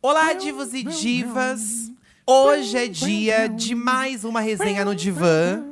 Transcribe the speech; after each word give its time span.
Olá, 0.00 0.32
divos 0.32 0.72
e 0.74 0.82
divas! 0.84 1.90
Hoje 2.26 2.76
é 2.76 2.86
dia 2.86 3.48
de 3.48 3.74
mais 3.74 4.22
uma 4.24 4.40
resenha 4.40 4.84
no 4.84 4.94
divã, 4.94 5.62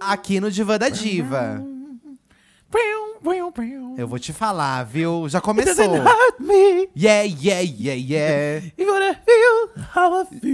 aqui 0.00 0.38
no 0.40 0.50
Divã 0.50 0.76
da 0.78 0.88
Diva. 0.88 1.64
Eu 3.96 4.06
vou 4.06 4.18
te 4.18 4.32
falar, 4.32 4.84
viu? 4.84 5.28
Já 5.28 5.40
começou. 5.40 5.74
Yeah, 6.96 7.22
yeah, 7.22 7.60
yeah, 7.62 7.94
yeah. 7.94 8.66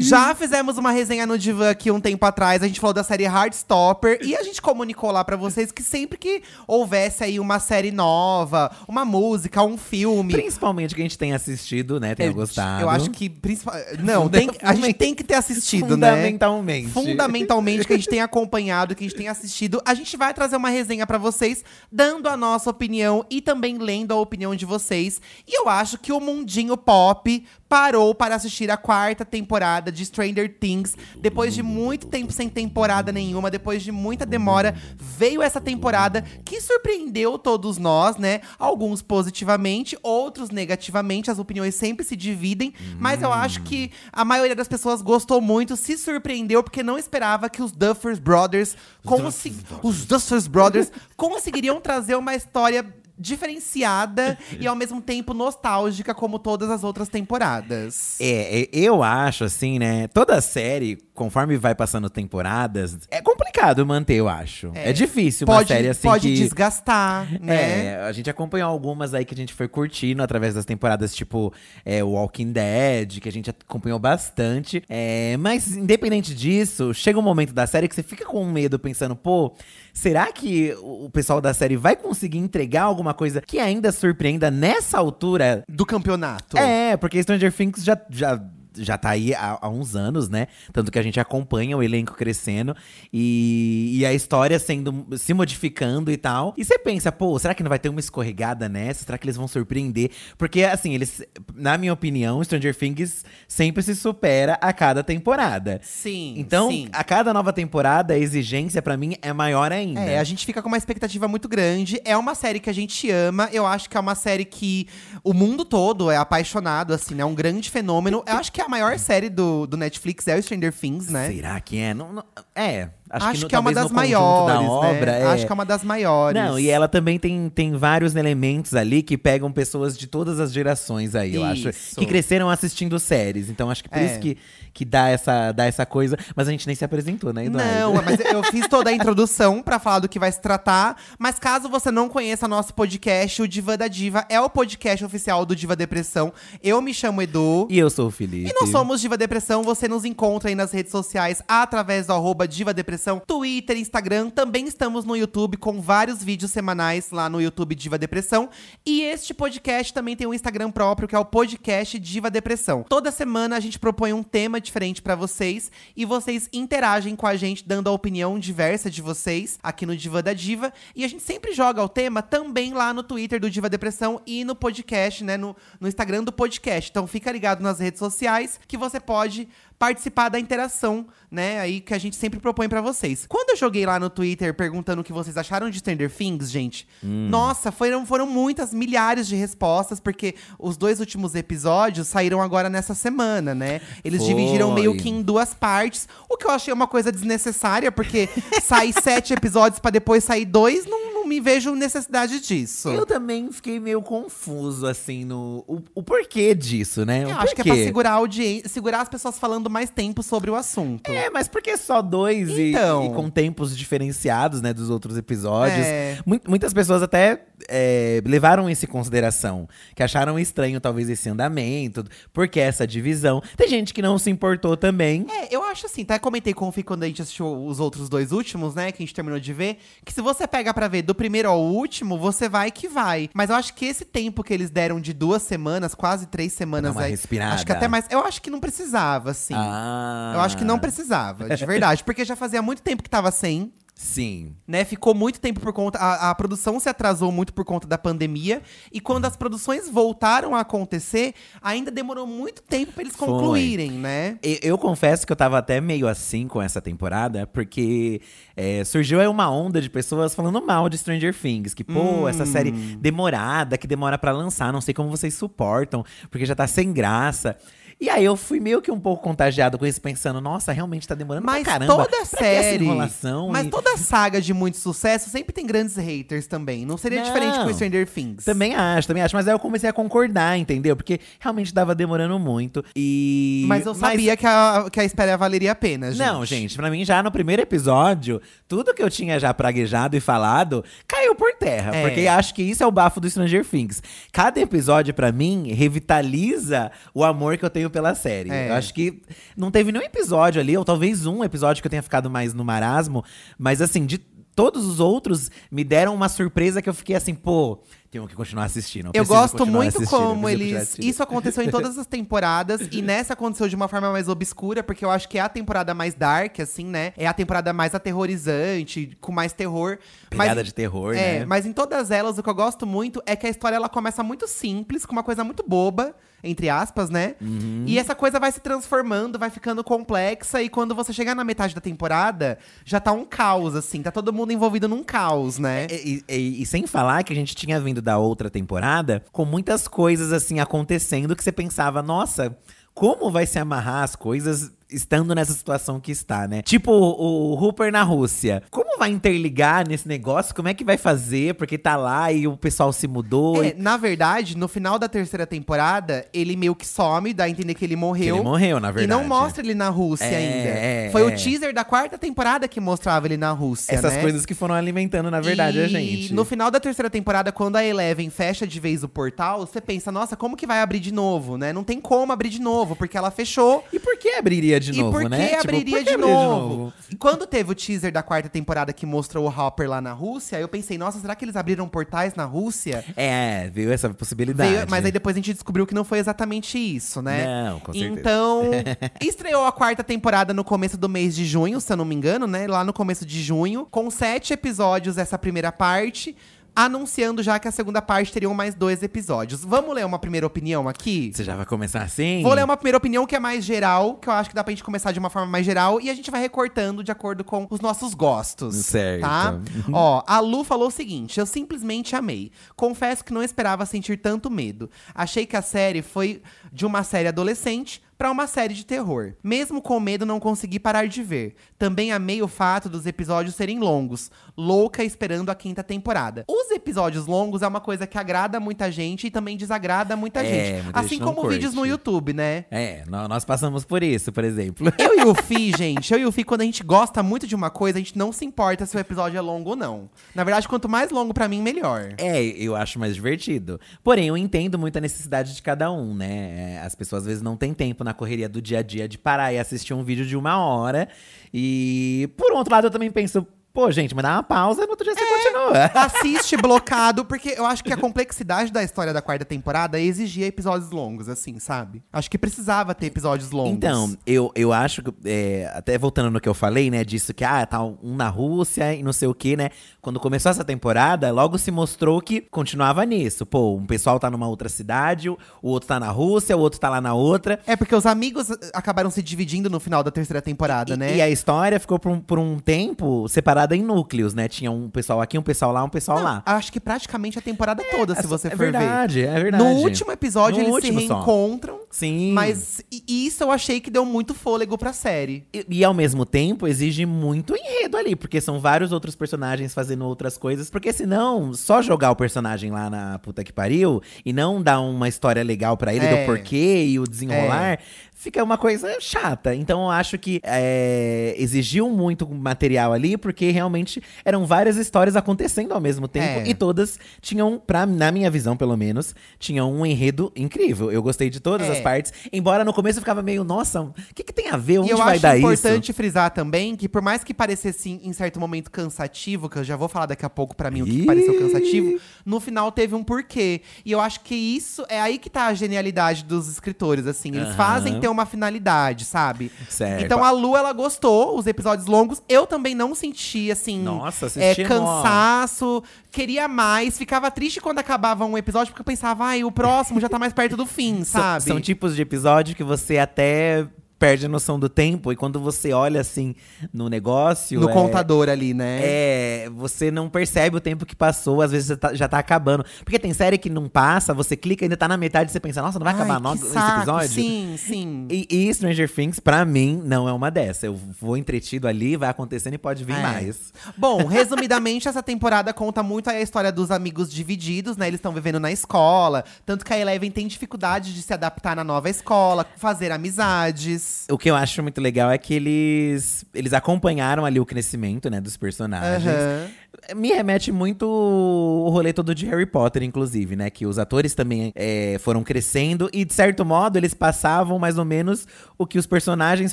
Já 0.00 0.34
fizemos 0.34 0.76
uma 0.78 0.90
resenha 0.90 1.26
no 1.26 1.38
Divã 1.38 1.70
aqui 1.70 1.90
um 1.90 2.00
tempo 2.00 2.24
atrás. 2.26 2.62
A 2.62 2.66
gente 2.66 2.80
falou 2.80 2.94
da 2.94 3.02
série 3.04 3.24
Heartstopper 3.24 4.18
e 4.22 4.36
a 4.36 4.42
gente 4.42 4.60
comunicou 4.60 5.10
lá 5.10 5.24
pra 5.24 5.36
vocês 5.36 5.70
que 5.72 5.82
sempre 5.82 6.18
que 6.18 6.42
houvesse 6.66 7.24
aí 7.24 7.38
uma 7.40 7.58
série 7.58 7.90
nova, 7.90 8.70
uma 8.88 9.04
música, 9.04 9.62
um 9.62 9.76
filme. 9.76 10.32
Principalmente 10.32 10.94
que 10.94 11.00
a 11.00 11.04
gente 11.04 11.18
tenha 11.18 11.36
assistido, 11.36 11.98
né? 12.00 12.14
Tenha 12.14 12.30
eu, 12.30 12.34
gostado. 12.34 12.82
Eu 12.82 12.90
acho 12.90 13.10
que. 13.10 13.28
principal- 13.28 13.74
Não, 14.00 14.28
tem, 14.28 14.50
a 14.62 14.74
gente 14.74 14.92
tem 14.94 15.14
que 15.14 15.24
ter 15.24 15.34
assistido, 15.34 15.96
né? 15.96 16.10
Fundamentalmente. 16.10 16.88
Fundamentalmente, 16.90 17.86
que 17.86 17.92
a 17.92 17.96
gente 17.96 18.08
tem 18.08 18.20
acompanhado, 18.20 18.94
que 18.94 19.04
a 19.04 19.08
gente 19.08 19.16
tem 19.16 19.28
assistido. 19.28 19.80
A 19.84 19.94
gente 19.94 20.16
vai 20.16 20.32
trazer 20.34 20.56
uma 20.56 20.68
resenha 20.68 21.06
pra 21.06 21.18
vocês, 21.18 21.64
dando 21.90 22.28
a 22.28 22.36
nossa 22.36 22.70
opinião 22.70 23.24
e 23.30 23.40
também 23.40 23.78
lendo 23.78 24.12
a 24.12 24.16
opinião 24.20 24.54
de 24.54 24.64
vocês. 24.64 25.20
E 25.46 25.58
eu 25.58 25.68
acho 25.68 25.98
que 25.98 26.12
o 26.12 26.20
mundinho 26.20 26.76
pop 26.76 27.44
parou 27.74 28.14
para 28.14 28.36
assistir 28.36 28.70
a 28.70 28.76
quarta 28.76 29.24
temporada 29.24 29.90
de 29.90 30.06
Stranger 30.06 30.48
Things. 30.60 30.96
Depois 31.16 31.52
de 31.52 31.60
muito 31.60 32.06
tempo 32.06 32.32
sem 32.32 32.48
temporada 32.48 33.10
nenhuma, 33.10 33.50
depois 33.50 33.82
de 33.82 33.90
muita 33.90 34.24
demora, 34.24 34.76
veio 34.96 35.42
essa 35.42 35.60
temporada 35.60 36.22
que 36.44 36.60
surpreendeu 36.60 37.36
todos 37.36 37.76
nós, 37.76 38.16
né? 38.16 38.42
Alguns 38.60 39.02
positivamente, 39.02 39.98
outros 40.04 40.50
negativamente. 40.50 41.32
As 41.32 41.40
opiniões 41.40 41.74
sempre 41.74 42.04
se 42.04 42.14
dividem, 42.14 42.72
mas 43.00 43.22
eu 43.22 43.32
acho 43.32 43.60
que 43.62 43.90
a 44.12 44.24
maioria 44.24 44.54
das 44.54 44.68
pessoas 44.68 45.02
gostou 45.02 45.40
muito, 45.40 45.74
se 45.76 45.98
surpreendeu 45.98 46.62
porque 46.62 46.80
não 46.80 46.96
esperava 46.96 47.50
que 47.50 47.60
os 47.60 47.72
Duffers 47.72 48.20
Brothers, 48.20 48.76
consi- 49.04 49.52
os 49.82 50.04
Duffers 50.04 50.46
Brothers 50.46 50.92
conseguiriam 51.16 51.80
trazer 51.80 52.14
uma 52.14 52.36
história 52.36 52.86
diferenciada 53.18 54.36
e 54.58 54.66
ao 54.66 54.74
mesmo 54.74 55.00
tempo 55.00 55.32
nostálgica 55.32 56.14
como 56.14 56.38
todas 56.38 56.70
as 56.70 56.82
outras 56.82 57.08
temporadas. 57.08 58.18
É, 58.20 58.62
é, 58.62 58.68
eu 58.72 59.02
acho 59.02 59.44
assim, 59.44 59.78
né? 59.78 60.08
Toda 60.08 60.40
série, 60.40 60.98
conforme 61.14 61.56
vai 61.56 61.74
passando 61.74 62.10
temporadas, 62.10 62.98
é 63.10 63.20
complicado 63.20 63.86
manter, 63.86 64.14
eu 64.14 64.28
acho. 64.28 64.72
É, 64.74 64.92
difícil 64.92 65.46
uma 65.46 65.56
pode, 65.56 65.68
série 65.68 65.88
assim 65.88 66.08
pode 66.08 66.28
que… 66.28 66.34
desgastar, 66.34 67.28
né? 67.40 67.86
É, 67.86 67.96
a 68.02 68.12
gente 68.12 68.28
acompanhou 68.28 68.68
algumas 68.68 69.14
aí 69.14 69.24
que 69.24 69.34
a 69.34 69.36
gente 69.36 69.52
foi 69.54 69.68
curtindo 69.68 70.22
através 70.22 70.54
das 70.54 70.64
temporadas, 70.64 71.14
tipo 71.14 71.52
é, 71.84 72.02
Walking 72.02 72.52
Dead, 72.52 73.20
que 73.20 73.28
a 73.28 73.32
gente 73.32 73.50
acompanhou 73.50 73.98
bastante. 73.98 74.82
É, 74.88 75.36
mas, 75.38 75.76
independente 75.76 76.34
disso, 76.34 76.92
chega 76.92 77.18
um 77.18 77.22
momento 77.22 77.52
da 77.52 77.66
série 77.66 77.88
que 77.88 77.94
você 77.94 78.02
fica 78.02 78.24
com 78.24 78.44
medo, 78.44 78.78
pensando, 78.78 79.14
pô, 79.14 79.54
será 79.94 80.30
que 80.32 80.76
o 80.82 81.08
pessoal 81.08 81.40
da 81.40 81.54
série 81.54 81.76
vai 81.76 81.96
conseguir 81.96 82.38
entregar 82.38 82.82
alguma 82.82 83.14
coisa 83.14 83.40
que 83.40 83.58
ainda 83.58 83.92
surpreenda 83.92 84.50
nessa 84.50 84.98
altura? 84.98 85.64
Do 85.68 85.86
campeonato. 85.86 86.58
É, 86.58 86.96
porque 86.96 87.22
Stranger 87.22 87.52
Things 87.52 87.82
já. 87.82 87.98
já 88.10 88.42
já 88.76 88.98
tá 88.98 89.10
aí 89.10 89.34
há, 89.34 89.58
há 89.60 89.68
uns 89.68 89.94
anos, 89.96 90.28
né? 90.28 90.48
Tanto 90.72 90.90
que 90.90 90.98
a 90.98 91.02
gente 91.02 91.20
acompanha 91.20 91.76
o 91.76 91.82
elenco 91.82 92.14
crescendo 92.14 92.76
e, 93.12 93.98
e 93.98 94.06
a 94.06 94.12
história 94.12 94.58
sendo 94.58 95.06
se 95.16 95.32
modificando 95.34 96.10
e 96.10 96.16
tal. 96.16 96.54
E 96.56 96.64
você 96.64 96.78
pensa, 96.78 97.12
pô, 97.12 97.38
será 97.38 97.54
que 97.54 97.62
não 97.62 97.68
vai 97.68 97.78
ter 97.78 97.88
uma 97.88 98.00
escorregada 98.00 98.68
nessa? 98.68 99.04
Será 99.04 99.18
que 99.18 99.26
eles 99.26 99.36
vão 99.36 99.48
surpreender? 99.48 100.10
Porque, 100.36 100.62
assim, 100.64 100.94
eles, 100.94 101.22
na 101.54 101.76
minha 101.78 101.92
opinião, 101.92 102.42
Stranger 102.42 102.74
Things 102.74 103.24
sempre 103.46 103.82
se 103.82 103.94
supera 103.94 104.58
a 104.60 104.72
cada 104.72 105.02
temporada. 105.02 105.80
Sim. 105.82 106.34
Então, 106.36 106.70
sim. 106.70 106.88
a 106.92 107.04
cada 107.04 107.32
nova 107.32 107.52
temporada, 107.52 108.14
a 108.14 108.18
exigência 108.18 108.82
pra 108.82 108.96
mim 108.96 109.16
é 109.22 109.32
maior 109.32 109.72
ainda. 109.72 110.00
É, 110.00 110.18
a 110.18 110.24
gente 110.24 110.44
fica 110.44 110.62
com 110.62 110.68
uma 110.68 110.78
expectativa 110.78 111.28
muito 111.28 111.48
grande. 111.48 112.00
É 112.04 112.16
uma 112.16 112.34
série 112.34 112.60
que 112.60 112.70
a 112.70 112.74
gente 112.74 113.10
ama. 113.10 113.48
Eu 113.52 113.66
acho 113.66 113.88
que 113.88 113.96
é 113.96 114.00
uma 114.00 114.14
série 114.14 114.44
que 114.44 114.88
o 115.22 115.32
mundo 115.32 115.64
todo 115.64 116.10
é 116.10 116.16
apaixonado, 116.16 116.92
assim, 116.92 117.14
né? 117.14 117.22
É 117.22 117.26
um 117.26 117.34
grande 117.34 117.70
fenômeno. 117.70 118.22
Eu 118.26 118.36
acho 118.36 118.52
que 118.52 118.60
a 118.64 118.68
maior 118.68 118.98
série 118.98 119.28
do, 119.28 119.66
do 119.66 119.76
Netflix 119.76 120.26
é 120.28 120.36
o 120.36 120.42
Stranger 120.42 120.72
Things, 120.72 121.08
né? 121.08 121.30
Será 121.32 121.60
que 121.60 121.78
é? 121.78 121.94
Não, 121.94 122.12
não- 122.12 122.24
é. 122.54 122.88
Acho, 123.14 123.26
Acho, 123.26 123.32
que, 123.36 123.42
no- 123.44 123.48
que, 123.48 123.54
é 123.54 123.58
uma 123.58 123.72
das 123.72 123.90
maiores, 123.92 124.54
da 124.54 124.60
né? 124.60 124.68
obra. 124.68 125.10
é. 125.12 125.26
Acho 125.26 125.46
que 125.46 125.52
é 125.52 125.54
uma 125.54 125.64
das 125.64 125.84
maiores. 125.84 126.40
Não, 126.42 126.58
e 126.58 126.68
ela 126.68 126.88
também 126.88 127.18
tem, 127.18 127.48
tem 127.48 127.72
vários 127.76 128.16
elementos 128.16 128.74
ali 128.74 129.02
que 129.02 129.16
pegam 129.16 129.52
pessoas 129.52 129.96
de 129.96 130.06
todas 130.06 130.40
as 130.40 130.52
gerações 130.52 131.14
aí, 131.14 131.34
eu 131.34 131.44
acho. 131.44 131.70
Que 131.96 132.06
cresceram 132.06 132.50
assistindo 132.50 132.98
séries. 132.98 133.48
Então 133.48 133.70
acho 133.70 133.82
que 133.84 133.88
por 133.88 133.98
É. 133.98 134.04
isso 134.06 134.18
que, 134.18 134.36
que 134.72 134.84
dá, 134.84 135.08
essa, 135.08 135.52
dá 135.52 135.64
essa 135.66 135.86
coisa. 135.86 136.16
Mas 136.34 136.48
a 136.48 136.50
gente 136.50 136.66
nem 136.66 136.74
se 136.74 136.84
apresentou, 136.84 137.32
né, 137.32 137.44
Eduardo? 137.46 137.72
Não, 137.72 137.94
mas 138.02 138.18
eu 138.20 138.42
fiz 138.44 138.66
toda 138.66 138.90
a 138.90 138.92
introdução 138.92 139.62
pra 139.62 139.78
falar 139.78 140.00
do 140.00 140.08
que 140.08 140.18
vai 140.18 140.32
se 140.32 140.40
tratar. 140.40 140.96
Mas 141.18 141.38
caso 141.38 141.68
você 141.68 141.90
não 141.90 142.08
conheça 142.08 142.48
nosso 142.48 142.74
podcast, 142.74 143.40
o 143.42 143.46
Diva 143.48 143.76
da 143.76 143.86
Diva 143.86 144.24
é 144.28 144.40
o 144.40 144.50
podcast 144.50 145.04
oficial 145.04 145.44
do 145.46 145.54
Diva 145.54 145.76
Depressão. 145.76 146.32
Eu 146.62 146.80
me 146.82 146.92
chamo 146.92 147.22
Edu. 147.22 147.68
E 147.70 147.78
eu 147.78 147.88
sou 147.90 148.08
o 148.08 148.10
Felipe. 148.10 148.50
E 148.50 148.52
nós 148.60 148.70
somos 148.70 149.00
Diva 149.00 149.16
Depressão, 149.16 149.62
você 149.62 149.86
nos 149.86 150.04
encontra 150.04 150.48
aí 150.48 150.54
nas 150.54 150.72
redes 150.72 150.90
sociais 150.90 151.42
através 151.46 152.06
do 152.06 152.12
arroba 152.12 152.48
Diva 152.48 152.72
Depressão, 152.74 153.03
Twitter, 153.26 153.76
Instagram. 153.76 154.30
Também 154.30 154.66
estamos 154.66 155.04
no 155.04 155.14
YouTube 155.14 155.58
com 155.58 155.80
vários 155.80 156.24
vídeos 156.24 156.50
semanais 156.50 157.10
lá 157.10 157.28
no 157.28 157.40
YouTube 157.40 157.74
Diva 157.74 157.98
Depressão. 157.98 158.48
E 158.84 159.02
este 159.02 159.34
podcast 159.34 159.92
também 159.92 160.16
tem 160.16 160.26
um 160.26 160.32
Instagram 160.32 160.70
próprio, 160.70 161.06
que 161.06 161.14
é 161.14 161.18
o 161.18 161.24
podcast 161.24 161.98
Diva 161.98 162.30
Depressão. 162.30 162.82
Toda 162.88 163.10
semana 163.10 163.56
a 163.56 163.60
gente 163.60 163.78
propõe 163.78 164.14
um 164.14 164.22
tema 164.22 164.58
diferente 164.58 165.02
pra 165.02 165.14
vocês 165.14 165.70
e 165.94 166.06
vocês 166.06 166.48
interagem 166.52 167.14
com 167.14 167.26
a 167.26 167.36
gente, 167.36 167.66
dando 167.66 167.88
a 167.88 167.92
opinião 167.92 168.38
diversa 168.38 168.90
de 168.90 169.02
vocês 169.02 169.58
aqui 169.62 169.84
no 169.84 169.94
Diva 169.94 170.22
da 170.22 170.32
Diva. 170.32 170.72
E 170.96 171.04
a 171.04 171.08
gente 171.08 171.22
sempre 171.22 171.52
joga 171.52 171.82
o 171.82 171.88
tema 171.88 172.22
também 172.22 172.72
lá 172.72 172.94
no 172.94 173.02
Twitter 173.02 173.38
do 173.38 173.50
Diva 173.50 173.68
Depressão 173.68 174.22
e 174.26 174.44
no 174.44 174.54
podcast, 174.54 175.22
né? 175.22 175.36
No, 175.36 175.54
no 175.78 175.88
Instagram 175.88 176.24
do 176.24 176.32
podcast. 176.32 176.90
Então 176.90 177.06
fica 177.06 177.30
ligado 177.30 177.60
nas 177.60 177.80
redes 177.80 177.98
sociais 177.98 178.58
que 178.66 178.78
você 178.78 178.98
pode 178.98 179.46
participar 179.78 180.28
da 180.28 180.38
interação, 180.38 181.06
né? 181.30 181.60
Aí 181.60 181.80
que 181.80 181.92
a 181.94 181.98
gente 181.98 182.16
sempre 182.16 182.38
propõe 182.38 182.68
pra 182.68 182.80
vocês. 182.80 183.26
Quando 183.28 183.50
eu 183.50 183.56
joguei 183.56 183.84
lá 183.84 183.98
no 183.98 184.08
Twitter 184.08 184.54
perguntando 184.54 185.00
o 185.00 185.04
que 185.04 185.12
vocês 185.12 185.36
acharam 185.36 185.68
de 185.68 185.78
Stranger 185.78 186.10
Things, 186.10 186.50
gente, 186.50 186.88
nossa, 187.02 187.72
foram, 187.72 188.06
foram 188.06 188.26
muitas, 188.26 188.72
milhares 188.72 189.26
de 189.26 189.34
respostas, 189.34 190.00
porque 190.00 190.34
os 190.58 190.76
dois 190.76 191.00
últimos 191.00 191.34
episódios 191.34 192.08
saíram 192.08 192.40
agora 192.40 192.70
nessa 192.70 192.94
semana, 192.94 193.54
né? 193.54 193.80
Eles 194.04 194.24
Foi. 194.24 194.34
dividiram 194.34 194.72
meio 194.72 194.96
que 194.96 195.08
em 195.08 195.22
duas 195.22 195.54
partes, 195.54 196.08
o 196.28 196.36
que 196.36 196.46
eu 196.46 196.50
achei 196.50 196.72
uma 196.72 196.86
coisa 196.86 197.10
desnecessária, 197.10 197.90
porque 197.90 198.28
sair 198.62 198.92
sete 198.92 199.32
episódios 199.32 199.80
pra 199.80 199.90
depois 199.90 200.24
sair 200.24 200.44
dois, 200.44 200.86
não, 200.86 201.13
não 201.24 201.28
me 201.28 201.40
vejo 201.40 201.74
necessidade 201.74 202.38
disso. 202.40 202.90
Eu 202.90 203.06
também 203.06 203.50
fiquei 203.50 203.80
meio 203.80 204.02
confuso, 204.02 204.86
assim, 204.86 205.24
no. 205.24 205.64
O, 205.66 205.82
o 205.94 206.02
porquê 206.02 206.54
disso, 206.54 207.04
né? 207.04 207.24
Eu 207.24 207.30
acho 207.30 207.54
que 207.54 207.62
é 207.62 207.64
pra 207.64 207.74
segurar 207.74 208.10
a 208.10 208.14
audiência, 208.14 208.68
segurar 208.68 209.00
as 209.00 209.08
pessoas 209.08 209.38
falando 209.38 209.70
mais 209.70 209.90
tempo 209.90 210.22
sobre 210.22 210.50
o 210.50 210.54
assunto. 210.54 211.10
É, 211.10 211.30
mas 211.30 211.48
por 211.48 211.62
que 211.62 211.76
só 211.76 212.02
dois 212.02 212.50
e- 212.50 212.70
Então. 212.70 213.06
e, 213.06 213.14
com 213.14 213.30
tempos 213.30 213.76
diferenciados, 213.76 214.60
né, 214.60 214.72
dos 214.72 214.90
outros 214.90 215.16
episódios? 215.16 215.86
É. 215.86 216.18
Mu- 216.26 216.40
muitas 216.46 216.72
pessoas 216.74 217.02
até 217.02 217.44
é, 217.68 218.20
levaram 218.26 218.68
isso 218.68 218.84
em 218.84 218.88
consideração, 218.88 219.66
que 219.94 220.02
acharam 220.02 220.38
estranho 220.38 220.80
talvez 220.80 221.08
esse 221.08 221.28
andamento, 221.28 222.04
porque 222.32 222.60
essa 222.60 222.86
divisão. 222.86 223.42
Tem 223.56 223.68
gente 223.68 223.94
que 223.94 224.02
não 224.02 224.18
se 224.18 224.28
importou 224.30 224.76
também. 224.76 225.24
É, 225.30 225.54
eu 225.54 225.62
acho 225.64 225.86
assim, 225.86 226.02
até 226.02 226.18
comentei 226.18 226.52
com 226.52 226.68
o 226.68 226.72
Fih 226.72 226.82
quando 226.82 227.04
a 227.04 227.06
gente 227.06 227.22
assistiu 227.22 227.46
os 227.64 227.80
outros 227.80 228.08
dois 228.08 228.32
últimos, 228.32 228.74
né, 228.74 228.92
que 228.92 229.02
a 229.02 229.06
gente 229.06 229.14
terminou 229.14 229.40
de 229.40 229.52
ver, 229.52 229.78
que 230.04 230.12
se 230.12 230.20
você 230.20 230.46
pega 230.46 230.74
pra 230.74 230.88
ver 230.88 231.02
do 231.02 231.13
primeiro 231.14 231.48
ao 231.48 231.60
último, 231.60 232.18
você 232.18 232.48
vai 232.48 232.70
que 232.70 232.88
vai. 232.88 233.30
Mas 233.34 233.50
eu 233.50 233.56
acho 233.56 233.74
que 233.74 233.84
esse 233.86 234.04
tempo 234.04 234.42
que 234.42 234.52
eles 234.52 234.70
deram 234.70 235.00
de 235.00 235.12
duas 235.12 235.42
semanas, 235.42 235.94
quase 235.94 236.26
três 236.26 236.52
semanas 236.52 236.96
aí. 236.96 237.10
respirada. 237.10 237.54
Acho 237.54 237.66
que 237.66 237.72
até 237.72 237.88
mais. 237.88 238.06
Eu 238.10 238.24
acho 238.24 238.40
que 238.42 238.50
não 238.50 238.60
precisava, 238.60 239.30
assim. 239.30 239.54
Ah. 239.56 240.32
Eu 240.34 240.40
acho 240.40 240.56
que 240.56 240.64
não 240.64 240.78
precisava, 240.78 241.48
de 241.48 241.66
verdade. 241.66 242.02
Porque 242.04 242.24
já 242.24 242.36
fazia 242.36 242.62
muito 242.62 242.82
tempo 242.82 243.02
que 243.02 243.10
tava 243.10 243.30
sem. 243.30 243.72
Sim. 243.96 244.56
né? 244.66 244.84
Ficou 244.84 245.14
muito 245.14 245.40
tempo 245.40 245.60
por 245.60 245.72
conta. 245.72 245.98
A, 245.98 246.30
a 246.30 246.34
produção 246.34 246.80
se 246.80 246.88
atrasou 246.88 247.30
muito 247.30 247.54
por 247.54 247.64
conta 247.64 247.86
da 247.86 247.96
pandemia. 247.96 248.60
E 248.92 249.00
quando 249.00 249.24
as 249.24 249.36
produções 249.36 249.88
voltaram 249.88 250.54
a 250.54 250.60
acontecer, 250.60 251.32
ainda 251.62 251.90
demorou 251.92 252.26
muito 252.26 252.60
tempo 252.62 252.92
pra 252.92 253.02
eles 253.02 253.14
Foi. 253.14 253.28
concluírem, 253.28 253.92
né? 253.92 254.36
E- 254.42 254.58
Eu 254.62 254.76
confesso 254.76 255.24
que 255.24 255.32
eu 255.32 255.36
tava 255.36 255.58
até 255.58 255.80
meio 255.80 256.08
assim 256.08 256.48
com 256.48 256.60
essa 256.60 256.82
temporada, 256.82 257.46
porque 257.46 258.20
é, 258.56 258.82
surgiu 258.84 259.20
aí 259.20 259.28
uma 259.28 259.48
onda 259.48 259.80
de 259.80 259.88
pessoas 259.88 260.34
falando 260.34 260.60
mal 260.60 260.88
de 260.88 260.98
Stranger 260.98 261.32
Things. 261.34 261.72
Que, 261.72 261.84
pô, 261.84 262.28
essa 262.28 262.44
série 262.44 262.72
demorada, 262.72 263.78
que 263.78 263.86
demora 263.86 264.18
pra 264.18 264.32
lançar, 264.32 264.72
não 264.72 264.80
sei 264.80 264.92
como 264.92 265.08
vocês 265.08 265.34
suportam, 265.34 266.04
porque 266.30 266.44
já 266.44 266.54
tá 266.54 266.66
sem 266.66 266.92
graça. 266.92 267.56
E 268.04 268.10
aí 268.10 268.22
eu 268.22 268.36
fui 268.36 268.60
meio 268.60 268.82
que 268.82 268.90
um 268.90 269.00
pouco 269.00 269.22
contagiado 269.22 269.78
com 269.78 269.86
isso, 269.86 269.98
pensando, 269.98 270.38
nossa, 270.38 270.70
realmente 270.72 271.08
tá 271.08 271.14
demorando 271.14 271.46
Mas 271.46 271.62
pra 271.62 271.72
caramba. 271.72 271.96
toda 271.96 272.08
que 272.10 272.16
essa 272.16 272.36
série. 272.36 272.84
Mas 272.84 273.66
E 273.66 273.70
toda 273.70 273.96
saga 273.96 274.42
de 274.42 274.52
muito 274.52 274.76
sucesso 274.76 275.30
sempre 275.30 275.54
tem 275.54 275.64
grandes 275.66 275.96
haters 275.96 276.46
também. 276.46 276.84
Não 276.84 276.98
seria 276.98 277.20
Não. 277.20 277.24
diferente 277.24 277.58
com 277.60 277.72
Stranger 277.72 278.06
Things. 278.06 278.44
Também 278.44 278.74
acho, 278.74 279.08
também 279.08 279.22
acho. 279.22 279.34
Mas 279.34 279.48
aí 279.48 279.54
eu 279.54 279.58
comecei 279.58 279.88
a 279.88 279.92
concordar, 279.92 280.58
entendeu? 280.58 280.94
Porque 280.94 281.18
realmente 281.40 281.72
tava 281.72 281.94
demorando 281.94 282.38
muito. 282.38 282.84
E. 282.94 283.64
Mas 283.68 283.86
eu 283.86 283.94
sabia 283.94 284.36
que, 284.36 284.46
a, 284.46 284.86
que 284.92 285.00
a 285.00 285.04
espera 285.04 285.38
valeria 285.38 285.72
a 285.72 285.74
pena, 285.74 286.10
gente. 286.12 286.18
Não, 286.18 286.44
gente, 286.44 286.76
pra 286.76 286.90
mim 286.90 287.06
já 287.06 287.22
no 287.22 287.32
primeiro 287.32 287.62
episódio, 287.62 288.38
tudo 288.68 288.92
que 288.92 289.02
eu 289.02 289.08
tinha 289.08 289.40
já 289.40 289.54
praguejado 289.54 290.14
e 290.14 290.20
falado 290.20 290.84
caiu 291.08 291.34
por 291.34 291.54
terra. 291.54 291.96
É. 291.96 292.02
Porque 292.06 292.26
acho 292.26 292.52
que 292.54 292.62
isso 292.62 292.82
é 292.82 292.86
o 292.86 292.92
bafo 292.92 293.18
do 293.18 293.30
Stranger 293.30 293.64
Things. 293.64 294.02
Cada 294.30 294.60
episódio, 294.60 295.14
pra 295.14 295.32
mim, 295.32 295.72
revitaliza 295.72 296.92
o 297.14 297.24
amor 297.24 297.56
que 297.56 297.64
eu 297.64 297.70
tenho 297.70 297.93
pela 297.94 298.12
série. 298.12 298.50
É. 298.50 298.70
Eu 298.70 298.74
acho 298.74 298.92
que 298.92 299.22
não 299.56 299.70
teve 299.70 299.92
nenhum 299.92 300.04
episódio 300.04 300.60
ali, 300.60 300.76
ou 300.76 300.84
talvez 300.84 301.26
um 301.26 301.44
episódio 301.44 301.80
que 301.80 301.86
eu 301.86 301.90
tenha 301.90 302.02
ficado 302.02 302.28
mais 302.28 302.52
no 302.52 302.64
marasmo, 302.64 303.24
mas 303.56 303.80
assim, 303.80 304.04
de. 304.04 304.18
Todos 304.56 304.86
os 304.86 305.00
outros 305.00 305.50
me 305.68 305.82
deram 305.82 306.14
uma 306.14 306.28
surpresa 306.28 306.80
que 306.80 306.88
eu 306.88 306.94
fiquei 306.94 307.16
assim, 307.16 307.34
pô, 307.34 307.82
tenho 308.08 308.28
que 308.28 308.36
continuar 308.36 308.66
assistindo. 308.66 309.06
Eu 309.06 309.10
preciso 309.10 309.34
gosto 309.34 309.66
muito 309.66 309.96
assistindo, 309.96 310.20
eu 310.20 310.28
como 310.28 310.48
eles. 310.48 310.96
Isso 311.00 311.20
aconteceu 311.24 311.64
em 311.64 311.70
todas 311.70 311.98
as 311.98 312.06
temporadas. 312.06 312.82
e 312.92 313.02
nessa 313.02 313.32
aconteceu 313.32 313.68
de 313.68 313.74
uma 313.74 313.88
forma 313.88 314.12
mais 314.12 314.28
obscura, 314.28 314.80
porque 314.84 315.04
eu 315.04 315.10
acho 315.10 315.28
que 315.28 315.38
é 315.38 315.40
a 315.40 315.48
temporada 315.48 315.92
mais 315.92 316.14
dark, 316.14 316.60
assim, 316.60 316.84
né? 316.84 317.12
É 317.16 317.26
a 317.26 317.32
temporada 317.32 317.72
mais 317.72 317.96
aterrorizante, 317.96 319.18
com 319.20 319.32
mais 319.32 319.52
terror. 319.52 319.98
Pegada 320.30 320.54
mas, 320.54 320.66
de 320.66 320.72
terror, 320.72 321.16
é, 321.16 321.40
né? 321.40 321.44
mas 321.44 321.66
em 321.66 321.72
todas 321.72 322.12
elas, 322.12 322.38
o 322.38 322.42
que 322.44 322.48
eu 322.48 322.54
gosto 322.54 322.86
muito 322.86 323.20
é 323.26 323.34
que 323.34 323.48
a 323.48 323.50
história 323.50 323.74
ela 323.74 323.88
começa 323.88 324.22
muito 324.22 324.46
simples, 324.46 325.04
com 325.04 325.10
uma 325.10 325.24
coisa 325.24 325.42
muito 325.42 325.64
boba. 325.66 326.14
Entre 326.44 326.68
aspas, 326.68 327.10
né? 327.10 327.34
Uhum. 327.40 327.84
E 327.86 327.98
essa 327.98 328.14
coisa 328.14 328.38
vai 328.38 328.52
se 328.52 328.60
transformando, 328.60 329.38
vai 329.38 329.50
ficando 329.50 329.82
complexa. 329.82 330.62
E 330.62 330.68
quando 330.68 330.94
você 330.94 331.12
chegar 331.12 331.34
na 331.34 331.42
metade 331.44 331.74
da 331.74 331.80
temporada, 331.80 332.58
já 332.84 333.00
tá 333.00 333.12
um 333.12 333.24
caos, 333.24 333.74
assim. 333.74 334.02
Tá 334.02 334.10
todo 334.10 334.32
mundo 334.32 334.52
envolvido 334.52 334.88
num 334.88 335.02
caos, 335.02 335.58
né? 335.58 335.86
E, 335.90 336.22
e- 336.28 336.62
e 336.62 336.66
sem 336.66 336.86
falar 336.86 337.22
que 337.24 337.32
a 337.32 337.36
gente 337.36 337.54
tinha 337.54 337.80
vindo 337.80 338.02
da 338.02 338.18
outra 338.18 338.50
temporada 338.50 339.24
com 339.32 339.44
muitas 339.44 339.88
coisas 339.88 340.32
assim 340.32 340.60
acontecendo 340.60 341.34
que 341.34 341.42
você 341.42 341.52
pensava, 341.52 342.02
nossa, 342.02 342.56
como 342.94 343.30
vai 343.30 343.46
se 343.46 343.58
amarrar 343.58 344.04
as 344.04 344.14
coisas 344.14 344.70
estando 344.94 345.34
nessa 345.34 345.52
situação 345.52 345.98
que 346.00 346.12
está, 346.12 346.46
né? 346.48 346.62
Tipo 346.62 346.92
o, 346.92 347.54
Hooper 347.54 347.90
na 347.92 348.02
Rússia. 348.02 348.62
Como 348.70 348.98
vai 348.98 349.10
interligar 349.10 349.86
nesse 349.86 350.06
negócio? 350.08 350.54
Como 350.54 350.68
é 350.68 350.74
que 350.74 350.84
vai 350.84 350.96
fazer? 350.96 351.54
Porque 351.54 351.76
tá 351.76 351.96
lá 351.96 352.30
e 352.32 352.46
o 352.46 352.56
pessoal 352.56 352.92
se 352.92 353.06
mudou. 353.08 353.62
É, 353.62 353.68
e 353.68 353.74
na 353.74 353.96
verdade, 353.96 354.56
no 354.56 354.68
final 354.68 354.98
da 354.98 355.08
terceira 355.08 355.46
temporada, 355.46 356.26
ele 356.32 356.56
meio 356.56 356.74
que 356.74 356.86
some, 356.86 357.32
dá 357.34 357.44
a 357.44 357.50
entender 357.50 357.74
que 357.74 357.84
ele 357.84 357.94
que 357.94 358.00
morreu. 358.00 358.36
ele 358.36 358.44
morreu, 358.44 358.80
na 358.80 358.88
E 358.90 358.92
verdade. 358.92 359.20
não 359.20 359.28
mostra 359.28 359.62
ele 359.62 359.74
na 359.74 359.88
Rússia 359.88 360.24
É, 360.24 360.36
ainda. 360.36 360.68
é, 360.68 361.08
Foi 361.10 361.22
é. 361.22 361.24
o 361.24 361.30
teaser 361.36 361.74
da 361.74 361.84
quarta 361.84 362.16
temporada 362.18 362.66
que 362.68 362.80
mostrava 362.80 363.26
ele 363.26 363.36
na 363.36 363.50
Rússia, 363.52 363.94
Essas 363.94 364.14
né? 364.14 364.20
coisas 364.20 364.46
que 364.46 364.54
foram 364.54 364.74
alimentando, 364.74 365.30
na 365.30 365.40
verdade, 365.40 365.78
e 365.78 365.82
a 365.84 365.88
gente. 365.88 366.32
no 366.32 366.44
final 366.44 366.70
da 366.70 366.78
terceira 366.80 367.10
temporada, 367.10 367.50
quando 367.52 367.76
a 367.76 367.84
Eleven 367.84 368.30
fecha 368.30 368.66
de 368.66 368.80
vez 368.80 369.02
o 369.02 369.08
portal, 369.08 369.60
você 369.66 369.80
pensa, 369.80 370.10
nossa, 370.12 370.36
como 370.36 370.56
que 370.56 370.66
vai 370.66 370.80
abrir 370.80 371.00
de 371.00 371.12
novo, 371.12 371.56
né? 371.58 371.72
Não 371.72 371.82
tem 371.84 372.00
como 372.00 372.32
abrir 372.32 372.48
de 372.48 372.60
novo, 372.60 372.94
porque 372.96 373.16
ela 373.16 373.30
fechou. 373.30 373.84
E 373.92 373.98
por 373.98 374.16
que 374.16 374.30
abriria 374.30 374.78
de 374.92 374.98
e 374.98 375.02
novo, 375.02 375.12
por 375.12 375.22
que 375.22 375.28
né? 375.28 375.46
Tipo, 375.48 375.60
abriria 375.60 375.96
por 375.96 375.98
que 375.98 376.04
de, 376.04 376.14
abriria 376.14 376.34
novo? 376.36 376.92
E 377.10 377.16
quando 377.16 377.46
teve 377.46 377.72
o 377.72 377.74
teaser 377.74 378.12
da 378.12 378.22
quarta 378.22 378.48
temporada 378.48 378.92
que 378.92 379.04
mostrou 379.06 379.46
o 379.46 379.48
Hopper 379.48 379.88
lá 379.88 380.00
na 380.00 380.12
Rússia, 380.12 380.58
eu 380.58 380.68
pensei, 380.68 380.98
nossa, 380.98 381.18
será 381.18 381.34
que 381.34 381.44
eles 381.44 381.56
abriram 381.56 381.88
portais 381.88 382.34
na 382.34 382.44
Rússia? 382.44 383.04
É, 383.16 383.70
veio 383.72 383.92
essa 383.92 384.08
possibilidade. 384.10 384.72
Veio- 384.72 384.86
mas 384.88 385.04
aí 385.04 385.12
depois 385.12 385.34
a 385.36 385.38
gente 385.38 385.52
descobriu 385.52 385.86
que 385.86 385.94
não 385.94 386.04
foi 386.04 386.18
exatamente 386.18 386.78
isso, 386.78 387.20
né? 387.22 387.46
Não, 387.46 387.80
com 387.80 387.92
certeza. 387.92 388.20
Então, 388.20 388.70
estreou 389.20 389.64
a 389.66 389.72
quarta 389.72 390.02
temporada 390.04 390.52
no 390.54 390.64
começo 390.64 390.96
do 390.96 391.08
mês 391.08 391.34
de 391.34 391.44
junho, 391.44 391.80
se 391.80 391.92
eu 391.92 391.96
não 391.96 392.04
me 392.04 392.14
engano, 392.14 392.46
né? 392.46 392.66
Lá 392.66 392.84
no 392.84 392.92
começo 392.92 393.24
de 393.26 393.42
junho, 393.42 393.86
com 393.90 394.10
sete 394.10 394.52
episódios 394.52 395.18
essa 395.18 395.38
primeira 395.38 395.70
parte. 395.72 396.36
Anunciando 396.76 397.42
já 397.42 397.58
que 397.58 397.68
a 397.68 397.70
segunda 397.70 398.02
parte 398.02 398.32
teriam 398.32 398.52
mais 398.52 398.74
dois 398.74 399.02
episódios. 399.02 399.64
Vamos 399.64 399.94
ler 399.94 400.04
uma 400.04 400.18
primeira 400.18 400.46
opinião 400.46 400.88
aqui? 400.88 401.30
Você 401.32 401.44
já 401.44 401.54
vai 401.54 401.64
começar 401.64 402.02
assim? 402.02 402.42
Vou 402.42 402.52
ler 402.52 402.64
uma 402.64 402.76
primeira 402.76 402.98
opinião 402.98 403.26
que 403.26 403.36
é 403.36 403.38
mais 403.38 403.64
geral, 403.64 404.16
que 404.16 404.28
eu 404.28 404.32
acho 404.32 404.48
que 404.48 404.56
dá 404.56 404.64
pra 404.64 404.72
gente 404.72 404.82
começar 404.82 405.12
de 405.12 405.18
uma 405.18 405.30
forma 405.30 405.46
mais 405.46 405.64
geral, 405.64 406.00
e 406.00 406.10
a 406.10 406.14
gente 406.14 406.30
vai 406.30 406.40
recortando 406.40 407.04
de 407.04 407.12
acordo 407.12 407.44
com 407.44 407.66
os 407.70 407.80
nossos 407.80 408.12
gostos. 408.12 408.74
Certo. 408.76 409.22
Tá? 409.22 409.60
Ó, 409.92 410.22
a 410.26 410.40
Lu 410.40 410.64
falou 410.64 410.88
o 410.88 410.90
seguinte: 410.90 411.38
eu 411.38 411.46
simplesmente 411.46 412.16
amei. 412.16 412.50
Confesso 412.74 413.24
que 413.24 413.32
não 413.32 413.42
esperava 413.42 413.86
sentir 413.86 414.16
tanto 414.16 414.50
medo. 414.50 414.90
Achei 415.14 415.46
que 415.46 415.56
a 415.56 415.62
série 415.62 416.02
foi 416.02 416.42
de 416.72 416.84
uma 416.84 417.04
série 417.04 417.28
adolescente 417.28 418.02
pra 418.16 418.30
uma 418.30 418.46
série 418.46 418.74
de 418.74 418.84
terror. 418.86 419.34
Mesmo 419.42 419.80
com 419.82 419.98
medo, 420.00 420.24
não 420.26 420.38
consegui 420.40 420.78
parar 420.78 421.06
de 421.08 421.22
ver. 421.22 421.54
Também 421.78 422.12
amei 422.12 422.42
o 422.42 422.48
fato 422.48 422.88
dos 422.88 423.06
episódios 423.06 423.54
serem 423.54 423.78
longos. 423.78 424.30
Louca 424.56 425.02
esperando 425.02 425.50
a 425.50 425.54
quinta 425.54 425.82
temporada. 425.82 426.44
Os 426.48 426.70
episódios 426.70 427.26
longos 427.26 427.62
é 427.62 427.66
uma 427.66 427.80
coisa 427.80 428.06
que 428.06 428.16
agrada 428.18 428.60
muita 428.60 428.90
gente 428.90 429.26
e 429.26 429.30
também 429.30 429.56
desagrada 429.56 430.16
muita 430.16 430.40
É, 430.44 430.44
gente. 430.82 430.88
assim 430.92 431.18
como 431.18 431.48
vídeos 431.48 431.72
no 431.74 431.80
curte. 431.80 431.90
YouTube, 431.90 432.32
né? 432.32 432.64
É, 432.70 433.04
nó- 433.08 433.26
nós 433.28 433.44
passamos 433.44 433.84
por 433.84 434.02
isso, 434.02 434.32
por 434.32 434.44
exemplo. 434.44 434.92
Eu 434.98 435.18
e 435.18 435.24
o 435.24 435.34
Fi, 435.42 435.72
gente, 435.76 436.12
eu 436.12 436.18
e 436.20 436.26
o 436.26 436.32
Fi, 436.32 436.44
quando 436.44 436.60
a 436.60 436.64
gente 436.64 436.82
gosta 436.84 437.22
muito 437.22 437.46
de 437.46 437.54
uma 437.54 437.70
coisa, 437.70 437.98
a 437.98 438.00
gente 438.00 438.16
não 438.16 438.32
se 438.32 438.44
importa 438.44 438.86
se 438.86 438.96
o 438.96 439.00
episódio 439.00 439.36
é 439.36 439.40
longo 439.40 439.70
ou 439.70 439.76
não. 439.76 440.08
Na 440.34 440.44
verdade, 440.44 440.68
quanto 440.68 440.88
mais 440.88 441.10
longo 441.10 441.34
pra 441.34 441.48
mim, 441.48 441.60
melhor. 441.60 442.14
É, 442.18 442.42
eu 442.42 442.76
acho 442.76 442.98
mais 442.98 443.14
divertido. 443.14 443.80
Porém, 444.02 444.28
eu 444.28 444.36
entendo 444.36 444.78
muito 444.78 444.96
a 444.96 445.00
necessidade 445.00 445.54
de 445.54 445.62
cada 445.62 445.90
um, 445.90 446.14
né? 446.14 446.80
As 446.84 446.94
pessoas 446.94 447.22
às 447.22 447.26
vezes 447.26 447.42
não 447.42 447.56
têm 447.56 447.72
tempo 447.74 448.03
na 448.04 448.14
correria 448.14 448.48
do 448.48 448.62
dia 448.62 448.78
a 448.78 448.82
dia 448.82 449.08
de 449.08 449.18
parar 449.18 449.52
e 449.52 449.58
assistir 449.58 449.94
um 449.94 450.04
vídeo 450.04 450.24
de 450.24 450.36
uma 450.36 450.58
hora. 450.58 451.08
E, 451.52 452.28
por 452.36 452.52
outro 452.52 452.72
lado, 452.72 452.86
eu 452.86 452.90
também 452.90 453.10
penso, 453.10 453.46
pô, 453.74 453.90
gente, 453.90 454.14
mas 454.14 454.22
dá 454.22 454.34
uma 454.34 454.42
pausa 454.44 454.82
e 454.82 454.86
no 454.86 454.92
outro 454.92 455.04
dia 455.04 455.12
É. 455.12 455.16
você 455.16 455.50
continua. 455.50 455.84
Assiste 456.06 456.56
blocado, 456.56 457.24
porque 457.24 457.54
eu 457.58 457.66
acho 457.66 457.82
que 457.82 457.92
a 457.92 457.96
complexidade 457.96 458.72
da 458.72 458.84
história 458.84 459.12
da 459.12 459.20
quarta 459.20 459.44
temporada 459.44 460.00
exigia 460.00 460.46
episódios 460.46 460.92
longos, 460.92 461.28
assim, 461.28 461.58
sabe? 461.58 462.00
Acho 462.12 462.30
que 462.30 462.38
precisava 462.38 462.94
ter 462.94 463.06
episódios 463.06 463.50
longos. 463.50 463.72
Então, 463.72 464.16
eu, 464.24 464.52
eu 464.54 464.72
acho 464.72 465.02
que, 465.02 465.12
é, 465.24 465.68
até 465.74 465.98
voltando 465.98 466.30
no 466.30 466.40
que 466.40 466.48
eu 466.48 466.54
falei, 466.54 466.88
né, 466.88 467.02
disso 467.04 467.34
que, 467.34 467.42
ah, 467.44 467.66
tá 467.66 467.82
um 467.82 468.14
na 468.14 468.28
Rússia 468.28 468.94
e 468.94 469.02
não 469.02 469.12
sei 469.12 469.26
o 469.26 469.34
que, 469.34 469.56
né? 469.56 469.70
Quando 470.00 470.20
começou 470.20 470.50
essa 470.50 470.64
temporada, 470.64 471.32
logo 471.32 471.58
se 471.58 471.72
mostrou 471.72 472.20
que 472.20 472.40
continuava 472.42 473.04
nisso. 473.04 473.44
Pô, 473.44 473.74
um 473.74 473.86
pessoal 473.86 474.20
tá 474.20 474.30
numa 474.30 474.46
outra 474.46 474.68
cidade, 474.68 475.28
o 475.28 475.36
outro 475.62 475.88
tá 475.88 475.98
na 475.98 476.10
Rússia, 476.12 476.56
o 476.56 476.60
outro 476.60 476.78
tá 476.78 476.88
lá 476.88 477.00
na 477.00 477.14
outra. 477.14 477.58
É 477.66 477.74
porque 477.74 477.94
os 477.94 478.06
amigos 478.06 478.50
eh, 478.50 478.56
acabaram 478.72 479.10
se 479.10 479.20
dividindo 479.20 479.68
no 479.68 479.80
final 479.80 480.04
da 480.04 480.12
terceira 480.12 480.40
temporada, 480.40 480.96
né? 480.96 481.16
e 481.16 481.20
a 481.20 481.28
história 481.28 481.80
ficou 481.80 481.98
por 481.98 482.12
um, 482.12 482.20
por 482.20 482.38
um 482.38 482.58
tempo 482.60 483.28
separada 483.28 483.63
em 483.72 483.82
núcleos, 483.82 484.34
né? 484.34 484.48
Tinha 484.48 484.70
um 484.70 484.90
pessoal 484.90 485.20
aqui, 485.20 485.38
um 485.38 485.42
pessoal 485.42 485.72
lá, 485.72 485.84
um 485.84 485.88
pessoal 485.88 486.20
lá. 486.22 486.42
Acho 486.44 486.72
que 486.72 486.80
praticamente 486.80 487.38
a 487.38 487.42
temporada 487.42 487.82
toda, 487.90 488.14
se 488.14 488.26
você 488.26 488.48
é 488.48 488.50
for 488.50 488.58
verdade, 488.58 489.20
ver. 489.22 489.28
é 489.28 489.40
verdade. 489.42 489.62
No 489.64 489.70
último 489.80 490.10
episódio, 490.10 490.58
No 490.58 490.64
eles 490.64 490.74
último 490.74 491.00
se 491.00 491.06
só. 491.06 491.14
reencontram. 491.14 491.78
Sim. 491.90 492.32
Mas 492.32 492.82
isso 493.08 493.44
eu 493.44 493.52
achei 493.52 493.80
que 493.80 493.88
deu 493.90 494.04
muito 494.04 494.34
fôlego 494.34 494.76
pra 494.76 494.92
série. 494.92 495.46
E, 495.54 495.64
e 495.70 495.84
ao 495.84 495.94
mesmo 495.94 496.26
tempo 496.26 496.66
exige 496.66 497.06
muito 497.06 497.54
enredo 497.56 497.96
ali, 497.96 498.16
porque 498.16 498.40
são 498.40 498.58
vários 498.58 498.90
outros 498.90 499.14
personagens 499.14 499.72
fazendo 499.72 500.04
outras 500.04 500.36
coisas. 500.36 500.68
Porque 500.70 500.92
senão, 500.92 501.52
só 501.54 501.80
jogar 501.80 502.10
o 502.10 502.16
personagem 502.16 502.72
lá 502.72 502.90
na 502.90 503.18
puta 503.20 503.44
que 503.44 503.52
pariu 503.52 504.02
e 504.24 504.32
não 504.32 504.60
dar 504.60 504.80
uma 504.80 505.08
história 505.08 505.42
legal 505.44 505.76
pra 505.76 505.94
ele 505.94 506.04
É. 506.04 506.20
do 506.22 506.26
porquê 506.26 506.84
e 506.84 506.98
o 506.98 507.04
desenrolar, 507.04 507.78
fica 508.24 508.42
uma 508.42 508.56
coisa 508.56 508.96
chata. 509.00 509.54
Então 509.54 509.82
eu 509.84 509.90
acho 509.90 510.18
que 510.18 510.40
é, 510.42 511.34
exigiu 511.36 511.90
muito 511.90 512.26
material 512.26 512.92
ali, 512.94 513.18
porque 513.18 513.50
realmente 513.50 514.02
eram 514.24 514.46
várias 514.46 514.76
histórias 514.76 515.14
acontecendo 515.14 515.72
ao 515.72 515.80
mesmo 515.80 516.08
tempo 516.08 516.40
É. 516.40 516.48
e 516.48 516.54
todas 516.54 516.98
tinham, 517.20 517.60
pra, 517.64 517.84
na 517.84 518.10
minha 518.10 518.30
visão 518.30 518.56
pelo 518.56 518.76
menos, 518.78 519.14
tinham 519.38 519.70
um 519.70 519.84
enredo 519.84 520.32
incrível. 520.34 520.90
Eu 520.90 521.02
gostei 521.02 521.28
de 521.28 521.38
todas 521.38 521.68
É. 521.68 521.72
as 521.72 521.80
partes, 521.80 522.12
embora 522.32 522.64
no 522.64 522.72
começo 522.72 522.98
eu 522.98 523.02
ficava 523.02 523.22
meio, 523.22 523.44
nossa, 523.44 523.82
o 523.82 523.94
que, 524.14 524.24
que 524.24 524.32
tem 524.32 524.48
a 524.48 524.56
ver? 524.56 524.78
Onde 524.78 524.88
e 524.88 524.92
eu 524.92 524.96
vai 524.96 525.12
acho 525.14 525.22
dar 525.22 525.36
isso? 525.36 525.46
importante 525.46 525.92
frisar 525.92 526.30
também 526.30 526.74
que, 526.76 526.88
por 526.88 527.02
mais 527.02 527.22
que 527.22 527.34
parecesse 527.34 528.00
em 528.02 528.12
certo 528.14 528.40
momento 528.40 528.70
cansativo, 528.70 529.50
que 529.50 529.58
eu 529.58 529.64
já 529.64 529.76
vou 529.76 529.88
falar 529.88 530.06
daqui 530.06 530.24
a 530.24 530.30
pouco 530.30 530.56
pra 530.56 530.70
mim 530.70 530.80
o 530.80 530.86
que, 530.86 531.00
que 531.00 531.06
pareceu 531.06 531.38
cansativo, 531.38 532.00
no 532.24 532.40
final 532.40 532.72
teve 532.72 532.94
um 532.94 533.04
porquê. 533.04 533.60
E 533.84 533.92
eu 533.92 534.00
acho 534.00 534.20
que 534.20 534.34
isso 534.34 534.82
é 534.88 534.98
aí 534.98 535.18
que 535.18 535.28
tá 535.28 535.46
a 535.48 535.54
genialidade 535.54 536.24
dos 536.24 536.48
escritores, 536.48 537.06
assim. 537.06 537.28
Eles 537.28 537.48
Aham. 537.48 537.56
fazem 537.56 538.00
ter 538.00 538.08
uma 538.14 538.24
finalidade, 538.26 539.04
sabe? 539.04 539.50
Certo. 539.68 540.04
Então 540.04 540.24
a 540.24 540.30
Lu, 540.30 540.56
ela 540.56 540.72
gostou, 540.72 541.38
os 541.38 541.46
episódios 541.46 541.86
longos. 541.86 542.22
Eu 542.28 542.46
também 542.46 542.74
não 542.74 542.94
senti, 542.94 543.50
assim. 543.50 543.80
Nossa, 543.80 544.30
é, 544.40 544.54
cansaço, 544.64 545.82
queria 546.10 546.48
mais. 546.48 546.96
Ficava 546.96 547.30
triste 547.30 547.60
quando 547.60 547.78
acabava 547.78 548.24
um 548.24 548.38
episódio, 548.38 548.72
porque 548.72 548.80
eu 548.82 548.86
pensava, 548.86 549.24
ai, 549.24 549.44
o 549.44 549.52
próximo 549.52 550.00
já 550.00 550.08
tá 550.08 550.18
mais 550.18 550.32
perto 550.32 550.56
do 550.56 550.64
fim, 550.66 551.02
São- 551.04 551.20
sabe? 551.20 551.44
São, 551.44 551.60
tipos 551.60 551.94
de 551.94 552.02
episódio 552.02 552.54
que 552.54 552.64
você 552.64 552.98
até 552.98 553.66
perde 553.98 554.26
a 554.26 554.28
noção 554.28 554.58
do 554.58 554.68
tempo. 554.68 555.12
E 555.12 555.16
quando 555.16 555.40
você 555.40 555.72
olha 555.72 556.00
assim 556.00 556.34
no 556.72 556.88
negócio. 556.88 557.58
No 557.60 557.70
é, 557.70 557.72
contador 557.72 558.28
ali, 558.28 558.52
né? 558.54 558.80
É, 558.82 559.50
você 559.54 559.90
não 559.90 560.08
percebe 560.10 560.56
o 560.56 560.60
tempo 560.60 560.84
que 560.84 560.94
passou, 560.96 561.40
às 561.42 561.52
vezes 561.52 561.76
tá- 561.78 561.94
já 561.94 562.06
tá 562.08 562.18
acabando. 562.18 562.64
Porque 562.84 562.98
tem 562.98 563.12
série 563.14 563.38
que 563.38 563.48
não 563.48 563.68
passa, 563.68 564.12
você 564.12 564.36
clica, 564.36 564.64
ainda 564.64 564.76
tá 564.76 564.86
na 564.88 564.96
metade 564.96 565.30
e 565.30 565.32
você 565.32 565.40
pensa, 565.40 565.62
nossa, 565.62 565.78
não 565.78 565.84
vai 565.84 565.94
acabar 565.94 566.14
Ai, 566.16 566.20
no- 566.20 566.38
que 566.38 566.46
esse 566.46 566.58
episódio? 566.58 567.08
Sim, 567.08 567.56
sim. 567.58 568.06
E, 568.10 568.26
e 568.30 568.54
Stranger 568.54 568.90
Things, 568.90 569.20
pra 569.20 569.44
mim, 569.44 569.80
não 569.84 570.08
é 570.08 570.12
uma 570.12 570.30
dessa. 570.30 570.66
Eu 570.66 570.78
vou 571.00 571.16
entretido 571.16 571.66
ali, 571.68 571.96
vai 571.96 572.08
acontecendo 572.10 572.54
e 572.54 572.58
pode 572.58 572.84
vir 572.84 572.96
É. 572.96 573.02
mais. 573.02 573.52
Bom, 573.76 574.04
resumidamente, 574.06 574.88
essa 574.88 575.02
temporada 575.02 575.52
conta 575.52 575.82
muito 575.82 576.08
a 576.10 576.20
história 576.20 576.50
dos 576.52 576.70
amigos 576.70 577.10
divididos, 577.10 577.76
né? 577.76 577.86
Eles 577.86 577.98
estão 577.98 578.12
vivendo 578.12 578.40
na 578.40 578.50
escola. 578.52 579.24
Tanto 579.46 579.64
que 579.64 579.72
a 579.72 579.78
Eleven 579.78 580.10
tem 580.10 580.26
dificuldade 580.26 580.92
de 580.94 581.02
se 581.02 581.12
adaptar 581.12 581.56
na 581.56 581.64
nova 581.64 581.88
escola, 581.88 582.44
fazer 582.56 582.90
amizades. 582.92 583.83
O 584.10 584.18
que 584.18 584.30
eu 584.30 584.34
acho 584.34 584.62
muito 584.62 584.80
legal 584.80 585.10
é 585.10 585.18
que 585.18 585.34
eles, 585.34 586.24
eles 586.34 586.52
acompanharam 586.52 587.24
ali 587.24 587.40
o 587.40 587.46
crescimento, 587.46 588.10
né, 588.10 588.20
dos 588.20 588.36
personagens. 588.36 589.06
Aham. 589.06 589.50
Me 589.94 590.08
remete 590.12 590.50
muito 590.52 590.86
o 590.86 591.68
rolê 591.70 591.92
todo 591.92 592.14
de 592.14 592.26
Harry 592.26 592.46
Potter, 592.46 592.82
inclusive, 592.82 593.36
né? 593.36 593.50
Que 593.50 593.66
os 593.66 593.78
atores 593.78 594.14
também 594.14 594.52
é, 594.54 594.96
foram 595.00 595.22
crescendo 595.22 595.88
e, 595.92 596.04
de 596.04 596.12
certo 596.14 596.44
modo, 596.44 596.76
eles 596.76 596.94
passavam 596.94 597.58
mais 597.58 597.76
ou 597.78 597.84
menos 597.84 598.26
o 598.56 598.66
que 598.66 598.78
os 598.78 598.86
personagens 598.86 599.52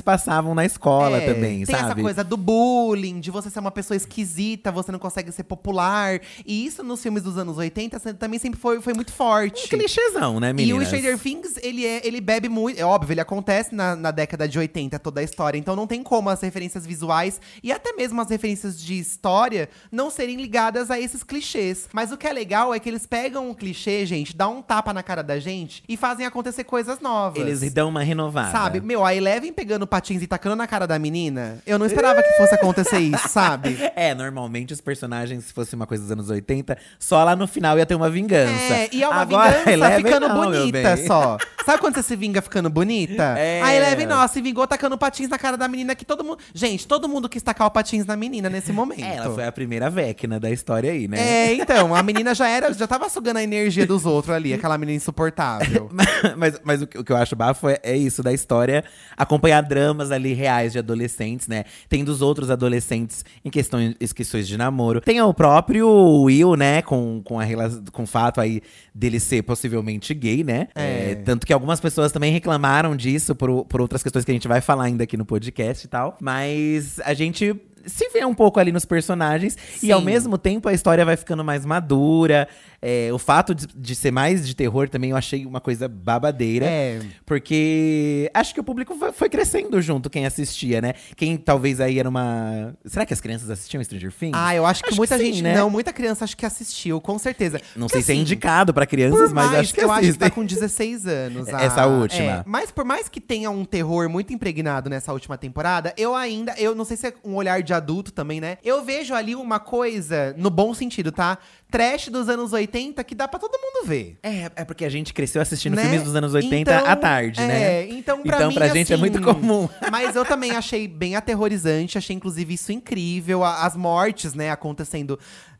passavam 0.00 0.54
na 0.54 0.64
escola 0.64 1.18
É, 1.18 1.26
também, 1.34 1.64
tem 1.64 1.74
sabe? 1.74 1.90
essa 1.92 2.00
coisa 2.00 2.24
do 2.24 2.36
bullying, 2.36 3.20
de 3.20 3.30
você 3.30 3.50
ser 3.50 3.58
uma 3.58 3.70
pessoa 3.70 3.96
esquisita, 3.96 4.70
você 4.70 4.92
não 4.92 4.98
consegue 4.98 5.32
ser 5.32 5.42
popular. 5.44 6.20
E 6.46 6.64
isso 6.66 6.82
nos 6.82 7.02
filmes 7.02 7.22
dos 7.22 7.36
anos 7.36 7.58
80 7.58 7.98
se- 7.98 8.14
também 8.14 8.38
sempre 8.38 8.60
foi, 8.60 8.80
foi 8.80 8.94
muito 8.94 9.12
forte. 9.12 9.64
Um 9.66 9.68
clichêzão, 9.78 10.38
né, 10.38 10.50
E 10.50 10.52
meninas? 10.54 10.82
o 10.82 10.86
Stranger 10.86 11.18
Things, 11.18 11.54
ele, 11.62 11.84
é, 11.84 12.06
ele 12.06 12.20
bebe 12.20 12.48
muito. 12.48 12.78
É 12.78 12.84
óbvio, 12.84 13.12
ele 13.14 13.20
acontece 13.20 13.74
na, 13.74 13.96
na 13.96 14.10
década 14.10 14.46
de 14.48 14.58
80, 14.58 14.98
toda 14.98 15.20
a 15.20 15.24
história. 15.24 15.58
Então 15.58 15.74
não 15.74 15.86
tem 15.86 16.02
como 16.02 16.28
as 16.30 16.40
referências 16.40 16.86
visuais 16.86 17.40
e 17.62 17.72
até 17.72 17.92
mesmo 17.94 18.20
as 18.20 18.28
referências 18.30 18.80
de 18.80 18.98
história 18.98 19.68
não 19.90 20.10
serem 20.12 20.36
ligadas 20.36 20.90
a 20.90 20.98
esses 20.98 21.22
clichês. 21.22 21.88
Mas 21.92 22.12
o 22.12 22.16
que 22.16 22.26
é 22.26 22.32
legal 22.32 22.74
é 22.74 22.78
que 22.78 22.88
eles 22.88 23.06
pegam 23.06 23.50
um 23.50 23.54
clichê, 23.54 24.04
gente, 24.06 24.36
dão 24.36 24.58
um 24.58 24.62
tapa 24.62 24.92
na 24.92 25.02
cara 25.02 25.22
da 25.22 25.38
gente 25.38 25.82
e 25.88 25.96
fazem 25.96 26.26
acontecer 26.26 26.64
coisas 26.64 27.00
novas. 27.00 27.40
Eles 27.40 27.72
dão 27.72 27.88
uma 27.88 28.02
renovada. 28.02 28.50
Sabe, 28.50 28.80
meu, 28.80 29.04
a 29.04 29.14
Eleven 29.14 29.52
pegando 29.52 29.86
patins 29.86 30.22
e 30.22 30.26
tacando 30.26 30.56
na 30.56 30.66
cara 30.66 30.86
da 30.86 30.98
menina, 30.98 31.58
eu 31.66 31.78
não 31.78 31.86
esperava 31.86 32.22
que 32.22 32.32
fosse 32.32 32.54
acontecer 32.54 32.98
isso, 32.98 33.28
sabe? 33.30 33.78
É, 33.96 34.14
normalmente 34.14 34.72
os 34.72 34.80
personagens, 34.80 35.44
se 35.44 35.52
fosse 35.52 35.74
uma 35.74 35.86
coisa 35.86 36.02
dos 36.02 36.12
anos 36.12 36.30
80, 36.30 36.76
só 36.98 37.22
lá 37.24 37.34
no 37.36 37.46
final 37.46 37.78
ia 37.78 37.86
ter 37.86 37.94
uma 37.94 38.10
vingança. 38.10 38.74
É, 38.74 38.88
e 38.92 39.02
é 39.02 39.08
uma 39.08 39.22
Agora, 39.22 39.50
vingança 39.50 39.70
Eleven 39.72 40.04
ficando 40.04 40.28
não, 40.28 40.34
bonita 40.44 40.96
só. 41.06 41.36
Sabe 41.64 41.80
quando 41.80 41.94
você 41.94 42.02
se 42.02 42.16
vinga 42.16 42.42
ficando 42.42 42.68
bonita? 42.68 43.38
É. 43.38 43.62
A 43.62 43.74
Eleven, 43.74 44.06
nossa, 44.06 44.34
se 44.34 44.40
vingou 44.40 44.66
tacando 44.66 44.98
patins 44.98 45.28
na 45.28 45.38
cara 45.38 45.56
da 45.56 45.68
menina 45.68 45.94
que 45.94 46.04
todo 46.04 46.24
mundo. 46.24 46.38
Gente, 46.52 46.86
todo 46.86 47.08
mundo 47.08 47.28
quis 47.28 47.42
tacar 47.42 47.66
o 47.66 47.70
patins 47.70 48.04
na 48.04 48.16
menina 48.16 48.50
nesse 48.50 48.72
momento. 48.72 49.04
É, 49.04 49.16
ela 49.16 49.34
foi 49.34 49.46
a 49.46 49.52
primeira 49.52 49.88
Vecna 50.02 50.40
da 50.40 50.50
história 50.50 50.90
aí, 50.90 51.06
né? 51.06 51.18
É, 51.18 51.54
então, 51.54 51.94
a 51.94 52.02
menina 52.02 52.34
já 52.34 52.48
era, 52.48 52.72
já 52.72 52.86
tava 52.86 53.08
sugando 53.08 53.36
a 53.36 53.42
energia 53.42 53.86
dos 53.86 54.04
outros 54.04 54.34
ali, 54.34 54.52
aquela 54.52 54.76
menina 54.76 54.96
insuportável. 54.96 55.88
mas 56.36 56.60
mas 56.64 56.82
o, 56.82 56.86
que, 56.86 56.98
o 56.98 57.04
que 57.04 57.12
eu 57.12 57.16
acho 57.16 57.36
bafo 57.36 57.68
é, 57.68 57.78
é 57.82 57.96
isso 57.96 58.22
da 58.22 58.32
história, 58.32 58.84
acompanhar 59.16 59.62
dramas 59.62 60.10
ali 60.10 60.32
reais 60.32 60.72
de 60.72 60.78
adolescentes, 60.78 61.46
né? 61.46 61.64
Tem 61.88 62.02
dos 62.04 62.20
outros 62.20 62.50
adolescentes 62.50 63.24
em 63.44 63.50
questões, 63.50 63.94
em 64.00 64.06
questões 64.08 64.48
de 64.48 64.56
namoro. 64.56 65.00
Tem 65.00 65.20
o 65.20 65.32
próprio 65.32 65.88
Will, 66.22 66.56
né? 66.56 66.82
Com, 66.82 67.22
com, 67.24 67.38
a, 67.38 67.44
com 67.92 68.02
o 68.02 68.06
fato 68.06 68.40
aí 68.40 68.60
dele 68.94 69.20
ser 69.20 69.42
possivelmente 69.42 70.12
gay, 70.14 70.42
né? 70.42 70.68
É. 70.74 71.14
tanto 71.14 71.46
que 71.46 71.52
algumas 71.52 71.80
pessoas 71.80 72.10
também 72.10 72.32
reclamaram 72.32 72.96
disso 72.96 73.34
por, 73.34 73.64
por 73.66 73.80
outras 73.80 74.02
questões 74.02 74.24
que 74.24 74.30
a 74.30 74.34
gente 74.34 74.48
vai 74.48 74.60
falar 74.60 74.84
ainda 74.84 75.04
aqui 75.04 75.16
no 75.16 75.24
podcast 75.24 75.86
e 75.86 75.88
tal. 75.88 76.16
Mas 76.20 76.98
a 77.00 77.14
gente 77.14 77.54
se 77.86 78.08
vê 78.10 78.24
um 78.24 78.34
pouco 78.34 78.58
ali 78.60 78.72
nos 78.72 78.84
personagens 78.84 79.56
e 79.82 79.90
ao 79.92 80.00
Sim. 80.00 80.06
mesmo 80.06 80.38
tempo 80.38 80.68
a 80.68 80.72
história 80.72 81.04
vai 81.04 81.16
ficando 81.16 81.44
mais 81.44 81.64
madura. 81.64 82.48
É, 82.82 83.10
o 83.12 83.18
fato 83.18 83.54
de, 83.54 83.66
de 83.68 83.94
ser 83.94 84.10
mais 84.10 84.44
de 84.46 84.56
terror 84.56 84.88
também 84.88 85.10
eu 85.10 85.16
achei 85.16 85.46
uma 85.46 85.60
coisa 85.60 85.86
babadeira. 85.86 86.66
É. 86.66 87.00
Porque 87.24 88.30
acho 88.34 88.52
que 88.52 88.60
o 88.60 88.64
público 88.64 88.96
foi, 89.12 89.28
crescendo 89.28 89.80
junto, 89.80 90.10
quem 90.10 90.26
assistia, 90.26 90.80
né? 90.80 90.94
Quem 91.16 91.36
talvez 91.36 91.80
aí 91.80 91.98
era 91.98 92.08
uma. 92.08 92.74
Será 92.84 93.06
que 93.06 93.12
as 93.14 93.20
crianças 93.20 93.48
assistiam 93.50 93.82
Stranger 93.84 94.12
Things? 94.12 94.32
Ah, 94.34 94.54
eu 94.54 94.66
acho 94.66 94.82
que 94.82 94.88
Acho 94.88 94.96
muita 94.96 95.16
que 95.16 95.24
sim, 95.24 95.32
gente. 95.34 95.42
né? 95.42 95.54
Não, 95.54 95.70
muita 95.70 95.92
criança 95.92 96.24
acho 96.24 96.36
que 96.36 96.44
assistiu, 96.44 97.00
com 97.00 97.18
certeza. 97.18 97.60
Não 97.76 97.86
Porque, 97.86 97.98
sei 97.98 98.02
se 98.02 98.10
é 98.12 98.14
assim, 98.14 98.22
indicado 98.22 98.74
pra 98.74 98.84
crianças, 98.86 99.32
mas 99.32 99.54
acho 99.54 99.74
que 99.74 99.80
eu 99.80 99.90
acho 99.90 100.00
que 100.00 100.06
assistem. 100.08 100.28
tá 100.28 100.34
com 100.34 100.44
16 100.44 101.06
anos. 101.06 101.48
a- 101.48 101.60
Essa 101.62 101.86
última. 101.86 102.22
É, 102.32 102.42
mas 102.46 102.70
por 102.70 102.84
mais 102.84 103.08
que 103.08 103.20
tenha 103.20 103.50
um 103.50 103.64
terror 103.64 104.08
muito 104.08 104.32
impregnado 104.32 104.90
nessa 104.90 105.12
última 105.12 105.38
temporada, 105.38 105.94
eu 105.96 106.14
ainda, 106.14 106.52
eu 106.58 106.74
não 106.74 106.84
sei 106.84 106.96
se 106.96 107.06
é 107.06 107.14
um 107.24 107.34
olhar 107.36 107.62
de 107.62 107.72
adulto 107.72 108.12
também, 108.12 108.40
né? 108.40 108.58
Eu 108.64 108.84
vejo 108.84 109.14
ali 109.14 109.34
uma 109.36 109.60
coisa, 109.60 110.34
no 110.36 110.50
bom 110.50 110.74
sentido, 110.74 111.12
tá? 111.12 111.38
Trash 111.72 112.08
dos 112.08 112.28
anos 112.28 112.52
80 112.52 113.02
que 113.02 113.14
dá 113.14 113.26
pra 113.26 113.40
todo 113.40 113.58
mundo 113.58 113.86
ver. 113.86 114.18
É, 114.22 114.50
é 114.56 114.64
porque 114.64 114.84
a 114.84 114.90
gente 114.90 115.14
cresceu 115.14 115.40
assistindo 115.40 115.74
né? 115.74 115.82
filmes 115.82 116.02
dos 116.02 116.14
anos 116.14 116.34
80 116.34 116.56
Então, 116.70 116.86
à 116.86 116.94
tarde, 116.94 117.40
é, 117.40 117.46
né? 117.46 117.88
Então, 117.88 118.22
pra 118.22 118.36
Então, 118.36 118.48
mim, 118.50 118.54
pra 118.54 118.68
gente 118.68 118.92
é 118.92 118.94
assim, 118.94 119.00
muito 119.00 119.22
comum. 119.22 119.66
Mas 119.90 120.14
eu 120.14 120.22
também 120.26 120.50
achei 120.52 120.86
bem 120.86 121.16
aterrorizante, 121.16 121.96
achei 121.96 122.14
inclusive 122.14 122.52
isso 122.52 122.70
incrível. 122.72 123.42
As 123.42 123.74
mortes, 123.74 124.34
né, 124.34 124.50
acontecendo 124.50 125.18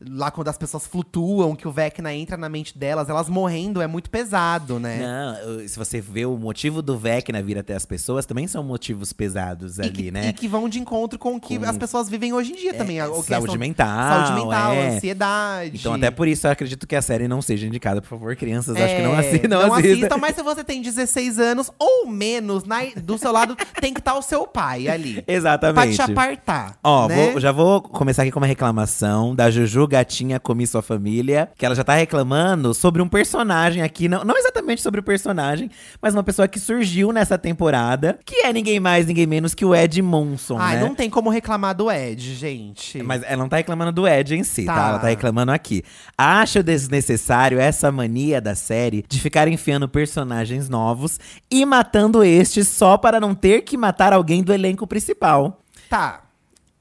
lá 0.09 0.31
quando 0.31 0.47
as 0.47 0.57
pessoas 0.57 0.85
flutuam, 0.87 1.55
que 1.55 1.67
o 1.67 1.71
Vecna 1.71 2.13
entra 2.13 2.37
na 2.37 2.49
mente 2.49 2.77
delas, 2.77 3.09
elas 3.09 3.29
morrendo 3.29 3.81
é 3.81 3.87
muito 3.87 4.09
pesado, 4.09 4.79
né? 4.79 4.99
Não, 4.99 5.67
se 5.67 5.77
você 5.77 5.99
vê 6.01 6.25
o 6.25 6.37
motivo 6.37 6.81
do 6.81 6.97
Vecna 6.97 7.41
vir 7.41 7.57
até 7.57 7.73
as 7.75 7.85
pessoas, 7.85 8.25
também 8.25 8.47
são 8.47 8.63
motivos 8.63 9.13
pesados 9.13 9.79
ali, 9.79 9.91
que, 9.91 10.11
né? 10.11 10.29
e 10.29 10.33
que 10.33 10.47
vão 10.47 10.67
de 10.67 10.79
encontro 10.79 11.17
com 11.19 11.35
o 11.35 11.39
que 11.39 11.57
Com- 11.59 11.65
as 11.65 11.77
pessoas 11.77 12.09
vivem 12.09 12.33
hoje 12.33 12.53
em 12.53 12.55
dia 12.55 12.73
também. 12.73 12.99
a- 12.99 13.09
o 13.09 13.23
saúde 13.23 13.57
mental, 13.57 14.25
Saúde 14.27 14.41
mental, 14.43 14.73
é. 14.73 14.87
ansiedade. 14.89 15.77
Então, 15.77 15.93
até 15.93 16.11
por 16.11 16.27
isso, 16.27 16.47
eu 16.47 16.51
acredito 16.51 16.85
que 16.87 16.95
a 16.95 17.01
série 17.01 17.27
não 17.27 17.41
seja 17.41 17.65
indicada. 17.67 18.01
Por 18.01 18.07
favor, 18.09 18.35
crianças, 18.35 18.75
acho 18.75 18.95
que 18.95 19.01
não, 19.01 19.13
É, 19.15 19.19
assi 19.19 19.47
não, 19.47 19.67
não 19.67 19.73
assistam. 19.75 19.93
assistam, 19.97 20.17
mas 20.17 20.35
se 20.35 20.43
você 20.43 20.63
tem 20.63 20.81
16 20.81 21.39
anos 21.39 21.71
ou 21.79 22.07
menos, 22.07 22.63
na- 22.63 22.83
do 23.01 23.17
seu 23.17 23.31
lado 23.31 23.55
tem 23.81 23.93
que 23.93 23.99
estar 23.99 24.15
o 24.15 24.21
seu 24.21 24.45
pai 24.47 24.87
ali. 24.87 25.21
Pra 25.21 25.33
Exatamente. 25.33 25.95
te 25.95 26.01
apartar. 26.01 26.77
Ó, 26.83 27.07
né? 27.07 27.31
vou- 27.31 27.39
já 27.39 27.51
vou 27.51 27.81
começar 27.81 28.23
aqui 28.23 28.31
com 28.31 28.39
uma 28.39 28.47
reclamação 28.47 29.35
da 29.35 29.49
Juju 29.49 29.87
Gatinha 29.93 30.39
Comi 30.39 30.65
Sua 30.65 30.81
Família. 30.81 31.49
Que 31.55 31.65
ela 31.65 31.75
já 31.75 31.83
tá 31.83 31.93
reclamando 31.93 32.73
sobre 32.73 33.01
um 33.01 33.07
personagem 33.07 33.83
aqui. 33.83 34.09
Não, 34.09 34.23
não 34.23 34.35
exatamente 34.35 34.81
sobre 34.81 34.99
o 34.99 35.03
personagem, 35.03 35.69
mas 36.01 36.13
uma 36.15 36.23
pessoa 36.23 36.47
que 36.47 36.59
surgiu 36.59 37.11
nessa 37.11 37.37
temporada. 37.37 38.17
Que 38.25 38.45
é 38.45 38.51
ninguém 38.51 38.79
mais, 38.79 39.05
ninguém 39.05 39.27
menos 39.27 39.53
que 39.53 39.63
o 39.63 39.75
Ed 39.75 40.01
Monson, 40.01 40.57
Ai, 40.59 40.75
né? 40.75 40.81
não 40.81 40.95
tem 40.95 41.09
como 41.09 41.29
reclamar 41.29 41.75
do 41.75 41.91
Ed, 41.91 42.33
gente. 42.33 43.03
Mas 43.03 43.21
ela 43.23 43.37
não 43.37 43.49
tá 43.49 43.57
reclamando 43.57 43.91
do 43.91 44.07
Ed 44.07 44.35
em 44.35 44.43
si, 44.43 44.65
tá. 44.65 44.73
Tá. 44.73 44.89
Ela 44.89 44.99
tá 44.99 45.07
reclamando 45.07 45.51
aqui. 45.51 45.83
Acho 46.17 46.63
desnecessário 46.63 47.59
essa 47.59 47.91
mania 47.91 48.41
da 48.41 48.55
série 48.55 49.05
de 49.07 49.19
ficar 49.19 49.47
enfiando 49.47 49.87
personagens 49.87 50.67
novos 50.69 51.19
e 51.51 51.63
matando 51.65 52.23
estes 52.23 52.67
só 52.67 52.97
para 52.97 53.19
não 53.19 53.35
ter 53.35 53.61
que 53.61 53.77
matar 53.77 54.11
alguém 54.11 54.41
do 54.41 54.51
elenco 54.51 54.87
principal. 54.87 55.61
Tá. 55.89 56.21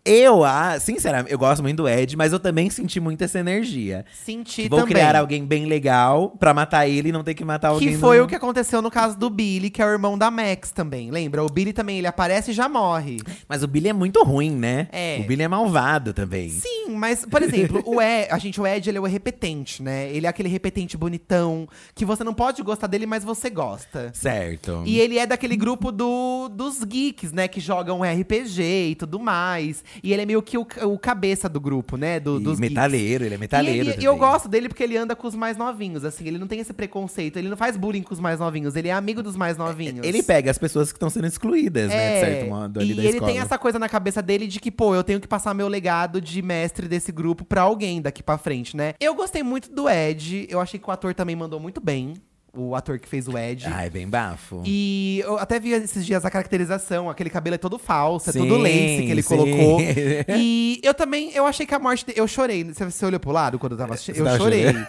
Eu, 0.04 0.44
ah, 0.44 0.80
sinceramente, 0.80 1.30
eu 1.30 1.38
gosto 1.38 1.62
muito 1.62 1.76
do 1.76 1.88
Ed, 1.88 2.16
mas 2.16 2.32
eu 2.32 2.40
também 2.40 2.68
senti 2.68 2.98
muito 2.98 3.22
essa 3.22 3.38
energia. 3.38 4.04
Senti 4.24 4.68
Vou 4.68 4.80
também. 4.80 4.94
criar 4.94 5.14
alguém 5.14 5.44
bem 5.46 5.66
legal 5.66 6.30
pra 6.30 6.52
matar 6.52 6.88
ele 6.88 7.10
e 7.10 7.12
não 7.12 7.22
ter 7.22 7.34
que 7.34 7.44
matar 7.44 7.68
alguém 7.68 7.90
Que 7.90 7.96
foi 7.98 8.18
do- 8.18 8.24
o 8.24 8.26
que 8.26 8.34
aconteceu 8.34 8.82
no 8.82 8.90
caso 8.90 9.16
do 9.16 9.30
Billy, 9.30 9.70
que 9.70 9.80
é 9.80 9.86
o 9.86 9.88
irmão 9.90 10.18
da 10.18 10.28
Max 10.28 10.72
também. 10.72 11.08
Lembra? 11.12 11.44
O 11.44 11.48
Billy 11.48 11.72
também, 11.72 11.98
ele 11.98 12.08
aparece 12.08 12.50
e 12.50 12.54
já 12.54 12.68
morre. 12.68 13.18
Mas 13.48 13.62
o 13.62 13.68
Billy 13.68 13.90
é 13.90 13.92
muito 13.92 14.20
ruim, 14.24 14.50
né? 14.50 14.88
É. 14.90 15.18
O 15.20 15.26
Billy 15.26 15.44
é 15.44 15.48
malvado 15.48 16.12
também. 16.12 16.48
Sim, 16.48 16.96
mas, 16.96 17.24
por 17.24 17.40
exemplo, 17.40 17.80
o 17.86 18.02
Ed, 18.02 18.26
a 18.32 18.38
gente, 18.38 18.60
o 18.60 18.66
Ed, 18.66 18.88
ele 18.90 18.98
é 18.98 19.00
o 19.00 19.04
repetente, 19.04 19.84
né? 19.84 20.10
Ele 20.10 20.26
é 20.26 20.28
aquele 20.28 20.48
repetente 20.48 20.96
bonitão, 20.96 21.68
que 21.94 22.04
você 22.04 22.24
não 22.24 22.34
pode 22.34 22.60
gostar 22.64 22.88
dele, 22.88 23.06
mas 23.06 23.22
você 23.22 23.48
gosta. 23.48 24.10
Certo. 24.12 24.82
E 24.84 24.98
ele 24.98 25.16
é 25.16 25.26
daquele 25.28 25.54
grupo 25.56 25.92
do, 25.92 26.48
dos 26.48 26.82
geeks, 26.82 27.30
né? 27.30 27.46
Que 27.46 27.60
jogam 27.60 28.00
RPG 28.02 28.62
e 28.90 28.94
tudo 28.96 29.20
mais. 29.20 29.84
E 30.02 30.12
ele 30.12 30.22
é 30.22 30.26
meio 30.26 30.42
que 30.42 30.56
o, 30.58 30.66
o 30.84 30.98
cabeça 30.98 31.48
do 31.48 31.60
grupo, 31.60 31.96
né? 31.96 32.20
Do, 32.20 32.38
E 32.40 32.42
dos 32.44 32.60
metaleiro, 32.60 33.24
ele 33.24 33.34
é 33.34 33.36
E 33.36 33.40
metaleiro 33.40 33.78
ele- 33.80 33.90
também. 33.92 34.06
eu 34.06 34.16
gosto 34.16 34.48
dele 34.48 34.68
porque 34.68 34.82
ele 34.82 34.96
anda 34.96 35.16
com 35.16 35.26
os 35.26 35.34
mais 35.34 35.56
novinhos, 35.56 36.04
assim. 36.04 36.26
Ele 36.26 36.38
não 36.38 36.46
tem 36.46 36.60
esse 36.60 36.72
preconceito. 36.72 37.36
Ele 37.38 37.48
não 37.48 37.56
faz 37.56 37.76
bullying 37.76 38.02
com 38.02 38.12
os 38.14 38.20
mais 38.20 38.38
novinhos. 38.40 38.76
Ele 38.76 38.88
é 38.88 38.92
amigo 38.92 39.22
dos 39.22 39.36
mais 39.36 39.56
novinhos. 39.56 40.06
Ele 40.06 40.22
pega 40.22 40.50
as 40.50 40.58
pessoas 40.58 40.92
que 40.92 40.96
estão 40.96 41.10
sendo 41.10 41.26
excluídas, 41.26 41.88
né? 41.88 42.14
De 42.14 42.20
certo 42.20 42.48
modo, 42.48 42.80
ali 42.80 42.90
É, 42.90 42.92
e 42.92 42.96
da 42.96 43.02
ele 43.02 43.12
escola. 43.12 43.32
tem 43.32 43.40
essa 43.40 43.58
coisa 43.58 43.78
na 43.78 43.88
cabeça 43.88 44.22
dele 44.22 44.46
de 44.46 44.60
que, 44.60 44.70
pô, 44.70 44.94
eu 44.94 45.02
tenho 45.02 45.20
que 45.20 45.28
passar 45.28 45.54
meu 45.54 45.68
legado 45.68 46.20
de 46.20 46.40
mestre 46.42 46.86
desse 46.88 47.10
grupo 47.12 47.44
pra 47.44 47.62
alguém 47.62 48.00
daqui 48.00 48.22
pra 48.22 48.38
frente, 48.38 48.76
né? 48.76 48.94
Eu 49.00 49.14
gostei 49.14 49.42
muito 49.42 49.70
do 49.72 49.88
Ed. 49.88 50.46
Eu 50.50 50.60
achei 50.60 50.78
que 50.78 50.88
o 50.88 50.92
ator 50.92 51.14
também 51.14 51.34
mandou 51.36 51.58
muito 51.60 51.80
bem. 51.80 52.14
O 52.54 52.74
ator 52.74 52.98
que 52.98 53.08
fez 53.08 53.26
o 53.28 53.38
Ed. 53.38 53.64
Ah, 53.66 53.86
é 53.86 53.88
bem 53.88 54.06
bafo. 54.06 54.62
E 54.66 55.22
eu 55.24 55.38
até 55.38 55.58
vi 55.58 55.70
esses 55.72 56.04
dias 56.04 56.22
a 56.24 56.30
caracterização, 56.30 57.08
aquele 57.08 57.30
cabelo 57.30 57.54
é 57.54 57.58
todo 57.58 57.78
falso, 57.78 58.28
é 58.28 58.32
Sim, 58.34 58.40
todo 58.40 58.58
lace 58.58 59.02
que 59.06 59.10
ele 59.10 59.22
sim. 59.22 59.28
colocou. 59.36 59.78
E 60.36 60.78
eu 60.82 60.92
também, 60.92 61.30
eu 61.32 61.46
achei 61.46 61.64
que 61.64 61.74
a 61.74 61.78
morte 61.78 62.04
dele, 62.04 62.20
eu 62.20 62.28
chorei. 62.28 62.62
Você, 62.64 62.84
você 62.84 63.06
olhou 63.06 63.18
pro 63.18 63.30
lado 63.32 63.58
quando 63.58 63.72
eu 63.72 63.78
tava 63.78 63.94
assistindo? 63.94 64.16
Você 64.16 64.20
Eu 64.20 64.24
tava 64.26 64.36
chorei. 64.38 64.66
chorando? 64.66 64.86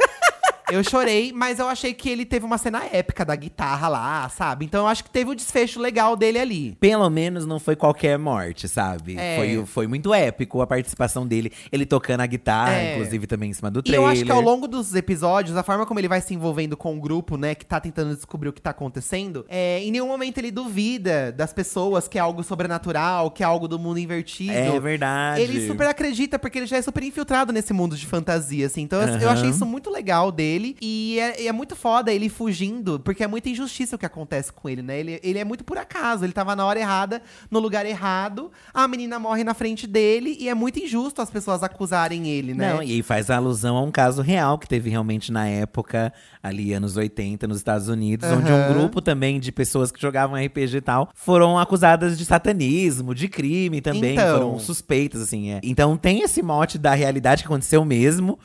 Eu 0.71 0.83
chorei, 0.83 1.31
mas 1.33 1.59
eu 1.59 1.67
achei 1.67 1.93
que 1.93 2.09
ele 2.09 2.25
teve 2.25 2.45
uma 2.45 2.57
cena 2.57 2.83
épica 2.91 3.25
da 3.25 3.35
guitarra 3.35 3.87
lá, 3.87 4.29
sabe? 4.29 4.65
Então 4.65 4.81
eu 4.81 4.87
acho 4.87 5.03
que 5.03 5.09
teve 5.09 5.29
um 5.29 5.35
desfecho 5.35 5.79
legal 5.79 6.15
dele 6.15 6.39
ali. 6.39 6.77
Pelo 6.79 7.09
menos 7.09 7.45
não 7.45 7.59
foi 7.59 7.75
qualquer 7.75 8.17
morte, 8.17 8.67
sabe? 8.67 9.17
É. 9.17 9.35
Foi, 9.37 9.65
foi 9.65 9.87
muito 9.87 10.13
épico 10.13 10.61
a 10.61 10.67
participação 10.67 11.27
dele. 11.27 11.51
Ele 11.71 11.85
tocando 11.85 12.21
a 12.21 12.25
guitarra, 12.25 12.73
É. 12.73 12.93
inclusive 12.95 13.27
também 13.27 13.49
em 13.49 13.53
cima 13.53 13.69
do 13.69 13.79
E 13.79 13.83
trailer. 13.83 14.01
eu 14.07 14.11
acho 14.11 14.23
que 14.25 14.31
ao 14.31 14.41
longo 14.41 14.67
dos 14.67 14.95
episódios, 14.95 15.57
a 15.57 15.63
forma 15.63 15.85
como 15.85 15.99
ele 15.99 16.07
vai 16.07 16.21
se 16.21 16.33
envolvendo 16.33 16.77
com 16.77 16.95
o 16.97 16.99
grupo, 17.01 17.35
né, 17.37 17.53
que 17.55 17.65
tá 17.65 17.79
tentando 17.79 18.15
descobrir 18.15 18.49
o 18.49 18.53
que 18.53 18.61
tá 18.61 18.69
acontecendo, 18.69 19.45
é, 19.49 19.79
em 19.83 19.91
nenhum 19.91 20.07
momento 20.07 20.37
ele 20.37 20.51
duvida 20.51 21.31
das 21.31 21.51
pessoas 21.53 22.07
que 22.07 22.17
é 22.17 22.21
algo 22.21 22.43
sobrenatural, 22.43 23.29
que 23.31 23.43
é 23.43 23.45
algo 23.45 23.67
do 23.67 23.77
mundo 23.77 23.99
invertido. 23.99 24.53
É 24.53 24.79
verdade. 24.79 25.41
Ele 25.41 25.67
super 25.67 25.87
acredita, 25.87 26.39
porque 26.39 26.59
ele 26.59 26.65
já 26.67 26.77
é 26.77 26.81
super 26.81 27.03
infiltrado 27.03 27.51
nesse 27.51 27.73
mundo 27.73 27.95
de 27.97 28.05
fantasia, 28.05 28.65
assim. 28.67 28.81
Então 28.81 29.01
eu- 29.01 29.19
eu 29.19 29.29
achei 29.29 29.49
isso 29.49 29.65
muito 29.65 29.89
legal 29.89 30.31
dele. 30.31 30.52
E 30.81 31.19
é, 31.19 31.45
é 31.47 31.51
muito 31.51 31.75
foda 31.75 32.11
ele 32.11 32.29
fugindo, 32.29 32.99
porque 32.99 33.23
é 33.23 33.27
muita 33.27 33.49
injustiça 33.49 33.95
o 33.95 33.99
que 33.99 34.05
acontece 34.05 34.51
com 34.51 34.69
ele, 34.69 34.81
né? 34.81 34.99
Ele, 34.99 35.19
ele 35.23 35.39
é 35.39 35.43
muito 35.45 35.63
por 35.63 35.77
acaso. 35.77 36.23
Ele 36.23 36.33
tava 36.33 36.55
na 36.55 36.65
hora 36.65 36.79
errada, 36.79 37.21
no 37.49 37.59
lugar 37.59 37.85
errado. 37.85 38.51
A 38.73 38.87
menina 38.87 39.17
morre 39.19 39.43
na 39.43 39.53
frente 39.53 39.87
dele. 39.87 40.35
E 40.39 40.49
é 40.49 40.53
muito 40.53 40.79
injusto 40.79 41.21
as 41.21 41.29
pessoas 41.29 41.63
acusarem 41.63 42.27
ele, 42.27 42.53
né? 42.53 42.73
Não, 42.73 42.83
e 42.83 43.01
faz 43.01 43.29
alusão 43.29 43.75
a 43.77 43.81
um 43.81 43.91
caso 43.91 44.21
real 44.21 44.57
que 44.57 44.67
teve 44.67 44.89
realmente 44.89 45.31
na 45.31 45.47
época, 45.47 46.11
ali 46.41 46.73
anos 46.73 46.97
80, 46.97 47.47
nos 47.47 47.57
Estados 47.57 47.87
Unidos, 47.87 48.29
onde 48.29 48.51
um 48.51 48.73
grupo 48.73 49.01
também 49.01 49.39
de 49.39 49.51
pessoas 49.51 49.91
que 49.91 50.01
jogavam 50.01 50.35
RPG 50.43 50.77
e 50.77 50.81
tal 50.81 51.09
foram 51.13 51.57
acusadas 51.57 52.17
de 52.17 52.25
satanismo, 52.25 53.13
de 53.15 53.27
crime 53.27 53.81
também, 53.81 54.13
Então. 54.13 54.37
foram 54.37 54.59
suspeitas, 54.59 55.21
assim. 55.21 55.51
É. 55.51 55.59
Então 55.63 55.95
tem 55.97 56.21
esse 56.21 56.41
mote 56.41 56.77
da 56.77 56.93
realidade 56.93 57.43
que 57.43 57.47
aconteceu 57.47 57.83
mesmo. 57.85 58.37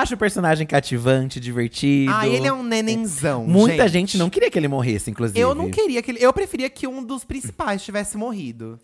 Acho 0.00 0.14
o 0.14 0.16
personagem 0.18 0.66
cativante, 0.66 1.38
divertido. 1.40 2.12
Ah, 2.14 2.26
ele 2.26 2.46
é 2.46 2.52
um 2.52 2.62
nenenzão. 2.62 3.44
Muita 3.46 3.88
gente. 3.88 4.18
não 4.18 4.28
queria 4.30 4.50
que 4.50 4.58
ele 4.58 4.68
morresse, 4.68 5.10
inclusive. 5.10 5.38
Eu 5.38 5.54
não 5.54 5.70
queria 5.70 6.02
que 6.02 6.10
ele. 6.10 6.18
Eu 6.22 6.32
preferia 6.32 6.68
que 6.68 6.86
um 6.86 7.02
dos 7.02 7.24
principais 7.24 7.82
tivesse 7.82 8.16
morrido. 8.16 8.78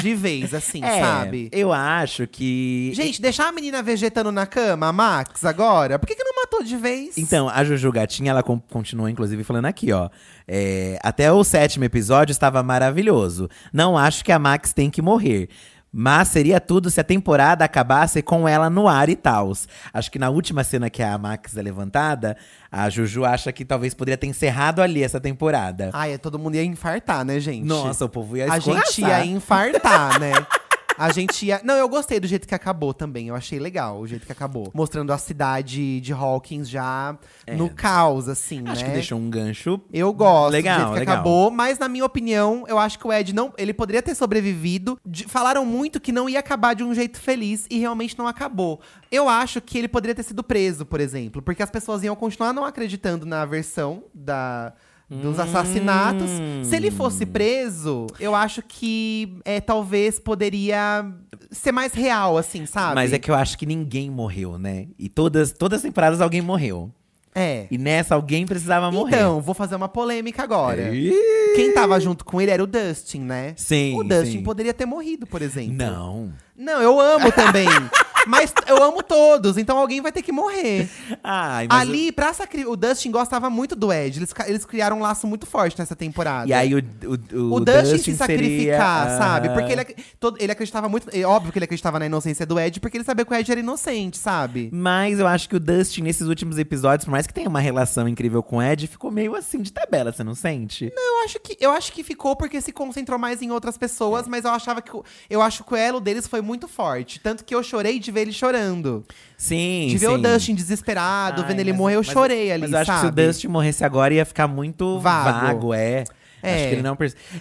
De 0.00 0.14
vez, 0.14 0.54
assim, 0.54 0.82
É, 0.84 1.00
sabe? 1.00 1.48
Eu 1.52 1.72
acho 1.72 2.26
que. 2.26 2.90
Gente, 2.94 3.20
deixar 3.20 3.48
a 3.48 3.52
menina 3.52 3.82
vegetando 3.82 4.30
na 4.32 4.46
cama, 4.46 4.88
a 4.88 4.92
Max, 4.92 5.44
agora? 5.44 5.98
Por 5.98 6.06
que, 6.06 6.14
que 6.14 6.24
não 6.24 6.34
matou 6.36 6.62
de 6.62 6.76
vez? 6.76 7.16
Então, 7.18 7.48
a 7.48 7.62
Juju 7.64 7.90
Gatinha, 7.92 8.30
ela 8.30 8.42
con- 8.42 8.60
continua, 8.70 9.10
inclusive, 9.10 9.44
falando 9.44 9.66
aqui, 9.66 9.92
ó. 9.92 10.08
É, 10.46 10.98
até 11.02 11.32
o 11.32 11.42
sétimo 11.42 11.84
episódio 11.84 12.32
estava 12.32 12.62
maravilhoso. 12.62 13.48
Não 13.72 13.96
acho 13.96 14.24
que 14.24 14.30
a 14.32 14.38
Max 14.38 14.72
tem 14.72 14.90
que 14.90 15.00
morrer. 15.00 15.48
Mas 15.96 16.26
seria 16.26 16.60
tudo 16.60 16.90
se 16.90 17.00
a 17.00 17.04
temporada 17.04 17.64
acabasse 17.64 18.20
com 18.20 18.48
ela 18.48 18.68
no 18.68 18.88
ar 18.88 19.08
e 19.08 19.14
tal. 19.14 19.52
Acho 19.92 20.10
que 20.10 20.18
na 20.18 20.28
última 20.28 20.64
cena 20.64 20.90
que 20.90 21.00
a 21.00 21.16
Max 21.16 21.56
é 21.56 21.62
levantada, 21.62 22.36
a 22.68 22.90
Juju 22.90 23.24
acha 23.24 23.52
que 23.52 23.64
talvez 23.64 23.94
poderia 23.94 24.18
ter 24.18 24.26
encerrado 24.26 24.82
ali 24.82 25.04
essa 25.04 25.20
temporada. 25.20 25.90
Ai, 25.92 26.18
todo 26.18 26.36
mundo 26.36 26.56
ia 26.56 26.64
infartar, 26.64 27.24
né, 27.24 27.38
gente? 27.38 27.64
Nossa, 27.64 28.06
o 28.06 28.08
povo 28.08 28.36
ia 28.36 28.52
A 28.52 28.58
gente 28.58 28.74
escorraçar. 28.88 29.24
ia 29.24 29.24
infartar, 29.24 30.18
né? 30.18 30.32
A 30.96 31.12
gente 31.12 31.46
ia. 31.46 31.60
Não, 31.64 31.74
eu 31.74 31.88
gostei 31.88 32.20
do 32.20 32.26
jeito 32.26 32.46
que 32.46 32.54
acabou 32.54 32.94
também. 32.94 33.28
Eu 33.28 33.34
achei 33.34 33.58
legal 33.58 33.98
o 34.00 34.06
jeito 34.06 34.24
que 34.26 34.32
acabou. 34.32 34.70
Mostrando 34.74 35.12
a 35.12 35.18
cidade 35.18 36.00
de 36.00 36.12
Hawkins 36.12 36.68
já 36.68 37.16
no 37.56 37.68
caos, 37.70 38.28
assim, 38.28 38.62
É. 38.66 38.70
Acho 38.70 38.82
né? 38.82 38.88
que 38.88 38.94
deixou 38.94 39.18
um 39.18 39.28
gancho. 39.28 39.80
Eu 39.92 40.12
gosto 40.12 40.52
Legal, 40.52 40.74
do 40.76 40.80
jeito 40.82 40.92
que 40.94 40.98
legal. 41.00 41.14
acabou, 41.16 41.50
mas 41.50 41.78
na 41.78 41.88
minha 41.88 42.04
opinião, 42.04 42.64
eu 42.68 42.78
acho 42.78 42.98
que 42.98 43.06
o 43.06 43.12
Ed 43.12 43.32
não, 43.34 43.52
ele 43.58 43.74
poderia 43.74 44.02
ter 44.02 44.14
sobrevivido. 44.14 44.98
De- 45.04 45.24
falaram 45.24 45.64
muito 45.66 46.00
que 46.00 46.12
não 46.12 46.28
ia 46.28 46.38
acabar 46.38 46.74
de 46.74 46.84
um 46.84 46.94
jeito 46.94 47.18
feliz 47.20 47.66
e 47.70 47.78
realmente 47.78 48.16
não 48.18 48.26
acabou. 48.26 48.80
Eu 49.10 49.28
acho 49.28 49.60
que 49.60 49.78
ele 49.78 49.88
poderia 49.88 50.14
ter 50.14 50.22
sido 50.22 50.42
preso, 50.42 50.84
por 50.86 51.00
exemplo, 51.00 51.42
porque 51.42 51.62
as 51.62 51.70
pessoas 51.70 52.02
iam 52.02 52.14
continuar 52.16 52.52
não 52.52 52.64
acreditando 52.64 53.24
na 53.26 53.44
versão 53.44 54.04
da 54.14 54.72
dos 55.08 55.38
assassinatos. 55.38 56.30
Se 56.64 56.76
ele 56.76 56.90
fosse 56.90 57.26
preso, 57.26 58.06
eu 58.18 58.34
acho 58.34 58.62
que 58.62 59.38
é, 59.44 59.60
talvez 59.60 60.18
poderia 60.18 61.06
ser 61.50 61.72
mais 61.72 61.92
real, 61.92 62.36
assim, 62.38 62.66
sabe? 62.66 62.94
Mas 62.94 63.12
é 63.12 63.18
que 63.18 63.30
eu 63.30 63.34
acho 63.34 63.58
que 63.58 63.66
ninguém 63.66 64.10
morreu, 64.10 64.58
né? 64.58 64.88
E 64.98 65.08
todas, 65.08 65.52
todas 65.52 65.78
as 65.78 65.82
temporadas 65.82 66.20
alguém 66.20 66.40
morreu. 66.40 66.90
É. 67.34 67.66
E 67.70 67.76
nessa 67.76 68.14
alguém 68.14 68.46
precisava 68.46 68.90
morrer. 68.92 69.16
Então, 69.16 69.40
vou 69.40 69.54
fazer 69.54 69.74
uma 69.74 69.88
polêmica 69.88 70.42
agora. 70.42 70.94
Ih! 70.94 71.12
Quem 71.54 71.72
tava 71.72 71.98
junto 72.00 72.24
com 72.24 72.40
ele 72.40 72.50
era 72.50 72.62
o 72.62 72.66
Dustin, 72.66 73.20
né? 73.20 73.54
Sim, 73.56 73.98
O 73.98 74.02
Dustin 74.04 74.38
sim. 74.38 74.42
poderia 74.42 74.74
ter 74.74 74.86
morrido, 74.86 75.26
por 75.26 75.42
exemplo. 75.42 75.74
Não. 75.74 76.32
Não, 76.56 76.80
eu 76.80 77.00
amo 77.00 77.32
também. 77.32 77.66
mas 78.26 78.52
eu 78.66 78.82
amo 78.82 79.02
todos, 79.02 79.56
então 79.58 79.76
alguém 79.78 80.00
vai 80.00 80.12
ter 80.12 80.22
que 80.22 80.32
morrer. 80.32 80.88
Ai, 81.22 81.66
Ali, 81.68 82.12
pra 82.12 82.32
sacri... 82.32 82.66
o 82.66 82.76
Dustin 82.76 83.10
gostava 83.10 83.50
muito 83.50 83.76
do 83.76 83.92
Ed. 83.92 84.18
Eles, 84.18 84.32
eles 84.46 84.64
criaram 84.64 84.98
um 84.98 85.00
laço 85.00 85.26
muito 85.26 85.46
forte 85.46 85.78
nessa 85.78 85.94
temporada. 85.94 86.48
E 86.48 86.52
aí 86.52 86.74
o, 86.74 86.78
o, 86.78 87.38
o, 87.38 87.54
o, 87.56 87.60
Dustin, 87.60 87.98
se 87.98 88.02
seria, 88.04 88.16
sacrificar, 88.16 89.06
ah, 89.08 89.18
sabe? 89.18 89.48
Porque 89.50 89.72
ele, 89.72 89.84
todo- 90.18 90.36
ele 90.40 90.52
acreditava 90.52 90.88
muito. 90.88 91.08
É 91.12 91.24
óbvio 91.24 91.52
que 91.52 91.58
ele 91.58 91.64
acreditava 91.64 91.98
na 91.98 92.06
inocência 92.06 92.46
do 92.46 92.58
Ed, 92.58 92.80
porque 92.80 92.96
ele 92.96 93.04
sabia 93.04 93.24
que 93.24 93.32
o 93.32 93.36
Ed 93.36 93.50
era 93.50 93.60
inocente, 93.60 94.16
sabe? 94.18 94.70
Mas 94.72 95.18
eu 95.18 95.26
acho 95.26 95.48
que 95.48 95.56
o 95.56 95.60
Dustin, 95.60 96.02
nesses 96.02 96.26
últimos 96.26 96.58
episódios, 96.58 97.04
por 97.04 97.10
mais 97.10 97.26
que 97.26 97.34
tenha 97.34 97.48
uma 97.48 97.60
relação 97.60 98.08
incrível 98.08 98.42
com 98.42 98.56
o 98.56 98.62
Ed, 98.62 98.86
ficou 98.86 99.10
meio 99.10 99.34
assim 99.34 99.60
de 99.60 99.72
tabela, 99.72 100.12
você 100.12 100.24
não 100.24 100.34
sente? 100.34 100.92
Eu 100.96 101.24
acho 101.24 101.38
que, 101.44 101.56
eu 101.60 101.70
acho 101.70 101.92
que 101.92 102.02
ficou 102.02 102.34
porque 102.34 102.60
se 102.60 102.72
concentrou 102.72 103.18
mais 103.18 103.42
em 103.42 103.50
outras 103.50 103.76
pessoas, 103.78 104.26
mas 104.26 104.44
eu 104.44 104.50
achava 104.50 104.80
que. 104.80 104.90
Eu 105.28 105.42
acho 105.42 105.62
que 105.62 105.74
o 105.74 105.76
elo 105.76 106.00
deles 106.00 106.26
foi 106.26 106.40
muito 106.40 106.66
forte. 106.66 107.20
Tanto 107.20 107.44
que 107.44 107.54
eu 107.54 107.62
chorei 107.62 107.98
de 108.00 108.10
ver 108.10 108.22
ele 108.22 108.32
chorando. 108.32 109.04
Sim, 109.36 109.88
De 109.90 109.98
ver 109.98 110.06
sim. 110.08 110.14
o 110.14 110.18
Dustin 110.18 110.54
desesperado, 110.54 111.42
Ai, 111.42 111.48
vendo 111.48 111.60
ele 111.60 111.72
mas- 111.72 111.78
morrer, 111.78 111.94
eu 111.96 111.98
mas- 112.04 112.06
chorei 112.06 112.50
ali, 112.50 112.62
Mas 112.62 112.72
eu 112.72 112.78
acho 112.78 112.92
que 112.92 112.98
se 113.00 113.06
o 113.06 113.10
Dustin 113.10 113.48
morresse 113.48 113.84
agora 113.84 114.14
ia 114.14 114.24
ficar 114.24 114.48
muito 114.48 114.98
Vago. 115.00 115.46
vago, 115.46 115.74
é. 115.74 116.04
É. 116.46 116.54
Acho 116.54 116.68
que 116.68 116.74
ele 116.74 116.82
não. 116.82 116.96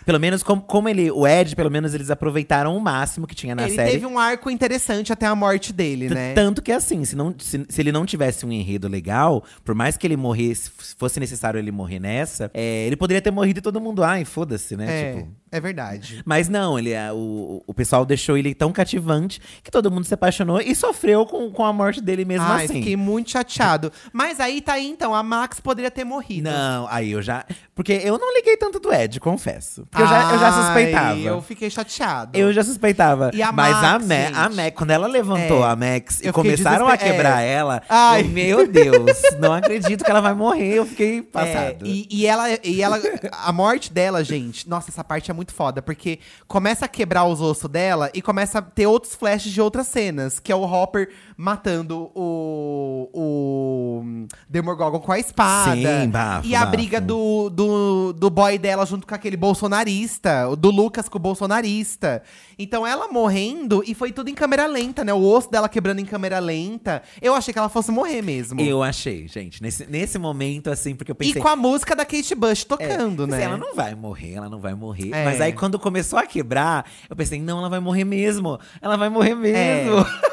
Pelo 0.05 0.19
menos 0.19 0.43
como, 0.43 0.61
como 0.61 0.89
ele. 0.89 1.11
O 1.11 1.27
Ed, 1.27 1.55
pelo 1.55 1.69
menos, 1.71 1.93
eles 1.93 2.09
aproveitaram 2.09 2.75
o 2.75 2.79
máximo 2.79 3.27
que 3.27 3.35
tinha 3.35 3.53
na 3.55 3.63
ele 3.67 3.75
série. 3.75 3.91
teve 3.91 4.05
um 4.05 4.17
arco 4.19 4.49
interessante 4.49 5.11
até 5.13 5.25
a 5.25 5.35
morte 5.35 5.71
dele, 5.73 6.07
T- 6.07 6.13
né? 6.13 6.33
Tanto 6.33 6.61
que 6.61 6.71
assim, 6.71 7.03
se, 7.05 7.15
não, 7.15 7.33
se, 7.37 7.65
se 7.67 7.81
ele 7.81 7.91
não 7.91 8.05
tivesse 8.05 8.45
um 8.45 8.51
enredo 8.51 8.87
legal, 8.87 9.43
por 9.63 9.73
mais 9.75 9.97
que 9.97 10.05
ele 10.07 10.17
morresse, 10.17 10.69
fosse 10.97 11.19
necessário 11.19 11.57
ele 11.59 11.71
morrer 11.71 11.99
nessa, 11.99 12.49
é, 12.53 12.85
ele 12.87 12.95
poderia 12.95 13.21
ter 13.21 13.31
morrido 13.31 13.59
e 13.59 13.61
todo 13.61 13.79
mundo, 13.81 14.03
ai, 14.03 14.25
foda-se, 14.25 14.75
né? 14.75 14.85
É, 14.89 15.13
Tipo. 15.13 15.42
É 15.57 15.59
verdade. 15.61 16.21
Mas 16.25 16.49
não, 16.49 16.77
ele, 16.77 16.91
é- 16.91 17.11
o, 17.11 17.63
o 17.65 17.73
pessoal 17.73 18.05
deixou 18.05 18.37
ele 18.37 18.53
tão 18.53 18.71
cativante 18.71 19.41
que 19.63 19.71
todo 19.71 19.89
mundo 19.91 20.03
se 20.05 20.13
apaixonou 20.13 20.59
e 20.61 20.73
sofreu 20.75 21.25
com, 21.25 21.51
com 21.51 21.63
a 21.65 21.71
morte 21.73 22.01
dele 22.01 22.25
mesmo 22.25 22.45
Ai, 22.47 22.65
assim. 22.65 22.75
fiquei 22.75 22.95
muito 22.97 23.31
chateado. 23.31 23.91
Mas 24.11 24.39
aí 24.39 24.61
tá 24.61 24.73
aí, 24.73 24.87
então, 24.87 25.13
a 25.13 25.21
Max 25.23 25.59
poderia 25.59 25.91
ter 25.91 26.03
morrido. 26.03 26.49
Não, 26.49 26.87
aí 26.89 27.11
eu 27.11 27.21
já. 27.21 27.45
Porque 27.75 27.93
eu 28.03 28.17
não 28.17 28.33
liguei 28.33 28.55
tanto 28.57 28.79
do 28.79 28.93
Ed, 28.93 29.19
confesso. 29.19 29.85
Porque 29.89 30.01
eu 30.03 30.07
já, 30.07 30.31
eu 30.33 30.39
já 30.39 30.47
Ai, 30.49 30.63
suspeitava. 30.63 31.19
Eu 31.19 31.41
fiquei 31.41 31.69
chateado. 31.69 32.37
Eu 32.37 32.51
já 32.53 32.63
suspeitava. 32.63 33.31
E 33.33 33.41
a 33.41 33.51
Mas 33.51 33.75
a, 33.75 33.81
Max, 33.81 34.05
Ma- 34.07 34.15
gente? 34.15 34.37
a 34.37 34.49
Max, 34.49 34.77
quando 34.77 34.91
ela 34.91 35.07
levantou 35.07 35.63
É, 35.65 35.69
a 35.71 35.75
Max 35.75 36.19
e 36.21 36.31
começaram 36.31 36.87
a 36.87 36.95
desesper- 36.95 37.11
quebrar 37.17 37.41
é. 37.43 37.51
ela, 37.51 37.81
Ai. 37.89 38.21
eu, 38.21 38.27
meu 38.29 38.67
Deus, 38.67 39.21
não 39.39 39.53
acredito 39.53 40.03
que 40.03 40.09
ela 40.09 40.21
vai 40.21 40.33
morrer. 40.33 40.73
Eu 40.75 40.85
fiquei 40.85 41.19
É, 41.19 41.21
passado. 41.21 41.85
e, 41.85 42.07
e 42.09 42.25
ela, 42.25 42.45
e 42.63 42.81
ela, 42.81 42.99
a 43.43 43.51
morte 43.51 43.91
dela, 43.91 44.23
gente, 44.23 44.69
nossa, 44.69 44.89
essa 44.91 45.03
parte 45.03 45.29
é 45.31 45.33
muito 45.33 45.42
foda, 45.51 45.82
porque 45.82 46.19
começa 46.47 46.86
a 46.86 46.88
quebrar 46.88 47.25
os 47.25 47.41
ossos 47.41 47.67
dela 47.69 48.12
e 48.13 48.21
começa 48.21 48.60
a 48.60 48.62
ter 48.62 48.86
outros 48.86 49.15
flashes 49.15 49.51
de 49.51 49.60
outras 49.60 49.88
cenas, 49.88 50.39
que 50.39 50.51
é 50.51 50.56
o 50.56 50.62
Hopper 50.63 51.10
matando 51.36 52.12
o, 52.13 53.10
o 53.13 54.25
Demogorgon 54.47 54.99
com 54.99 55.12
a 55.12 55.17
espada. 55.17 55.75
Sim, 55.75 56.10
bafo, 56.10 56.47
E 56.47 56.56
a 56.56 56.60
bafo. 56.60 56.71
briga 56.71 57.01
do, 57.01 57.49
do, 57.49 58.13
do 58.13 58.29
boy 58.29 58.58
dela 58.60 58.86
junto 58.86 59.08
com 59.08 59.15
aquele 59.15 59.36
bolsonarista, 59.36 60.56
do 60.56 60.69
Lucas 60.69 61.10
com 61.10 61.17
o 61.17 61.21
bolsonarista. 61.21 62.21
Então 62.57 62.85
ela 62.85 63.07
morrendo 63.07 63.83
e 63.85 63.93
foi 63.93 64.11
tudo 64.11 64.29
em 64.29 64.33
câmera 64.35 64.65
lenta, 64.65 65.03
né? 65.03 65.13
O 65.13 65.21
osso 65.23 65.49
dela 65.49 65.67
quebrando 65.69 65.99
em 65.99 66.05
câmera 66.05 66.39
lenta. 66.39 67.01
Eu 67.21 67.33
achei 67.33 67.53
que 67.53 67.59
ela 67.59 67.69
fosse 67.69 67.91
morrer 67.91 68.21
mesmo. 68.21 68.59
Eu 68.61 68.83
achei, 68.83 69.27
gente, 69.27 69.61
nesse, 69.61 69.85
nesse 69.85 70.17
momento, 70.19 70.69
assim, 70.69 70.95
porque 70.95 71.11
eu 71.11 71.15
E 71.15 71.25
pensei. 71.25 71.41
com 71.41 71.47
a 71.47 71.55
música 71.55 71.95
da 71.95 72.05
Kate 72.05 72.35
Bush 72.35 72.61
É, 72.63 72.65
tocando, 72.65 73.25
pensei, 73.25 73.39
né? 73.39 73.45
Ela 73.45 73.57
não 73.57 73.75
vai 73.75 73.95
morrer, 73.95 74.33
ela 74.33 74.49
não 74.49 74.59
vai 74.59 74.73
morrer. 74.73 75.11
É. 75.13 75.25
Mas 75.25 75.41
aí 75.41 75.53
quando 75.53 75.77
começou 75.79 76.17
a 76.19 76.25
quebrar, 76.25 76.85
eu 77.09 77.15
pensei, 77.15 77.39
não, 77.41 77.59
ela 77.59 77.69
vai 77.69 77.79
morrer 77.79 78.03
mesmo. 78.03 78.59
Ela 78.81 78.97
vai 78.97 79.09
morrer 79.09 79.35
mesmo. 79.35 79.99
É. 79.99 80.33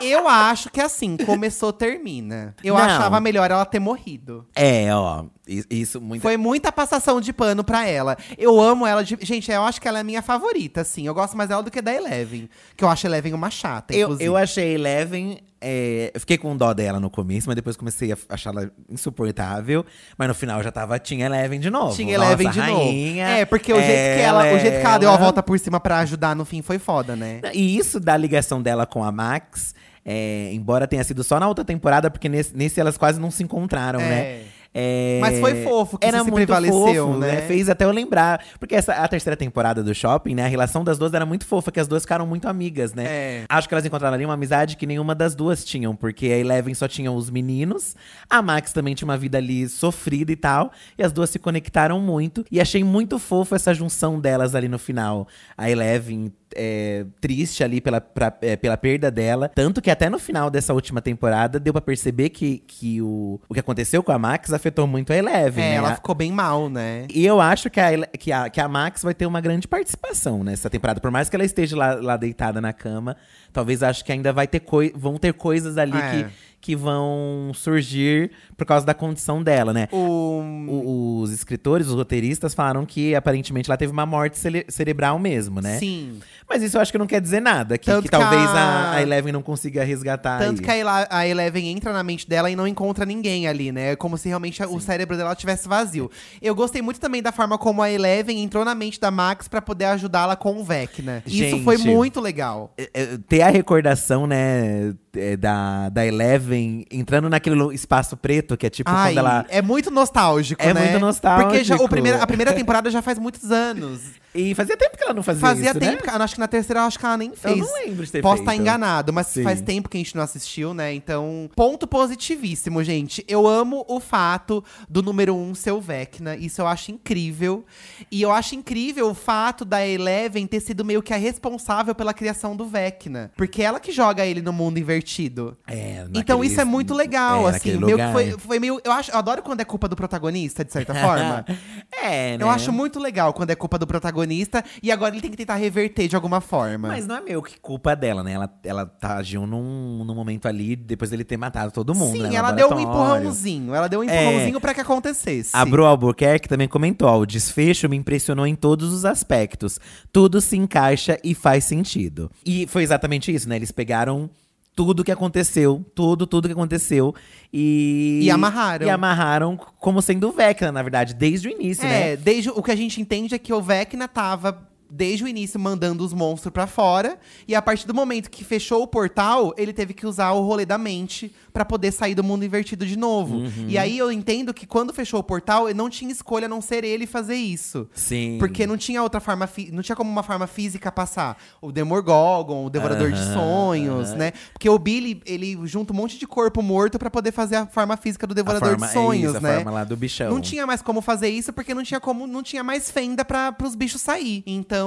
Eu 0.00 0.26
acho 0.28 0.70
que 0.70 0.80
assim, 0.80 1.16
começou, 1.16 1.72
termina. 1.72 2.54
Eu 2.62 2.74
Não. 2.74 2.80
achava 2.82 3.20
melhor 3.20 3.50
ela 3.50 3.64
ter 3.64 3.78
morrido. 3.80 4.46
É, 4.54 4.94
ó. 4.94 5.24
Isso 5.68 6.00
muito. 6.00 6.22
Foi 6.22 6.36
muita 6.38 6.72
passação 6.72 7.20
de 7.20 7.32
pano 7.32 7.62
pra 7.62 7.86
ela. 7.86 8.16
Eu 8.38 8.58
amo 8.60 8.86
ela 8.86 9.04
de. 9.04 9.18
Gente, 9.20 9.50
eu 9.52 9.62
acho 9.62 9.80
que 9.80 9.86
ela 9.86 9.98
é 10.00 10.02
minha 10.02 10.22
favorita, 10.22 10.80
assim. 10.80 11.06
Eu 11.06 11.12
gosto 11.14 11.36
mais 11.36 11.48
dela 11.50 11.62
do 11.62 11.70
que 11.70 11.82
da 11.82 11.92
Eleven. 11.92 12.48
Que 12.76 12.82
eu 12.84 12.88
acho 12.88 13.06
Eleven 13.06 13.34
uma 13.34 13.50
chata, 13.50 13.94
Eu, 13.94 14.04
inclusive. 14.06 14.24
eu 14.24 14.36
achei 14.36 14.74
Eleven. 14.74 15.38
É, 15.64 16.10
eu 16.14 16.20
fiquei 16.20 16.36
com 16.38 16.56
dó 16.56 16.72
dela 16.74 17.00
no 17.00 17.08
começo, 17.10 17.46
mas 17.48 17.56
depois 17.56 17.76
comecei 17.76 18.12
a 18.12 18.16
achá-la 18.28 18.68
insuportável. 18.88 19.84
Mas 20.18 20.28
no 20.28 20.34
final 20.34 20.62
já 20.62 20.70
tava. 20.70 20.98
Tinha 20.98 21.26
Eleven 21.26 21.58
de 21.60 21.70
novo. 21.70 21.94
Tinha 21.96 22.14
Eleven 22.14 22.50
de 22.50 22.58
novo. 22.58 22.84
rainha, 22.84 23.26
É, 23.28 23.44
porque 23.44 23.72
o 23.72 23.76
jeito, 23.76 24.16
que 24.16 24.20
ela, 24.22 24.44
o 24.54 24.58
jeito 24.58 24.80
que 24.80 24.86
ela 24.86 24.98
deu 24.98 25.08
a 25.10 25.12
ela- 25.14 25.22
volta 25.22 25.42
por 25.42 25.58
cima 25.58 25.80
pra 25.80 25.98
ajudar 26.00 26.36
no 26.36 26.44
fim 26.44 26.62
foi 26.62 26.78
foda, 26.78 27.16
né? 27.16 27.40
E 27.52 27.76
isso 27.76 27.98
da 27.98 28.16
ligação 28.16 28.60
dela 28.62 28.86
com 28.86 29.02
a 29.02 29.10
Max 29.10 29.74
É, 30.06 30.50
embora 30.52 30.86
tenha 30.86 31.02
sido 31.02 31.24
só 31.24 31.40
na 31.40 31.48
outra 31.48 31.64
temporada, 31.64 32.10
porque 32.10 32.28
nesse, 32.28 32.54
nesse 32.54 32.78
elas 32.78 32.98
quase 32.98 33.18
não 33.18 33.30
se 33.30 33.42
encontraram, 33.42 33.98
É. 34.00 34.02
né? 34.10 34.40
É, 34.76 35.18
Mas 35.20 35.38
foi 35.38 35.62
fofo 35.62 35.96
que 35.96 36.04
era 36.04 36.18
se 36.18 36.24
muito 36.24 36.34
prevaleceu, 36.34 37.06
fofo, 37.06 37.18
né? 37.18 37.42
Fez 37.42 37.68
até 37.68 37.84
eu 37.84 37.92
lembrar. 37.92 38.44
Porque 38.58 38.74
essa, 38.74 38.92
a 38.92 39.06
terceira 39.06 39.36
temporada 39.36 39.84
do 39.84 39.94
Shopping, 39.94 40.34
né? 40.34 40.44
A 40.44 40.48
relação 40.48 40.82
das 40.82 40.98
duas 40.98 41.14
era 41.14 41.24
muito 41.24 41.46
fofa, 41.46 41.70
que 41.70 41.78
as 41.78 41.86
duas 41.86 42.02
ficaram 42.02 42.26
muito 42.26 42.48
amigas, 42.48 42.92
né? 42.92 43.04
É. 43.06 43.44
Acho 43.48 43.68
que 43.68 43.74
elas 43.74 43.86
encontraram 43.86 44.14
ali 44.14 44.24
uma 44.24 44.34
amizade 44.34 44.76
que 44.76 44.84
nenhuma 44.84 45.14
das 45.14 45.36
duas 45.36 45.64
tinham. 45.64 45.94
Porque 45.94 46.26
a 46.26 46.38
Eleven 46.38 46.74
só 46.74 46.88
tinha 46.88 47.12
os 47.12 47.30
meninos. 47.30 47.94
A 48.28 48.42
Max 48.42 48.72
também 48.72 48.96
tinha 48.96 49.06
uma 49.06 49.16
vida 49.16 49.38
ali 49.38 49.68
sofrida 49.68 50.32
e 50.32 50.36
tal. 50.36 50.72
E 50.98 51.04
as 51.04 51.12
duas 51.12 51.30
se 51.30 51.38
conectaram 51.38 52.00
muito. 52.00 52.44
E 52.50 52.60
achei 52.60 52.82
muito 52.82 53.16
fofo 53.20 53.54
essa 53.54 53.72
junção 53.72 54.18
delas 54.18 54.56
ali 54.56 54.66
no 54.66 54.78
final. 54.78 55.28
A 55.56 55.70
Eleven 55.70 56.32
é, 56.56 57.04
triste 57.20 57.62
ali 57.64 57.80
pela, 57.80 58.00
pra- 58.00 58.36
é, 58.42 58.56
pela 58.56 58.76
perda 58.76 59.10
dela. 59.10 59.50
Tanto 59.54 59.80
que 59.82 59.90
até 59.90 60.08
no 60.08 60.18
final 60.18 60.50
dessa 60.50 60.72
última 60.74 61.00
temporada 61.02 61.58
deu 61.60 61.72
pra 61.72 61.82
perceber 61.82 62.30
que, 62.30 62.58
que 62.66 63.00
o, 63.02 63.40
o 63.48 63.54
que 63.54 63.60
aconteceu 63.60 64.02
com 64.02 64.12
a 64.12 64.18
Max 64.18 64.52
afetou 64.52 64.86
muito 64.86 65.12
a 65.12 65.16
Eleven. 65.16 65.64
É, 65.64 65.68
né? 65.70 65.74
ela 65.76 65.94
ficou 65.94 66.14
bem 66.14 66.32
mal, 66.32 66.68
né? 66.68 67.06
E 67.12 67.24
eu 67.24 67.40
acho 67.40 67.68
que 67.70 67.80
a, 67.80 68.06
que, 68.06 68.32
a, 68.32 68.48
que 68.48 68.60
a 68.60 68.68
Max 68.68 69.02
vai 69.02 69.14
ter 69.14 69.26
uma 69.26 69.40
grande 69.40 69.66
participação 69.68 70.42
nessa 70.44 70.68
temporada. 70.70 71.00
Por 71.00 71.10
mais 71.10 71.28
que 71.28 71.36
ela 71.36 71.44
esteja 71.44 71.76
lá, 71.76 71.94
lá 71.94 72.16
deitada 72.16 72.60
na 72.60 72.72
cama, 72.72 73.16
talvez 73.52 73.82
acho 73.82 74.04
que 74.04 74.12
ainda 74.12 74.32
vai 74.32 74.46
ter 74.46 74.62
vão 74.94 75.16
ter 75.16 75.32
coisas 75.34 75.76
ali 75.78 75.96
É. 75.96 76.10
que, 76.10 76.26
que 76.60 76.76
vão 76.76 77.52
surgir 77.54 78.30
por 78.56 78.64
causa 78.66 78.84
da 78.86 78.94
condição 78.94 79.42
dela, 79.42 79.72
né? 79.72 79.88
O... 79.92 80.40
O- 80.68 81.20
os 81.24 81.30
escritores, 81.32 81.86
os 81.88 81.94
roteiristas 81.94 82.54
falaram 82.54 82.84
que 82.84 83.14
aparentemente 83.14 83.70
ela 83.70 83.76
teve 83.76 83.92
uma 83.92 84.04
morte 84.06 84.38
cele- 84.38 84.64
cerebral 84.68 85.18
mesmo, 85.18 85.60
né? 85.60 85.78
Sim. 85.78 86.18
Mas 86.48 86.62
isso 86.62 86.76
eu 86.76 86.80
acho 86.80 86.92
que 86.92 86.98
não 86.98 87.06
quer 87.06 87.20
dizer 87.20 87.40
nada. 87.40 87.78
Que, 87.78 87.90
que 88.02 88.08
talvez 88.08 88.48
a- 88.50 88.52
a... 88.52 88.90
a 88.96 89.02
Eleven 89.02 89.32
não 89.32 89.42
consiga 89.42 89.82
resgatar 89.82 90.38
Tanto 90.38 90.60
aí. 90.60 90.64
que 90.64 90.70
a, 91.10 91.26
Eleven 91.26 91.68
entra 91.68 91.92
na 91.92 92.02
mente 92.02 92.28
dela 92.28 92.50
e 92.50 92.54
não 92.56 92.66
encontra 92.68 93.06
ninguém 93.06 93.48
ali, 93.48 93.72
né? 93.72 93.92
É 93.92 93.96
como 93.96 94.18
se 94.18 94.28
realmente 94.28 94.62
a- 94.62 94.68
o 94.68 94.78
cérebro 94.80 95.16
dela 95.16 95.34
tivesse 95.34 95.66
vazio. 95.66 96.10
Eu 96.42 96.54
gostei 96.54 96.82
muito 96.82 97.00
também 97.00 97.22
da 97.22 97.32
forma 97.32 97.56
como 97.56 97.82
a 97.82 97.90
Eleven 97.90 98.42
entrou 98.42 98.64
na 98.64 98.74
mente 98.74 99.00
da 99.00 99.10
Max 99.10 99.48
pra 99.48 99.62
poder 99.62 99.86
ajudá-la 99.86 100.36
com 100.36 100.56
o 100.60 100.64
Vecna. 100.64 101.22
Isso 101.26 101.36
Gente. 101.36 101.64
foi 101.64 101.78
muito 101.78 102.20
legal. 102.20 102.72
É, 102.76 102.90
é, 102.92 103.18
ter 103.28 103.40
a 103.42 103.48
recordação, 103.48 104.26
né, 104.26 104.94
é, 105.16 105.36
da, 105.36 105.88
da 105.88 106.06
Eleven 106.06 106.84
entrando 106.90 107.28
naquele 107.30 107.56
espaço 107.74 108.16
preto, 108.16 108.56
que 108.56 108.66
é 108.66 108.70
tipo 108.70 108.90
Ai, 108.90 109.12
quando 109.12 109.18
ela. 109.18 109.46
é 109.48 109.62
muito 109.62 109.90
nostálgico, 109.90 110.62
É 110.62 110.74
né? 110.74 110.80
muito 110.90 111.00
nostálgico. 111.00 111.50
Porque 111.50 111.64
já, 111.64 111.76
o 111.76 111.88
primeiro, 111.88 112.22
a 112.22 112.26
primeira 112.26 112.52
temporada 112.54 112.90
já 112.90 113.00
faz 113.00 113.18
muitos 113.18 113.50
anos. 113.50 114.00
E 114.34 114.54
fazia 114.54 114.76
tempo 114.76 114.96
que 114.96 115.04
ela 115.04 115.14
não 115.14 115.22
fazia, 115.22 115.40
Fazia 115.40 115.70
isso, 115.70 115.78
tempo, 115.78 115.92
né? 115.92 116.02
que- 116.02 116.08
eu 116.10 116.22
acho 116.22 116.34
que 116.34 116.40
na 116.40 116.48
terceira 116.48 116.82
acho 116.84 116.98
que 116.98 117.04
ela 117.06 117.16
nem 117.16 117.34
fez. 117.34 117.56
Eu 117.58 117.64
não 117.64 117.74
lembro 117.74 118.04
de 118.04 118.10
ter 118.12 118.20
Posso 118.22 118.36
feito. 118.38 118.50
estar 118.50 118.60
enganado, 118.60 119.12
mas 119.12 119.28
Sim. 119.28 119.42
faz 119.44 119.60
tempo 119.60 119.88
que 119.88 119.96
a 119.96 120.00
gente 120.00 120.14
não 120.16 120.22
assistiu, 120.22 120.74
né? 120.74 120.92
Então, 120.92 121.48
ponto 121.54 121.86
positivíssimo, 121.86 122.82
gente. 122.82 123.24
Eu 123.28 123.46
amo 123.46 123.84
o 123.88 124.00
fato 124.00 124.64
do 124.88 125.02
número 125.02 125.34
um 125.36 125.54
ser 125.54 125.70
o 125.72 125.80
Vecna. 125.80 126.36
Isso 126.36 126.60
eu 126.60 126.66
acho 126.66 126.90
incrível. 126.90 127.64
E 128.10 128.22
eu 128.22 128.32
acho 128.32 128.54
incrível 128.54 129.08
o 129.08 129.14
fato 129.14 129.64
da 129.64 129.86
Eleven 129.86 130.46
ter 130.46 130.60
sido 130.60 130.84
meio 130.84 131.02
que 131.02 131.12
a 131.14 131.16
responsável 131.16 131.94
pela 131.94 132.12
criação 132.12 132.56
do 132.56 132.66
Vecna. 132.66 133.30
Porque 133.36 133.62
ela 133.62 133.78
que 133.78 133.92
joga 133.92 134.24
ele 134.26 134.42
no 134.42 134.52
mundo 134.52 134.78
invertido. 134.78 135.56
É, 135.66 136.04
Então 136.14 136.42
isso 136.42 136.60
é 136.60 136.64
muito 136.64 136.92
legal, 136.94 137.46
é, 137.46 137.50
assim. 137.50 137.52
naquele 137.72 137.76
Meio 137.84 137.86
que 137.98 138.02
lugar. 138.04 138.12
foi, 138.12 138.30
foi 138.38 138.58
meio. 138.58 138.80
Eu, 138.84 138.92
acho, 138.92 139.10
eu 139.10 139.18
adoro 139.18 139.42
quando 139.42 139.60
é 139.60 139.64
culpa 139.64 139.88
do 139.88 139.94
protagonista, 139.96 140.64
de 140.64 140.72
certa 140.72 140.94
forma. 140.94 141.44
é, 141.92 142.36
né? 142.36 142.44
Eu 142.44 142.50
acho 142.50 142.72
muito 142.72 142.98
legal 142.98 143.32
quando 143.32 143.50
é 143.50 143.54
culpa 143.54 143.78
do 143.78 143.86
protagonista 144.24 144.64
e 144.82 144.90
agora 144.90 145.14
ele 145.14 145.20
tem 145.22 145.30
que 145.30 145.36
tentar 145.36 145.56
reverter 145.56 146.08
de 146.08 146.16
alguma 146.16 146.40
forma. 146.40 146.88
Mas 146.88 147.06
não 147.06 147.16
é 147.16 147.20
meio 147.20 147.42
que 147.42 147.58
culpa 147.60 147.94
dela, 147.94 148.22
né? 148.22 148.32
Ela, 148.32 148.50
ela 148.64 148.86
tá, 148.86 149.16
agiu 149.16 149.46
num, 149.46 150.04
num 150.04 150.14
momento 150.14 150.46
ali, 150.46 150.74
depois 150.74 151.10
dele 151.10 151.24
ter 151.24 151.36
matado 151.36 151.70
todo 151.70 151.94
mundo, 151.94 152.16
Sim, 152.16 152.22
né? 152.22 152.34
ela 152.34 152.50
deu 152.52 152.68
um 152.70 152.80
empurrãozinho. 152.80 153.74
Ela 153.74 153.88
deu 153.88 154.00
um 154.00 154.04
É. 154.04 154.06
empurrãozinho 154.24 154.60
pra 154.60 154.74
que 154.74 154.80
acontecesse. 154.80 155.50
A 155.52 155.64
Bru 155.64 155.84
Albuquerque 155.84 156.48
também 156.48 156.68
comentou: 156.68 157.08
ó, 157.08 157.18
o 157.18 157.26
desfecho 157.26 157.88
me 157.88 157.96
impressionou 157.96 158.46
em 158.46 158.54
todos 158.54 158.92
os 158.92 159.04
aspectos. 159.04 159.78
Tudo 160.12 160.40
se 160.40 160.56
encaixa 160.56 161.18
e 161.22 161.34
faz 161.34 161.64
sentido. 161.64 162.30
E 162.44 162.66
foi 162.66 162.82
exatamente 162.82 163.32
isso, 163.32 163.48
né? 163.48 163.56
Eles 163.56 163.70
pegaram 163.70 164.30
tudo 164.74 165.04
que 165.04 165.12
aconteceu, 165.12 165.84
tudo, 165.94 166.26
tudo 166.26 166.48
que 166.48 166.52
aconteceu 166.52 167.14
e. 167.52 168.20
E 168.22 168.30
amarraram. 168.30 168.86
E 168.86 168.90
amarraram 168.90 169.56
como 169.78 170.02
sendo 170.02 170.28
o 170.28 170.32
Vecna, 170.32 170.72
na 170.72 170.82
verdade, 170.82 171.14
desde 171.14 171.48
o 171.48 171.50
início, 171.50 171.84
né? 171.84 172.12
É, 172.12 172.16
desde 172.16 172.50
o 172.50 172.62
que 172.62 172.70
a 172.70 172.76
gente 172.76 173.00
entende 173.00 173.34
é 173.34 173.38
que 173.38 173.52
o 173.52 173.62
Vecna 173.62 174.08
tava 174.08 174.68
desde 174.94 175.24
o 175.24 175.28
início 175.28 175.58
mandando 175.58 176.04
os 176.04 176.12
monstros 176.12 176.52
pra 176.52 176.66
fora 176.68 177.18
e 177.48 177.54
a 177.54 177.60
partir 177.60 177.86
do 177.86 177.92
momento 177.92 178.30
que 178.30 178.44
fechou 178.44 178.82
o 178.82 178.86
portal, 178.86 179.52
ele 179.56 179.72
teve 179.72 179.92
que 179.92 180.06
usar 180.06 180.30
o 180.32 180.40
rolê 180.42 180.64
da 180.64 180.78
mente 180.78 181.34
pra 181.52 181.64
poder 181.64 181.92
sair 181.92 182.14
do 182.14 182.22
mundo 182.22 182.44
invertido 182.44 182.86
de 182.86 182.96
novo. 182.96 183.38
Uhum. 183.38 183.66
E 183.68 183.76
aí 183.76 183.98
eu 183.98 184.10
entendo 184.12 184.54
que 184.54 184.66
quando 184.66 184.92
fechou 184.92 185.18
o 185.20 185.22
portal, 185.22 185.72
não 185.74 185.90
tinha 185.90 186.12
escolha 186.12 186.46
a 186.46 186.48
não 186.48 186.60
ser 186.60 186.84
ele 186.84 187.06
fazer 187.06 187.34
isso. 187.34 187.88
Sim. 187.92 188.36
Porque 188.38 188.66
não 188.66 188.76
tinha 188.76 189.02
outra 189.02 189.20
forma, 189.20 189.48
não 189.72 189.82
tinha 189.82 189.96
como 189.96 190.10
uma 190.10 190.22
forma 190.22 190.46
física 190.46 190.92
passar. 190.92 191.36
O 191.60 191.72
Demogorgon, 191.72 192.66
o 192.66 192.70
Devorador 192.70 193.10
de 193.10 193.20
Aham, 193.20 193.34
Sonhos, 193.34 194.08
aham. 194.10 194.16
né? 194.16 194.32
Porque 194.52 194.68
o 194.68 194.78
Billy, 194.78 195.20
ele 195.26 195.58
junta 195.64 195.92
um 195.92 195.96
monte 195.96 196.18
de 196.18 196.26
corpo 196.26 196.62
morto 196.62 196.98
pra 196.98 197.10
poder 197.10 197.32
fazer 197.32 197.56
a 197.56 197.66
forma 197.66 197.96
física 197.96 198.26
do 198.26 198.34
Devorador 198.34 198.70
forma, 198.70 198.86
de 198.86 198.92
Sonhos, 198.92 199.34
é 199.34 199.36
isso, 199.36 199.42
né? 199.42 199.50
a 199.50 199.54
forma 199.56 199.70
lá 199.70 199.84
do 199.84 199.96
bichão. 199.96 200.30
Não 200.30 200.40
tinha 200.40 200.66
mais 200.66 200.82
como 200.82 201.00
fazer 201.00 201.28
isso 201.28 201.52
porque 201.52 201.74
não 201.74 201.82
tinha 201.82 202.00
como, 202.00 202.26
não 202.26 202.42
tinha 202.42 202.62
mais 202.62 202.90
fenda 202.90 203.24
para 203.24 203.54
os 203.64 203.74
bichos 203.74 204.00
sair. 204.00 204.42
Então, 204.46 204.83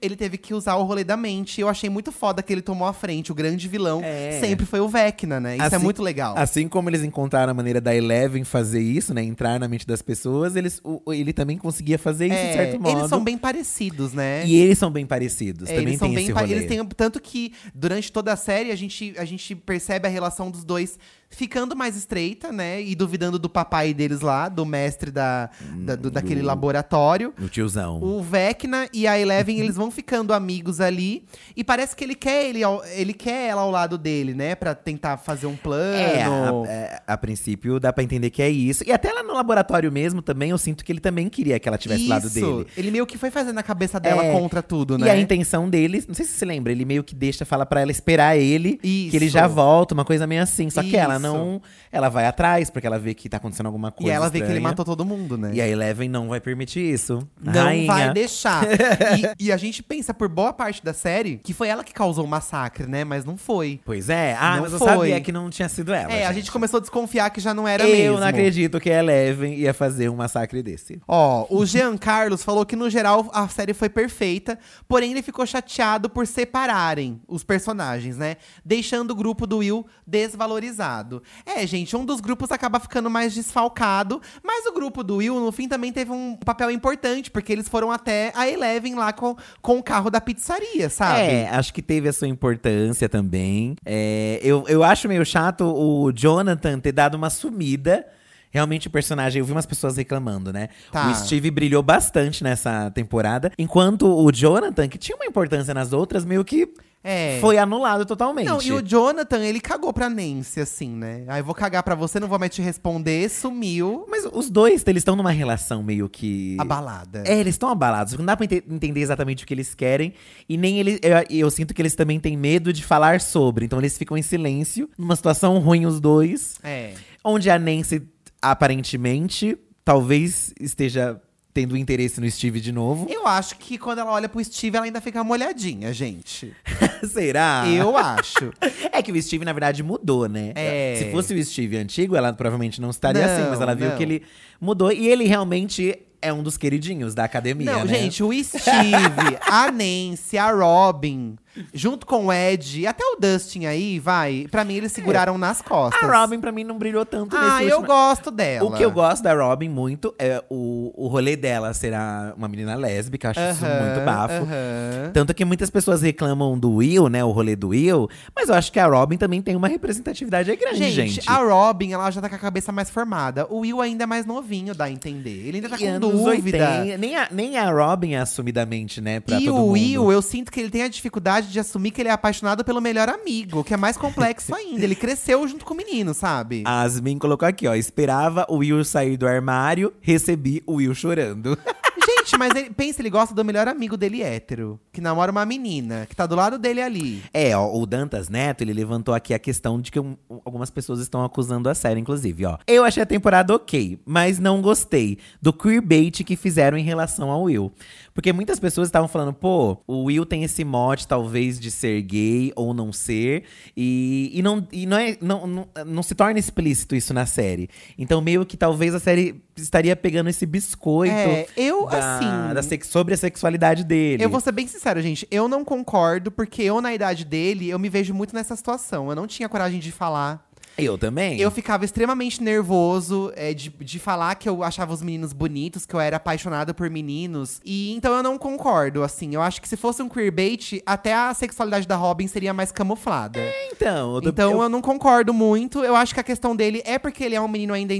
ele 0.00 0.16
teve 0.16 0.36
que 0.38 0.54
usar 0.54 0.74
o 0.76 0.82
rolê 0.84 1.04
da 1.04 1.16
mente. 1.16 1.60
Eu 1.60 1.68
achei 1.68 1.88
muito 1.90 2.10
foda 2.12 2.42
que 2.42 2.52
ele 2.52 2.62
tomou 2.62 2.86
a 2.86 2.92
frente. 2.92 3.32
O 3.32 3.34
grande 3.34 3.66
vilão 3.68 4.00
É. 4.04 4.38
sempre 4.40 4.66
foi 4.66 4.80
o 4.80 4.88
Vecna, 4.88 5.40
né? 5.40 5.54
Isso 5.56 5.62
é 5.64 5.66
Assim- 5.76 5.84
muito 5.84 6.02
legal. 6.02 6.34
Assim 6.36 6.68
como 6.68 6.88
eles 6.90 7.02
encontraram 7.02 7.50
a 7.50 7.54
maneira 7.54 7.80
da 7.80 7.94
Eleven 7.94 8.44
fazer 8.44 8.80
isso, 8.80 9.12
né? 9.14 9.22
Entrar 9.22 9.58
na 9.58 9.66
mente 9.68 9.86
das 9.86 10.02
pessoas, 10.02 10.56
eles, 10.56 10.80
o- 10.84 11.12
ele 11.12 11.32
também 11.32 11.56
conseguia 11.58 11.98
fazer 11.98 12.26
isso, 12.26 12.36
de 12.36 12.40
É, 12.48 12.52
certo 12.52 12.80
modo. 12.80 12.98
eles 12.98 13.08
são 13.08 13.22
bem 13.22 13.38
parecidos, 13.38 14.12
né? 14.12 14.44
E 14.46 14.56
eles 14.56 14.78
são 14.78 14.90
bem 14.90 15.06
parecidos. 15.06 15.68
É, 15.68 15.72
também 15.74 15.88
eles 15.88 15.98
são 15.98 16.08
tem 16.08 16.14
bem 16.14 16.24
esse 16.24 16.32
rolê. 16.32 16.52
eles 16.52 16.66
têm 16.66 16.84
tanto 16.96 17.20
que 17.20 17.52
durante 17.74 18.12
toda 18.12 18.32
a 18.32 18.36
série 18.36 18.70
a 18.70 18.76
gente, 18.76 19.14
a 19.18 19.24
gente 19.24 19.54
percebe 19.54 20.06
a 20.06 20.10
relação 20.10 20.50
dos 20.50 20.64
dois 20.64 20.98
ficando 21.34 21.74
mais 21.76 21.96
estreita, 21.96 22.52
né? 22.52 22.80
E 22.82 22.94
duvidando 22.94 23.38
do 23.38 23.48
papai 23.48 23.92
deles 23.92 24.20
lá, 24.20 24.48
do 24.48 24.64
mestre 24.64 25.10
da, 25.10 25.50
da- 25.80 25.96
do- 25.96 26.10
daquele 26.10 26.40
do- 26.40 26.46
laboratório. 26.46 27.32
O 27.40 27.48
tiozão. 27.48 28.02
O 28.02 28.22
Vecna 28.22 28.88
e 28.92 29.06
a 29.06 29.18
Eleven, 29.18 29.58
eles 29.60 29.76
vão 29.76 29.90
ficando 29.90 30.32
amigos 30.32 30.80
ali. 30.80 31.24
E 31.56 31.62
parece 31.64 31.94
que 31.96 32.04
ele 32.04 32.14
quer, 32.14 32.46
ele, 32.46 32.62
ao- 32.62 32.84
ele 32.86 33.12
quer 33.12 33.48
ela 33.48 33.62
ao 33.62 33.70
lado 33.70 33.98
dele, 33.98 34.34
né? 34.34 34.54
Pra 34.54 34.74
tentar 34.74 35.16
fazer 35.16 35.46
um 35.46 35.56
plano. 35.56 35.94
É, 35.94 36.22
a, 36.22 36.70
é, 36.70 37.02
a 37.06 37.16
princípio 37.16 37.78
dá 37.80 37.92
pra 37.92 38.02
entender 38.04 38.30
que 38.30 38.42
é 38.42 38.48
isso. 38.50 38.84
E 38.86 38.92
até 38.92 39.12
lá 39.12 39.22
no 39.22 39.34
laboratório 39.34 39.90
mesmo 39.90 40.22
também, 40.22 40.50
eu 40.50 40.58
sinto 40.58 40.84
que 40.84 40.92
ele 40.92 41.00
também 41.00 41.28
queria 41.28 41.58
que 41.58 41.68
ela 41.68 41.76
estivesse 41.76 42.04
do 42.04 42.08
lado 42.10 42.26
Isso. 42.26 42.34
dele. 42.34 42.66
Ele 42.76 42.90
meio 42.90 43.06
que 43.06 43.18
foi 43.18 43.30
fazendo 43.30 43.58
a 43.58 43.62
cabeça 43.62 43.98
dela 43.98 44.24
É, 44.24 44.32
contra 44.32 44.62
tudo, 44.62 44.94
E 44.98 45.02
né? 45.02 45.10
a 45.10 45.16
intenção 45.18 45.68
dele, 45.68 46.02
não 46.06 46.14
sei 46.14 46.24
se 46.24 46.32
você 46.32 46.44
lembra, 46.44 46.72
ele 46.72 46.84
meio 46.84 47.02
que 47.02 47.14
deixa, 47.14 47.44
fala 47.44 47.66
pra 47.66 47.80
ela 47.80 47.90
esperar 47.90 48.36
ele, 48.36 48.76
que 48.78 49.10
ele 49.14 49.26
Isso. 49.26 49.34
já 49.34 49.46
volta, 49.46 49.94
uma 49.94 50.04
coisa 50.04 50.26
meio 50.26 50.42
assim. 50.42 50.68
Só 50.70 50.82
que 50.82 50.96
ela 50.96 51.14
Isso. 51.14 51.22
Não. 51.32 51.62
Ela 51.90 52.08
vai 52.08 52.26
atrás, 52.26 52.70
porque 52.70 52.86
ela 52.86 52.98
vê 52.98 53.14
que 53.14 53.28
tá 53.28 53.36
acontecendo 53.38 53.66
alguma 53.66 53.88
E 53.88 53.92
coisa. 53.92 54.12
ela 54.12 54.26
vê 54.28 54.38
que 54.38 54.44
ele 54.44 54.52
estranha. 54.54 54.68
matou 54.68 54.84
todo 54.84 55.04
mundo, 55.04 55.36
né? 55.38 55.50
E 55.54 55.60
a 55.60 55.66
Eleven 55.68 56.08
não 56.08 56.28
vai 56.28 56.40
permitir 56.40 56.80
isso. 56.80 57.26
Não 57.40 57.52
Rainha. 57.64 57.86
vai 57.86 58.12
deixar. 58.12 58.64
e, 59.38 59.46
e 59.46 59.52
a 59.52 59.56
gente 59.56 59.82
pensa 59.82 60.12
por 60.14 60.28
boa 60.28 60.52
parte 60.52 60.84
da 60.84 60.92
série 60.92 61.38
que 61.38 61.52
foi 61.52 61.68
ela 61.68 61.82
que 61.84 61.92
causou 61.92 62.24
o 62.24 62.28
massacre, 62.28 62.86
né? 62.86 63.04
Mas 63.04 63.24
não 63.24 63.36
foi. 63.36 63.80
Pois 63.84 64.08
é. 64.08 64.36
Ah, 64.38 64.56
Não 64.56 64.62
mas 64.62 64.72
eu 64.72 64.78
foi. 64.78 64.88
sabia 64.88 65.20
que 65.20 65.32
não 65.32 65.50
tinha 65.50 65.68
sido 65.68 65.92
ela. 65.92 66.12
é, 66.12 66.26
a 66.26 66.32
gente 66.32 66.50
começou 66.50 66.78
a 66.78 66.80
desconfiar 66.80 67.30
que 67.30 67.40
já 67.40 67.52
não 67.54 67.66
era 67.66 67.84
Eu 67.84 67.90
mesmo. 67.96 68.18
não 68.20 68.26
acredito 68.26 68.78
que 68.80 68.90
a 68.90 68.98
Eleven 68.98 69.54
ia 69.54 69.72
fazer 69.74 70.08
um 70.08 70.16
massacre 70.16 70.62
desse. 70.62 71.00
Ó, 71.08 71.46
o 71.50 71.64
Jean 71.66 71.96
Carlos 71.98 72.42
falou 72.42 72.64
que 72.66 72.76
no 72.76 72.88
geral 72.90 73.30
a 73.32 73.46
série 73.48 73.72
foi 73.74 73.88
perfeita, 73.88 74.58
porém 74.88 75.12
ele 75.12 75.22
ficou 75.22 75.46
chateado 75.46 76.08
por 76.10 76.26
separarem 76.26 77.20
os 77.28 77.42
personagens, 77.44 78.16
né? 78.16 78.36
Deixando 78.64 79.10
o 79.12 79.14
grupo 79.14 79.46
do 79.46 79.58
Will 79.58 79.86
desvalorizado. 80.06 81.13
É, 81.44 81.66
gente, 81.66 81.96
um 81.96 82.04
dos 82.04 82.20
grupos 82.20 82.50
acaba 82.50 82.78
ficando 82.80 83.10
mais 83.10 83.34
desfalcado, 83.34 84.20
mas 84.42 84.66
o 84.66 84.72
grupo 84.72 85.02
do 85.02 85.16
Will, 85.16 85.40
no 85.40 85.52
fim, 85.52 85.68
também 85.68 85.92
teve 85.92 86.10
um 86.10 86.36
papel 86.36 86.70
importante, 86.70 87.30
porque 87.30 87.52
eles 87.52 87.68
foram 87.68 87.90
até 87.90 88.32
a 88.34 88.48
Eleven 88.48 88.94
lá 88.94 89.12
com, 89.12 89.36
com 89.60 89.78
o 89.78 89.82
carro 89.82 90.10
da 90.10 90.20
pizzaria, 90.20 90.88
sabe? 90.88 91.20
É, 91.20 91.48
acho 91.48 91.72
que 91.72 91.82
teve 91.82 92.08
a 92.08 92.12
sua 92.12 92.28
importância 92.28 93.08
também. 93.08 93.76
É, 93.84 94.40
eu, 94.42 94.64
eu 94.68 94.82
acho 94.82 95.08
meio 95.08 95.24
chato 95.24 95.64
o 95.64 96.12
Jonathan 96.12 96.78
ter 96.78 96.92
dado 96.92 97.14
uma 97.14 97.30
sumida. 97.30 98.06
Realmente 98.50 98.86
o 98.86 98.90
personagem, 98.90 99.40
eu 99.40 99.44
vi 99.44 99.50
umas 99.50 99.66
pessoas 99.66 99.96
reclamando, 99.96 100.52
né? 100.52 100.68
Tá. 100.92 101.10
O 101.10 101.14
Steve 101.14 101.50
brilhou 101.50 101.82
bastante 101.82 102.44
nessa 102.44 102.88
temporada, 102.92 103.50
enquanto 103.58 104.06
o 104.06 104.30
Jonathan, 104.30 104.86
que 104.86 104.96
tinha 104.96 105.16
uma 105.16 105.26
importância 105.26 105.74
nas 105.74 105.92
outras, 105.92 106.24
meio 106.24 106.44
que 106.44 106.72
É. 107.04 107.38
foi 107.40 107.58
anulado 107.58 108.06
totalmente. 108.06 108.46
Não, 108.46 108.62
e 108.62 108.72
o 108.72 108.80
Jonathan, 108.80 109.44
ele 109.44 109.60
cagou 109.60 109.92
pra 109.92 110.08
Nancy, 110.08 110.58
assim, 110.60 110.88
né? 110.88 111.24
Aí 111.28 111.40
eu 111.40 111.44
vou 111.44 111.54
cagar 111.54 111.82
pra 111.82 111.94
você, 111.94 112.18
não 112.18 112.26
vou 112.28 112.38
mais 112.38 112.50
te 112.50 112.62
responder, 112.62 113.28
sumiu. 113.28 114.06
Mas 114.08 114.24
os 114.32 114.48
dois, 114.48 114.82
eles 114.86 115.02
estão 115.02 115.14
numa 115.14 115.30
relação 115.30 115.82
meio 115.82 116.08
que. 116.08 116.56
Abalada. 116.58 117.22
É, 117.26 117.38
eles 117.38 117.54
estão 117.56 117.68
abalados. 117.68 118.14
Não 118.14 118.24
dá 118.24 118.34
pra 118.34 118.46
ente- 118.46 118.64
entender 118.70 119.00
exatamente 119.00 119.44
o 119.44 119.46
que 119.46 119.52
eles 119.52 119.74
querem. 119.74 120.14
E 120.48 120.56
nem 120.56 120.78
eles. 120.80 120.98
Eu, 121.02 121.38
eu 121.38 121.50
sinto 121.50 121.74
que 121.74 121.82
eles 121.82 121.94
também 121.94 122.18
têm 122.18 122.36
medo 122.36 122.72
de 122.72 122.82
falar 122.82 123.20
sobre. 123.20 123.66
Então 123.66 123.78
eles 123.78 123.98
ficam 123.98 124.16
em 124.16 124.22
silêncio, 124.22 124.88
numa 124.96 125.14
situação 125.14 125.58
ruim, 125.58 125.84
os 125.84 126.00
dois. 126.00 126.56
É. 126.62 126.94
Onde 127.22 127.50
a 127.50 127.58
Nancy, 127.58 128.02
aparentemente, 128.40 129.58
talvez 129.84 130.54
esteja 130.58 131.20
tendo 131.54 131.76
interesse 131.76 132.20
no 132.20 132.28
Steve 132.28 132.60
de 132.60 132.72
novo. 132.72 133.06
Eu 133.08 133.26
acho 133.28 133.56
que 133.56 133.78
quando 133.78 134.00
ela 134.00 134.10
olha 134.10 134.28
pro 134.28 134.42
Steve, 134.44 134.76
ela 134.76 134.84
ainda 134.86 135.00
fica 135.00 135.22
molhadinha, 135.22 135.92
gente. 135.94 136.52
Será? 137.08 137.64
Eu 137.68 137.96
acho. 137.96 138.52
É 138.92 139.02
que 139.02 139.10
o 139.10 139.20
Steve, 139.20 139.44
na 139.44 139.52
verdade, 139.52 139.82
mudou, 139.82 140.28
né? 140.28 140.52
É. 140.54 140.94
Se 140.98 141.10
fosse 141.10 141.34
o 141.34 141.44
Steve 141.44 141.76
antigo, 141.76 142.14
ela 142.14 142.32
provavelmente 142.32 142.80
não 142.80 142.90
estaria 142.90 143.26
Não, 143.26 143.32
assim, 143.34 143.50
mas 143.50 143.60
ela 143.60 143.74
viu 143.74 143.88
não. 143.88 143.96
que 143.96 144.02
ele 144.04 144.22
mudou. 144.60 144.92
E 144.92 145.08
ele 145.08 145.24
realmente 145.24 145.98
é 146.22 146.32
um 146.32 146.44
dos 146.44 146.56
queridinhos 146.56 147.12
da 147.12 147.24
academia, 147.24 147.72
Não, 147.72 147.84
né? 147.84 147.94
gente, 147.94 148.22
o 148.22 148.30
Steve, 148.32 149.36
a 149.40 149.70
Nancy, 149.72 150.38
a 150.38 150.50
Robin, 150.52 151.36
junto 151.72 152.06
com 152.06 152.26
o 152.26 152.32
Ed 152.32 152.80
e 152.80 152.86
até 152.86 153.04
o 153.04 153.16
Dustin 153.18 153.66
aí, 153.66 153.98
vai. 153.98 154.46
Pra 154.50 154.64
mim, 154.64 154.74
eles 154.74 154.92
seguraram 154.92 155.36
nas 155.38 155.60
costas. 155.62 156.02
A 156.02 156.20
Robin, 156.20 156.40
pra 156.40 156.50
mim, 156.52 156.64
não 156.64 156.76
brilhou 156.78 157.04
tanto 157.06 157.36
Ah, 157.36 157.58
nesse 157.58 157.70
eu 157.70 157.78
último... 157.78 157.86
gosto 157.94 158.30
dela. 158.30 158.68
O 158.68 158.72
que 158.72 158.82
eu 158.84 158.90
gosto 158.90 159.22
da 159.22 159.34
Robin 159.34 159.68
muito 159.68 160.14
é 160.18 160.42
o, 160.50 160.92
o 160.96 161.06
rolê 161.08 161.36
dela 161.36 161.72
será 161.74 162.32
uma 162.36 162.48
menina 162.48 162.74
lésbica, 162.74 163.30
acho 163.30 163.40
isso 163.40 163.64
Aham, 163.64 163.84
muito 163.86 164.04
bafo. 164.04 164.34
aham. 164.42 165.10
Tanto 165.12 165.34
que 165.34 165.44
muitas 165.44 165.70
pessoas 165.70 166.02
reclamam 166.02 166.58
do 166.58 166.74
Will, 166.76 167.08
né? 167.08 167.24
O 167.24 167.30
rolê 167.30 167.54
do 167.56 167.68
Will. 167.68 168.08
Mas 168.34 168.48
eu 168.48 168.54
acho 168.54 168.72
que 168.72 168.78
a 168.80 168.86
Robin 168.86 169.16
também 169.16 169.40
tem 169.40 169.54
uma 169.56 169.68
representatividade 169.68 170.50
aí 170.50 170.56
grande, 170.56 170.78
Gente, 170.90 171.12
gente. 171.14 171.30
a 171.30 171.36
Robin, 171.36 171.92
ela 171.92 172.10
já 172.10 172.20
tá 172.20 172.28
com 172.28 172.34
a 172.36 172.38
cabeça 172.38 172.72
mais 172.72 172.90
formada. 172.90 173.46
O 173.48 173.60
Will 173.60 173.80
ainda 173.80 174.04
é 174.04 174.06
mais 174.06 174.26
novinho, 174.26 174.74
dá 174.74 174.84
a 174.84 174.90
entender. 174.90 175.46
Ele 175.46 175.58
ainda 175.58 175.68
tá 175.68 175.76
E 175.76 175.78
com 175.80 175.88
anos 175.88 176.10
dúvida. 176.12 176.58
80, 176.80 176.98
nem, 176.98 177.16
a, 177.16 177.28
nem 177.30 177.56
a 177.58 177.70
Robin 177.70 178.12
é 178.14 178.18
assumidamente, 178.18 179.00
né? 179.00 179.20
Pra 179.20 179.40
E 179.40 179.44
todo 179.44 179.54
o 179.54 179.58
mundo. 179.60 179.72
Will, 179.72 180.12
eu 180.12 180.22
sinto 180.22 180.50
que 180.50 180.60
ele 180.60 180.70
tem 180.70 180.82
a 180.82 180.88
dificuldade 180.88 181.43
de 181.50 181.60
assumir 181.60 181.90
que 181.90 182.00
ele 182.02 182.08
é 182.08 182.12
apaixonado 182.12 182.64
pelo 182.64 182.80
melhor 182.80 183.08
amigo, 183.08 183.64
que 183.64 183.74
é 183.74 183.76
mais 183.76 183.96
complexo 183.96 184.54
ainda. 184.56 184.82
Ele 184.84 184.94
cresceu 184.94 185.46
junto 185.46 185.64
com 185.64 185.74
o 185.74 185.76
menino, 185.76 186.14
sabe? 186.14 186.62
Asmin 186.66 187.18
colocou 187.18 187.46
aqui, 187.46 187.66
ó. 187.66 187.74
Esperava 187.74 188.46
o 188.48 188.58
Will 188.58 188.84
sair 188.84 189.16
do 189.16 189.26
armário, 189.26 189.92
recebi 190.00 190.62
o 190.66 190.74
Will 190.74 190.94
chorando. 190.94 191.58
Gente, 192.06 192.36
mas 192.38 192.54
ele, 192.54 192.70
pensa, 192.70 193.00
ele 193.02 193.10
gosta 193.10 193.34
do 193.34 193.44
melhor 193.44 193.68
amigo 193.68 193.96
dele 193.96 194.22
hétero, 194.22 194.80
que 194.92 195.00
namora 195.00 195.30
uma 195.30 195.44
menina, 195.46 196.06
que 196.08 196.16
tá 196.16 196.26
do 196.26 196.34
lado 196.34 196.58
dele 196.58 196.80
ali. 196.82 197.22
É, 197.32 197.56
ó, 197.56 197.72
o 197.72 197.86
Dantas 197.86 198.28
Neto, 198.28 198.62
ele 198.62 198.72
levantou 198.72 199.14
aqui 199.14 199.32
a 199.34 199.38
questão 199.38 199.80
de 199.80 199.90
que 199.90 200.00
um- 200.00 200.16
algumas 200.44 200.70
pessoas 200.70 201.00
estão 201.00 201.24
acusando 201.24 201.68
a 201.68 201.74
série, 201.74 202.00
inclusive, 202.00 202.44
ó. 202.46 202.58
Eu 202.66 202.84
achei 202.84 203.02
a 203.02 203.06
temporada 203.06 203.54
ok, 203.54 203.98
mas 204.04 204.38
não 204.38 204.60
gostei 204.60 205.18
do 205.40 205.52
queerbait 205.52 206.24
que 206.24 206.36
fizeram 206.36 206.76
em 206.76 206.82
relação 206.82 207.30
ao 207.30 207.42
Will. 207.44 207.72
Porque 208.12 208.32
muitas 208.32 208.58
pessoas 208.60 208.88
estavam 208.88 209.08
falando, 209.08 209.32
pô, 209.32 209.78
o 209.86 210.04
Will 210.04 210.24
tem 210.26 210.44
esse 210.44 210.64
mote, 210.64 211.06
talvez, 211.06 211.58
de 211.58 211.70
ser 211.70 212.00
gay 212.02 212.52
ou 212.56 212.72
não 212.72 212.92
ser. 212.92 213.44
E, 213.76 214.30
e, 214.34 214.42
não, 214.42 214.66
e 214.72 214.86
não, 214.86 214.96
é, 214.96 215.16
não, 215.20 215.46
não, 215.46 215.68
não 215.86 216.02
se 216.02 216.14
torna 216.14 216.38
explícito 216.38 216.94
isso 216.94 217.12
na 217.12 217.26
série. 217.26 217.68
Então, 217.98 218.20
meio 218.20 218.44
que 218.46 218.56
talvez 218.56 218.94
a 218.94 219.00
série 219.00 219.42
estaria 219.56 219.94
pegando 219.94 220.28
esse 220.28 220.44
biscoito 220.46 221.14
É, 221.14 221.46
eu, 221.56 221.83
da- 221.86 222.16
assim, 222.18 222.54
da 222.54 222.62
sex- 222.62 222.86
sobre 222.88 223.14
a 223.14 223.16
sexualidade 223.16 223.84
dele. 223.84 224.22
Eu 224.24 224.28
vou 224.30 224.40
ser 224.40 224.52
bem 224.52 224.66
sincero, 224.66 225.00
gente. 225.02 225.26
Eu 225.30 225.48
não 225.48 225.64
concordo, 225.64 226.30
porque 226.30 226.62
eu, 226.62 226.80
na 226.80 226.92
idade 226.94 227.24
dele, 227.24 227.68
eu 227.70 227.78
me 227.78 227.88
vejo 227.88 228.12
muito 228.14 228.34
nessa 228.34 228.54
situação. 228.56 229.08
Eu 229.10 229.16
não 229.16 229.26
tinha 229.26 229.48
coragem 229.48 229.80
de 229.80 229.90
falar. 229.92 230.44
Eu 230.76 230.98
também. 230.98 231.38
Eu 231.40 231.50
ficava 231.50 231.84
extremamente 231.84 232.42
nervoso 232.42 233.32
é, 233.36 233.54
de, 233.54 233.70
de 233.70 233.98
falar 233.98 234.34
que 234.34 234.48
eu 234.48 234.62
achava 234.62 234.92
os 234.92 235.00
meninos 235.02 235.32
bonitos, 235.32 235.86
que 235.86 235.94
eu 235.94 236.00
era 236.00 236.16
apaixonada 236.16 236.74
por 236.74 236.90
meninos. 236.90 237.60
E 237.64 237.94
então 237.94 238.14
eu 238.16 238.22
não 238.22 238.36
concordo, 238.36 239.02
assim. 239.02 239.34
Eu 239.34 239.42
acho 239.42 239.60
que 239.62 239.68
se 239.68 239.76
fosse 239.76 240.02
um 240.02 240.08
queerbait, 240.08 240.82
até 240.84 241.14
a 241.14 241.32
sexualidade 241.32 241.86
da 241.86 241.96
Robin 241.96 242.26
seria 242.26 242.52
mais 242.52 242.72
camuflada. 242.72 243.40
Então, 243.72 244.16
eu 244.16 244.22
tô- 244.22 244.28
Então 244.30 244.50
eu- 244.52 244.62
eu... 244.62 244.68
não 244.68 244.80
concordo 244.82 245.32
muito. 245.32 245.78
Eu 245.84 245.94
acho 245.94 246.12
que 246.14 246.20
a 246.20 246.24
questão 246.24 246.56
dele 246.56 246.82
é 246.84 246.98
porque 246.98 247.22
ele 247.22 247.34
é 247.34 247.40
um 247.40 247.48
menino 247.48 247.72
ainda 247.72 247.94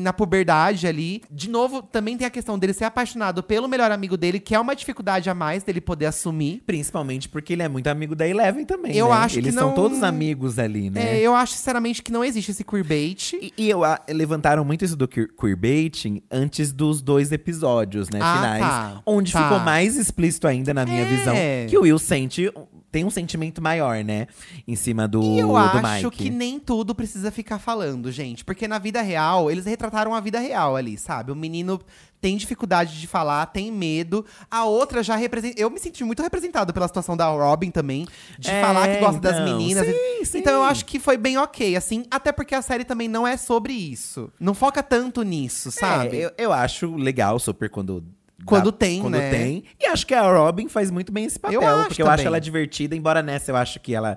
na 0.00 0.12
puberdade 0.12 0.86
ali. 0.86 1.22
De 1.30 1.48
novo, 1.48 1.82
também 1.82 2.16
tem 2.16 2.26
a 2.26 2.30
questão 2.30 2.58
dele 2.58 2.72
ser 2.72 2.84
apaixonado 2.84 3.42
pelo 3.42 3.68
melhor 3.68 3.90
amigo 3.92 4.16
dele, 4.16 4.40
que 4.40 4.54
é 4.54 4.60
uma 4.60 4.74
dificuldade 4.74 5.30
a 5.30 5.34
mais 5.34 5.62
dele 5.62 5.80
poder 5.80 6.06
assumir. 6.06 6.62
Principalmente 6.66 7.28
porque 7.28 7.52
ele 7.52 7.62
é 7.62 7.68
muito 7.68 7.86
amigo 7.86 8.14
da 8.14 8.26
Eleven 8.26 8.64
também. 8.64 8.96
Eu 8.96 9.08
né? 9.08 9.14
acho 9.14 9.34
que 9.34 9.40
Eles 9.40 9.54
são 9.54 9.68
não- 9.68 9.74
todos 9.74 10.02
amigos 10.02 10.58
ali, 10.58 10.90
né? 10.90 11.18
É, 11.18 11.20
eu 11.20 11.34
acho 11.34 11.52
sinceramente 11.54 12.02
que 12.08 12.12
não 12.12 12.24
existe 12.24 12.50
esse 12.50 12.64
queerbait. 12.64 13.32
E, 13.40 13.52
e 13.56 13.68
eu, 13.70 13.84
a- 13.84 14.00
levantaram 14.08 14.64
muito 14.64 14.84
isso 14.84 14.96
do 14.96 15.06
queer- 15.06 15.28
queerbaiting 15.38 16.22
antes 16.30 16.72
dos 16.72 17.00
dois 17.02 17.30
episódios, 17.32 18.08
né? 18.08 18.18
Ah, 18.22 18.34
finais. 18.36 18.60
tá. 18.60 19.02
Onde 19.06 19.32
Tá. 19.32 19.42
ficou 19.42 19.60
mais 19.60 19.96
explícito 19.96 20.46
ainda, 20.48 20.72
na 20.74 20.84
minha 20.84 21.02
É. 21.02 21.04
visão, 21.04 21.34
que 21.68 21.76
o 21.78 21.82
Will 21.82 21.98
sente. 21.98 22.50
Tem 22.90 23.04
um 23.04 23.10
sentimento 23.10 23.60
maior, 23.60 24.02
né? 24.02 24.26
Em 24.66 24.74
cima 24.74 25.06
do, 25.06 25.20
E 25.22 25.38
eu 25.40 25.48
do 25.48 25.56
acho 25.56 26.06
Mike. 26.06 26.16
que 26.24 26.30
nem 26.30 26.58
tudo 26.58 26.94
precisa 26.94 27.30
ficar 27.30 27.58
falando, 27.58 28.10
gente. 28.10 28.42
Porque 28.46 28.66
na 28.66 28.78
vida 28.78 29.02
real, 29.02 29.50
eles 29.50 29.66
retrataram 29.66 30.14
a 30.14 30.20
vida 30.20 30.38
real 30.40 30.74
ali, 30.74 30.96
sabe? 30.96 31.30
O 31.30 31.36
menino 31.36 31.78
tem 32.20 32.36
dificuldade 32.36 33.00
de 33.00 33.06
falar, 33.06 33.46
tem 33.46 33.70
medo. 33.70 34.24
A 34.50 34.64
outra 34.64 35.02
já 35.02 35.14
representa. 35.16 35.60
Eu 35.60 35.70
me 35.70 35.78
senti 35.78 36.02
muito 36.04 36.22
representado 36.22 36.72
pela 36.72 36.86
situação 36.88 37.16
da 37.16 37.26
Robin 37.28 37.70
também. 37.70 38.06
De 38.38 38.50
É, 38.50 38.60
falar 38.60 38.88
que 38.88 38.96
gosta 38.98 39.20
das 39.20 39.36
então. 39.36 39.44
meninas. 39.56 39.86
Sim, 39.86 40.24
sim. 40.24 40.38
Então 40.38 40.52
eu 40.54 40.62
acho 40.64 40.84
que 40.84 40.98
foi 40.98 41.16
bem 41.16 41.36
ok, 41.38 41.76
assim. 41.76 42.04
Até 42.10 42.32
porque 42.32 42.54
a 42.54 42.62
série 42.62 42.84
também 42.84 43.08
não 43.08 43.26
é 43.26 43.36
sobre 43.36 43.72
isso. 43.72 44.30
Não 44.40 44.54
foca 44.54 44.82
tanto 44.82 45.22
nisso, 45.22 45.70
sabe? 45.70 46.16
É, 46.18 46.24
eu, 46.26 46.30
eu 46.38 46.52
acho 46.52 46.94
legal 46.96 47.38
super 47.38 47.70
quando. 47.70 48.04
Quando 48.44 48.70
dá- 48.70 48.78
tem, 48.78 49.00
quando 49.02 49.18
né? 49.18 49.30
tem. 49.30 49.64
E 49.80 49.86
acho 49.86 50.06
que 50.06 50.14
a 50.14 50.22
Robin 50.22 50.68
faz 50.68 50.90
muito 50.92 51.10
bem 51.12 51.24
esse 51.24 51.38
papel. 51.38 51.60
Eu 51.60 51.84
porque 51.86 52.00
eu 52.02 52.08
acho 52.08 52.24
ela 52.26 52.40
divertida, 52.40 52.94
embora 52.94 53.20
nessa 53.20 53.50
eu 53.50 53.56
acho 53.56 53.80
que 53.80 53.92
ela 53.94 54.16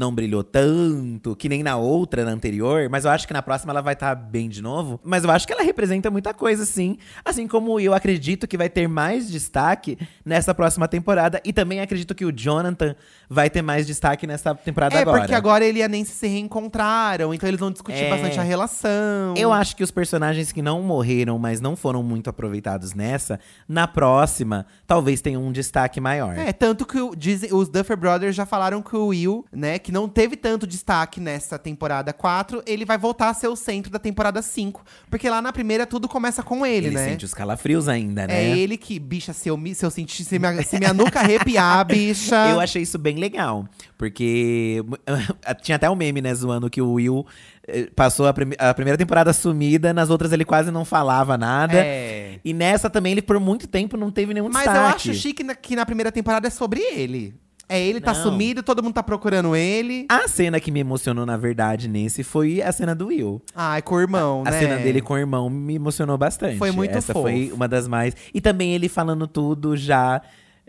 não 0.00 0.14
brilhou 0.14 0.42
tanto, 0.42 1.36
que 1.36 1.46
nem 1.48 1.62
na 1.62 1.76
outra, 1.76 2.24
na 2.24 2.30
anterior. 2.30 2.88
Mas 2.90 3.04
eu 3.04 3.10
acho 3.10 3.26
que 3.26 3.32
na 3.34 3.42
próxima 3.42 3.70
ela 3.72 3.82
vai 3.82 3.92
estar 3.92 4.14
bem 4.14 4.48
de 4.48 4.62
novo. 4.62 4.98
Mas 5.04 5.22
eu 5.24 5.30
acho 5.30 5.46
que 5.46 5.52
ela 5.52 5.62
representa 5.62 6.10
muita 6.10 6.32
coisa, 6.32 6.64
sim. 6.64 6.96
Assim 7.24 7.46
como 7.46 7.78
eu 7.78 7.92
acredito 7.92 8.48
que 8.48 8.56
vai 8.56 8.70
ter 8.70 8.88
mais 8.88 9.30
destaque 9.30 9.98
nessa 10.24 10.54
próxima 10.54 10.88
temporada. 10.88 11.40
E 11.44 11.52
também 11.52 11.80
acredito 11.80 12.14
que 12.14 12.24
o 12.24 12.32
Jonathan 12.32 12.96
vai 13.28 13.50
ter 13.50 13.60
mais 13.60 13.86
destaque 13.86 14.26
nessa 14.26 14.54
temporada 14.54 14.94
É, 14.96 15.02
agora. 15.02 15.18
porque 15.20 15.34
agora 15.34 15.64
ele 15.64 15.80
e 15.80 15.82
a 15.82 15.88
Nancy 15.88 16.12
se 16.12 16.26
reencontraram, 16.26 17.32
então 17.34 17.48
eles 17.48 17.60
vão 17.60 17.70
discutir 17.70 18.04
É. 18.04 18.10
bastante 18.10 18.40
a 18.40 18.42
relação. 18.42 19.34
Eu 19.36 19.52
acho 19.52 19.76
que 19.76 19.84
os 19.84 19.90
personagens 19.90 20.50
que 20.50 20.62
não 20.62 20.82
morreram, 20.82 21.38
mas 21.38 21.60
não 21.60 21.76
foram 21.76 22.02
muito 22.02 22.30
aproveitados 22.30 22.94
nessa, 22.94 23.38
na 23.68 23.86
próxima, 23.86 24.66
talvez 24.86 25.20
tenham 25.20 25.42
um 25.44 25.52
destaque 25.52 26.00
maior. 26.00 26.36
É, 26.38 26.52
tanto 26.52 26.86
que 26.86 26.98
o- 26.98 27.14
dizem, 27.14 27.52
os 27.52 27.68
Duffer 27.68 27.96
Brothers 27.96 28.34
já 28.34 28.46
falaram 28.46 28.80
que 28.82 28.96
o 28.96 29.06
Will, 29.08 29.44
né, 29.52 29.78
que 29.78 29.89
não 29.90 30.08
teve 30.08 30.36
tanto 30.36 30.66
destaque 30.66 31.20
nessa 31.20 31.58
temporada 31.58 32.12
4, 32.12 32.62
ele 32.66 32.84
vai 32.84 32.98
voltar 32.98 33.28
a 33.30 33.34
ser 33.34 33.48
o 33.48 33.56
centro 33.56 33.90
da 33.90 33.98
temporada 33.98 34.40
5. 34.42 34.82
Porque 35.08 35.28
lá 35.28 35.40
na 35.42 35.52
primeira 35.52 35.86
tudo 35.86 36.08
começa 36.08 36.42
com 36.42 36.64
ele, 36.66 36.88
Ele 36.88 36.94
né? 36.96 37.08
sente 37.08 37.24
os 37.24 37.34
calafrios 37.34 37.88
ainda, 37.88 38.26
né? 38.26 38.44
É 38.44 38.58
ele 38.58 38.76
que, 38.76 38.98
bicha, 38.98 39.32
se 39.32 39.48
eu, 39.48 39.56
me- 39.56 39.74
se 39.74 39.84
eu 39.84 39.90
sentir, 39.90 40.24
se 40.24 40.38
minha, 40.38 40.62
se 40.62 40.78
minha 40.78 40.92
nuca 40.94 41.20
arrepiar, 41.20 41.84
bicha. 41.86 42.48
Eu 42.50 42.60
achei 42.60 42.82
isso 42.82 42.98
bem 42.98 43.16
legal, 43.16 43.66
porque 43.98 44.82
tinha 45.62 45.76
até 45.76 45.88
um 45.88 45.94
meme, 45.96 46.20
né, 46.20 46.34
zoando 46.34 46.68
que 46.70 46.80
o 46.80 46.92
Will 46.94 47.26
eh, 47.66 47.88
passou 47.94 48.26
a, 48.26 48.32
prime- 48.32 48.56
a 48.58 48.72
primeira 48.74 48.96
temporada 48.98 49.32
sumida, 49.32 49.92
nas 49.92 50.10
outras 50.10 50.32
ele 50.32 50.44
quase 50.44 50.70
não 50.70 50.84
falava 50.84 51.36
nada. 51.38 51.74
É. 51.78 52.38
E 52.44 52.52
nessa 52.54 52.88
também 52.88 53.12
ele 53.12 53.22
por 53.22 53.38
muito 53.38 53.66
tempo 53.66 53.96
não 53.96 54.10
teve 54.10 54.32
nenhum 54.34 54.48
Mas 54.48 54.64
destaque. 54.64 54.78
eu 54.78 55.12
acho 55.12 55.14
chique 55.14 55.42
na- 55.42 55.54
que 55.54 55.76
na 55.76 55.84
primeira 55.84 56.10
temporada 56.10 56.46
é 56.46 56.50
sobre 56.50 56.80
ele. 56.80 57.34
É 57.72 57.80
ele 57.80 58.00
tá 58.00 58.12
Não. 58.12 58.20
sumido, 58.24 58.64
todo 58.64 58.82
mundo 58.82 58.94
tá 58.94 59.02
procurando 59.02 59.54
ele. 59.54 60.04
A 60.08 60.26
cena 60.26 60.58
que 60.58 60.72
me 60.72 60.80
emocionou, 60.80 61.24
na 61.24 61.36
verdade, 61.36 61.88
nesse 61.88 62.24
foi 62.24 62.60
a 62.60 62.72
cena 62.72 62.96
do 62.96 63.06
Will. 63.06 63.40
Ai, 63.54 63.80
com 63.80 63.94
o 63.94 64.00
irmão, 64.00 64.42
A 64.44 64.50
né? 64.50 64.58
cena 64.58 64.76
dele 64.78 65.00
com 65.00 65.14
o 65.14 65.18
irmão 65.18 65.48
me 65.48 65.76
emocionou 65.76 66.18
bastante. 66.18 66.58
Foi 66.58 66.72
muito 66.72 66.98
Essa 66.98 67.12
fofo. 67.12 67.26
foi 67.28 67.52
uma 67.54 67.68
das 67.68 67.86
mais. 67.86 68.16
E 68.34 68.40
também 68.40 68.74
ele 68.74 68.88
falando 68.88 69.28
tudo 69.28 69.76
já. 69.76 70.20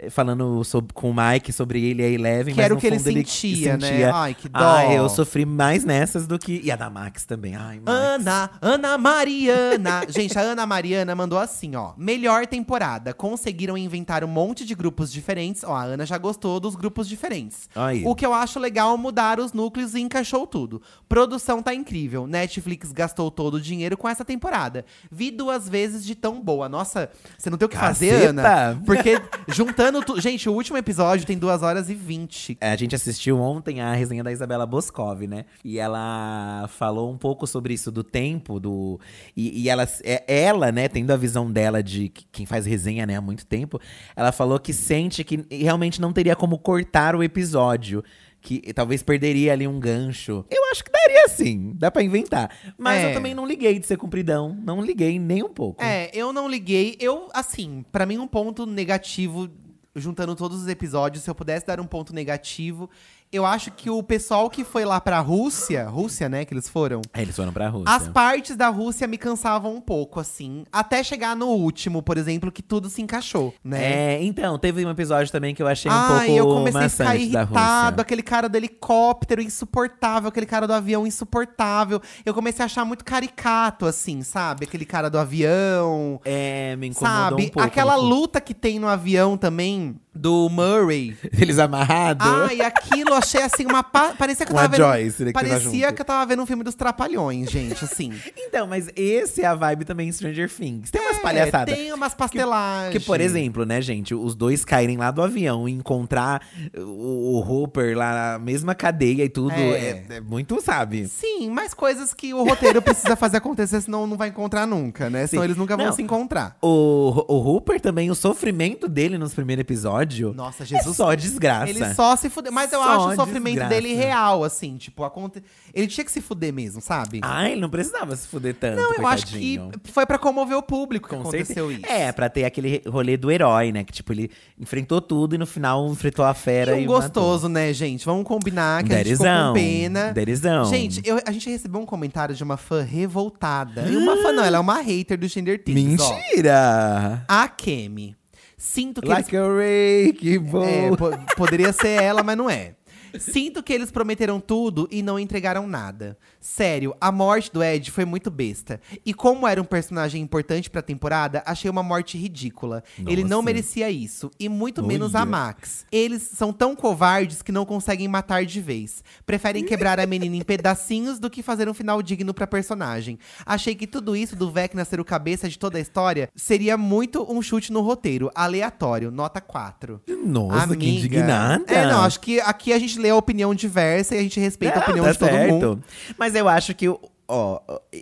Falando 0.10 0.64
sobre, 0.64 0.94
com 0.94 1.12
o 1.12 1.14
Mike 1.14 1.54
sobre 1.54 1.84
ele 1.84 2.02
e 2.02 2.06
a 2.06 2.10
Eleven. 2.10 2.56
Que 2.56 2.62
era 2.62 2.74
o 2.74 2.78
que 2.78 2.88
ele 2.88 3.00
sentia, 3.00 3.78
né? 3.78 3.88
sentia, 3.88 4.14
Ai, 4.14 4.34
que 4.34 4.50
dó. 4.50 4.60
Ai, 4.60 4.98
eu 4.98 5.08
sofri 5.10 5.46
mais 5.46 5.84
nessas 5.84 6.26
do 6.26 6.40
que. 6.40 6.62
E 6.64 6.72
a 6.72 6.76
da 6.76 6.90
Max 6.90 7.26
também. 7.26 7.56
Ai, 7.56 7.80
Max. 7.80 7.88
Ana, 7.88 8.52
Ana 8.62 8.98
Mariana. 8.98 10.02
Gente, 10.10 10.38
a 10.38 10.42
Ana 10.42 10.66
Mariana 10.66 11.14
mandou 11.14 11.38
assim, 11.38 11.76
ó. 11.76 11.94
Melhor 11.98 12.48
temporada. 12.48 13.14
Conseguiram 13.14 13.78
inventar 13.78 14.24
um 14.24 14.28
monte 14.28 14.66
de 14.66 14.74
grupos 14.74 15.12
diferentes. 15.12 15.64
Ó, 15.64 15.74
a 15.74 15.84
Ana 15.84 16.06
já 16.06 16.18
gostou 16.18 16.60
dos 16.60 16.76
grupos 16.76 17.08
diferentes. 17.08 17.70
Aí. 17.76 18.04
O 18.06 18.16
que 18.16 18.26
eu 18.26 18.34
acho 18.34 18.60
legal 18.60 18.98
mudar 18.98 19.40
os 19.40 19.54
núcleos 19.54 19.94
e 19.94 20.00
encaixou 20.02 20.48
tudo. 20.48 20.82
Produção 21.08 21.62
tá 21.62 21.74
incrível. 21.74 22.26
Netflix 22.26 22.92
gastou 22.92 23.30
todo 23.30 23.56
o 23.56 23.62
dinheiro 23.62 23.98
com 23.98 24.08
essa 24.08 24.26
temporada. 24.26 24.86
Vi 25.12 25.32
duas 25.32 25.68
vezes 25.68 26.06
de 26.06 26.16
tão 26.16 26.42
boa. 26.42 26.68
Nossa, 26.68 27.10
você 27.38 27.50
não 27.50 27.58
tem 27.58 27.66
o 27.66 27.70
que 27.70 27.78
fazer, 27.78 28.12
Caceta! 28.12 28.30
Ana. 28.30 28.82
Porque 28.86 29.22
juntando 29.48 29.91
Gente, 30.20 30.48
o 30.50 30.54
último 30.54 30.78
episódio 30.78 31.26
tem 31.26 31.38
2 31.38 31.62
horas 31.64 31.90
e 31.90 31.94
20. 31.94 32.58
É, 32.62 32.72
A 32.72 32.76
gente 32.76 32.96
assistiu 32.96 33.40
ontem 33.40 33.82
a 33.82 33.94
resenha 33.94 34.24
da 34.24 34.32
Isabela 34.32 34.66
Boscov, 34.66 35.28
né? 35.28 35.46
E 35.64 35.78
ela 35.80 36.68
falou 36.70 37.12
um 37.12 37.18
pouco 37.18 37.46
sobre 37.46 37.74
isso 37.74 37.92
do 37.92 38.04
tempo, 38.04 38.60
do. 38.60 39.00
E, 39.36 39.64
e 39.64 39.70
ela, 39.70 39.88
é- 40.04 40.24
ela, 40.28 40.72
né, 40.72 40.88
tendo 40.88 41.12
a 41.12 41.18
visão 41.18 41.52
dela 41.52 41.82
de 41.84 42.10
que- 42.10 42.26
quem 42.32 42.46
faz 42.46 42.66
resenha, 42.66 43.06
né, 43.06 43.16
há 43.18 43.22
muito 43.22 43.46
tempo, 43.46 43.80
ela 44.16 44.32
falou 44.32 44.60
que 44.60 44.74
sente 44.74 45.24
que 45.24 45.46
realmente 45.52 46.00
não 46.00 46.14
teria 46.14 46.36
como 46.36 46.58
cortar 46.58 47.16
o 47.16 47.24
episódio. 47.24 48.04
Que 48.44 48.74
talvez 48.74 49.04
perderia 49.04 49.54
ali 49.54 49.68
um 49.68 49.80
gancho. 49.80 50.44
Eu 50.50 50.64
acho 50.72 50.84
que 50.84 50.92
daria 50.92 51.28
sim, 51.28 51.74
dá 51.76 51.92
pra 51.92 52.02
inventar. 52.02 52.50
Mas 52.76 53.04
É. 53.04 53.10
eu 53.12 53.14
também 53.14 53.36
não 53.36 53.46
liguei 53.46 53.78
de 53.78 53.86
ser 53.86 53.98
compridão. 53.98 54.58
Não 54.66 54.82
liguei 54.84 55.20
nem 55.20 55.44
um 55.44 55.50
pouco. 55.54 55.84
É, 55.84 56.10
eu 56.12 56.34
não 56.34 56.50
liguei. 56.50 56.98
Eu, 57.00 57.30
assim, 57.36 57.86
pra 57.92 58.04
mim, 58.04 58.18
um 58.18 58.26
ponto 58.26 58.66
negativo, 58.66 59.48
juntando 59.96 60.36
todos 60.36 60.62
os 60.62 60.68
episódios, 60.68 61.24
se 61.24 61.30
eu 61.30 61.36
pudesse 61.36 61.66
dar 61.66 61.80
um 61.80 61.86
ponto 61.86 62.14
negativo, 62.14 62.90
eu 63.32 63.46
acho 63.46 63.72
que 63.72 63.90
o 63.90 64.04
pessoal 64.04 64.50
que 64.50 64.64
foi 64.64 64.84
lá 64.84 65.00
pra 65.00 65.20
Rússia, 65.20 65.88
Rússia, 65.88 66.28
né, 66.28 66.44
que 66.44 66.54
eles 66.54 66.68
foram. 66.68 67.02
Aí 67.14 67.24
eles 67.24 67.36
foram 67.36 67.54
pra 67.54 67.70
Rússia. 67.70 67.96
As 67.96 68.08
partes 68.10 68.58
da 68.58 68.68
Rússia 68.68 69.08
me 69.08 69.18
cansavam 69.18 69.74
um 69.74 69.80
pouco, 69.80 70.20
assim. 70.20 70.66
Até 70.70 71.02
chegar 71.02 71.34
no 71.34 71.48
último, 71.48 72.02
por 72.02 72.18
exemplo, 72.18 72.52
que 72.52 72.62
tudo 72.62 72.90
se 72.90 73.02
encaixou, 73.02 73.54
né? 73.64 74.16
É, 74.16 74.24
então, 74.24 74.60
teve 74.60 74.86
um 74.86 74.90
episódio 74.90 75.32
também 75.32 75.56
que 75.56 75.64
eu 75.64 75.68
achei 75.68 75.90
um 75.90 75.94
Ai, 75.94 76.28
pouco 76.28 76.40
eu 76.40 76.46
comecei 76.48 76.82
a 76.82 76.90
ficar 76.90 77.16
irritado. 77.16 78.02
Aquele 78.02 78.22
cara 78.22 78.50
do 78.50 78.58
helicóptero 78.58 79.42
insuportável, 79.42 80.28
aquele 80.28 80.46
cara 80.46 80.68
do 80.68 80.74
avião 80.74 81.08
insuportável. 81.08 82.02
Eu 82.26 82.34
comecei 82.34 82.64
a 82.64 82.66
achar 82.66 82.84
muito 82.84 83.06
caricato, 83.06 83.86
assim, 83.86 84.24
sabe? 84.24 84.66
Aquele 84.66 84.86
cara 84.86 85.10
do 85.10 85.18
avião. 85.18 86.20
É, 86.26 86.76
me 86.76 86.88
incomodou 86.88 87.18
Sabe? 87.18 87.46
um 87.46 87.50
pouco. 87.50 87.68
Aquela 87.68 87.96
luta 87.96 88.42
que 88.42 88.54
tem 88.54 88.78
no 88.78 88.90
avião 88.90 89.38
também, 89.38 89.96
do 90.14 90.50
Murray. 90.50 91.18
Eles 91.40 91.58
amarrados. 91.58 92.28
Ah, 92.28 92.54
e 92.54 92.62
aquilo 92.62 93.21
achei 93.22 93.42
assim 93.42 93.66
uma. 93.66 93.84
pa- 93.84 94.14
Parecia 94.18 94.46
que 94.46 94.52
eu 94.52 94.56
tava 94.56 94.68
vendo. 94.68 94.78
Joyce, 94.78 95.24
né, 95.24 95.32
que 95.32 95.34
tava 95.34 95.48
parecia 95.50 95.92
que 95.94 96.02
eu 96.02 96.06
tava 96.06 96.26
vendo 96.26 96.42
um 96.42 96.46
filme 96.46 96.64
dos 96.64 96.76
Trapalhões, 96.76 97.50
gente, 97.50 97.84
assim. 97.84 98.12
Então, 98.52 98.68
mas 98.68 98.90
esse 98.98 99.44
é 99.44 99.46
a 99.46 99.56
vibe 99.56 99.86
também 99.86 100.10
em 100.10 100.12
Stranger 100.12 100.50
Things. 100.52 100.92
Tem 100.92 101.02
umas 101.02 101.18
É, 101.18 101.22
palhaçadas. 101.22 101.74
Tem 101.74 101.94
umas 101.94 102.14
pastelagens. 102.14 102.92
Que, 102.92 103.00
por 103.00 103.22
exemplo, 103.22 103.66
né, 103.66 103.82
gente, 103.82 104.14
os 104.14 104.36
dois 104.36 104.66
caírem 104.66 104.98
lá 104.98 105.10
do 105.10 105.22
avião 105.22 105.70
e 105.70 105.72
encontrar 105.72 106.42
o, 106.78 107.38
o 107.38 107.40
Hooper 107.40 107.98
lá 107.98 108.34
na 108.34 108.40
mesma 108.40 108.76
cadeia 108.76 109.24
e 109.24 109.30
tudo, 109.30 109.54
É. 109.54 110.04
é, 110.10 110.16
é 110.18 110.20
muito, 110.22 110.60
sabe? 110.62 111.08
Sim, 111.08 111.50
mas 111.50 111.74
coisas 111.74 112.14
que 112.14 112.34
o 112.34 112.44
roteiro 112.44 112.82
precisa 112.84 113.16
fazer 113.16 113.38
acontecer, 113.38 113.80
senão 113.82 114.06
não 114.06 114.18
vai 114.18 114.28
encontrar 114.30 114.66
nunca, 114.68 115.10
né? 115.10 115.28
Senão 115.28 115.44
Sim. 115.44 115.48
eles 115.48 115.58
nunca 115.58 115.78
vão 115.78 115.86
Não. 115.88 115.94
se 115.94 116.02
encontrar. 116.02 116.58
O, 116.62 117.24
o 117.28 117.38
Hooper 117.38 117.80
também, 117.80 118.12
o 118.12 118.16
sofrimento 118.16 118.88
dele 118.90 119.18
nos 119.18 119.34
primeiros 119.34 119.62
episódios 119.62 120.36
Nossa, 120.36 120.64
é 120.64 120.66
Jesus. 120.66 120.98
só 120.98 121.14
desgraça. 121.16 121.70
Ele 121.70 121.94
só 121.94 122.16
se 122.18 122.30
fudeu. 122.30 122.52
Mas 122.52 122.74
eu 122.74 122.80
Só 122.84 122.90
acho 123.10 123.11
o 123.14 123.16
sofrimento 123.16 123.60
desgraça. 123.60 123.70
dele 123.82 123.94
real, 123.94 124.44
assim. 124.44 124.78
Tipo, 124.78 125.04
aconte... 125.04 125.44
ele 125.74 125.88
tinha 125.88 126.04
que 126.04 126.12
se 126.12 126.22
fuder 126.22 126.54
mesmo, 126.54 126.82
sabe? 126.82 127.20
Ah, 127.24 127.50
ele 127.50 127.60
não 127.62 127.70
precisava 127.70 128.16
se 128.16 128.28
fuder 128.28 128.56
tanto, 128.56 128.78
não, 128.82 128.94
eu 128.94 129.08
acho 129.08 129.26
que 129.28 129.60
foi 129.86 130.06
pra 130.06 130.18
comover 130.18 130.58
o 130.58 130.64
público 130.64 131.08
que 131.10 131.16
Com 131.16 131.22
aconteceu 131.22 131.70
certeza. 131.70 131.88
isso. 131.94 132.02
É, 132.02 132.12
pra 132.12 132.30
ter 132.30 132.46
aquele 132.46 132.82
rolê 132.88 133.18
do 133.18 133.30
herói, 133.32 133.72
né? 133.72 133.84
Que 133.84 133.92
tipo, 133.94 134.12
ele 134.14 134.30
enfrentou 134.60 135.02
tudo 135.02 135.36
e 135.36 135.38
no 135.38 135.46
final 135.46 135.88
enfrentou 135.90 136.24
a 136.26 136.34
fera 136.34 136.78
E 136.78 136.82
e, 136.82 136.84
um 136.84 136.88
gostoso, 136.88 137.48
né, 137.50 137.72
gente? 137.74 138.06
Vamos 138.06 138.24
combinar 138.26 138.84
que 138.84 138.94
a 138.94 138.98
gente 138.98 139.10
ficou 139.12 139.26
Derizão. 139.26 139.48
com 139.50 139.60
pena. 139.60 140.14
Derizão. 140.14 140.66
Gente, 140.66 141.02
eu- 141.06 141.20
a 141.26 141.32
gente 141.32 141.50
recebeu 141.50 141.82
um 141.82 141.86
comentário 141.86 142.36
de 142.36 142.44
uma 142.44 142.58
fã 142.58 142.82
revoltada. 142.84 143.82
E 143.88 143.96
uma 143.98 144.18
fã 144.22 144.32
não, 144.32 144.44
ela 144.44 144.58
é 144.58 144.60
uma 144.60 144.82
hater 144.82 145.18
do 145.18 145.28
Gender 145.28 145.64
Things. 145.64 146.00
ó. 146.02 146.14
Mentira! 146.14 147.24
A 147.28 147.48
Kemi. 147.48 148.16
Sinto 148.58 149.02
que 149.02 149.08
eles 149.08 149.18
Like 149.26 149.36
a 149.38 149.42
Ray, 149.48 150.14
que 150.14 150.38
bom! 150.38 150.64
É, 150.64 150.96
po- 150.96 151.12
poderia 151.36 151.74
ser 151.74 152.00
ela, 152.02 152.22
mas 152.22 152.38
não 152.38 152.48
é. 152.48 152.76
Sinto 153.20 153.64
que 153.64 153.74
eles 153.74 153.92
prometeram 153.92 154.40
tudo 154.40 154.88
e 154.92 155.02
não 155.02 155.20
entregaram 155.20 155.68
nada. 155.68 156.18
Sério, 156.42 156.96
a 157.00 157.12
morte 157.12 157.52
do 157.54 157.64
Ed 157.64 157.92
foi 157.92 158.04
muito 158.04 158.32
besta. 158.32 158.82
E 159.06 159.14
como 159.14 159.48
era 159.48 159.62
um 159.62 159.66
personagem 159.66 160.22
importante 160.22 160.72
pra 160.72 160.82
temporada, 160.82 161.44
achei 161.46 161.70
uma 161.70 161.84
morte 161.84 162.18
ridícula. 162.18 162.84
Ele 163.08 163.22
não 163.22 163.30
Nossa. 163.38 163.44
merecia 163.46 163.92
isso, 163.92 164.32
e 164.40 164.50
muito 164.50 164.84
menos 164.84 165.14
a 165.14 165.20
Olha. 165.22 165.30
Max. 165.30 165.86
Eles 165.92 166.24
são 166.24 166.52
tão 166.52 166.76
covardes 166.76 167.44
que 167.44 167.52
não 167.52 167.64
conseguem 167.64 168.08
matar 168.08 168.44
de 168.44 168.60
vez. 168.60 169.04
Preferem 169.24 169.64
quebrar 169.64 170.00
a 170.00 170.06
menina 170.08 170.36
em 170.36 170.42
pedacinhos 170.42 171.20
do 171.20 171.30
que 171.30 171.44
fazer 171.44 171.70
um 171.70 171.74
final 171.76 172.02
digno 172.02 172.34
pra 172.34 172.48
personagem. 172.48 173.20
Achei 173.46 173.76
que 173.76 173.86
tudo 173.86 174.16
isso 174.16 174.36
do 174.36 174.50
Vecna 174.52 174.84
ser 174.84 175.00
o 175.00 175.06
cabeça 175.06 175.48
de 175.48 175.60
toda 175.60 175.78
a 175.78 175.82
história 175.82 176.28
seria 176.36 176.76
muito 176.76 177.24
um 177.32 177.40
chute 177.42 177.72
no 177.72 177.82
roteiro, 177.82 178.32
aleatório, 178.34 179.12
nota 179.12 179.40
4. 179.40 180.02
Nossa, 180.26 180.68
que 180.70 180.74
Amiga. 180.74 180.86
indignada! 180.86 181.66
É, 181.68 181.86
não, 181.86 182.02
acho 182.02 182.20
que 182.20 182.40
aqui 182.42 182.74
a 182.74 182.80
gente 182.80 182.98
lê 182.98 183.10
a 183.12 183.16
opinião 183.16 183.54
diversa 183.54 184.16
e 184.16 184.20
a 184.20 184.24
gente 184.24 184.40
respeita 184.40 184.76
a 184.76 184.80
Não, 184.80 184.84
opinião 184.88 185.06
tá 185.06 185.12
de 185.12 185.20
todo 185.20 185.30
certo. 185.30 185.52
mundo. 185.54 185.84
Mas 186.18 186.31
eu 186.36 186.48
acho 186.50 186.74
que, 186.76 186.88
ó, 187.28 187.60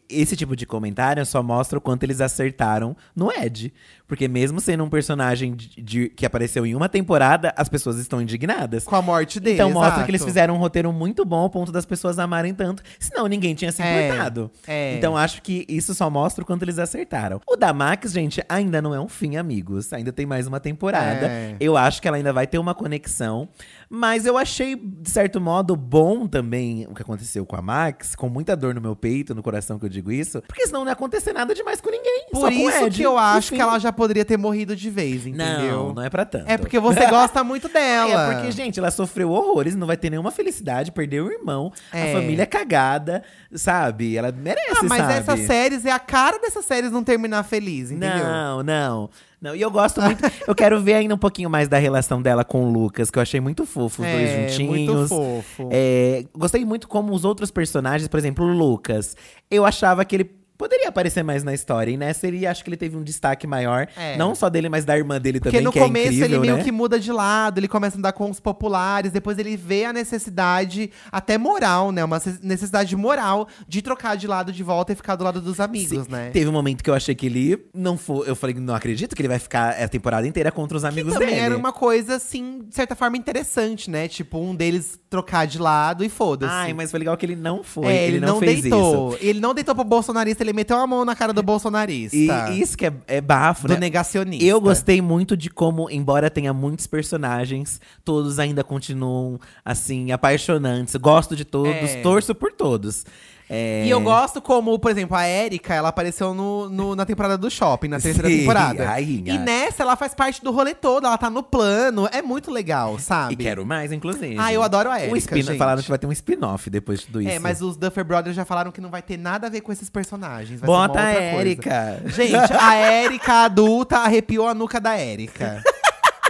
esse 0.09 0.35
tipo 0.35 0.55
de 0.55 0.65
comentário 0.65 1.25
só 1.25 1.41
mostra 1.43 1.77
o 1.77 1.81
quanto 1.81 2.03
eles 2.03 2.19
acertaram 2.21 2.95
no 3.15 3.31
Ed. 3.31 3.71
Porque 4.07 4.27
mesmo 4.27 4.59
sendo 4.59 4.83
um 4.83 4.89
personagem 4.89 5.53
de- 5.53 5.79
de- 5.83 6.09
que 6.09 6.25
apareceu 6.25 6.65
em 6.65 6.73
uma 6.73 6.89
temporada, 6.89 7.53
as 7.55 7.69
pessoas 7.69 7.99
estão 7.99 8.19
indignadas. 8.19 8.83
Com 8.83 8.95
a 8.95 9.03
morte 9.03 9.39
dele. 9.39 9.53
Então 9.57 9.69
mostra 9.69 9.89
exato. 9.91 10.05
que 10.05 10.09
eles 10.11 10.25
fizeram 10.25 10.55
um 10.55 10.57
roteiro 10.57 10.91
muito 10.91 11.23
bom 11.23 11.41
ao 11.41 11.49
ponto 11.51 11.71
das 11.71 11.85
pessoas 11.85 12.17
amarem 12.17 12.51
tanto. 12.55 12.81
Senão 12.99 13.27
ninguém 13.27 13.53
tinha 13.53 13.71
se 13.71 13.83
É, 13.83 14.07
importado. 14.07 14.49
é. 14.65 14.95
Então 14.97 15.15
acho 15.15 15.43
que 15.43 15.63
isso 15.69 15.93
só 15.93 16.09
mostra 16.09 16.41
o 16.43 16.45
quanto 16.47 16.63
eles 16.63 16.79
acertaram. 16.79 17.39
O 17.47 17.55
da 17.55 17.71
Max, 17.71 18.11
gente, 18.11 18.43
ainda 18.49 18.81
não 18.81 18.95
é 18.95 18.99
um 18.99 19.07
fim, 19.07 19.37
amigos. 19.37 19.93
Ainda 19.93 20.11
tem 20.11 20.25
mais 20.25 20.47
uma 20.47 20.59
temporada. 20.59 21.27
É. 21.27 21.55
Eu 21.59 21.77
acho 21.77 22.01
que 22.01 22.07
ela 22.07 22.17
ainda 22.17 22.33
vai 22.33 22.47
ter 22.47 22.57
uma 22.57 22.73
conexão. 22.73 23.47
Mas 23.91 24.25
eu 24.27 24.37
achei, 24.37 24.75
de 24.75 25.09
certo 25.09 25.41
modo, 25.41 25.75
bom 25.75 26.27
também 26.27 26.85
o 26.87 26.93
que 26.93 27.01
aconteceu 27.01 27.43
com 27.43 27.55
a 27.55 27.61
Max. 27.61 28.15
Com 28.15 28.29
muita 28.29 28.55
dor 28.55 28.75
no 28.75 28.79
meu 28.81 28.95
peito, 28.95 29.33
no 29.33 29.41
coração 29.41 29.79
que 29.79 29.85
eu 29.85 29.89
digo 29.89 30.11
isso. 30.11 30.43
Porque 30.47 30.67
senão 30.67 30.81
não 30.81 30.87
ia 30.87 30.93
acontecer 30.93 31.33
nada 31.33 31.55
demais 31.55 31.81
com 31.81 31.89
ninguém. 31.89 32.25
Por 32.31 32.51
isso 32.51 32.85
Ed. 32.85 32.95
que 32.97 33.01
eu 33.01 33.17
acho 33.17 33.47
Enfim. 33.47 33.55
que 33.55 33.61
ela 33.61 33.79
já 33.79 33.91
poderia 33.91 34.23
ter 34.23 34.37
morrido 34.37 34.75
de 34.75 34.89
vez, 34.91 35.25
entendeu? 35.25 35.85
Não, 35.87 35.93
não 35.95 36.03
é 36.03 36.09
pra 36.09 36.23
tanto. 36.23 36.47
É 36.47 36.55
porque 36.55 36.79
você 36.79 37.07
gosta 37.07 37.43
muito 37.43 37.67
dela. 37.73 38.31
É 38.31 38.35
porque, 38.35 38.51
gente, 38.51 38.77
ela 38.79 38.91
sofreu 38.91 39.31
horrores, 39.31 39.75
não 39.75 39.87
vai 39.87 39.97
ter 39.97 40.11
nenhuma 40.11 40.29
felicidade, 40.29 40.91
perdeu 40.91 41.25
o 41.25 41.31
irmão, 41.31 41.73
É. 41.91 42.11
a 42.11 42.13
família 42.21 42.43
é 42.43 42.45
cagada, 42.45 43.23
sabe? 43.55 44.15
Ela 44.15 44.31
merece, 44.31 44.69
Ah, 44.81 44.83
mas 44.83 44.99
sabe? 44.99 45.13
essas 45.13 45.39
séries, 45.47 45.83
é 45.85 45.91
a 45.91 45.99
cara 45.99 46.37
dessas 46.37 46.63
séries 46.63 46.91
não 46.91 47.03
terminar 47.03 47.41
feliz, 47.41 47.89
entendeu? 47.89 48.23
Não, 48.23 48.61
não. 48.63 49.09
Não, 49.41 49.55
e 49.55 49.61
eu 49.61 49.71
gosto 49.71 50.01
muito. 50.01 50.21
eu 50.47 50.53
quero 50.53 50.79
ver 50.81 50.95
ainda 50.95 51.15
um 51.15 51.17
pouquinho 51.17 51.49
mais 51.49 51.67
da 51.67 51.77
relação 51.77 52.21
dela 52.21 52.43
com 52.43 52.65
o 52.65 52.71
Lucas, 52.71 53.09
que 53.09 53.17
eu 53.17 53.21
achei 53.21 53.39
muito 53.39 53.65
fofo, 53.65 54.01
os 54.01 54.07
é, 54.07 54.13
dois 54.13 54.51
juntinhos. 54.51 54.69
muito 54.69 55.07
fofo. 55.07 55.69
É, 55.71 56.25
gostei 56.37 56.65
muito 56.65 56.87
como 56.87 57.13
os 57.13 57.23
outros 57.23 57.49
personagens, 57.49 58.07
por 58.07 58.17
exemplo, 58.17 58.45
o 58.45 58.51
Lucas. 58.51 59.15
Eu 59.49 59.65
achava 59.65 60.03
que 60.03 60.15
ele 60.15 60.38
poderia 60.59 60.89
aparecer 60.89 61.23
mais 61.23 61.41
na 61.41 61.53
história. 61.53 61.89
E 61.89 61.95
nessa 61.95 62.27
ele 62.27 62.45
acho 62.45 62.65
que 62.65 62.69
ele 62.69 62.75
teve 62.75 62.97
um 62.97 63.01
destaque 63.01 63.47
maior. 63.47 63.87
É. 63.95 64.17
Não 64.17 64.35
só 64.35 64.49
dele, 64.49 64.67
mas 64.67 64.83
da 64.83 64.97
irmã 64.97 65.19
dele 65.19 65.39
Porque 65.39 65.51
também, 65.51 65.63
no 65.63 65.71
que 65.71 65.79
é 65.79 65.83
começo 65.83 66.07
incrível, 66.07 66.27
ele 66.27 66.39
meio 66.39 66.57
né? 66.57 66.63
que 66.63 66.71
muda 66.71 66.99
de 66.99 67.13
lado, 67.13 67.59
ele 67.59 67.67
começa 67.69 67.95
a 67.95 67.99
andar 67.99 68.11
com 68.11 68.29
os 68.29 68.41
populares, 68.41 69.13
depois 69.13 69.39
ele 69.39 69.55
vê 69.55 69.85
a 69.85 69.93
necessidade, 69.93 70.91
até 71.09 71.37
moral, 71.37 71.93
né? 71.93 72.03
Uma 72.03 72.21
necessidade 72.43 72.93
moral 72.97 73.47
de 73.69 73.81
trocar 73.81 74.17
de 74.17 74.27
lado 74.27 74.51
de 74.51 74.61
volta 74.61 74.91
e 74.91 74.95
ficar 74.95 75.15
do 75.15 75.23
lado 75.23 75.39
dos 75.39 75.61
amigos, 75.61 76.05
Sim. 76.05 76.11
né? 76.11 76.29
Teve 76.31 76.49
um 76.49 76.51
momento 76.51 76.83
que 76.83 76.89
eu 76.89 76.93
achei 76.93 77.15
que 77.15 77.25
ele 77.25 77.65
não 77.73 77.97
foi. 77.97 78.29
Eu 78.29 78.35
falei, 78.35 78.53
não 78.55 78.75
acredito 78.75 79.15
que 79.15 79.21
ele 79.21 79.29
vai 79.29 79.39
ficar 79.39 79.69
a 79.81 79.87
temporada 79.87 80.27
inteira 80.27 80.51
contra 80.51 80.75
os 80.75 80.83
Que 80.83 80.89
amigos 80.89 81.13
também 81.13 81.29
dele. 81.29 81.39
era 81.39 81.57
uma 81.57 81.71
coisa, 81.71 82.15
assim, 82.15 82.65
de 82.67 82.75
certa 82.75 82.97
forma 82.97 83.15
interessante, 83.15 83.89
né? 83.89 84.09
Tipo, 84.09 84.37
um 84.37 84.53
deles 84.53 84.99
trocar 85.09 85.47
de 85.47 85.57
lado 85.57 86.03
e 86.03 86.09
foda-se. 86.09 86.51
Ai, 86.51 86.73
mas 86.73 86.91
foi 86.91 86.99
legal 86.99 87.15
que 87.15 87.25
ele 87.25 87.37
não 87.37 87.63
foi. 87.63 87.87
É, 87.87 88.07
ele, 88.07 88.19
não, 88.19 88.39
fez 88.39 88.61
deitou. 88.61 89.13
isso. 89.13 89.19
Ele 89.21 89.39
não 89.39 89.53
deitou 89.53 89.73
pro 89.73 89.85
bolsonarista, 89.85 90.43
ele 90.43 90.48
meteu 90.53 90.77
a 90.77 90.87
mão 90.87 91.03
na 91.05 91.15
cara 91.15 91.33
do 91.33 91.41
bolsonarista. 91.43 92.15
E 92.51 92.61
isso 92.61 92.77
que 92.77 92.85
é, 92.85 92.93
é 93.07 93.21
bafo, 93.21 93.67
do 93.67 93.73
né? 93.73 93.79
negacionista. 93.79 94.45
Eu 94.45 94.59
gostei 94.59 95.01
muito 95.01 95.35
de 95.37 95.49
como, 95.49 95.89
embora 95.89 96.29
tenha 96.29 96.53
muitos 96.53 96.87
personagens, 96.87 97.79
todos 98.03 98.39
ainda 98.39 98.63
continuam, 98.63 99.39
assim, 99.63 100.11
apaixonantes. 100.11 100.95
Gosto 100.95 101.35
de 101.35 101.45
todos, 101.45 101.73
É. 101.73 102.01
torço 102.01 102.33
por 102.35 102.51
todos. 102.51 103.05
É, 103.49 103.83
E 103.85 103.89
eu 103.89 103.99
gosto 103.99 104.39
como, 104.41 104.77
por 104.77 104.91
exemplo, 104.91 105.17
a 105.17 105.27
Erika, 105.27 105.73
ela 105.73 105.89
apareceu 105.89 106.33
no, 106.33 106.69
no- 106.69 106.95
na 106.95 107.05
temporada 107.05 107.37
do 107.37 107.49
shopping, 107.49 107.87
na 107.87 107.99
terceira 107.99 108.29
Sim, 108.29 108.39
temporada. 108.39 108.85
rainha. 108.85 109.33
E 109.33 109.37
nessa, 109.39 109.81
ela 109.83 109.95
faz 109.95 110.13
parte 110.13 110.43
do 110.43 110.51
rolê 110.51 110.75
todo, 110.75 111.07
ela 111.07 111.17
tá 111.17 111.29
no 111.29 111.41
plano. 111.41 112.07
É 112.11 112.21
muito 112.21 112.51
legal, 112.51 112.99
sabe? 112.99 113.33
E 113.33 113.35
quero 113.37 113.65
mais, 113.65 113.91
inclusive. 113.91 114.35
Ah, 114.37 114.53
eu 114.53 114.61
adoro 114.61 114.89
a 114.89 114.93
Um 114.93 114.97
Erika, 114.97 115.17
spin- 115.17 115.41
gente. 115.43 115.57
Falaram 115.57 115.81
que 115.81 115.89
vai 115.89 115.97
ter 115.97 116.05
um 116.07 116.11
spin-off 116.11 116.69
depois 116.69 116.99
de 116.99 117.05
tudo 117.07 117.21
isso. 117.21 117.31
É, 117.31 117.39
mas 117.39 117.61
os 117.61 117.75
Duffer 117.75 118.03
Brothers 118.05 118.35
já 118.35 118.45
falaram 118.45 118.71
que 118.71 118.79
não 118.79 118.89
vai 118.91 119.01
ter 119.01 119.17
nada 119.17 119.47
a 119.47 119.49
ver 119.49 119.61
com 119.61 119.71
esses 119.71 119.89
personagens. 119.89 120.59
Vai 120.59 120.67
Bota 120.67 120.99
a. 120.99 121.13
Erika. 121.39 122.01
Gente, 122.05 122.35
a 122.53 122.75
Erika 123.03 123.45
adulta 123.45 123.97
arrepiou 123.99 124.47
a 124.47 124.53
nuca 124.53 124.79
da 124.79 124.99
Erika. 124.99 125.63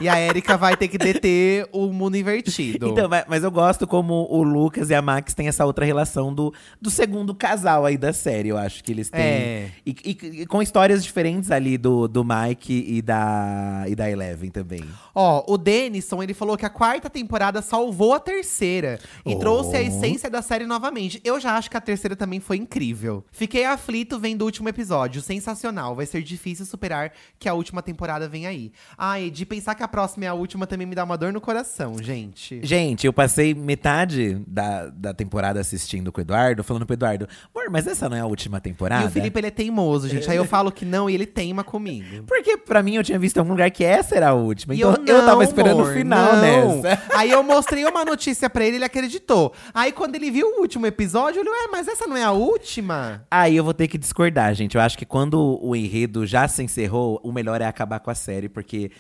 e 0.01 0.07
a 0.09 0.19
Erika 0.19 0.57
vai 0.57 0.75
ter 0.77 0.87
que 0.87 0.97
deter 0.97 1.67
o 1.71 1.87
mundo 1.87 2.15
invertido. 2.17 2.87
Então, 2.89 3.09
mas, 3.27 3.43
eu 3.43 3.51
gosto 3.51 3.85
como 3.87 4.27
o 4.29 4.43
Lucas 4.43 4.89
e 4.89 4.95
a 4.95 5.01
Max 5.01 5.33
têm 5.33 5.47
essa 5.47 5.65
outra 5.65 5.85
relação 5.85 6.33
do, 6.33 6.53
do 6.81 6.89
segundo 6.89 7.33
casal 7.35 7.85
aí 7.85 7.97
da 7.97 8.13
série. 8.13 8.49
Eu 8.49 8.57
acho 8.57 8.83
que 8.83 8.91
eles 8.91 9.09
têm. 9.09 9.21
É. 9.21 9.71
E, 9.85 9.91
e- 10.05 10.41
e 10.41 10.45
com 10.45 10.61
histórias 10.61 11.03
diferentes 11.03 11.51
ali 11.51 11.77
do, 11.77 12.07
do 12.07 12.23
Mike 12.23 12.85
e 12.87 13.01
da, 13.01 13.85
e 13.87 13.95
da 13.95 14.09
Eleven 14.09 14.49
também. 14.49 14.83
Ó, 15.13 15.43
o 15.47 15.57
Denison, 15.57 16.21
ele 16.23 16.33
falou 16.33 16.57
que 16.57 16.65
a 16.65 16.69
quarta 16.69 17.09
temporada 17.09 17.61
salvou 17.61 18.13
a 18.13 18.19
terceira 18.19 18.99
e 19.25 19.35
Oh. 19.35 19.39
trouxe 19.39 19.75
a 19.75 19.81
essência 19.81 20.29
da 20.29 20.41
série 20.41 20.65
novamente. 20.65 21.21
Eu 21.23 21.39
já 21.39 21.55
acho 21.57 21.69
que 21.69 21.77
a 21.77 21.81
terceira 21.81 22.15
também 22.15 22.39
foi 22.39 22.57
incrível. 22.57 23.23
Fiquei 23.31 23.65
aflito 23.65 24.17
vendo 24.19 24.41
o 24.41 24.45
último 24.45 24.69
episódio, 24.69 25.21
sensacional. 25.21 25.95
Vai 25.95 26.05
ser 26.05 26.21
difícil 26.23 26.65
superar 26.65 27.11
que 27.37 27.47
a 27.49 27.53
última 27.53 27.81
temporada 27.81 28.27
vem 28.27 28.45
aí. 28.47 28.71
Ai, 28.97 29.29
de 29.29 29.45
pensar 29.45 29.75
que 29.75 29.83
a 29.83 29.87
próxima 29.89 30.25
é 30.25 30.27
a 30.29 30.33
última 30.33 30.65
também 30.65 30.87
me 30.87 30.95
dá 30.95 31.03
uma 31.03 31.17
dor 31.17 31.33
no 31.33 31.41
coração, 31.41 32.01
gente. 32.01 32.59
Gente, 32.63 33.05
eu 33.05 33.11
passei 33.11 33.53
metade 33.53 34.41
da, 34.47 34.87
da 34.87 35.13
temporada 35.13 35.59
assistindo 35.59 36.11
com 36.11 36.19
o 36.19 36.23
Eduardo, 36.23 36.63
falando 36.63 36.85
pro 36.85 36.93
Eduardo, 36.93 37.27
amor, 37.53 37.69
mas 37.69 37.87
essa 37.87 38.07
não 38.07 38.15
é 38.15 38.21
a 38.21 38.25
última 38.25 38.61
temporada? 38.61 39.03
E 39.03 39.07
o 39.07 39.11
Felipe, 39.11 39.39
ele 39.39 39.47
é 39.47 39.51
teimoso, 39.51 40.07
gente. 40.07 40.29
Aí 40.29 40.37
eu 40.37 40.45
falo 40.45 40.71
que 40.71 40.85
não 40.85 41.09
e 41.09 41.13
ele 41.13 41.25
teima 41.25 41.63
comigo. 41.63 42.23
Porque 42.25 42.57
pra 42.57 42.81
mim 42.81 42.95
eu 42.95 43.03
tinha 43.03 43.19
visto 43.19 43.37
em 43.37 43.39
algum 43.39 43.51
lugar 43.51 43.69
que 43.71 43.83
essa 43.83 44.15
era 44.15 44.29
a 44.29 44.33
última. 44.33 44.73
E 44.73 44.77
Então 44.77 44.95
eu, 45.05 45.19
não, 45.19 45.25
tava 45.25 45.43
esperando 45.43 45.81
amor, 45.81 45.91
o 45.91 45.93
final 45.93 46.35
não. 46.35 46.81
nessa. 46.81 47.01
Aí 47.17 47.31
eu 47.31 47.43
mostrei 47.43 47.85
uma 47.85 48.05
notícia 48.05 48.49
pra 48.49 48.63
ele, 48.63 48.77
ele 48.77 48.85
acreditou. 48.85 49.53
Aí 49.73 49.91
quando 49.91 50.15
ele 50.15 50.31
viu 50.31 50.47
o 50.47 50.61
último 50.61 50.85
episódio, 50.85 51.41
ele, 51.41 51.49
ué, 51.49 51.67
mas 51.71 51.87
essa 51.87 52.07
não 52.07 52.15
é 52.15 52.23
a 52.23 52.31
última? 52.31 53.25
Aí 53.29 53.55
eu 53.55 53.63
vou 53.63 53.73
ter 53.73 53.87
que 53.87 53.97
discordar, 53.97 54.53
gente. 54.53 54.75
Eu 54.75 54.81
acho 54.81 54.97
que 54.97 55.05
quando 55.05 55.59
o 55.61 55.75
enredo 55.75 56.25
já 56.25 56.47
se 56.47 56.63
encerrou, 56.63 57.19
o 57.23 57.31
melhor 57.31 57.61
é 57.61 57.65
acabar 57.65 57.99
com 57.99 58.09
a 58.09 58.15
série, 58.15 58.49
porque 58.49 58.91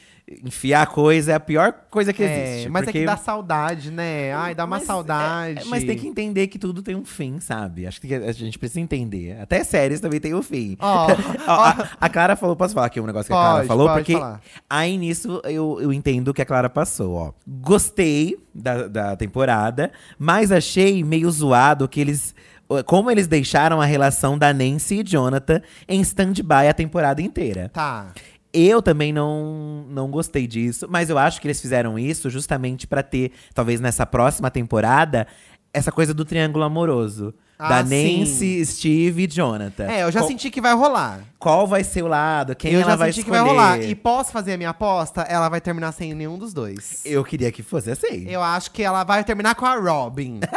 enfiar 0.43 0.85
coisa 0.87 1.31
é 1.31 1.35
a 1.35 1.39
pior 1.39 1.73
coisa 1.89 2.11
que 2.13 2.23
É, 2.23 2.51
existe. 2.53 2.69
mas 2.69 2.83
porque... 2.85 2.97
é 2.99 3.01
que 3.01 3.05
dá 3.07 3.17
saudade, 3.17 3.91
né? 3.91 4.33
Ai, 4.33 4.53
dá 4.55 4.65
uma 4.65 4.77
Mas, 4.77 4.85
saudade. 4.85 5.59
é, 5.61 5.65
mas 5.65 5.83
tem 5.83 5.97
que 5.97 6.07
entender 6.07 6.47
que 6.47 6.59
tudo 6.59 6.81
tem 6.81 6.95
um 6.95 7.05
fim, 7.05 7.39
sabe? 7.39 7.85
Acho 7.87 7.99
que 8.01 8.13
a 8.13 8.31
gente 8.31 8.57
precisa 8.59 8.79
entender. 8.79 9.39
Até 9.41 9.63
séries 9.63 9.99
também 9.99 10.19
tem 10.19 10.33
um 10.35 10.41
fim. 10.41 10.77
Ó, 10.81 11.07
a, 11.47 11.87
a 11.99 12.09
Clara 12.09 12.35
falou, 12.35 12.55
posso 12.55 12.73
falar 12.73 12.87
aqui 12.87 12.99
um 12.99 13.05
negócio 13.05 13.27
que 13.27 13.33
a 13.33 13.35
Clara 13.35 13.65
falou? 13.65 13.89
porque 13.89 14.13
falar. 14.13 14.41
aí 14.69 14.97
nisso 14.97 15.41
eu, 15.45 15.79
eu 15.81 15.91
entendo 15.93 16.29
o 16.29 16.33
que 16.33 16.41
a 16.41 16.45
Clara 16.45 16.69
passou, 16.69 17.13
ó. 17.15 17.33
Gostei 17.47 18.37
da, 18.53 18.87
da 18.87 19.15
temporada, 19.15 19.91
mas 20.17 20.51
achei 20.51 21.03
meio 21.03 21.29
zoado 21.31 21.87
que 21.87 21.99
eles. 22.01 22.35
Como 22.85 23.09
eles 23.09 23.25
deixaram 23.25 23.81
a 23.81 23.85
relação 23.85 24.37
da 24.37 24.53
Nancy 24.53 24.99
e 24.99 25.03
Jonathan 25.03 25.59
em 25.87 26.01
stand-by 26.01 26.67
a 26.69 26.73
temporada 26.73 27.19
inteira. 27.19 27.69
Tá. 27.73 28.11
Eu 28.53 28.81
também 28.81 29.13
não, 29.13 29.85
não 29.89 30.09
gostei 30.09 30.47
disso, 30.47 30.87
mas 30.89 31.09
eu 31.09 31.17
acho 31.17 31.39
que 31.39 31.47
eles 31.47 31.61
fizeram 31.61 31.99
isso 31.99 32.29
justamente 32.29 32.87
pra 32.87 33.03
ter, 33.03 33.31
talvez 33.53 33.79
nessa 33.79 34.05
próxima 34.05 34.49
temporada, 34.49 35.27
essa 35.73 35.91
coisa 35.91 36.13
do 36.13 36.25
triângulo 36.25 36.63
amoroso. 36.63 37.33
Ah, 37.61 37.81
da 37.81 37.85
sim. 37.85 38.19
Nancy, 38.19 38.65
Steve 38.65 39.23
e 39.23 39.27
Jonathan. 39.27 39.83
É, 39.83 40.03
eu 40.03 40.11
já 40.11 40.21
qual, 40.21 40.29
senti 40.29 40.49
que 40.49 40.61
vai 40.61 40.73
rolar. 40.73 41.19
Qual 41.37 41.67
vai 41.67 41.83
ser 41.83 42.03
o 42.03 42.07
lado? 42.07 42.55
Quem 42.55 42.71
eu 42.71 42.79
ela 42.79 42.91
já 42.91 42.95
vai 42.95 43.11
senti 43.11 43.25
que 43.25 43.29
escolher? 43.29 43.41
vai 43.41 43.49
rolar. 43.49 43.83
E 43.83 43.93
posso 43.93 44.31
fazer 44.31 44.53
a 44.53 44.57
minha 44.57 44.69
aposta? 44.69 45.23
Ela 45.23 45.49
vai 45.49 45.59
terminar 45.59 45.91
sem 45.91 46.13
nenhum 46.13 46.37
dos 46.37 46.53
dois. 46.53 47.01
Eu 47.03 47.21
queria 47.21 47.51
que 47.51 47.61
fosse 47.61 47.91
assim. 47.91 48.25
Eu 48.29 48.41
acho 48.41 48.71
que 48.71 48.81
ela 48.81 49.03
vai 49.03 49.25
terminar 49.25 49.55
com 49.55 49.65
a 49.65 49.75
Robin. 49.75 50.39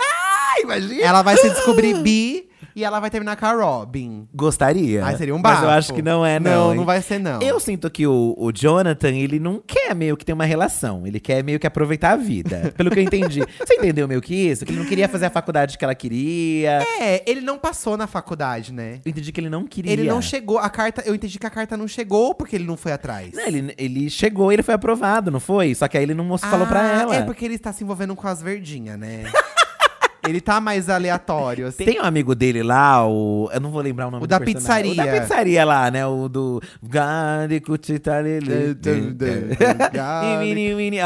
Ah, 0.55 0.61
imagina! 0.61 1.01
ela 1.03 1.23
vai 1.23 1.35
se 1.35 1.49
descobrir 1.49 1.95
bi 2.03 2.47
e 2.75 2.85
ela 2.85 3.01
vai 3.01 3.11
terminar 3.11 3.37
com 3.37 3.47
a 3.47 3.53
Robin. 3.53 4.29
Gostaria. 4.35 5.05
Aí 5.05 5.17
seria 5.17 5.35
um 5.35 5.39
Mas 5.39 5.55
bafo. 5.55 5.65
eu 5.65 5.71
acho 5.71 5.95
que 5.95 6.03
não 6.03 6.25
é, 6.25 6.39
não. 6.39 6.51
Não, 6.53 6.71
hein? 6.73 6.77
não 6.79 6.85
vai 6.85 7.01
ser, 7.03 7.19
não. 7.19 7.41
Eu 7.41 7.59
sinto 7.61 7.91
que 7.91 8.07
o, 8.07 8.35
o 8.39 8.53
Jonathan, 8.53 9.11
ele 9.11 9.39
não 9.39 9.63
quer 9.65 9.95
meio 9.95 10.17
que 10.17 10.25
ter 10.25 10.33
uma 10.33 10.45
relação. 10.45 11.07
Ele 11.07 11.21
quer 11.21 11.43
meio 11.43 11.59
que 11.59 11.67
aproveitar 11.67 12.13
a 12.13 12.17
vida. 12.17 12.73
pelo 12.77 12.91
que 12.91 12.99
eu 12.99 13.03
entendi. 13.03 13.41
Você 13.59 13.75
entendeu 13.75 14.07
meio 14.09 14.21
que 14.21 14.35
isso? 14.35 14.65
Que 14.65 14.73
ele 14.73 14.79
não 14.81 14.87
queria 14.87 15.09
fazer 15.09 15.27
a 15.27 15.31
faculdade 15.31 15.77
que 15.79 15.85
ela 15.85 15.95
queria. 15.95 16.83
É, 17.01 17.23
ele 17.31 17.41
não 17.41 17.59
passou 17.59 17.97
na 17.97 18.07
faculdade, 18.07 18.73
né? 18.73 19.01
Eu 19.05 19.11
entendi 19.11 19.33
que 19.33 19.41
ele 19.41 19.51
não 19.51 19.67
queria. 19.67 19.93
Ele 19.93 20.05
não 20.05 20.23
chegou, 20.23 20.59
a 20.59 20.69
carta, 20.71 21.03
eu 21.05 21.15
entendi 21.15 21.39
que 21.39 21.47
a 21.47 21.51
carta 21.51 21.77
não 21.77 21.89
chegou 21.89 22.35
porque 22.35 22.57
ele 22.57 22.65
não 22.65 22.77
foi 22.77 22.93
atrás. 22.93 23.33
Não, 23.35 23.47
ele, 23.47 23.75
ele 23.77 24.11
chegou 24.11 24.51
e 24.51 24.55
ele 24.55 24.63
foi 24.63 24.75
aprovado, 24.75 25.31
não 25.31 25.41
foi? 25.41 25.75
Só 25.75 25.89
que 25.89 25.97
aí 25.97 26.03
ele 26.05 26.15
não 26.15 26.25
mostrou, 26.25 26.51
falou 26.51 26.67
pra 26.67 26.81
Ah, 26.81 27.01
ela. 27.03 27.17
É 27.17 27.23
porque 27.23 27.45
ele 27.45 27.55
está 27.55 27.73
se 27.73 27.85
envolvendo 27.85 28.15
com 28.15 28.27
as 28.27 28.43
verdinhas, 28.43 28.99
né? 28.99 29.25
ele 30.29 30.41
tá 30.41 30.61
mais 30.61 30.89
aleatório, 30.89 31.67
assim. 31.67 31.85
Tem 31.85 32.01
um 32.01 32.05
amigo 32.05 32.35
dele 32.35 32.63
lá, 32.63 33.07
o. 33.07 33.51
Eu 33.53 33.61
não 33.61 33.71
vou 33.71 33.81
lembrar 33.83 34.07
o 34.09 34.11
nome 34.11 34.25
O 34.25 34.27
do 34.27 34.31
da 34.31 34.39
personagem. 34.41 34.91
pizzaria. 34.91 35.03
O 35.03 35.15
da 35.15 35.21
pizzaria 35.21 35.65
lá, 35.65 35.91
né? 35.91 36.07
O 36.07 36.29
do. 36.29 36.63
Ah, 36.97 37.47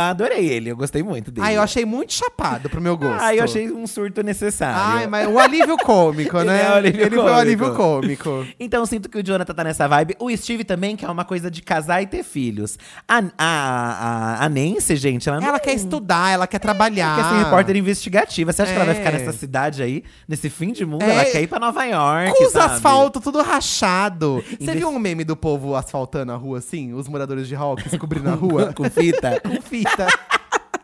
adorei 0.10 0.46
ele, 0.48 0.70
eu 0.70 0.76
gostei 0.76 1.02
muito 1.02 1.30
dele. 1.30 1.46
Ah, 1.46 1.52
eu 1.52 1.62
achei 1.62 1.84
muito 1.84 2.12
chapado 2.12 2.68
pro 2.68 2.80
meu 2.80 2.96
gosto. 2.96 3.22
Ah, 3.22 3.34
eu 3.34 3.44
achei 3.44 3.70
um 3.70 3.86
surto 3.86 4.22
necessário. 4.22 4.76
Ai, 4.98 5.06
mas 5.06 5.28
o 5.28 5.38
alívio 5.38 5.76
cômico, 5.78 6.40
né? 6.44 6.66
é 6.66 6.70
o 6.70 6.74
alívio 6.74 7.00
ele 7.02 7.10
foi 7.10 7.18
o 7.18 7.22
cômico. 7.22 7.40
alívio 7.40 7.74
cômico. 7.74 8.46
Então 8.58 8.80
eu 8.80 8.86
sinto 8.86 9.08
que 9.08 9.18
o 9.18 9.22
Jonathan 9.22 9.54
tá 9.54 9.64
nessa 9.64 9.86
vibe. 9.86 10.16
O 10.18 10.34
Steve 10.36 10.64
também, 10.64 10.96
que 10.96 11.04
é 11.04 11.08
uma 11.08 11.24
coisa 11.24 11.50
de 11.50 11.62
casar 11.62 12.02
e 12.02 12.06
ter 12.06 12.22
filhos. 12.22 12.78
A, 13.06 13.18
a, 13.18 13.22
a, 13.38 14.44
a 14.44 14.48
Nancy, 14.48 14.96
gente, 14.96 15.28
ela 15.28 15.40
não. 15.40 15.48
Ela 15.48 15.60
quer 15.60 15.74
estudar, 15.74 16.32
ela 16.32 16.46
quer 16.46 16.58
trabalhar. 16.58 17.16
quer 17.16 17.28
ser 17.28 17.44
repórter 17.44 17.76
investigativa. 17.76 18.52
Você 18.52 18.62
acha 18.62 18.72
que 18.72 18.76
ela 18.76 18.86
vai 18.86 19.00
É. 19.00 19.05
ficar 19.06 19.18
nessa 19.18 19.38
cidade 19.38 19.82
aí, 19.82 20.02
nesse 20.28 20.50
fim 20.50 20.72
de 20.72 20.84
mundo? 20.84 21.02
É. 21.02 21.10
Ela 21.10 21.24
quer 21.24 21.42
ir 21.42 21.46
pra 21.46 21.58
Nova 21.58 21.84
York. 21.84 22.36
Com 22.36 22.44
os 22.44 22.52
sabe? 22.52 22.74
asfalto 22.74 23.20
tudo 23.20 23.42
rachado. 23.42 24.42
Você 24.58 24.74
viu 24.74 24.88
um 24.88 24.98
meme 24.98 25.24
do 25.24 25.36
povo 25.36 25.74
asfaltando 25.74 26.32
a 26.32 26.36
rua 26.36 26.58
assim? 26.58 26.92
Os 26.92 27.08
moradores 27.08 27.48
de 27.48 27.54
Hawkins 27.54 27.96
cobrindo 27.98 28.28
a 28.28 28.34
rua? 28.34 28.72
Com 28.76 28.84
fita. 28.90 29.40
Com 29.40 29.60
fita. 29.60 30.06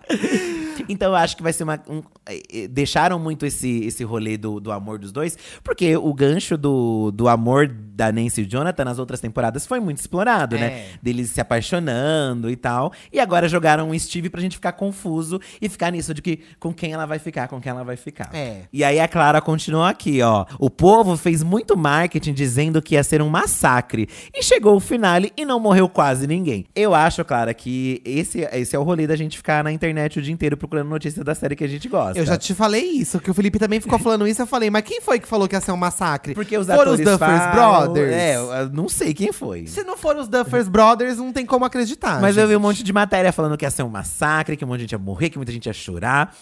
Então 0.89 1.11
eu 1.11 1.17
acho 1.17 1.37
que 1.37 1.43
vai 1.43 1.53
ser 1.53 1.65
uma. 1.65 1.81
um- 1.89 2.03
eh, 2.29 2.43
eh, 2.53 2.69
deixaram 2.69 3.19
muito 3.19 3.47
esse, 3.47 3.85
esse 3.85 4.03
rolê 4.05 4.37
do, 4.37 4.59
do 4.61 4.73
amor 4.73 4.99
dos 4.99 5.13
dois, 5.13 5.37
porque 5.63 5.97
o 5.97 6.13
gancho 6.13 6.57
do, 6.57 7.11
do 7.13 7.29
amor 7.29 7.69
da 7.69 8.11
Nancy 8.11 8.43
e 8.43 8.45
Jonathan 8.47 8.85
nas 8.85 8.99
outras 8.99 9.21
temporadas 9.21 9.67
foi 9.67 9.81
muito 9.81 9.99
explorado, 9.99 10.57
né? 10.57 10.67
É. 10.67 10.87
Deles 11.03 11.31
se 11.31 11.41
apaixonando 11.41 12.51
e 12.51 12.57
tal. 12.57 12.93
E 13.13 13.21
agora 13.21 13.49
jogaram 13.49 13.91
o 13.91 13.99
Steve 13.99 14.29
pra 14.31 14.41
gente 14.41 14.57
ficar 14.57 14.73
confuso 14.73 15.41
e 15.61 15.69
ficar 15.69 15.91
nisso 15.93 16.13
de 16.15 16.23
que 16.23 16.41
com 16.59 16.73
quem 16.73 16.93
ela 16.93 17.07
vai 17.07 17.19
ficar, 17.19 17.49
com 17.49 17.61
quem 17.61 17.71
ela 17.71 17.85
vai 17.85 17.97
ficar. 17.97 18.31
É. 18.35 18.63
E 18.73 18.83
aí 18.83 18.99
a 18.99 19.07
Clara 19.07 19.41
continuou 19.41 19.85
aqui, 19.85 20.21
ó. 20.23 20.47
O 20.59 20.71
povo 20.71 21.17
fez 21.17 21.43
muito 21.43 21.77
marketing 21.77 22.33
dizendo 22.33 22.81
que 22.83 22.95
ia 22.95 23.05
ser 23.05 23.23
um 23.23 23.29
massacre. 23.29 24.09
E 24.35 24.43
chegou 24.43 24.77
o 24.77 24.81
finale 24.81 25.33
e 25.37 25.45
não 25.45 25.61
morreu 25.61 25.89
quase 25.89 26.27
ninguém. 26.27 26.65
Eu 26.75 26.95
acho, 26.95 27.25
Clara, 27.25 27.53
que 27.55 28.01
esse, 28.05 28.41
esse 28.53 28.75
é 28.75 28.79
o 28.79 28.83
rolê 28.83 29.07
da 29.07 29.17
gente 29.17 29.37
ficar 29.37 29.63
na 29.63 29.71
internet 29.71 29.92
o 30.19 30.23
dia 30.23 30.33
inteiro 30.33 30.57
procurando 30.57 30.89
notícia 30.89 31.23
da 31.23 31.35
série 31.35 31.55
que 31.57 31.65
a 31.65 31.69
gente 31.69 31.89
gosta. 31.89 32.19
Eu 32.19 32.25
já 32.27 32.37
te 32.37 32.55
falei 32.55 32.83
isso, 32.85 33.21
que 33.21 33.31
o 33.31 33.35
Felipe 33.35 33.59
também 33.59 33.81
ficou 33.81 33.99
falando 34.01 34.27
isso. 34.27 34.43
Eu 34.43 34.47
falei, 34.47 34.71
mas 34.71 34.83
quem 34.83 35.01
foi 35.01 35.19
que 35.21 35.29
falou 35.29 35.47
que 35.49 35.55
ia 35.55 35.61
ser 35.61 35.73
um 35.73 35.77
massacre? 35.77 36.35
Porque 36.35 36.57
os 36.57 36.67
Foram 36.67 36.93
os 36.93 36.99
Duffers 37.01 37.19
falam- 37.19 37.83
Brothers? 37.93 38.13
É, 38.13 38.37
não 38.73 38.89
sei 38.89 39.13
quem 39.15 39.33
foi. 39.33 39.67
Se 39.67 39.83
não 39.85 39.97
foram 39.97 40.21
os 40.21 40.29
Duffers 40.29 40.69
Brothers, 40.69 41.19
não 41.19 41.33
tem 41.33 41.45
como 41.47 41.65
acreditar. 41.65 42.21
Mas 42.21 42.37
eu 42.37 42.47
vi 42.47 42.55
um 42.55 42.59
gente. 42.59 42.63
monte 42.63 42.83
de 42.83 42.93
matéria 42.93 43.33
falando 43.33 43.57
que 43.57 43.65
ia 43.65 43.71
ser 43.71 43.83
um 43.83 43.89
massacre, 43.89 44.57
que 44.57 44.65
um 44.65 44.69
monte 44.69 44.79
de 44.79 44.83
gente 44.85 44.93
ia 44.93 44.99
morrer, 44.99 45.31
que 45.31 45.37
muita 45.39 45.53
gente 45.53 45.67
ia 45.67 45.73
chorar. 45.73 46.35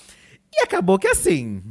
E 0.53 0.62
acabou 0.62 0.98
que 0.98 1.07
assim, 1.09 1.62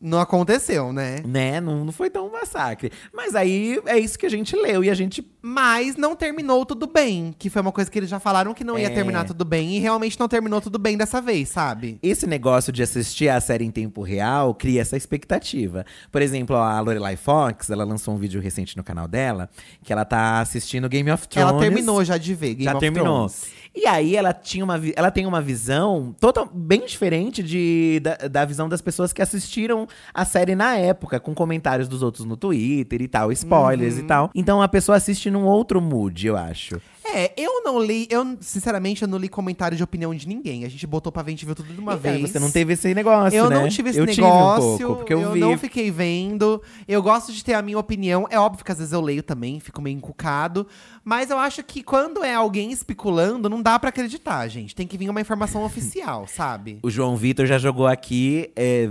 Não 0.00 0.20
aconteceu, 0.20 0.92
né? 0.92 1.20
né? 1.24 1.60
Não, 1.60 1.84
não 1.84 1.92
foi 1.92 2.10
tão 2.10 2.26
um 2.28 2.32
massacre. 2.32 2.92
Mas 3.14 3.34
aí 3.34 3.80
é 3.86 3.98
isso 3.98 4.18
que 4.18 4.26
a 4.26 4.28
gente 4.28 4.54
leu 4.54 4.84
e 4.84 4.90
a 4.90 4.94
gente 4.94 5.26
Mas 5.48 5.96
não 5.96 6.14
terminou 6.16 6.66
tudo 6.66 6.86
bem. 6.86 7.34
Que 7.38 7.48
foi 7.48 7.62
uma 7.62 7.70
coisa 7.72 7.88
que 7.90 7.98
eles 7.98 8.10
já 8.10 8.18
falaram 8.18 8.52
que 8.52 8.64
não 8.64 8.76
ia 8.78 8.88
É. 8.88 8.90
terminar 8.90 9.24
tudo 9.24 9.44
bem. 9.44 9.76
E 9.76 9.78
realmente 9.78 10.18
não 10.18 10.26
terminou 10.28 10.60
tudo 10.60 10.76
bem 10.78 10.96
dessa 10.96 11.20
vez, 11.20 11.48
sabe? 11.48 11.98
Esse 12.02 12.26
negócio 12.26 12.72
de 12.72 12.82
assistir 12.82 13.28
a 13.28 13.40
série 13.40 13.64
em 13.64 13.70
tempo 13.70 14.02
real 14.02 14.54
cria 14.54 14.80
essa 14.82 14.96
expectativa. 14.96 15.86
Por 16.10 16.20
exemplo, 16.20 16.56
a 16.56 16.78
Lorelai 16.80 17.16
Fox, 17.16 17.70
ela 17.70 17.84
lançou 17.84 18.14
um 18.14 18.18
vídeo 18.18 18.40
recente 18.40 18.76
no 18.76 18.82
canal 18.84 19.06
dela, 19.06 19.48
que 19.84 19.92
ela 19.92 20.04
tá 20.04 20.40
assistindo 20.40 20.88
Game 20.88 21.10
of 21.10 21.26
Thrones. 21.28 21.50
Ela 21.50 21.60
terminou 21.60 22.04
já 22.04 22.18
de 22.18 22.34
ver 22.34 22.54
Game 22.54 22.64
já 22.64 22.72
of 22.72 22.80
terminou. 22.80 23.28
Thrones. 23.28 23.46
E 23.78 23.86
aí 23.86 24.16
ela 24.16 24.32
tinha 24.32 24.64
uma, 24.64 24.80
ela 24.96 25.10
tem 25.10 25.26
uma 25.26 25.42
visão 25.42 26.14
total, 26.18 26.48
bem 26.52 26.86
diferente 26.86 27.42
de, 27.42 28.00
da, 28.02 28.14
da 28.28 28.44
visão 28.46 28.68
das 28.70 28.80
pessoas 28.80 29.12
que 29.12 29.20
assistiram 29.20 29.86
a 30.14 30.24
série 30.24 30.54
na 30.54 30.76
época, 30.78 31.20
com 31.20 31.34
comentários 31.34 31.86
dos 31.86 32.02
outros 32.02 32.24
no 32.24 32.38
Twitter 32.38 33.02
e 33.02 33.06
tal, 33.08 33.30
spoilers 33.32 33.96
Uhum. 33.96 34.00
e 34.00 34.02
tal. 34.04 34.30
Então 34.34 34.62
a 34.62 34.68
pessoa 34.68 34.96
assiste 34.96 35.30
num 35.30 35.44
outro 35.44 35.78
mood, 35.80 36.26
eu 36.26 36.36
acho. 36.38 36.80
É, 37.14 37.32
eu 37.36 37.62
não 37.62 37.78
li, 37.82 38.06
eu 38.10 38.36
sinceramente 38.40 39.02
eu 39.02 39.08
não 39.08 39.18
li 39.18 39.28
comentário 39.28 39.76
de 39.76 39.82
opinião 39.82 40.14
de 40.14 40.26
ninguém. 40.26 40.64
A 40.64 40.68
gente 40.68 40.86
botou 40.86 41.12
pra 41.12 41.22
ver, 41.22 41.30
a 41.30 41.32
gente 41.32 41.46
viu 41.46 41.54
tudo 41.54 41.72
de 41.72 41.78
uma 41.80 41.92
É, 41.94 41.96
vez. 41.96 42.30
Você 42.30 42.38
não 42.38 42.50
teve 42.50 42.72
esse 42.72 42.92
negócio, 42.94 43.36
Eu 43.36 43.48
né? 43.48 43.58
não 43.60 43.68
tive 43.68 43.90
esse 43.90 43.98
eu 43.98 44.04
negócio, 44.06 44.72
Tive 44.72 44.84
um 44.84 44.86
pouco, 44.88 44.96
porque 45.00 45.14
eu, 45.14 45.32
vi. 45.32 45.40
não 45.40 45.56
fiquei 45.58 45.90
vendo. 45.90 46.60
Eu 46.88 47.02
gosto 47.02 47.32
de 47.32 47.44
ter 47.44 47.54
a 47.54 47.62
minha 47.62 47.78
opinião. 47.78 48.26
É 48.30 48.38
óbvio 48.38 48.64
que 48.64 48.72
às 48.72 48.78
vezes 48.78 48.92
eu 48.92 49.00
leio 49.00 49.22
também, 49.22 49.60
fico 49.60 49.80
meio 49.80 49.96
encucado. 49.96 50.66
Mas 51.04 51.30
eu 51.30 51.38
acho 51.38 51.62
que 51.62 51.82
quando 51.82 52.24
é 52.24 52.34
alguém 52.34 52.72
especulando, 52.72 53.48
não 53.48 53.62
dá 53.62 53.78
pra 53.78 53.90
acreditar, 53.90 54.46
gente. 54.48 54.74
Tem 54.74 54.86
que 54.86 54.98
vir 54.98 55.08
uma 55.08 55.20
informação 55.20 55.62
oficial, 55.66 56.26
sabe? 56.26 56.78
O 56.82 56.90
João 56.90 57.16
Vitor 57.16 57.46
já 57.46 57.58
jogou 57.58 57.86
aqui 57.86 58.50
é, 58.56 58.90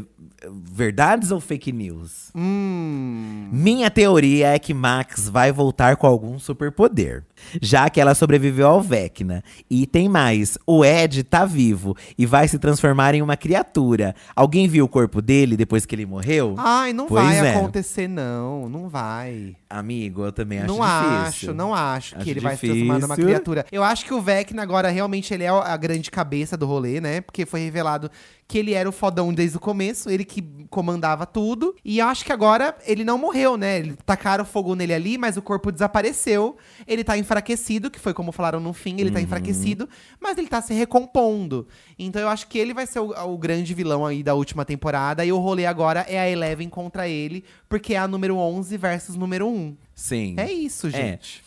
verdades 0.50 1.32
ou 1.32 1.40
fake 1.42 1.72
news? 1.72 2.32
Hum. 2.34 3.50
Minha 3.52 3.90
teoria 3.92 4.50
é 4.50 4.60
que 4.60 4.74
Max 4.74 5.28
vai 5.30 5.52
voltar 5.52 5.98
com 5.98 6.08
algum 6.08 6.40
superpoder. 6.40 7.24
Já 7.62 7.90
que 7.90 8.00
ela 8.00 8.16
sobreviveu 8.16 8.68
ao 8.68 8.82
Vecna. 8.82 9.44
E 9.70 9.86
tem 9.86 10.08
mais: 10.10 10.58
o 10.66 10.84
Ed 10.84 11.24
tá 11.24 11.46
vivo 11.46 11.96
e 12.18 12.26
vai 12.26 12.48
se 12.48 12.58
transformar 12.60 13.14
em 13.16 13.22
uma 13.22 13.38
criatura. 13.38 14.16
Alguém 14.36 14.68
viu 14.68 14.86
o 14.86 14.90
corpo 14.90 15.22
dele 15.22 15.56
depois 15.58 15.86
que 15.86 15.96
ele 15.96 16.06
morreu? 16.06 16.56
Ai, 16.58 16.94
não 16.94 17.08
Pois 17.08 17.24
vai 17.24 17.48
é. 17.48 17.56
acontecer, 17.56 18.08
não. 18.08 18.70
Não 18.70 18.90
vai. 18.90 19.56
Amigo, 19.70 20.24
eu 20.24 20.32
também 20.32 20.60
acho 20.60 20.68
não 20.68 20.76
difícil. 20.80 21.50
acho, 21.50 21.54
não 21.54 21.74
acho, 21.74 22.16
Acho 22.16 22.24
que 22.24 22.30
ele 22.30 22.40
vai 22.40 22.56
se 22.56 22.66
transformar 22.66 22.94
numa 23.00 23.08
difícil. 23.16 23.26
criatura. 23.26 23.66
Eu 23.72 23.84
acho 23.84 24.06
que 24.06 24.14
o 24.14 24.22
Vecna 24.22 24.62
agora 24.64 24.90
realmente 24.90 25.34
ele 25.34 25.44
é 25.44 25.50
a 25.50 25.76
grande 25.78 26.10
cabeça 26.10 26.56
do 26.56 26.66
rolê, 26.66 27.02
né? 27.02 27.22
Porque 27.22 27.46
foi 27.46 27.62
revelado 27.62 28.10
que 28.48 28.60
ele 28.60 28.74
era 28.74 28.88
o 28.88 28.92
fodão 28.92 29.34
desde 29.34 29.58
o 29.58 29.60
começo, 29.60 30.08
ele 30.10 30.24
que 30.24 30.42
comandava 30.70 31.26
tudo. 31.26 31.76
E 31.84 31.98
eu 32.00 32.08
acho 32.08 32.24
que 32.24 32.32
agora 32.32 32.76
ele 32.86 33.04
não 33.04 33.18
morreu, 33.18 33.58
né? 33.58 33.80
Ele 33.80 33.98
tacaram 34.06 34.46
fogo 34.46 34.76
nele 34.76 34.94
ali, 34.94 35.18
mas 35.18 35.36
o 35.36 35.42
corpo 35.42 35.72
desapareceu. 35.72 36.56
Ele 36.88 37.04
tá 37.04 37.18
enfraquecido, 37.36 37.92
que 37.92 38.00
foi 38.00 38.14
como 38.14 38.32
falaram 38.32 38.60
no 38.60 38.72
fim, 38.72 38.96
ele 39.00 39.12
tá 39.12 39.18
Uhum. 39.20 39.26
enfraquecido, 39.26 39.90
mas 40.22 40.38
ele 40.38 40.48
tá 40.48 40.62
se 40.62 40.74
recompondo. 40.74 41.68
Então 42.00 42.22
eu 42.22 42.30
acho 42.30 42.48
que 42.48 42.58
ele 42.58 42.74
vai 42.74 42.88
ser 42.88 43.00
o, 43.00 43.10
o 43.12 43.38
grande 43.38 43.74
vilão 43.74 44.06
aí 44.06 44.24
da 44.24 44.34
última 44.34 44.64
temporada. 44.64 45.26
E 45.26 45.32
o 45.32 45.38
rolê 45.38 45.66
agora 45.66 46.02
é 46.08 46.18
a 46.20 46.30
Eleven 46.30 46.70
contra 46.70 47.08
ele, 47.10 47.44
porque 47.68 47.94
é 47.94 47.98
a 47.98 48.08
número 48.08 48.38
11 48.38 48.78
versus 48.78 49.16
número 49.18 49.48
1. 49.48 49.76
Sim. 49.94 50.36
É 50.38 50.52
isso, 50.52 50.90
gente. 50.90 51.44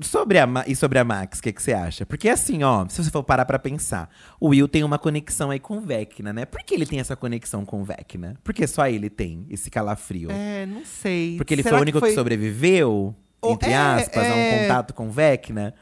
Sobre 0.00 0.38
a 0.38 0.46
Ma- 0.46 0.64
e 0.66 0.74
sobre 0.74 0.98
a 0.98 1.04
Max, 1.04 1.38
o 1.38 1.42
que, 1.42 1.52
que 1.52 1.62
você 1.62 1.72
acha? 1.74 2.06
Porque 2.06 2.28
assim, 2.30 2.62
ó, 2.62 2.86
se 2.88 3.04
você 3.04 3.10
for 3.10 3.22
parar 3.22 3.44
pra 3.44 3.58
pensar, 3.58 4.08
o 4.40 4.48
Will 4.48 4.66
tem 4.66 4.82
uma 4.82 4.98
conexão 4.98 5.50
aí 5.50 5.60
com 5.60 5.76
o 5.76 5.80
Vecna, 5.80 6.32
né? 6.32 6.46
Por 6.46 6.62
que 6.62 6.74
ele 6.74 6.86
tem 6.86 6.98
essa 6.98 7.14
conexão 7.14 7.64
com 7.64 7.82
o 7.82 7.84
Vecna? 7.84 8.36
Porque 8.42 8.66
só 8.66 8.88
ele 8.88 9.10
tem 9.10 9.46
esse 9.50 9.70
calafrio. 9.70 10.30
É, 10.30 10.64
não 10.64 10.82
sei. 10.84 11.36
Porque 11.36 11.52
ele 11.52 11.62
Será 11.62 11.74
foi 11.76 11.80
o 11.80 11.82
único 11.82 11.98
que, 12.00 12.06
foi- 12.06 12.14
sobreviveu, 12.14 12.90
Ou- 12.90 13.14
entre 13.52 13.70
é, 13.70 13.76
aspas, 13.76 14.24
a 14.24 14.34
um 14.34 14.38
é. 14.38 14.58
contato 14.58 14.94
com 14.94 15.08
o 15.08 15.10
Vecna. 15.10 15.74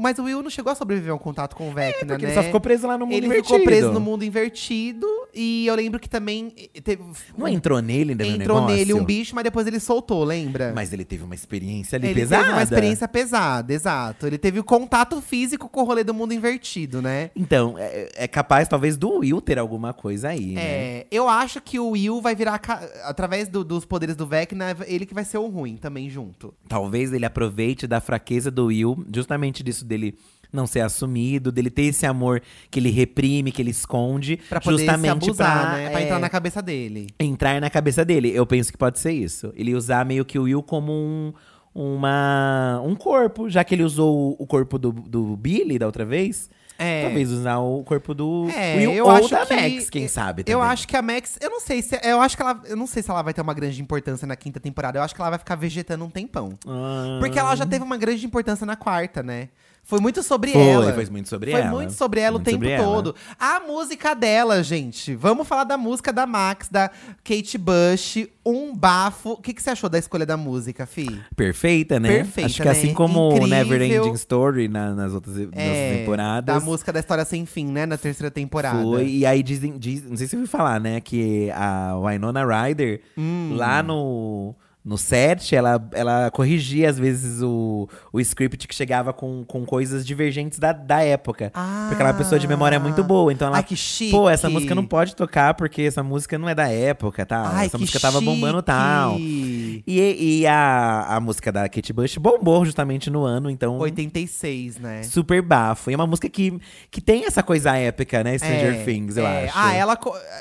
Mas 0.00 0.18
o 0.18 0.24
Will 0.24 0.42
não 0.42 0.50
chegou 0.50 0.72
a 0.72 0.74
sobreviver 0.74 1.12
a 1.12 1.14
um 1.14 1.18
contato 1.18 1.54
com 1.56 1.68
o 1.68 1.72
Vecna, 1.72 2.06
Porque 2.14 2.26
né? 2.26 2.32
ele 2.32 2.34
só 2.40 2.42
ficou 2.42 2.60
preso 2.60 2.86
lá 2.86 2.96
no 2.96 3.06
mundo 3.06 3.14
Ele 3.16 3.26
invertido. 3.26 3.48
ficou 3.58 3.64
preso 3.64 3.92
no 3.92 4.00
mundo 4.00 4.24
invertido. 4.24 5.06
E 5.34 5.66
eu 5.66 5.74
lembro 5.74 6.00
que 6.00 6.08
também 6.08 6.52
eh, 6.56 6.80
teve. 6.80 7.02
Não 7.36 7.46
entrou 7.48 7.80
nele 7.82 8.12
ainda 8.12 8.26
Entrou 8.26 8.56
negócio? 8.60 8.76
nele 8.76 8.94
um 8.94 9.04
bicho, 9.04 9.34
mas 9.34 9.44
depois 9.44 9.66
ele 9.66 9.78
soltou, 9.80 10.24
lembra? 10.24 10.72
Mas 10.74 10.92
ele 10.92 11.04
teve 11.04 11.24
uma 11.24 11.34
experiência 11.34 11.96
ali 11.96 12.06
ele 12.08 12.20
pesada. 12.20 12.42
teve 12.42 12.54
uma 12.54 12.62
experiência 12.62 13.08
pesada, 13.08 13.72
exato. 13.74 14.26
Ele 14.26 14.38
teve 14.38 14.58
o 14.60 14.64
contato 14.64 15.20
físico 15.20 15.68
com 15.68 15.80
o 15.82 15.84
rolê 15.84 16.02
do 16.04 16.14
mundo 16.14 16.32
invertido, 16.32 17.02
né? 17.02 17.30
Então, 17.36 17.76
é, 17.78 18.08
é 18.14 18.28
capaz 18.28 18.66
talvez 18.68 18.96
do 18.96 19.18
Will 19.18 19.40
ter 19.40 19.58
alguma 19.58 19.92
coisa 19.92 20.28
aí, 20.28 20.52
né? 20.52 20.62
É, 20.62 21.06
eu 21.10 21.28
acho 21.28 21.60
que 21.60 21.78
o 21.78 21.90
Will 21.90 22.20
vai 22.22 22.34
virar, 22.34 22.60
através 23.04 23.48
do- 23.48 23.64
dos 23.64 23.84
poderes 23.84 24.16
do 24.16 24.26
Vecna, 24.26 24.76
ele 24.86 25.04
que 25.04 25.14
vai 25.14 25.24
ser 25.24 25.38
o 25.38 25.46
ruim 25.48 25.76
também 25.76 26.08
junto. 26.08 26.54
Talvez 26.68 27.12
ele 27.12 27.26
aproveite 27.26 27.86
da 27.86 28.00
fraqueza 28.00 28.50
do 28.50 28.66
Will, 28.66 29.04
justamente 29.14 29.55
disso 29.62 29.84
dele 29.84 30.16
não 30.52 30.66
ser 30.66 30.80
assumido, 30.80 31.52
dele 31.52 31.70
ter 31.70 31.82
esse 31.82 32.06
amor 32.06 32.42
que 32.70 32.80
ele 32.80 32.90
reprime, 32.90 33.52
que 33.52 33.60
ele 33.60 33.70
esconde, 33.70 34.38
Pra 34.48 34.60
poder 34.60 34.78
justamente 34.78 35.24
se 35.24 35.30
abusar, 35.30 35.60
pra, 35.60 35.76
né? 35.76 35.90
Pra 35.90 36.00
é, 36.00 36.04
entrar 36.04 36.18
na 36.18 36.28
cabeça 36.28 36.62
dele. 36.62 37.08
entrar 37.18 37.60
na 37.60 37.70
cabeça 37.70 38.04
dele. 38.04 38.30
Eu 38.34 38.46
penso 38.46 38.72
que 38.72 38.78
pode 38.78 38.98
ser 38.98 39.12
isso. 39.12 39.52
Ele 39.54 39.74
usar 39.74 40.04
meio 40.04 40.24
que 40.24 40.38
o 40.38 40.44
Will 40.44 40.62
como 40.62 40.92
um, 40.92 41.32
uma, 41.74 42.80
um 42.84 42.94
corpo, 42.94 43.50
já 43.50 43.62
que 43.62 43.74
ele 43.74 43.82
usou 43.82 44.34
o 44.38 44.46
corpo 44.46 44.78
do, 44.78 44.92
do 44.92 45.36
Billy 45.36 45.78
da 45.78 45.86
outra 45.86 46.04
vez. 46.04 46.48
É. 46.78 47.04
Talvez 47.04 47.30
usar 47.30 47.58
o 47.58 47.82
corpo 47.84 48.14
do 48.14 48.48
É, 48.50 48.76
Will 48.76 48.92
eu 48.92 49.04
ou 49.06 49.10
acho 49.10 49.28
da 49.30 49.46
que- 49.46 49.54
Max, 49.54 49.88
quem 49.90 50.06
sabe 50.08 50.42
Eu 50.46 50.58
também. 50.58 50.72
acho 50.72 50.86
que 50.86 50.96
a 50.96 51.00
Max, 51.02 51.38
eu 51.40 51.48
não 51.50 51.60
sei 51.60 51.80
se 51.80 51.98
eu 52.02 52.20
acho 52.20 52.36
que 52.36 52.42
ela, 52.42 52.60
eu 52.66 52.76
não 52.76 52.86
sei 52.86 53.02
se 53.02 53.10
ela 53.10 53.22
vai 53.22 53.32
ter 53.32 53.40
uma 53.40 53.54
grande 53.54 53.80
importância 53.80 54.26
na 54.26 54.36
quinta 54.36 54.60
temporada. 54.60 54.98
Eu 54.98 55.02
acho 55.02 55.14
que 55.14 55.20
ela 55.20 55.30
vai 55.30 55.38
ficar 55.38 55.54
vegetando 55.54 56.04
um 56.04 56.10
tempão. 56.10 56.52
Ah. 56.66 57.16
Porque 57.20 57.38
ela 57.38 57.54
já 57.56 57.64
teve 57.64 57.82
uma 57.84 57.96
grande 57.96 58.26
importância 58.26 58.66
na 58.66 58.76
quarta, 58.76 59.22
né? 59.22 59.48
Foi 59.88 60.00
muito 60.00 60.20
sobre 60.20 60.50
Foi, 60.50 60.60
ela. 60.66 60.92
foi 60.92 61.06
muito 61.06 61.28
sobre 61.28 61.52
Foi 61.52 61.60
ela. 61.60 61.70
muito 61.70 61.92
sobre 61.92 62.18
ela 62.20 62.32
Muito 62.38 62.42
o 62.48 62.50
tempo 62.50 62.64
sobre 62.64 62.70
ela. 62.72 62.84
todo. 62.84 63.14
A 63.38 63.60
música 63.60 64.14
dela, 64.14 64.60
gente. 64.60 65.14
Vamos 65.14 65.46
falar 65.46 65.62
da 65.62 65.78
música 65.78 66.12
da 66.12 66.26
Max, 66.26 66.68
da 66.68 66.90
Kate 67.22 67.56
Bush, 67.56 68.26
um 68.44 68.74
bafo. 68.74 69.30
O 69.34 69.36
que, 69.36 69.54
que 69.54 69.62
você 69.62 69.70
achou 69.70 69.88
da 69.88 69.96
escolha 69.96 70.26
da 70.26 70.36
música, 70.36 70.86
Fi? 70.86 71.22
Perfeita, 71.36 72.00
né? 72.00 72.08
Perfeita, 72.16 72.46
Acho 72.46 72.62
que 72.62 72.64
né? 72.64 72.70
assim 72.72 72.92
como 72.92 73.28
Incrível. 73.36 73.46
Never 73.48 73.82
Ending 73.82 74.14
Story 74.14 74.66
na- 74.66 74.92
nas 74.92 75.12
outras 75.12 75.36
nas 75.36 75.50
É, 75.52 75.98
temporadas. 75.98 76.52
Da 76.52 76.60
música 76.60 76.92
da 76.92 76.98
história 76.98 77.24
sem 77.24 77.46
fim, 77.46 77.66
né? 77.66 77.86
Na 77.86 77.96
terceira 77.96 78.28
temporada. 78.28 78.82
Foi, 78.82 79.06
e 79.06 79.24
aí 79.24 79.40
dizem, 79.40 79.78
diz, 79.78 80.02
não 80.02 80.16
sei 80.16 80.26
se 80.26 80.34
eu 80.34 80.40
ouvi 80.40 80.50
falar, 80.50 80.80
né, 80.80 81.00
que 81.00 81.48
a 81.52 81.94
Winona 81.96 82.44
Ryder, 82.44 83.02
Hum. 83.16 83.54
lá 83.54 83.84
no, 83.84 84.52
no 84.86 84.96
set, 84.96 85.52
ela, 85.56 85.84
ela 85.92 86.30
corrigia 86.30 86.88
às 86.88 86.96
vezes 86.96 87.42
o, 87.42 87.88
o 88.12 88.20
script 88.20 88.68
que 88.68 88.74
chegava 88.74 89.12
com, 89.12 89.44
com 89.44 89.66
coisas 89.66 90.06
divergentes 90.06 90.60
da, 90.60 90.70
da 90.72 91.02
época. 91.02 91.50
Porque 91.88 92.00
ela 92.00 92.10
é 92.10 92.12
uma 92.12 92.18
pessoa 92.18 92.38
de 92.38 92.46
memória 92.46 92.78
muito 92.78 93.02
boa, 93.02 93.32
então 93.32 93.48
ela… 93.48 93.56
Ai, 93.56 93.64
que 93.64 93.74
chique. 93.74 94.12
Pô, 94.12 94.30
essa 94.30 94.48
música 94.48 94.76
não 94.76 94.86
pode 94.86 95.16
tocar 95.16 95.54
porque 95.54 95.82
essa 95.82 96.04
música 96.04 96.38
não 96.38 96.48
é 96.48 96.54
da 96.54 96.68
época, 96.68 97.26
tá? 97.26 97.50
Ai, 97.52 97.66
essa 97.66 97.76
música 97.78 97.98
tava 97.98 98.20
bombando 98.20 98.58
chique. 98.58 98.66
tal. 98.66 99.16
E, 99.18 99.82
e 99.86 100.46
a, 100.46 101.16
a 101.16 101.20
música 101.20 101.50
da 101.50 101.68
Kate 101.68 101.92
Bush 101.92 102.16
bombou 102.18 102.64
justamente 102.64 103.10
no 103.10 103.24
ano, 103.24 103.50
então… 103.50 103.76
86, 103.78 104.78
né? 104.78 105.02
Super 105.02 105.42
bafo. 105.42 105.90
E 105.90 105.94
é 105.94 105.96
uma 105.96 106.06
música 106.06 106.28
que, 106.28 106.60
que 106.92 107.00
tem 107.00 107.24
essa 107.24 107.42
coisa 107.42 107.76
épica, 107.76 108.22
né? 108.22 108.38
Stranger 108.38 108.74
É, 108.80 108.84
Things, 108.84 109.16
eu 109.16 109.26
é. 109.26 109.46
acho. 109.46 109.52
Ah, 109.58 109.74
ela. 109.74 109.98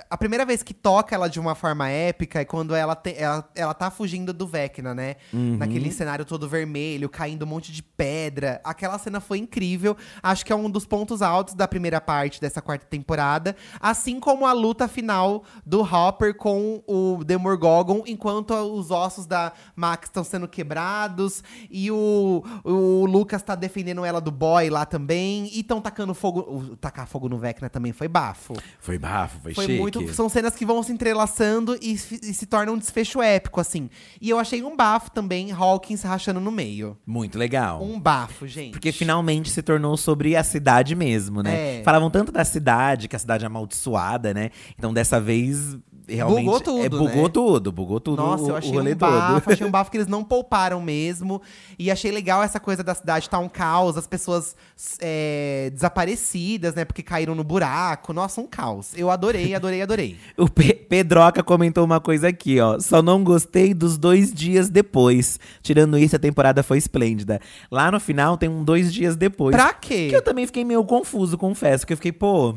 A 0.07 0.17
primeira 0.17 0.45
vez 0.45 0.61
que 0.61 0.73
toca 0.73 1.15
ela 1.15 1.27
de 1.27 1.39
uma 1.39 1.55
forma 1.55 1.89
épica 1.89 2.41
é 2.41 2.45
quando 2.45 2.75
ela, 2.75 2.95
te- 2.95 3.15
ela, 3.17 3.49
ela 3.55 3.73
tá 3.73 3.89
fugindo 3.89 4.34
do 4.35 4.45
Vecna, 4.47 4.93
né? 4.93 5.15
Uhum. 5.33 5.57
Naquele 5.57 5.91
cenário 5.91 6.25
todo 6.25 6.47
vermelho, 6.47 7.09
caindo 7.09 7.43
um 7.43 7.47
monte 7.47 7.71
de 7.71 7.81
pedra. 7.81 8.59
Aquela 8.63 8.97
cena 8.99 9.19
foi 9.19 9.37
incrível. 9.39 9.95
Acho 10.21 10.45
que 10.45 10.51
é 10.51 10.55
um 10.55 10.69
dos 10.69 10.85
pontos 10.85 11.21
altos 11.21 11.53
da 11.53 11.67
primeira 11.67 11.99
parte 12.01 12.39
dessa 12.41 12.61
quarta 12.61 12.85
temporada. 12.85 13.55
Assim 13.79 14.19
como 14.19 14.45
a 14.45 14.51
luta 14.53 14.87
final 14.87 15.43
do 15.65 15.81
Hopper 15.81 16.35
com 16.35 16.83
o 16.87 17.23
Demogorgon, 17.23 18.03
enquanto 18.05 18.53
os 18.53 18.91
ossos 18.91 19.25
da 19.25 19.53
Max 19.75 20.07
estão 20.09 20.23
sendo 20.23 20.47
quebrados. 20.47 21.43
E 21.69 21.89
o, 21.91 22.43
o 22.63 23.05
Lucas 23.05 23.41
tá 23.41 23.55
defendendo 23.55 24.03
ela 24.05 24.19
do 24.19 24.31
boy 24.31 24.69
lá 24.69 24.85
também. 24.85 25.45
E 25.53 25.59
estão 25.61 25.79
tacando 25.81 26.13
fogo. 26.13 26.39
o- 26.41 26.75
tacar 26.77 27.07
fogo 27.07 27.29
no 27.29 27.37
Vecna 27.37 27.69
também 27.69 27.91
foi 27.93 28.07
bafo. 28.07 28.53
Foi 28.79 28.97
bafo, 28.97 29.39
foi, 29.41 29.53
Foi 29.53 29.65
chique. 29.65 29.79
muito. 29.79 30.13
São 30.13 30.27
cenas 30.29 30.55
que 30.55 30.65
vão 30.65 30.81
se 30.83 30.91
entrelaçando 30.91 31.77
e, 31.81 31.93
e 31.93 31.97
se 32.33 32.45
tornam 32.45 32.73
um 32.73 32.77
desfecho 32.77 33.21
épico, 33.21 33.59
assim. 33.59 33.89
E 34.25 34.29
eu 34.31 34.39
achei 34.39 34.63
um 34.63 34.75
bafo 34.75 35.11
também, 35.11 35.51
Hawkins 35.51 36.01
rachando 36.01 36.39
no 36.39 36.51
meio. 36.51 36.97
Muito 37.05 37.37
legal. 37.37 37.83
Um 37.83 37.99
bafo, 37.99 38.47
gente. 38.47 38.71
Porque 38.71 38.91
finalmente 38.91 39.51
se 39.51 39.61
tornou 39.61 39.95
sobre 39.97 40.35
a 40.35 40.43
cidade 40.43 40.95
mesmo, 40.95 41.43
né? 41.43 41.81
É. 41.81 41.83
Falavam 41.83 42.09
tanto 42.09 42.31
da 42.31 42.43
cidade, 42.43 43.07
que 43.07 43.15
a 43.15 43.19
cidade 43.19 43.43
é 43.43 43.45
amaldiçoada, 43.45 44.33
né? 44.33 44.49
Então 44.75 44.91
dessa 44.91 45.21
vez 45.21 45.77
realmente. 46.07 46.45
Bugou 46.45 46.59
tudo, 46.61 46.83
é, 46.83 46.89
bugou 46.89 47.23
né? 47.23 47.29
tudo, 47.29 47.71
bugou 47.71 47.99
tudo. 47.99 48.21
Nossa, 48.21 48.43
o, 48.43 48.47
eu 48.49 48.53
o 48.53 48.57
achei 48.57 48.71
rolê 48.71 48.93
um 48.93 48.97
bafo, 48.97 49.41
todo. 49.41 49.53
achei 49.53 49.67
um 49.67 49.71
bafo 49.71 49.91
que 49.91 49.97
eles 49.97 50.07
não 50.07 50.23
pouparam 50.23 50.81
mesmo. 50.81 51.41
E 51.77 51.89
achei 51.89 52.11
legal 52.11 52.41
essa 52.43 52.59
coisa 52.59 52.83
da 52.83 52.93
cidade 52.93 53.29
tá 53.29 53.39
um 53.39 53.49
caos, 53.49 53.97
as 53.97 54.07
pessoas 54.07 54.55
é, 55.01 55.69
desaparecidas, 55.73 56.75
né? 56.75 56.85
Porque 56.85 57.01
caíram 57.01 57.35
no 57.35 57.43
buraco. 57.43 58.13
Nossa, 58.13 58.41
um 58.41 58.47
caos. 58.47 58.91
Eu 58.95 59.09
adorei, 59.09 59.53
adorei, 59.55 59.81
adorei. 59.81 60.17
O 60.37 60.49
Pe- 60.49 60.73
Pedroca 60.73 61.41
comentou 61.43 61.83
uma 61.83 61.99
coisa 61.99 62.27
aqui, 62.27 62.59
ó. 62.59 62.79
Só 62.79 63.01
não 63.01 63.23
gostei 63.23 63.73
dos 63.73 63.97
dois 63.97 64.33
dias 64.33 64.69
depois. 64.69 65.39
Tirando 65.61 65.97
isso, 65.97 66.15
a 66.15 66.19
temporada 66.19 66.61
foi 66.61 66.77
esplêndida. 66.77 67.39
Lá 67.71 67.89
no 67.91 67.99
final 67.99 68.37
tem 68.37 68.49
um 68.49 68.63
dois 68.63 68.93
dias 68.93 69.15
depois. 69.15 69.55
Pra 69.55 69.73
quê? 69.73 70.07
Que 70.09 70.15
eu 70.15 70.21
também 70.21 70.45
fiquei 70.45 70.63
meio 70.63 70.83
confuso, 70.83 71.37
confesso. 71.37 71.85
Que 71.87 71.93
eu 71.93 71.97
fiquei, 71.97 72.11
pô, 72.11 72.55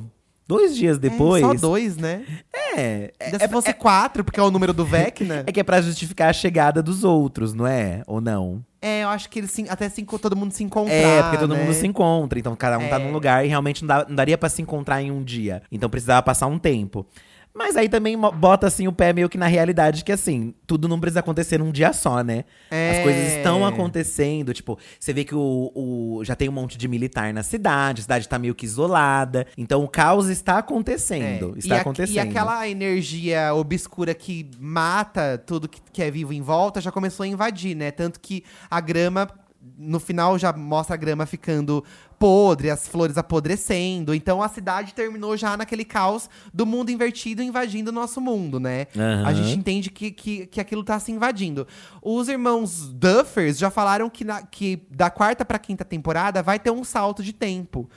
dois 0.49 0.75
dias 0.75 0.99
depois. 0.99 1.43
É, 1.45 1.47
só 1.47 1.55
dois, 1.55 1.97
né? 1.97 2.23
É. 2.77 3.13
É, 3.21 3.39
se 3.39 3.49
fosse 3.49 3.73
quatro, 3.75 4.25
porque 4.25 4.41
é 4.41 4.43
o 4.43 4.51
número 4.51 4.73
do 4.73 4.85
Vecna. 4.87 5.45
é 5.47 5.53
que 5.53 5.61
é 5.61 5.63
pra 5.63 5.81
justificar 5.81 6.31
a 6.31 6.33
chegada 6.33 6.83
dos 6.83 7.05
outros, 7.05 7.53
não 7.55 7.67
é? 7.67 8.03
Ou 8.07 8.21
não? 8.21 8.65
É, 8.81 9.03
eu 9.03 9.09
acho 9.09 9.29
que 9.29 9.41
eles 9.41 9.51
se- 9.51 9.67
até 9.69 9.89
se, 9.89 10.03
todo 10.05 10.37
mundo 10.37 10.53
se 10.53 10.63
encontrar. 10.65 10.95
É, 10.95 11.23
porque 11.23 11.37
todo 11.39 11.53
né? 11.55 11.61
mundo 11.63 11.75
se 11.75 11.87
encontra. 11.87 12.39
Então 12.39 12.55
cada 12.57 12.79
um 12.79 12.89
tá 12.89 12.97
É. 12.97 12.99
num 12.99 13.13
lugar 13.13 13.45
e 13.45 13.49
realmente 13.49 13.83
não, 13.85 13.89
dá- 13.89 14.07
não 14.09 14.15
daria 14.17 14.39
pra 14.39 14.49
se 14.49 14.63
encontrar 14.63 15.03
em 15.03 15.11
um 15.11 15.23
dia. 15.23 15.63
Então 15.71 15.91
precisava 15.91 16.23
passar 16.23 16.47
um 16.47 16.59
tempo. 16.59 17.05
Mas 17.59 17.77
aí 17.77 17.89
também 17.89 18.17
bota 18.17 18.69
assim 18.69 18.87
o 18.87 18.93
pé 18.93 19.13
meio 19.13 19.29
que 19.29 19.37
na 19.37 19.49
realidade 19.49 20.05
que 20.05 20.13
assim, 20.13 20.55
tudo 20.67 20.87
não 20.87 21.01
precisa 21.01 21.19
acontecer 21.21 21.59
num 21.59 21.73
dia 21.73 21.93
só, 21.93 22.23
né? 22.23 22.45
As 22.71 22.77
É. 22.99 23.03
coisas 23.03 23.33
estão 23.33 23.67
acontecendo, 23.67 24.55
tipo, 24.55 24.79
você 24.99 25.13
vê 25.13 25.25
que 25.25 25.35
o, 25.35 25.73
o- 25.75 26.21
já 26.25 26.37
tem 26.37 26.49
um 26.49 26.53
monte 26.53 26.79
de 26.79 26.87
militar 26.87 27.35
na 27.35 27.43
cidade, 27.43 28.01
a 28.01 28.03
cidade 28.03 28.29
tá 28.29 28.39
meio 28.39 28.55
que 28.55 28.65
isolada. 28.65 29.45
Então 29.57 29.83
o 29.83 29.89
caos 29.89 30.29
está 30.29 30.59
acontecendo, 30.59 31.55
É. 31.57 31.59
está 31.59 31.75
e 31.75 31.79
a- 31.79 31.81
acontecendo. 31.81 32.15
E 32.17 32.19
aquela 32.21 32.69
energia 32.69 33.53
obscura 33.55 34.15
que 34.15 34.49
mata 34.59 35.37
tudo 35.45 35.69
que, 35.69 35.81
que 35.93 36.03
é 36.03 36.11
vivo 36.11 36.33
em 36.33 36.41
volta 36.41 36.81
já 36.81 36.93
começou 36.93 37.25
a 37.25 37.27
invadir, 37.27 37.75
né? 37.75 37.91
Tanto 37.91 38.21
que 38.21 38.45
a 38.71 38.81
grama 38.81 39.29
no 39.79 40.01
final 40.01 40.37
já 40.39 40.53
mostra 40.53 40.95
a 40.95 40.97
grama 40.99 41.25
ficando 41.25 41.85
podre, 42.19 42.69
as 42.69 42.89
flores 42.89 43.17
apodrecendo. 43.17 44.13
Então 44.13 44.43
a 44.43 44.49
cidade 44.49 44.93
terminou 44.93 45.37
já 45.37 45.57
naquele 45.57 45.85
caos 45.85 46.29
do 46.53 46.67
mundo 46.67 46.91
invertido 46.91 47.43
invadindo 47.43 47.91
o 47.91 47.95
nosso 47.95 48.21
mundo, 48.21 48.59
né? 48.59 48.87
Aham. 48.97 49.27
A 49.27 49.33
gente 49.33 49.57
entende 49.57 49.89
que, 49.91 50.11
que, 50.11 50.47
que 50.47 50.61
aquilo 50.61 50.83
tá 50.83 50.99
se 50.99 51.13
invadindo. 51.13 51.67
Os 52.03 52.29
irmãos 52.29 52.89
Duffers 52.93 53.57
já 53.57 53.71
falaram 53.71 54.11
que, 54.11 54.25
na- 54.25 54.43
que 54.43 54.83
da 54.91 55.11
quarta 55.11 55.45
pra 55.45 55.59
quinta 55.59 55.85
temporada 55.85 56.43
vai 56.43 56.59
ter 56.59 56.71
um 56.73 56.83
salto 56.83 57.23
de 57.23 57.33
tempo. 57.33 57.89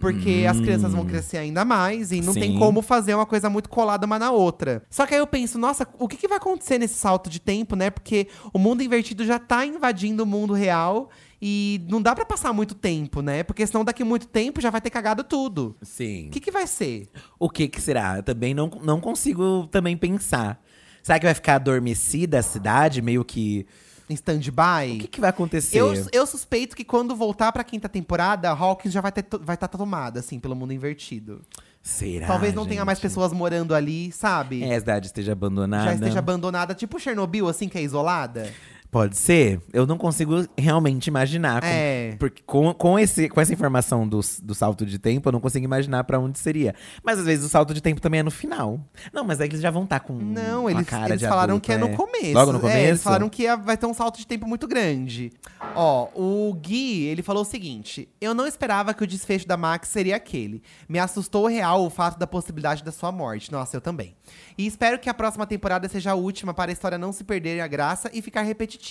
Porque 0.00 0.46
as 0.48 0.60
crianças 0.60 0.92
vão 0.92 1.04
crescer 1.04 1.38
ainda 1.38 1.64
mais 1.64 2.12
e 2.12 2.20
não 2.20 2.34
tem 2.34 2.52
Sim. 2.52 2.58
como 2.58 2.82
fazer 2.82 3.14
uma 3.14 3.26
coisa 3.26 3.48
muito 3.50 3.68
colada 3.68 4.06
uma 4.06 4.18
na 4.18 4.30
outra. 4.30 4.84
Só 4.90 5.06
que 5.06 5.14
aí 5.14 5.20
eu 5.20 5.26
penso, 5.26 5.58
nossa, 5.58 5.86
o 5.98 6.06
que, 6.06 6.16
que 6.16 6.28
vai 6.28 6.38
acontecer 6.38 6.78
nesse 6.78 6.94
salto 6.94 7.28
de 7.28 7.40
tempo, 7.40 7.74
né? 7.74 7.90
Porque 7.90 8.28
o 8.52 8.58
mundo 8.58 8.82
invertido 8.82 9.24
já 9.24 9.38
tá 9.38 9.64
invadindo 9.64 10.22
o 10.22 10.26
mundo 10.26 10.54
real 10.54 11.10
e 11.40 11.84
não 11.88 12.00
dá 12.00 12.14
pra 12.14 12.24
passar 12.24 12.52
muito 12.52 12.74
tempo, 12.74 13.20
né? 13.20 13.42
Porque 13.42 13.66
senão 13.66 13.84
daqui 13.84 14.04
muito 14.04 14.26
tempo 14.26 14.60
já 14.60 14.70
vai 14.70 14.80
ter 14.80 14.90
cagado 14.90 15.24
tudo. 15.24 15.76
Sim. 15.82 16.28
O 16.28 16.30
que, 16.30 16.40
que 16.40 16.50
vai 16.50 16.66
ser? 16.66 17.08
O 17.38 17.50
que 17.50 17.68
que 17.68 17.80
será? 17.80 18.16
Eu 18.16 18.22
também 18.22 18.54
não, 18.54 18.70
não 18.82 19.00
consigo 19.00 19.66
também 19.70 19.96
pensar. 19.96 20.62
Será 21.02 21.18
que 21.18 21.26
vai 21.26 21.34
ficar 21.34 21.56
adormecida 21.56 22.38
a 22.38 22.42
cidade, 22.42 23.02
meio 23.02 23.24
que… 23.24 23.66
Em 24.08 24.14
stand-by? 24.14 24.96
O 24.96 24.98
que 25.00 25.08
que 25.08 25.20
vai 25.20 25.30
acontecer? 25.30 25.78
Eu, 25.78 25.94
eu 26.12 26.26
suspeito 26.26 26.76
que 26.76 26.84
quando 26.84 27.16
voltar 27.16 27.50
pra 27.52 27.64
quinta 27.64 27.88
temporada, 27.88 28.50
Hawkins 28.50 28.92
já 28.92 29.00
vai 29.00 29.10
estar 29.10 29.38
vai 29.40 29.56
tá 29.56 29.66
tomada, 29.66 30.20
assim, 30.20 30.38
pelo 30.38 30.54
mundo 30.54 30.72
invertido. 30.72 31.40
Será, 31.82 32.26
Talvez 32.26 32.54
não 32.54 32.66
tenha 32.66 32.82
mais 32.82 32.96
gente? 32.96 33.02
pessoas 33.02 33.30
morando 33.32 33.74
ali, 33.74 34.10
sabe? 34.10 34.62
É, 34.62 34.74
a 34.74 34.80
cidade 34.80 35.06
esteja 35.06 35.32
abandonada. 35.32 35.84
Já 35.84 35.94
esteja 35.94 36.18
abandonada, 36.18 36.74
tipo 36.74 36.98
Chernobyl, 36.98 37.46
assim, 37.46 37.68
que 37.68 37.76
é 37.76 37.82
isolada. 37.82 38.50
Pode 38.94 39.16
ser. 39.16 39.60
Eu 39.72 39.88
não 39.88 39.98
consigo 39.98 40.46
realmente 40.56 41.08
imaginar. 41.08 41.60
com- 41.62 41.66
É. 41.66 42.14
Porque 42.16 42.44
com, 42.46 42.72
com, 42.72 42.96
esse, 42.96 43.28
com 43.28 43.40
essa 43.40 43.52
informação 43.52 44.06
do, 44.06 44.20
do 44.40 44.54
salto 44.54 44.86
de 44.86 45.00
tempo, 45.00 45.28
eu 45.28 45.32
não 45.32 45.40
consigo 45.40 45.64
imaginar 45.64 46.04
pra 46.04 46.16
onde 46.20 46.38
seria. 46.38 46.76
Mas 47.02 47.18
às 47.18 47.24
vezes 47.26 47.44
o 47.44 47.48
salto 47.48 47.74
de 47.74 47.80
tempo 47.82 48.00
também 48.00 48.20
é 48.20 48.22
no 48.22 48.30
final. 48.30 48.78
Não, 49.12 49.24
mas 49.24 49.40
aí 49.40 49.48
eles 49.48 49.60
já 49.60 49.68
vão 49.68 49.82
estar 49.82 49.98
com 49.98 50.12
Não, 50.12 50.70
eles, 50.70 50.86
cara 50.86 51.08
eles 51.08 51.18
de 51.18 51.26
falaram 51.26 51.54
adulto, 51.56 51.66
que 51.66 51.72
é 51.72 51.76
no 51.76 51.88
começo. 51.96 52.32
Logo 52.34 52.52
no 52.52 52.60
começo? 52.60 52.78
É, 52.78 52.88
eles 52.88 53.02
falaram 53.02 53.28
que 53.28 53.42
ia- 53.42 53.56
vai 53.56 53.76
ter 53.76 53.86
um 53.86 53.94
salto 53.94 54.16
de 54.16 54.28
tempo 54.28 54.46
muito 54.46 54.68
grande. 54.68 55.32
Ó, 55.74 56.06
o 56.14 56.54
Gui, 56.54 57.02
ele 57.06 57.20
falou 57.20 57.42
o 57.42 57.44
seguinte: 57.44 58.08
Eu 58.20 58.32
não 58.32 58.46
esperava 58.46 58.94
que 58.94 59.02
o 59.02 59.06
desfecho 59.08 59.48
da 59.48 59.56
Max 59.56 59.88
seria 59.88 60.14
aquele. 60.14 60.62
Me 60.88 61.00
assustou 61.00 61.48
real 61.48 61.84
o 61.84 61.90
fato 61.90 62.16
da 62.16 62.28
possibilidade 62.28 62.84
da 62.84 62.92
sua 62.92 63.10
morte. 63.10 63.50
Nossa, 63.50 63.76
eu 63.76 63.80
também. 63.80 64.14
E 64.56 64.64
espero 64.68 65.00
que 65.00 65.10
a 65.10 65.14
próxima 65.14 65.48
temporada 65.48 65.88
seja 65.88 66.12
a 66.12 66.14
última 66.14 66.54
para 66.54 66.70
a 66.70 66.72
história 66.72 66.96
não 66.96 67.12
se 67.12 67.24
perder 67.24 67.60
a 67.60 67.66
graça 67.66 68.08
e 68.14 68.22
ficar 68.22 68.42
repetitiva. 68.42 68.83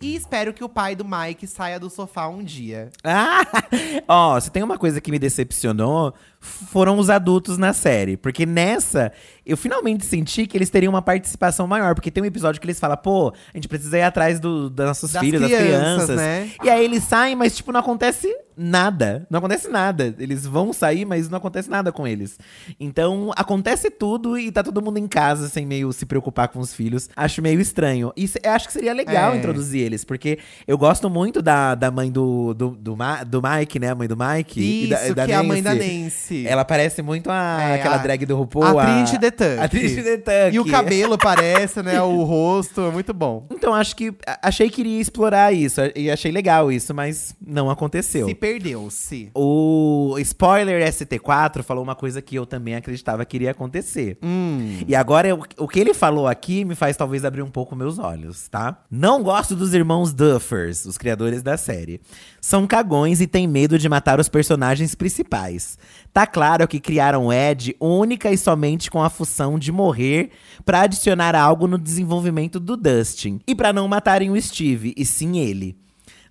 E 0.00 0.14
espero 0.14 0.52
que 0.52 0.64
o 0.64 0.68
pai 0.68 0.94
do 0.96 1.04
Mike 1.04 1.46
saia 1.46 1.78
do 1.78 1.88
sofá 1.88 2.28
um 2.28 2.42
dia. 2.42 2.90
Ah! 3.04 3.44
Ó, 4.08 4.40
se 4.40 4.50
tem 4.50 4.62
uma 4.62 4.78
coisa 4.78 5.00
que 5.00 5.10
me 5.10 5.18
decepcionou, 5.18 6.12
foram 6.48 6.98
os 6.98 7.10
adultos 7.10 7.58
na 7.58 7.72
série. 7.72 8.16
Porque 8.16 8.44
nessa, 8.46 9.12
eu 9.46 9.56
finalmente 9.56 10.04
senti 10.04 10.46
que 10.46 10.56
eles 10.56 10.70
teriam 10.70 10.92
uma 10.92 11.02
participação 11.02 11.66
maior. 11.66 11.94
Porque 11.94 12.10
tem 12.10 12.22
um 12.22 12.26
episódio 12.26 12.60
que 12.60 12.66
eles 12.66 12.80
falam, 12.80 12.96
pô, 12.96 13.28
a 13.30 13.56
gente 13.56 13.68
precisa 13.68 13.98
ir 13.98 14.02
atrás 14.02 14.40
do, 14.40 14.68
dos 14.70 14.86
nossos 14.86 15.12
Das 15.12 15.20
filhos, 15.22 15.40
das 15.40 15.50
crianças, 15.50 16.04
crianças. 16.06 16.16
né? 16.16 16.50
E 16.64 16.68
aí 16.70 16.84
eles 16.84 17.04
saem, 17.04 17.36
mas 17.36 17.56
tipo, 17.56 17.70
não 17.72 17.80
acontece 17.80 18.28
nada. 18.56 19.26
Não 19.30 19.38
acontece 19.38 19.68
nada. 19.68 20.14
Eles 20.18 20.44
vão 20.46 20.72
sair, 20.72 21.04
mas 21.04 21.28
não 21.28 21.38
acontece 21.38 21.70
nada 21.70 21.92
com 21.92 22.06
eles. 22.06 22.38
Então, 22.80 23.30
acontece 23.36 23.90
tudo 23.90 24.36
e 24.38 24.50
tá 24.50 24.62
todo 24.62 24.82
mundo 24.82 24.98
em 24.98 25.06
casa, 25.06 25.48
sem 25.48 25.64
meio 25.64 25.92
se 25.92 26.04
preocupar 26.04 26.48
com 26.48 26.58
os 26.58 26.74
filhos. 26.74 27.08
Acho 27.16 27.40
meio 27.40 27.60
estranho. 27.60 28.12
E 28.16 28.26
se- 28.26 28.40
acho 28.44 28.66
que 28.66 28.72
seria 28.72 28.92
legal 28.92 29.32
É. 29.32 29.36
introduzir 29.38 29.82
eles, 29.82 30.04
porque 30.04 30.38
eu 30.66 30.76
gosto 30.76 31.08
muito 31.08 31.40
da, 31.40 31.74
da 31.74 31.90
mãe 31.90 32.10
do, 32.10 32.52
do, 32.54 32.70
do, 32.70 32.96
Ma- 32.96 33.22
do 33.22 33.40
Mike, 33.40 33.78
né? 33.78 33.90
A 33.90 33.94
mãe 33.94 34.08
do 34.08 34.16
Mike. 34.16 34.60
Isso, 34.84 34.90
da, 34.90 35.08
e 35.08 35.14
da 35.14 35.26
que 35.26 35.32
é 35.32 35.34
a 35.36 35.42
mãe 35.42 35.62
da 35.62 35.74
Nancy. 35.74 36.37
Ela 36.46 36.64
parece 36.64 37.02
muito 37.02 37.30
a, 37.30 37.58
É, 37.62 37.74
aquela 37.74 37.94
a- 37.96 37.98
drag 37.98 38.24
do 38.26 38.36
RuPaul. 38.36 38.78
a 38.78 38.84
Trinity 38.84 39.18
the 39.18 39.30
Tuck. 39.30 39.58
A 39.60 39.68
Trinity 39.68 40.02
the 40.02 40.16
Tuck. 40.18 40.54
E 40.54 40.60
o 40.60 40.64
cabelo 40.66 41.16
parece, 41.18 41.82
né? 41.82 42.00
O 42.02 42.22
rosto, 42.24 42.80
é 42.82 42.90
muito 42.90 43.12
bom. 43.14 43.46
Então, 43.50 43.74
acho 43.74 43.94
que. 43.96 44.12
Achei 44.42 44.68
que 44.70 44.80
iria 44.82 45.00
explorar 45.00 45.52
isso. 45.52 45.80
E 45.96 46.10
achei 46.10 46.30
legal 46.30 46.70
isso, 46.70 46.94
mas 46.94 47.34
não 47.44 47.70
aconteceu. 47.70 48.26
Se 48.28 48.34
perdeu-se. 48.34 49.30
O 49.34 50.16
spoiler 50.20 50.82
ST4 50.88 51.62
falou 51.62 51.82
uma 51.82 51.94
coisa 51.94 52.20
que 52.22 52.36
eu 52.36 52.46
também 52.46 52.74
acreditava 52.74 53.24
que 53.24 53.36
iria 53.36 53.50
acontecer. 53.50 54.18
Hum. 54.22 54.78
E 54.86 54.94
agora, 54.94 55.34
o, 55.34 55.42
o 55.58 55.68
que 55.68 55.80
ele 55.80 55.94
falou 55.94 56.26
aqui 56.26 56.64
me 56.64 56.74
faz 56.74 56.96
talvez 56.96 57.24
abrir 57.24 57.42
um 57.42 57.50
pouco 57.50 57.74
meus 57.76 57.98
olhos, 57.98 58.48
tá? 58.48 58.78
Não 58.90 59.22
gosto 59.22 59.54
dos 59.56 59.74
irmãos 59.74 60.12
Duffers, 60.12 60.84
os 60.84 60.96
criadores 60.98 61.42
da 61.42 61.56
série. 61.56 62.00
São 62.48 62.66
cagões 62.66 63.20
e 63.20 63.26
têm 63.26 63.46
medo 63.46 63.78
de 63.78 63.90
matar 63.90 64.18
os 64.18 64.26
personagens 64.26 64.94
principais. 64.94 65.78
Tá 66.14 66.26
claro 66.26 66.66
que 66.66 66.80
criaram 66.80 67.30
Ed 67.30 67.76
única 67.78 68.32
e 68.32 68.38
somente 68.38 68.90
com 68.90 69.02
a 69.02 69.10
função 69.10 69.58
de 69.58 69.70
morrer 69.70 70.30
pra 70.64 70.80
adicionar 70.80 71.34
algo 71.34 71.66
no 71.66 71.76
desenvolvimento 71.76 72.58
do 72.58 72.74
Dustin. 72.74 73.38
E 73.46 73.54
pra 73.54 73.70
não 73.70 73.86
matarem 73.86 74.30
o 74.30 74.40
Steve, 74.40 74.94
e 74.96 75.04
sim 75.04 75.38
ele. 75.38 75.76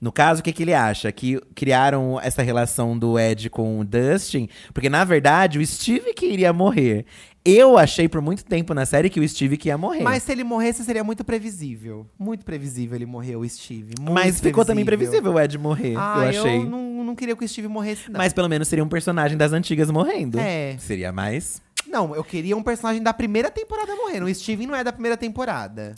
No 0.01 0.11
caso, 0.11 0.41
o 0.41 0.43
que, 0.43 0.51
que 0.51 0.63
ele 0.63 0.73
acha? 0.73 1.11
Que 1.11 1.39
criaram 1.53 2.19
essa 2.19 2.41
relação 2.41 2.97
do 2.97 3.19
Ed 3.19 3.47
com 3.51 3.79
o 3.79 3.85
Dustin, 3.85 4.49
porque 4.73 4.89
na 4.89 5.03
verdade 5.03 5.59
o 5.59 5.65
Steve 5.67 6.15
que 6.15 6.25
iria 6.25 6.51
morrer. 6.51 7.05
Eu 7.49 7.77
achei 7.77 8.09
por 8.09 8.21
muito 8.21 8.43
tempo 8.43 8.73
na 8.73 8.85
série 8.85 9.09
que 9.09 9.19
o 9.21 9.27
Steve 9.27 9.55
que 9.55 9.69
ia 9.69 9.77
morrer. 9.77 10.01
Mas 10.03 10.23
se 10.23 10.31
ele 10.33 10.43
morresse, 10.43 10.83
seria 10.83 11.03
muito 11.03 11.23
previsível. 11.23 12.05
Muito 12.19 12.43
previsível 12.43 12.95
ele 12.97 13.05
morrer, 13.05 13.37
o 13.37 13.47
Steve. 13.47 13.93
Muito 13.99 14.11
Mas 14.13 14.41
ficou 14.41 14.65
também 14.65 14.83
previsível 14.83 15.31
o 15.33 15.39
Ed 15.39 15.57
morrer, 15.57 15.95
Ah, 15.97 16.19
eu 16.23 16.41
achei. 16.41 16.65
não, 16.65 17.03
não 17.05 17.15
queria 17.15 17.35
que 17.35 17.45
o 17.45 17.47
Steve 17.47 17.67
morresse, 17.69 18.11
não. 18.11 18.17
Mas 18.17 18.33
pelo 18.33 18.49
menos 18.49 18.67
seria 18.67 18.83
um 18.83 18.89
personagem 18.89 19.37
das 19.37 19.53
antigas 19.53 19.89
morrendo. 19.89 20.37
É. 20.37 20.75
Seria 20.77 21.11
mais. 21.13 21.61
Não, 21.87 22.13
eu 22.13 22.23
queria 22.23 22.55
um 22.57 22.61
personagem 22.61 23.01
da 23.01 23.13
primeira 23.13 23.49
temporada 23.49 23.95
morrendo. 23.95 24.25
O 24.25 24.35
Steve 24.35 24.67
não 24.67 24.75
é 24.75 24.83
da 24.83 24.91
primeira 24.91 25.15
temporada. 25.15 25.95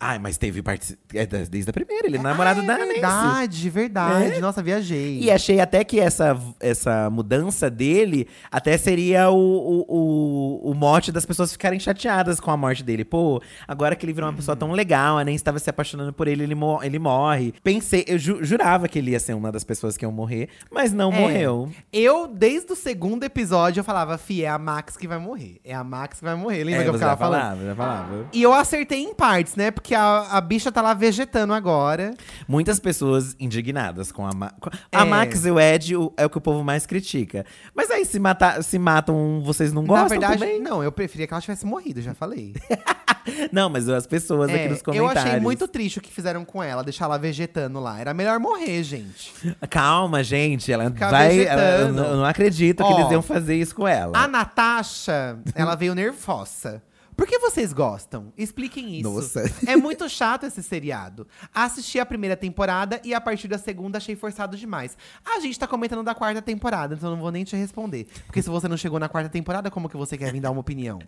Ai, 0.00 0.16
mas 0.18 0.36
teve 0.38 0.62
partici- 0.62 0.96
é, 1.12 1.26
da- 1.26 1.38
desde 1.38 1.70
a 1.70 1.72
primeira, 1.72 2.06
ele 2.06 2.18
é 2.18 2.22
namorado 2.22 2.60
ah, 2.60 2.62
da 2.62 2.74
é 2.74 2.78
Nancy. 2.78 2.92
verdade, 2.92 3.70
verdade. 3.70 4.32
É? 4.36 4.38
Nossa, 4.38 4.62
viajei. 4.62 5.18
E 5.20 5.28
achei 5.30 5.58
até 5.58 5.82
que 5.82 5.98
essa, 5.98 6.38
essa 6.60 7.10
mudança 7.10 7.68
dele 7.68 8.28
até 8.50 8.78
seria 8.78 9.28
o, 9.28 9.36
o, 9.36 9.84
o, 9.88 10.70
o 10.70 10.74
mote 10.74 11.10
das 11.10 11.26
pessoas 11.26 11.50
ficarem 11.50 11.80
chateadas 11.80 12.38
com 12.38 12.50
a 12.50 12.56
morte 12.56 12.84
dele. 12.84 13.04
Pô, 13.04 13.42
agora 13.66 13.96
que 13.96 14.06
ele 14.06 14.12
virou 14.12 14.30
uma 14.30 14.36
pessoa 14.36 14.56
tão 14.56 14.70
legal, 14.70 15.18
a 15.18 15.24
Nancy 15.24 15.34
estava 15.36 15.58
se 15.58 15.68
apaixonando 15.68 16.12
por 16.12 16.28
ele, 16.28 16.44
ele, 16.44 16.54
mo- 16.54 16.80
ele 16.82 16.98
morre. 17.00 17.52
Pensei, 17.64 18.04
eu 18.06 18.18
ju- 18.18 18.44
jurava 18.44 18.86
que 18.86 18.98
ele 19.00 19.10
ia 19.10 19.20
ser 19.20 19.34
uma 19.34 19.50
das 19.50 19.64
pessoas 19.64 19.96
que 19.96 20.04
iam 20.04 20.12
morrer, 20.12 20.48
mas 20.70 20.92
não 20.92 21.12
É. 21.12 21.18
morreu. 21.20 21.70
Eu, 21.92 22.28
desde 22.28 22.72
o 22.72 22.76
segundo 22.76 23.24
episódio, 23.24 23.80
eu 23.80 23.84
falava, 23.84 24.16
Fi, 24.16 24.44
é 24.44 24.48
a 24.48 24.58
Max 24.58 24.96
que 24.96 25.08
vai 25.08 25.18
morrer. 25.18 25.60
É 25.64 25.74
a 25.74 25.82
Max 25.82 26.18
que 26.18 26.24
vai 26.24 26.36
morrer. 26.36 26.62
Lembra 26.62 26.82
É, 26.82 26.84
que 26.84 26.90
eu 26.90 26.94
ficava 26.94 27.16
falando? 27.16 27.40
falava, 27.40 27.64
já 27.64 27.74
falava. 27.74 28.26
E 28.32 28.42
eu 28.42 28.54
acertei 28.54 29.02
em 29.02 29.12
partes, 29.12 29.56
né? 29.56 29.72
Porque 29.72 29.87
a, 29.94 30.20
a 30.30 30.40
bicha 30.40 30.70
tá 30.72 30.80
lá 30.82 30.94
vegetando 30.94 31.52
agora. 31.52 32.14
Muitas 32.46 32.78
pessoas 32.80 33.34
indignadas 33.38 34.10
com 34.12 34.26
a, 34.26 34.32
Ma 34.32 34.50
com- 34.60 34.70
É. 34.92 34.96
a 34.96 35.04
Max 35.04 35.44
e 35.44 35.50
o 35.50 35.58
Ed 35.60 35.96
o- 35.96 36.12
é 36.16 36.26
o 36.26 36.30
que 36.30 36.38
o 36.38 36.40
povo 36.40 36.62
mais 36.64 36.86
critica. 36.86 37.44
Mas 37.74 37.90
aí 37.90 38.04
se, 38.04 38.18
matar, 38.18 38.62
se 38.62 38.78
matam, 38.78 39.42
vocês 39.44 39.72
não 39.72 39.84
gostam 39.84 40.04
Na 40.04 40.08
verdade, 40.08 40.40
também? 40.40 40.60
não, 40.60 40.82
eu 40.82 40.90
preferia 40.92 41.26
que 41.26 41.32
ela 41.34 41.40
tivesse 41.40 41.64
morrido, 41.66 42.00
já 42.02 42.14
falei. 42.14 42.54
Não, 43.52 43.68
mas 43.68 43.86
as 43.90 44.06
pessoas 44.06 44.48
aqui 44.48 44.58
É, 44.58 44.68
nos 44.70 44.78
eu 44.78 44.84
comentários. 44.84 45.24
achei 45.26 45.40
muito 45.40 45.68
triste 45.68 45.98
o 45.98 46.00
que 46.00 46.10
fizeram 46.10 46.46
com 46.46 46.62
ela, 46.62 46.82
deixar 46.82 47.04
ela 47.04 47.18
vegetando 47.18 47.78
lá. 47.78 48.00
Era 48.00 48.14
melhor 48.14 48.40
morrer, 48.40 48.82
gente. 48.82 49.34
Calma, 49.68 50.24
gente. 50.24 50.72
Ela 50.72 50.84
Ficar 50.90 51.10
vai. 51.10 51.44
ela- 51.44 51.62
eu, 51.62 51.92
não- 51.92 52.04
eu 52.20 52.24
acredito 52.24 52.78
que 52.82 52.90
Ó, 52.90 52.98
eles 53.00 53.10
iam 53.12 53.20
fazer 53.20 53.54
isso 53.56 53.74
com 53.74 53.86
ela. 53.86 54.16
A 54.16 54.26
Natasha, 54.26 55.38
ela 55.54 55.74
veio 55.74 55.94
nervosa. 55.94 56.82
Por 57.18 57.26
que 57.26 57.36
vocês 57.40 57.72
gostam? 57.72 58.32
Expliquem 58.38 59.00
isso. 59.00 59.12
Nossa. 59.12 59.42
É 59.66 59.74
muito 59.74 60.08
chato 60.08 60.46
esse 60.46 60.62
seriado. 60.62 61.26
Assisti 61.52 61.98
a 61.98 62.06
primeira 62.06 62.36
temporada 62.36 63.00
e 63.02 63.12
a 63.12 63.20
partir 63.20 63.48
da 63.48 63.58
segunda 63.58 63.98
achei 63.98 64.14
forçado 64.14 64.56
demais. 64.56 64.96
A 65.26 65.40
gente 65.40 65.58
tá 65.58 65.66
comentando 65.66 66.04
da 66.04 66.14
quarta 66.14 66.40
temporada, 66.40 66.94
então 66.94 67.10
eu 67.10 67.16
não 67.16 67.20
vou 67.20 67.32
nem 67.32 67.42
te 67.42 67.56
responder. 67.56 68.06
Porque 68.24 68.40
se 68.40 68.48
você 68.48 68.68
não 68.68 68.76
chegou 68.76 69.00
na 69.00 69.08
quarta 69.08 69.28
temporada, 69.28 69.68
como 69.68 69.88
que 69.88 69.96
você 69.96 70.16
quer 70.16 70.32
vir 70.32 70.38
dar 70.38 70.52
uma 70.52 70.60
opinião? 70.60 71.00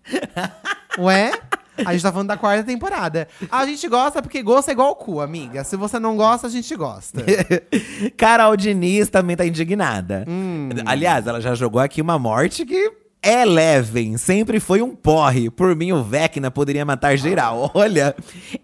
Ué? 0.98 1.30
A 1.78 1.92
gente 1.92 2.02
tá 2.02 2.10
falando 2.10 2.26
da 2.26 2.36
quarta 2.36 2.64
temporada. 2.64 3.28
A 3.48 3.64
gente 3.64 3.86
gosta 3.86 4.20
porque 4.20 4.42
gosto 4.42 4.68
é 4.68 4.72
igual 4.72 4.96
cu, 4.96 5.20
amiga. 5.20 5.62
Se 5.62 5.76
você 5.76 6.00
não 6.00 6.16
gosta, 6.16 6.48
a 6.48 6.50
gente 6.50 6.74
gosta. 6.74 7.24
Carol 8.18 8.56
Diniz 8.56 9.08
também 9.08 9.36
tá 9.36 9.46
indignada. 9.46 10.24
Hum. 10.28 10.70
Aliás, 10.84 11.28
ela 11.28 11.40
já 11.40 11.54
jogou 11.54 11.80
aqui 11.80 12.02
uma 12.02 12.18
morte 12.18 12.66
que. 12.66 12.98
Eleven 13.22 14.16
sempre 14.16 14.58
foi 14.58 14.80
um 14.80 14.94
porre. 14.94 15.50
Por 15.50 15.76
mim, 15.76 15.92
o 15.92 16.02
Vecna 16.02 16.50
poderia 16.50 16.84
matar 16.84 17.16
geral. 17.16 17.70
Olha, 17.74 18.14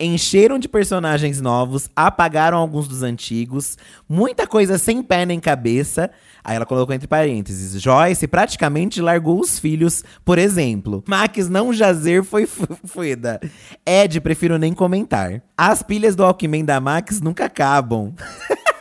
encheram 0.00 0.58
de 0.58 0.66
personagens 0.68 1.40
novos, 1.40 1.90
apagaram 1.94 2.56
alguns 2.56 2.88
dos 2.88 3.02
antigos, 3.02 3.76
muita 4.08 4.46
coisa 4.46 4.78
sem 4.78 5.02
pé 5.02 5.26
nem 5.26 5.38
cabeça. 5.38 6.10
Aí 6.42 6.56
ela 6.56 6.64
colocou 6.64 6.94
entre 6.94 7.06
parênteses: 7.08 7.80
Joyce 7.82 8.26
praticamente 8.26 9.00
largou 9.02 9.40
os 9.40 9.58
filhos, 9.58 10.02
por 10.24 10.38
exemplo. 10.38 11.02
Max 11.06 11.48
não 11.48 11.72
jazer 11.72 12.24
foi 12.24 12.46
fu- 12.46 12.66
fueda. 12.84 13.40
Ed, 13.84 14.20
prefiro 14.20 14.56
nem 14.56 14.72
comentar. 14.72 15.42
As 15.56 15.82
pilhas 15.82 16.14
do 16.16 16.24
Alckmin 16.24 16.64
da 16.64 16.80
Max 16.80 17.20
nunca 17.20 17.44
acabam. 17.46 18.14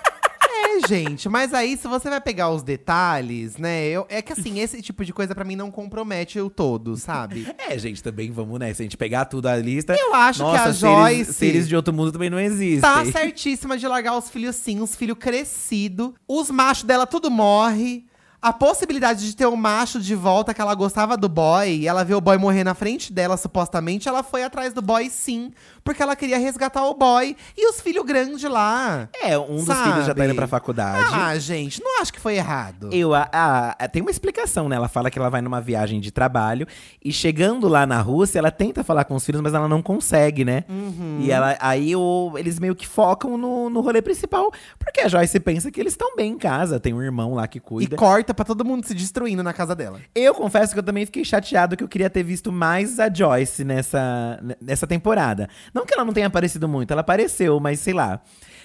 gente, 0.87 1.27
mas 1.29 1.53
aí 1.53 1.77
se 1.77 1.87
você 1.87 2.09
vai 2.09 2.21
pegar 2.21 2.49
os 2.49 2.63
detalhes, 2.63 3.57
né? 3.57 3.85
Eu, 3.87 4.05
é 4.09 4.21
que 4.21 4.33
assim, 4.33 4.59
esse 4.59 4.81
tipo 4.81 5.03
de 5.03 5.13
coisa 5.13 5.33
pra 5.33 5.43
mim 5.43 5.55
não 5.55 5.71
compromete 5.71 6.39
o 6.39 6.49
todo, 6.49 6.95
sabe? 6.95 7.45
É, 7.67 7.77
gente, 7.79 8.03
também 8.03 8.31
vamos, 8.31 8.59
né? 8.59 8.71
Se 8.73 8.83
a 8.83 8.85
gente 8.85 8.97
pegar 8.97 9.25
tudo 9.25 9.47
a 9.47 9.55
lista. 9.55 9.95
Eu 9.97 10.13
acho 10.13 10.43
nossa, 10.43 10.55
que 10.55 10.69
a 10.69 10.73
seres, 10.73 10.79
Joyce 10.79 11.33
seres 11.33 11.67
de 11.67 11.75
outro 11.75 11.91
mundo 11.91 12.11
também 12.11 12.29
não 12.29 12.39
existem. 12.39 12.81
tá 12.81 13.03
certíssima 13.05 13.77
de 13.77 13.87
largar 13.87 14.15
os 14.15 14.29
filhos 14.29 14.55
sim, 14.55 14.81
os 14.81 14.95
filhos 14.95 15.17
crescidos. 15.17 16.11
Os 16.27 16.51
machos 16.51 16.83
dela 16.83 17.07
tudo 17.07 17.31
morre. 17.31 18.05
A 18.47 18.53
possibilidade 18.53 19.25
de 19.27 19.35
ter 19.35 19.47
um 19.47 19.55
macho 19.55 19.99
de 19.99 20.13
volta 20.13 20.53
que 20.53 20.61
ela 20.61 20.75
gostava 20.75 21.17
do 21.17 21.27
boy 21.27 21.67
e 21.67 21.87
ela 21.87 22.03
vê 22.03 22.13
o 22.13 22.21
boy 22.21 22.37
morrer 22.37 22.63
na 22.63 22.75
frente 22.75 23.11
dela, 23.11 23.37
supostamente, 23.37 24.07
ela 24.07 24.21
foi 24.21 24.43
atrás 24.43 24.71
do 24.71 24.83
boy 24.83 25.09
sim, 25.09 25.51
porque 25.83 26.03
ela 26.03 26.15
queria 26.15 26.37
resgatar 26.37 26.85
o 26.85 26.93
boy 26.93 27.35
e 27.57 27.67
os 27.67 27.81
filhos 27.81 28.05
grandes 28.05 28.43
lá. 28.43 29.09
É, 29.19 29.35
um 29.35 29.55
dos 29.55 29.65
Sabe? 29.65 29.89
filhos 29.89 30.05
já 30.05 30.13
tá 30.13 30.25
indo 30.25 30.35
pra 30.35 30.45
faculdade. 30.45 31.09
Ah, 31.11 31.35
gente, 31.39 31.81
não 31.83 31.99
acho 31.99 32.13
que 32.13 32.19
foi 32.19 32.35
errado. 32.35 32.89
Eu, 32.91 33.15
a, 33.15 33.27
a- 33.31 33.87
tem 33.87 34.03
uma 34.03 34.11
explicação, 34.11 34.69
né? 34.69 34.75
Ela 34.75 34.87
fala 34.87 35.09
que 35.09 35.17
ela 35.17 35.29
vai 35.29 35.41
numa 35.41 35.59
viagem 35.59 35.99
de 35.99 36.11
trabalho 36.11 36.67
e 37.03 37.11
chegando 37.11 37.67
lá 37.67 37.87
na 37.87 37.99
Rússia, 37.99 38.37
ela 38.37 38.51
tenta 38.51 38.83
falar 38.83 39.05
com 39.05 39.15
os 39.15 39.25
filhos, 39.25 39.41
mas 39.41 39.55
ela 39.55 39.67
não 39.67 39.81
consegue, 39.81 40.45
né? 40.45 40.65
Uhum. 40.69 41.17
E 41.19 41.31
ela, 41.31 41.57
aí 41.59 41.95
o- 41.95 42.33
eles 42.37 42.59
meio 42.59 42.75
que 42.75 42.85
focam 42.87 43.37
no, 43.39 43.71
no 43.71 43.81
rolê 43.81 44.03
principal, 44.03 44.51
porque 44.77 45.01
a 45.01 45.07
Joyce 45.07 45.39
pensa 45.39 45.71
que 45.71 45.79
eles 45.79 45.93
estão 45.93 46.15
bem 46.15 46.33
em 46.33 46.37
casa, 46.37 46.79
tem 46.79 46.93
um 46.93 47.01
irmão 47.01 47.33
lá 47.33 47.47
que 47.47 47.57
E 47.57 47.61
cuida. 47.61 47.95
corta 47.95 48.34
pra 48.35 48.45
todo 48.45 48.63
mundo 48.63 48.85
se 48.85 48.93
destruindo 48.93 49.41
na 49.41 49.53
casa 49.53 49.73
dela. 49.73 49.99
Eu 50.13 50.33
confesso 50.33 50.73
que 50.73 50.79
eu 50.79 50.83
também 50.83 51.05
fiquei 51.05 51.23
chateado 51.23 51.75
que 51.75 51.83
eu 51.83 51.87
queria 51.87 52.09
ter 52.09 52.23
visto 52.23 52.51
mais 52.51 52.99
a 52.99 53.11
Joyce 53.11 53.63
nessa, 53.63 54.39
nessa 54.61 54.85
temporada. 54.85 55.49
Não 55.73 55.85
que 55.85 55.93
ela 55.93 56.05
não 56.05 56.13
tenha 56.13 56.27
aparecido 56.27 56.67
muito, 56.67 56.91
ela 56.91 57.01
apareceu, 57.01 57.59
mas 57.59 57.79
sei 57.79 57.93
lá. 57.93 58.21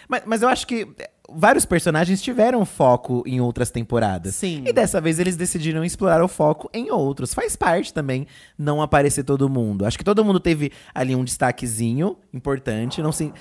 Mas, 0.08 0.22
mas 0.26 0.42
eu 0.42 0.48
acho 0.48 0.66
que 0.66 0.88
vários 1.32 1.64
personagens 1.64 2.20
tiveram 2.20 2.64
foco 2.64 3.22
em 3.24 3.40
outras 3.40 3.70
temporadas. 3.70 4.34
Sim. 4.34 4.64
E 4.66 4.72
dessa 4.72 5.00
vez 5.00 5.18
eles 5.18 5.36
decidiram 5.36 5.84
explorar 5.84 6.22
o 6.22 6.28
foco 6.28 6.68
em 6.74 6.90
outros. 6.90 7.32
Faz 7.32 7.54
parte 7.54 7.94
também 7.94 8.26
não 8.58 8.82
aparecer 8.82 9.22
todo 9.22 9.48
mundo. 9.48 9.86
Acho 9.86 9.96
que 9.96 10.04
todo 10.04 10.24
mundo 10.24 10.40
teve 10.40 10.72
ali 10.92 11.14
um 11.14 11.24
destaquezinho 11.24 12.16
importante. 12.32 13.00
Não, 13.00 13.12
se, 13.12 13.32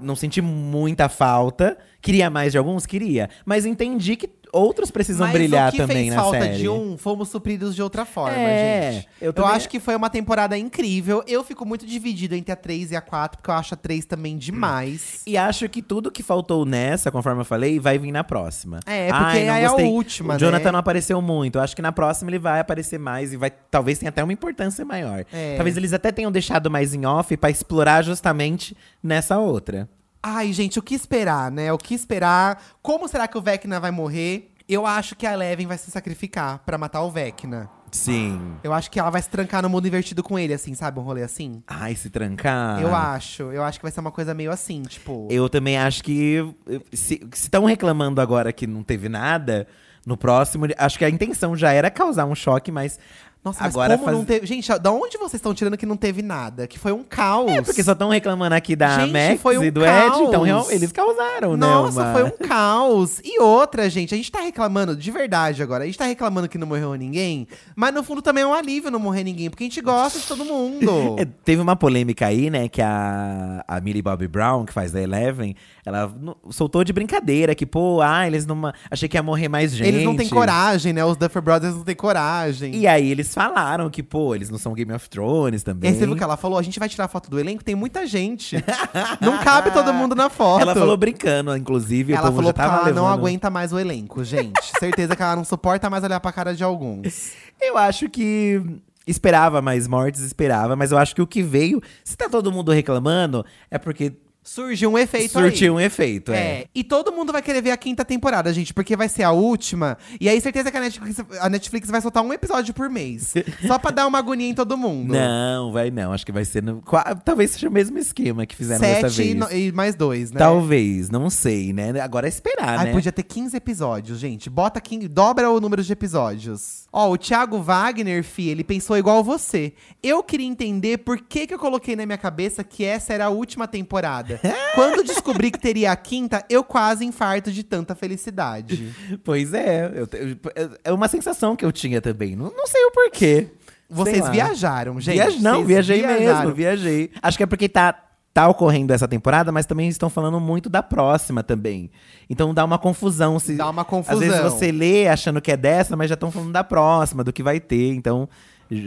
não 0.00 0.14
senti 0.14 0.40
muita 0.40 1.08
falta. 1.08 1.76
Queria 2.00 2.30
mais 2.30 2.52
de 2.52 2.58
alguns? 2.58 2.86
Queria. 2.86 3.28
Mas 3.44 3.66
entendi 3.66 4.16
que 4.16 4.30
outros 4.52 4.90
precisam 4.90 5.26
Mas 5.26 5.32
brilhar 5.34 5.68
o 5.68 5.72
que 5.72 5.78
também 5.78 5.96
fez 6.04 6.14
na 6.14 6.22
falta 6.22 6.40
série. 6.40 6.58
de 6.58 6.68
um, 6.68 6.96
fomos 6.98 7.28
supridos 7.30 7.74
de 7.74 7.82
outra 7.82 8.04
forma, 8.04 8.36
É, 8.36 8.92
gente. 8.92 9.08
eu 9.20 9.32
Eu, 9.34 9.46
acho 9.46 9.68
que 9.68 9.80
foi 9.80 9.96
uma 9.96 10.10
temporada 10.10 10.56
incrível. 10.58 11.24
Eu 11.26 11.42
fico 11.42 11.64
muito 11.64 11.86
dividido 11.86 12.34
entre 12.34 12.52
a 12.52 12.56
3 12.56 12.92
e 12.92 12.96
a 12.96 13.00
4, 13.00 13.38
porque 13.38 13.50
eu 13.50 13.54
acho 13.54 13.74
a 13.74 13.76
3 13.76 14.04
também 14.04 14.36
demais. 14.36 15.22
E 15.26 15.36
acho 15.36 15.68
que 15.68 15.80
tudo 15.80 16.10
que 16.10 16.22
faltou 16.22 16.64
nessa, 16.64 17.10
conforme 17.10 17.40
eu 17.40 17.44
falei, 17.44 17.80
vai 17.80 17.98
vir 17.98 18.12
na 18.12 18.22
próxima. 18.22 18.80
É, 18.86 19.08
porque 19.08 19.24
Ai, 19.38 19.44
não 19.46 19.54
é 19.54 19.64
a 19.64 19.68
gostei. 19.68 19.86
última, 19.86 20.34
O 20.34 20.38
Jonathan 20.38 20.64
né? 20.66 20.72
não 20.72 20.78
apareceu 20.80 21.20
muito. 21.22 21.56
Eu 21.58 21.62
acho 21.62 21.74
que 21.74 21.82
na 21.82 21.92
próxima 21.92 22.30
ele 22.30 22.38
vai 22.38 22.60
aparecer 22.60 22.98
mais 22.98 23.32
e 23.32 23.36
vai. 23.36 23.50
Talvez 23.50 23.98
tenha 23.98 24.10
até 24.10 24.22
uma 24.22 24.32
importância 24.32 24.84
maior. 24.84 25.24
É. 25.32 25.56
Talvez 25.56 25.76
eles 25.76 25.92
até 25.92 26.12
tenham 26.12 26.30
deixado 26.30 26.70
mais 26.70 26.92
em 26.94 27.06
off 27.06 27.34
pra 27.36 27.50
explorar 27.50 28.02
justamente 28.02 28.76
nessa 29.02 29.38
outra. 29.38 29.88
Ai, 30.22 30.52
gente, 30.52 30.78
o 30.78 30.82
que 30.82 30.94
esperar, 30.94 31.50
né? 31.50 31.72
O 31.72 31.78
que 31.78 31.94
esperar? 31.94 32.62
Como 32.80 33.08
será 33.08 33.26
que 33.26 33.36
o 33.36 33.42
Vecna 33.42 33.80
vai 33.80 33.90
morrer? 33.90 34.52
Eu 34.68 34.86
acho 34.86 35.16
que 35.16 35.26
a 35.26 35.32
Eleven 35.32 35.66
vai 35.66 35.76
se 35.76 35.90
sacrificar 35.90 36.60
pra 36.60 36.78
matar 36.78 37.02
o 37.02 37.10
Vecna. 37.10 37.68
Sim. 37.90 38.56
Eu 38.62 38.72
acho 38.72 38.90
que 38.90 38.98
ela 38.98 39.10
vai 39.10 39.20
se 39.20 39.28
trancar 39.28 39.60
no 39.62 39.68
mundo 39.68 39.86
invertido 39.86 40.22
com 40.22 40.38
ele, 40.38 40.54
assim, 40.54 40.74
sabe? 40.74 40.98
Um 40.98 41.02
rolê 41.02 41.22
assim. 41.22 41.62
Ai, 41.66 41.94
se 41.94 42.08
trancar. 42.08 42.80
Eu 42.80 42.94
acho. 42.94 43.42
Eu 43.52 43.62
acho 43.62 43.78
que 43.78 43.84
vai 43.84 43.92
ser 43.92 44.00
uma 44.00 44.10
coisa 44.10 44.32
meio 44.32 44.50
assim, 44.50 44.82
tipo. 44.82 45.28
Eu 45.30 45.48
também 45.48 45.76
acho 45.76 46.02
que. 46.02 46.54
Se 46.92 47.20
estão 47.34 47.64
reclamando 47.64 48.20
agora 48.20 48.52
que 48.52 48.66
não 48.66 48.82
teve 48.82 49.10
nada, 49.10 49.66
no 50.06 50.16
próximo, 50.16 50.66
acho 50.78 50.98
que 50.98 51.04
a 51.04 51.10
intenção 51.10 51.54
já 51.54 51.72
era 51.72 51.90
causar 51.90 52.24
um 52.24 52.34
choque, 52.34 52.72
mas. 52.72 52.98
Nossa, 53.44 53.64
mas 53.64 53.74
agora 53.74 53.94
como 53.94 54.04
faz- 54.04 54.16
não 54.18 54.24
teve. 54.24 54.46
Gente, 54.46 54.68
da 54.78 54.92
onde 54.92 55.18
vocês 55.18 55.34
estão 55.34 55.52
tirando 55.52 55.76
que 55.76 55.84
não 55.84 55.96
teve 55.96 56.22
nada? 56.22 56.68
Que 56.68 56.78
foi 56.78 56.92
um 56.92 57.02
caos. 57.02 57.50
É, 57.50 57.60
porque 57.60 57.82
só 57.82 57.90
estão 57.90 58.08
reclamando 58.08 58.54
aqui 58.54 58.76
da 58.76 59.00
Gente, 59.00 59.12
Max 59.12 59.58
um 59.58 59.64
e 59.64 59.70
do 59.70 59.80
caos. 59.80 60.16
Ed, 60.20 60.28
então 60.28 60.42
real- 60.42 60.70
eles 60.70 60.92
causaram, 60.92 61.56
né? 61.56 61.66
Nossa, 61.66 62.00
uma- 62.02 62.12
foi 62.12 62.22
um 62.22 62.30
caos. 62.48 63.20
E 63.24 63.40
outra, 63.42 63.90
gente, 63.90 64.14
a 64.14 64.16
gente 64.16 64.30
tá 64.30 64.40
reclamando, 64.40 64.94
de 64.94 65.10
verdade 65.10 65.60
agora, 65.60 65.82
a 65.82 65.86
gente 65.86 65.98
tá 65.98 66.04
reclamando 66.04 66.48
que 66.48 66.56
não 66.56 66.68
morreu 66.68 66.94
ninguém, 66.94 67.48
mas 67.74 67.92
no 67.92 68.04
fundo 68.04 68.22
também 68.22 68.44
é 68.44 68.46
um 68.46 68.54
alívio 68.54 68.92
não 68.92 69.00
morrer 69.00 69.24
ninguém, 69.24 69.50
porque 69.50 69.64
a 69.64 69.66
gente 69.66 69.80
gosta 69.80 70.20
de 70.20 70.26
todo 70.26 70.44
mundo. 70.44 70.92
É, 71.18 71.24
teve 71.24 71.60
uma 71.60 71.74
polêmica 71.74 72.26
aí, 72.26 72.48
né, 72.48 72.68
que 72.68 72.80
a, 72.80 73.64
a 73.66 73.80
Millie 73.80 74.02
Bobby 74.02 74.28
Brown, 74.28 74.64
que 74.64 74.72
faz 74.72 74.92
da 74.92 75.00
Eleven, 75.02 75.56
ela 75.84 76.14
soltou 76.50 76.84
de 76.84 76.92
brincadeira 76.92 77.54
que, 77.56 77.66
pô, 77.66 78.00
ah, 78.00 78.24
eles 78.26 78.46
não. 78.46 78.72
Achei 78.90 79.08
que 79.08 79.16
ia 79.16 79.22
morrer 79.22 79.48
mais 79.48 79.72
gente. 79.74 79.88
Eles 79.88 80.04
não 80.04 80.14
têm 80.16 80.28
coragem, 80.28 80.92
né? 80.92 81.04
Os 81.04 81.16
Duffer 81.16 81.42
Brothers 81.42 81.74
não 81.74 81.82
têm 81.82 81.96
coragem. 81.96 82.74
E 82.76 82.86
aí 82.86 83.10
eles 83.10 83.34
falaram 83.34 83.90
que, 83.90 84.00
pô, 84.02 84.34
eles 84.34 84.48
não 84.48 84.58
são 84.58 84.72
Game 84.74 84.92
of 84.92 85.10
Thrones 85.10 85.62
E 85.62 85.64
também. 85.64 85.90
aí 85.90 85.96
você 85.98 86.06
viu 86.06 86.14
que 86.14 86.22
ela 86.22 86.36
falou? 86.36 86.56
A 86.58 86.62
gente 86.62 86.78
vai 86.78 86.88
tirar 86.88 87.06
a 87.06 87.08
foto 87.08 87.28
do 87.28 87.38
elenco, 87.40 87.64
tem 87.64 87.74
muita 87.74 88.06
gente. 88.06 88.56
não 89.20 89.38
cabe 89.38 89.72
todo 89.72 89.92
mundo 89.92 90.14
na 90.14 90.30
foto. 90.30 90.62
Ela 90.62 90.74
falou 90.74 90.96
brincando, 90.96 91.56
inclusive, 91.56 92.12
o 92.12 92.16
Ela 92.16 92.26
povo 92.26 92.36
falou 92.36 92.48
já 92.50 92.52
que 92.52 92.60
ela 92.60 92.76
não 92.78 92.84
levando- 92.84 93.06
aguenta 93.06 93.50
mais 93.50 93.72
o 93.72 93.78
elenco, 93.78 94.22
gente. 94.24 94.60
Certeza 94.78 95.16
que 95.16 95.22
ela 95.22 95.34
não 95.36 95.44
suporta 95.44 95.90
mais 95.90 96.04
olhar 96.04 96.20
pra 96.20 96.30
cara 96.32 96.54
de 96.54 96.62
alguns. 96.62 97.32
Eu 97.60 97.76
acho 97.76 98.08
que 98.08 98.62
esperava 99.04 99.60
mais 99.60 99.88
mortes, 99.88 100.20
esperava, 100.20 100.76
mas 100.76 100.92
eu 100.92 100.98
acho 100.98 101.12
que 101.14 101.20
o 101.22 101.26
que 101.26 101.42
veio, 101.42 101.82
se 102.04 102.16
tá 102.16 102.28
todo 102.28 102.52
mundo 102.52 102.70
reclamando, 102.70 103.44
é 103.68 103.76
porque 103.78 104.12
Surgiu 104.44 104.90
um 104.90 104.98
efeito 104.98 105.38
aí. 105.38 105.44
surtiu 105.44 105.74
um 105.74 105.80
efeito, 105.80 106.32
é. 106.32 106.36
É, 106.36 106.66
e 106.74 106.82
todo 106.82 107.12
mundo 107.12 107.32
vai 107.32 107.40
querer 107.40 107.62
ver 107.62 107.70
a 107.70 107.76
quinta 107.76 108.04
temporada, 108.04 108.52
gente, 108.52 108.74
porque 108.74 108.96
vai 108.96 109.08
ser 109.08 109.22
a 109.22 109.30
última. 109.30 109.96
E 110.20 110.28
aí, 110.28 110.40
certeza 110.40 110.68
que 110.70 110.76
a 110.76 110.80
Netflix, 110.80 111.20
a 111.40 111.48
Netflix 111.48 111.88
vai 111.88 112.00
soltar 112.00 112.24
um 112.24 112.32
episódio 112.32 112.74
por 112.74 112.90
mês. 112.90 113.34
só 113.66 113.78
pra 113.78 113.92
dar 113.92 114.06
uma 114.06 114.18
agonia 114.18 114.48
em 114.48 114.54
todo 114.54 114.76
mundo. 114.76 115.12
Não, 115.12 115.70
vai 115.70 115.90
não. 115.92 116.12
Acho 116.12 116.26
que 116.26 116.32
vai 116.32 116.44
ser. 116.44 116.62
No, 116.62 116.82
talvez 117.24 117.52
seja 117.52 117.68
o 117.68 117.72
mesmo 117.72 117.96
esquema 117.98 118.44
que 118.44 118.56
fizeram 118.56 118.80
dessa 118.80 119.08
Sete 119.08 119.22
e, 119.22 119.34
vez. 119.34 119.36
no- 119.36 119.56
e 119.56 119.70
mais 119.72 119.94
dois, 119.94 120.32
né? 120.32 120.38
Talvez, 120.38 121.08
não 121.08 121.30
sei, 121.30 121.72
né? 121.72 122.00
Agora 122.00 122.26
é 122.26 122.28
esperar, 122.28 122.80
Ai, 122.80 122.86
né? 122.86 122.92
podia 122.92 123.12
ter 123.12 123.22
15 123.22 123.56
episódios, 123.56 124.18
gente. 124.18 124.50
Bota 124.50 124.80
15, 124.80 125.06
dobra 125.06 125.50
o 125.50 125.60
número 125.60 125.82
de 125.84 125.92
episódios. 125.92 126.81
Ó, 126.92 127.10
o 127.10 127.16
Thiago 127.16 127.58
Wagner, 127.62 128.22
fi, 128.22 128.50
ele 128.50 128.62
pensou 128.62 128.98
igual 128.98 129.24
você. 129.24 129.72
Eu 130.02 130.22
queria 130.22 130.46
entender 130.46 130.98
por 130.98 131.18
que, 131.20 131.46
que 131.46 131.54
eu 131.54 131.58
coloquei 131.58 131.96
na 131.96 132.04
minha 132.04 132.18
cabeça 132.18 132.62
que 132.62 132.84
essa 132.84 133.14
era 133.14 133.24
a 133.24 133.28
última 133.30 133.66
temporada. 133.66 134.38
Quando 134.74 135.02
descobri 135.02 135.50
que 135.50 135.58
teria 135.58 135.90
a 135.90 135.96
quinta, 135.96 136.44
eu 136.50 136.62
quase 136.62 137.04
infarto 137.06 137.50
de 137.50 137.62
tanta 137.62 137.94
felicidade. 137.94 138.92
Pois 139.24 139.54
é. 139.54 139.90
eu 139.94 140.08
eu- 140.54 140.76
é 140.84 140.92
uma 140.92 141.08
sensação 141.08 141.56
que 141.56 141.64
eu 141.64 141.72
tinha 141.72 142.00
também. 142.00 142.36
Não, 142.36 142.52
não 142.54 142.66
sei 142.66 142.84
o 142.84 142.90
porquê. 142.90 143.48
Vocês 143.88 144.28
viajaram, 144.30 145.00
gente. 145.00 145.14
Viaj- 145.14 145.40
não, 145.40 145.64
viajei 145.64 146.00
viajaram. 146.00 146.40
mesmo, 146.40 146.54
viajei. 146.54 147.10
Acho 147.22 147.36
que 147.36 147.42
é 147.42 147.46
porque 147.46 147.68
tá, 147.68 147.94
tá 148.32 148.48
ocorrendo 148.48 148.92
essa 148.92 149.06
temporada, 149.06 149.52
mas 149.52 149.66
também 149.66 149.88
estão 149.88 150.08
falando 150.08 150.40
muito 150.40 150.70
da 150.70 150.82
próxima 150.82 151.42
também. 151.42 151.90
Então 152.30 152.54
dá 152.54 152.64
uma 152.64 152.78
confusão. 152.78 153.38
Se, 153.38 153.54
Dá 153.56 153.68
uma 153.68 153.82
Às 153.82 153.88
confusão. 153.88 154.18
vezes 154.18 154.40
você 154.40 154.72
lê 154.72 155.08
achando 155.08 155.40
que 155.40 155.52
é 155.52 155.56
dessa, 155.56 155.96
mas 155.96 156.08
já 156.08 156.14
estão 156.14 156.30
falando 156.30 156.52
da 156.52 156.64
próxima, 156.64 157.22
do 157.22 157.32
que 157.32 157.42
vai 157.42 157.60
ter. 157.60 157.92
Então 157.94 158.28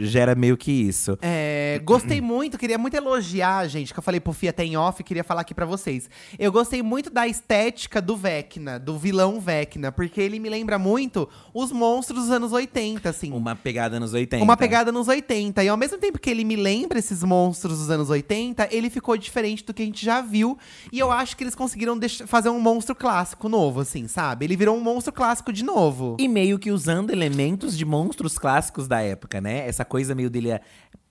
gera 0.04 0.34
meio 0.34 0.56
que 0.56 0.70
isso. 0.72 1.18
É, 1.22 1.80
gostei 1.84 2.20
muito, 2.20 2.58
queria 2.58 2.78
muito 2.78 2.94
elogiar, 2.96 3.66
gente, 3.68 3.92
que 3.92 3.98
eu 3.98 4.02
falei 4.02 4.20
pro 4.20 4.32
Fia 4.32 4.50
até 4.50 4.64
em 4.64 4.76
off, 4.76 5.02
queria 5.02 5.24
falar 5.24 5.42
aqui 5.42 5.54
pra 5.54 5.66
vocês. 5.66 6.08
Eu 6.38 6.50
gostei 6.52 6.82
muito 6.82 7.10
da 7.10 7.26
estética 7.26 8.00
do 8.02 8.16
Vecna, 8.16 8.78
do 8.78 8.98
vilão 8.98 9.40
Vecna, 9.40 9.90
porque 9.92 10.20
ele 10.20 10.38
me 10.38 10.48
lembra 10.48 10.78
muito 10.78 11.28
os 11.54 11.70
monstros 11.72 12.22
dos 12.22 12.30
anos 12.30 12.52
80, 12.52 13.08
assim. 13.08 13.32
Uma 13.32 13.54
pegada 13.56 13.98
nos 14.00 14.12
80. 14.12 14.42
Uma 14.42 14.56
pegada 14.56 14.90
nos 14.92 15.08
80. 15.08 15.62
E 15.64 15.68
ao 15.68 15.76
mesmo 15.76 15.98
tempo 15.98 16.18
que 16.18 16.30
ele 16.30 16.44
me 16.44 16.56
lembra 16.56 16.98
esses 16.98 17.22
monstros 17.22 17.78
dos 17.78 17.90
anos 17.90 18.10
80, 18.10 18.68
ele 18.70 18.90
ficou 18.90 19.16
diferente 19.16 19.64
do 19.64 19.72
que 19.74 19.82
a 19.82 19.86
gente 19.86 20.04
já 20.04 20.20
viu. 20.20 20.58
E 20.92 20.98
eu 20.98 21.10
acho 21.10 21.36
que 21.36 21.44
eles 21.44 21.54
conseguiram 21.54 21.96
deixar- 21.98 22.26
fazer 22.26 22.48
um 22.48 22.60
monstro 22.60 22.94
clássico 22.94 23.48
novo, 23.48 23.80
assim, 23.80 24.08
sabe? 24.08 24.44
Ele 24.44 24.56
virou 24.56 24.76
um 24.76 24.80
monstro 24.80 25.12
clássico 25.12 25.52
de 25.52 25.64
novo. 25.64 26.16
E 26.18 26.28
meio 26.28 26.58
que 26.58 26.70
usando 26.70 27.10
elementos 27.10 27.76
de 27.76 27.84
monstros 27.84 28.38
clássicos 28.38 28.88
da 28.88 29.00
época, 29.00 29.40
né? 29.40 29.66
Essa 29.76 29.84
coisa 29.84 30.14
meio 30.14 30.30
dele 30.30 30.50
é 30.50 30.60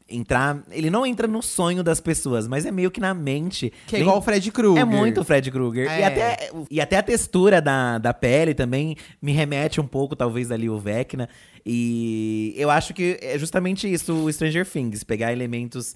entrar. 0.09 0.63
Ele 0.71 0.89
não 0.89 1.05
entra 1.05 1.27
no 1.27 1.41
sonho 1.41 1.83
das 1.83 1.99
pessoas, 1.99 2.47
mas 2.47 2.65
é 2.65 2.71
meio 2.71 2.89
que 2.91 2.99
na 2.99 3.13
mente. 3.13 3.71
Que 3.87 3.95
é 3.95 3.99
Lem- 3.99 4.07
igual 4.07 4.17
o 4.17 4.21
Fred 4.21 4.51
Krueger. 4.51 4.81
É 4.81 4.85
muito 4.85 5.21
o 5.21 5.23
Fred 5.23 5.49
Krueger. 5.51 5.85
E, 5.87 6.01
É. 6.01 6.05
até, 6.05 6.49
e 6.69 6.81
até 6.81 6.97
a 6.97 7.03
textura 7.03 7.61
da, 7.61 7.97
da 7.97 8.13
pele 8.13 8.53
também 8.53 8.95
me 9.21 9.31
remete 9.31 9.79
um 9.81 9.87
pouco, 9.87 10.15
talvez, 10.15 10.51
ali 10.51 10.69
o 10.69 10.77
Vecna. 10.79 11.27
E 11.65 12.53
eu 12.57 12.69
acho 12.69 12.93
que 12.93 13.17
é 13.21 13.37
justamente 13.39 13.91
isso, 13.91 14.13
o 14.13 14.31
Stranger 14.31 14.65
Things. 14.67 15.03
Pegar 15.03 15.31
elementos 15.31 15.95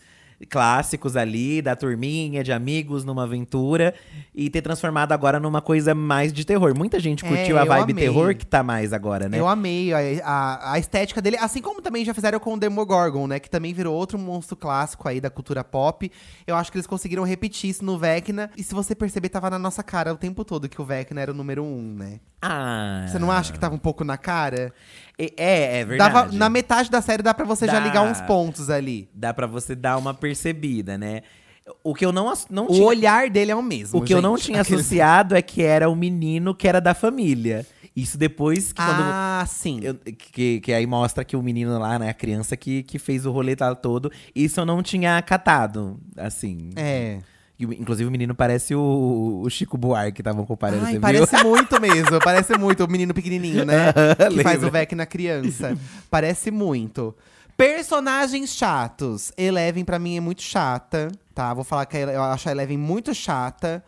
clássicos 0.49 1.15
ali, 1.17 1.61
da 1.61 1.75
turminha, 1.75 2.43
de 2.43 2.51
amigos, 2.51 3.03
numa 3.03 3.23
aventura. 3.23 3.93
E 4.33 4.49
ter 4.49 4.61
transformado 4.61 5.11
agora 5.11 5.39
numa 5.39 5.61
coisa 5.61 5.93
mais 5.93 6.31
de 6.31 6.45
terror. 6.45 6.73
Muita 6.77 6.99
gente 6.99 7.25
É, 7.25 7.27
curtiu 7.27 7.57
a 7.57 7.61
eu 7.61 7.65
vibe 7.67 7.91
amei. 7.91 8.03
terror 8.05 8.35
que 8.35 8.45
tá 8.45 8.63
mais 8.63 8.93
agora, 8.93 9.27
né? 9.27 9.39
Eu 9.39 9.47
amei 9.47 9.93
a, 9.93 9.99
a, 10.23 10.73
a 10.73 10.79
estética 10.79 11.21
dele, 11.21 11.37
assim 11.37 11.61
como 11.61 11.81
também 11.81 12.05
já 12.05 12.13
fizeram 12.13 12.39
com 12.39 12.53
o 12.53 12.57
Demogorgon, 12.59 13.27
né? 13.27 13.39
Que 13.39 13.49
também 13.49 13.73
virou 13.73 13.95
outro 13.95 14.17
monstro 14.17 14.55
clássico 14.55 15.07
aí 15.07 15.19
da 15.19 15.29
cultura 15.29 15.63
pop. 15.63 16.09
Eu 16.47 16.55
acho 16.55 16.71
que 16.71 16.77
eles 16.77 16.87
conseguiram 16.87 17.23
repetir 17.23 17.69
isso 17.69 17.83
no 17.83 17.97
Vecna. 17.97 18.49
E 18.57 18.63
se 18.63 18.73
você 18.73 18.95
perceber, 18.95 19.29
tava 19.29 19.49
na 19.49 19.59
nossa 19.59 19.83
cara 19.83 20.13
o 20.13 20.17
tempo 20.17 20.45
todo 20.45 20.69
que 20.69 20.81
o 20.81 20.85
Vecna 20.85 21.19
era 21.21 21.31
o 21.31 21.33
número 21.35 21.63
um, 21.63 21.95
né? 21.95 22.19
Ah. 22.41 23.05
Você 23.07 23.19
não 23.19 23.29
acha 23.29 23.51
que 23.51 23.59
tava 23.59 23.75
um 23.75 23.79
pouco 23.79 24.03
na 24.05 24.17
cara? 24.17 24.73
É, 25.19 25.33
é, 25.37 25.79
é 25.81 25.85
verdade. 25.85 26.13
Dava, 26.13 26.31
na 26.31 26.49
metade 26.49 26.89
da 26.89 27.01
série 27.01 27.21
dá 27.21 27.33
pra 27.33 27.45
você 27.45 27.65
já 27.67 27.73
Dá. 27.73 27.79
ligar 27.81 28.01
uns 28.03 28.21
pontos 28.21 28.69
ali. 28.69 29.09
Dá 29.13 29.33
pra 29.33 29.45
você 29.45 29.75
dar 29.75 29.97
uma 29.97 30.13
percebida, 30.13 30.97
né? 30.97 31.21
O 31.83 31.93
que 31.93 32.05
eu 32.05 32.11
não, 32.11 32.33
não 32.49 32.65
O 32.65 32.71
tinha. 32.73 32.85
olhar 32.85 33.29
dele 33.29 33.51
é 33.51 33.55
o 33.55 33.61
mesmo. 33.61 33.99
O 33.99 34.01
que 34.01 34.13
eu 34.13 34.21
não 34.21 34.35
gente. 34.37 34.45
tinha 34.47 34.61
Aquele- 34.61 34.79
associado 34.79 35.35
é 35.35 35.41
que 35.41 35.61
era 35.61 35.89
o 35.89 35.95
menino 35.95 36.55
que 36.55 36.67
era 36.67 36.79
da 36.79 36.93
família. 36.93 37.65
Isso 37.95 38.17
depois 38.17 38.71
que 38.71 38.81
quando. 38.81 39.01
Ah, 39.03 39.43
sim. 39.45 39.81
eu- 39.83 39.93
que, 39.95 40.61
que 40.61 40.71
aí 40.71 40.87
mostra 40.87 41.23
que 41.25 41.35
o 41.35 41.43
menino 41.43 41.77
lá, 41.77 41.99
né, 41.99 42.09
a 42.09 42.13
criança 42.13 42.55
que, 42.55 42.81
que 42.83 42.97
fez 42.97 43.25
o 43.25 43.31
rolê 43.31 43.55
todo. 43.81 44.09
Isso 44.33 44.59
eu 44.59 44.65
não 44.65 44.81
tinha 44.81 45.21
catado, 45.21 45.99
assim. 46.15 46.69
É. 46.77 47.13
E 47.13 47.17
o- 47.17 47.23
Inclusive 47.59 48.07
o 48.07 48.11
menino 48.11 48.33
parece 48.33 48.73
o, 48.73 49.41
o 49.43 49.49
Chico 49.49 49.77
Buarque 49.77 50.13
que 50.13 50.21
estavam 50.21 50.45
comparando, 50.45 50.85
Ai, 50.85 50.99
parece 50.99 51.35
muito 51.43 51.81
mesmo. 51.81 52.19
Parece 52.23 52.57
muito 52.57 52.85
o 52.85 52.89
menino 52.89 53.13
pequenininho, 53.13 53.65
né? 53.65 53.93
que 54.31 54.41
faz 54.41 54.63
o 54.63 54.71
Vec 54.71 54.95
na 54.95 55.05
criança. 55.05 55.77
Parece 56.09 56.51
muito. 56.51 57.13
Personagens 57.57 58.55
chatos. 58.55 59.33
Eleven, 59.37 59.83
pra 59.83 59.99
mim, 59.99 60.15
é 60.15 60.21
muito 60.21 60.41
chata. 60.41 61.09
Tá, 61.39 61.53
vou 61.53 61.63
falar 61.63 61.85
que 61.85 61.95
eu 61.95 62.21
acho 62.21 62.49
a 62.49 62.51
Eleven 62.51 62.77
muito 62.77 63.13
chata. 63.13 63.81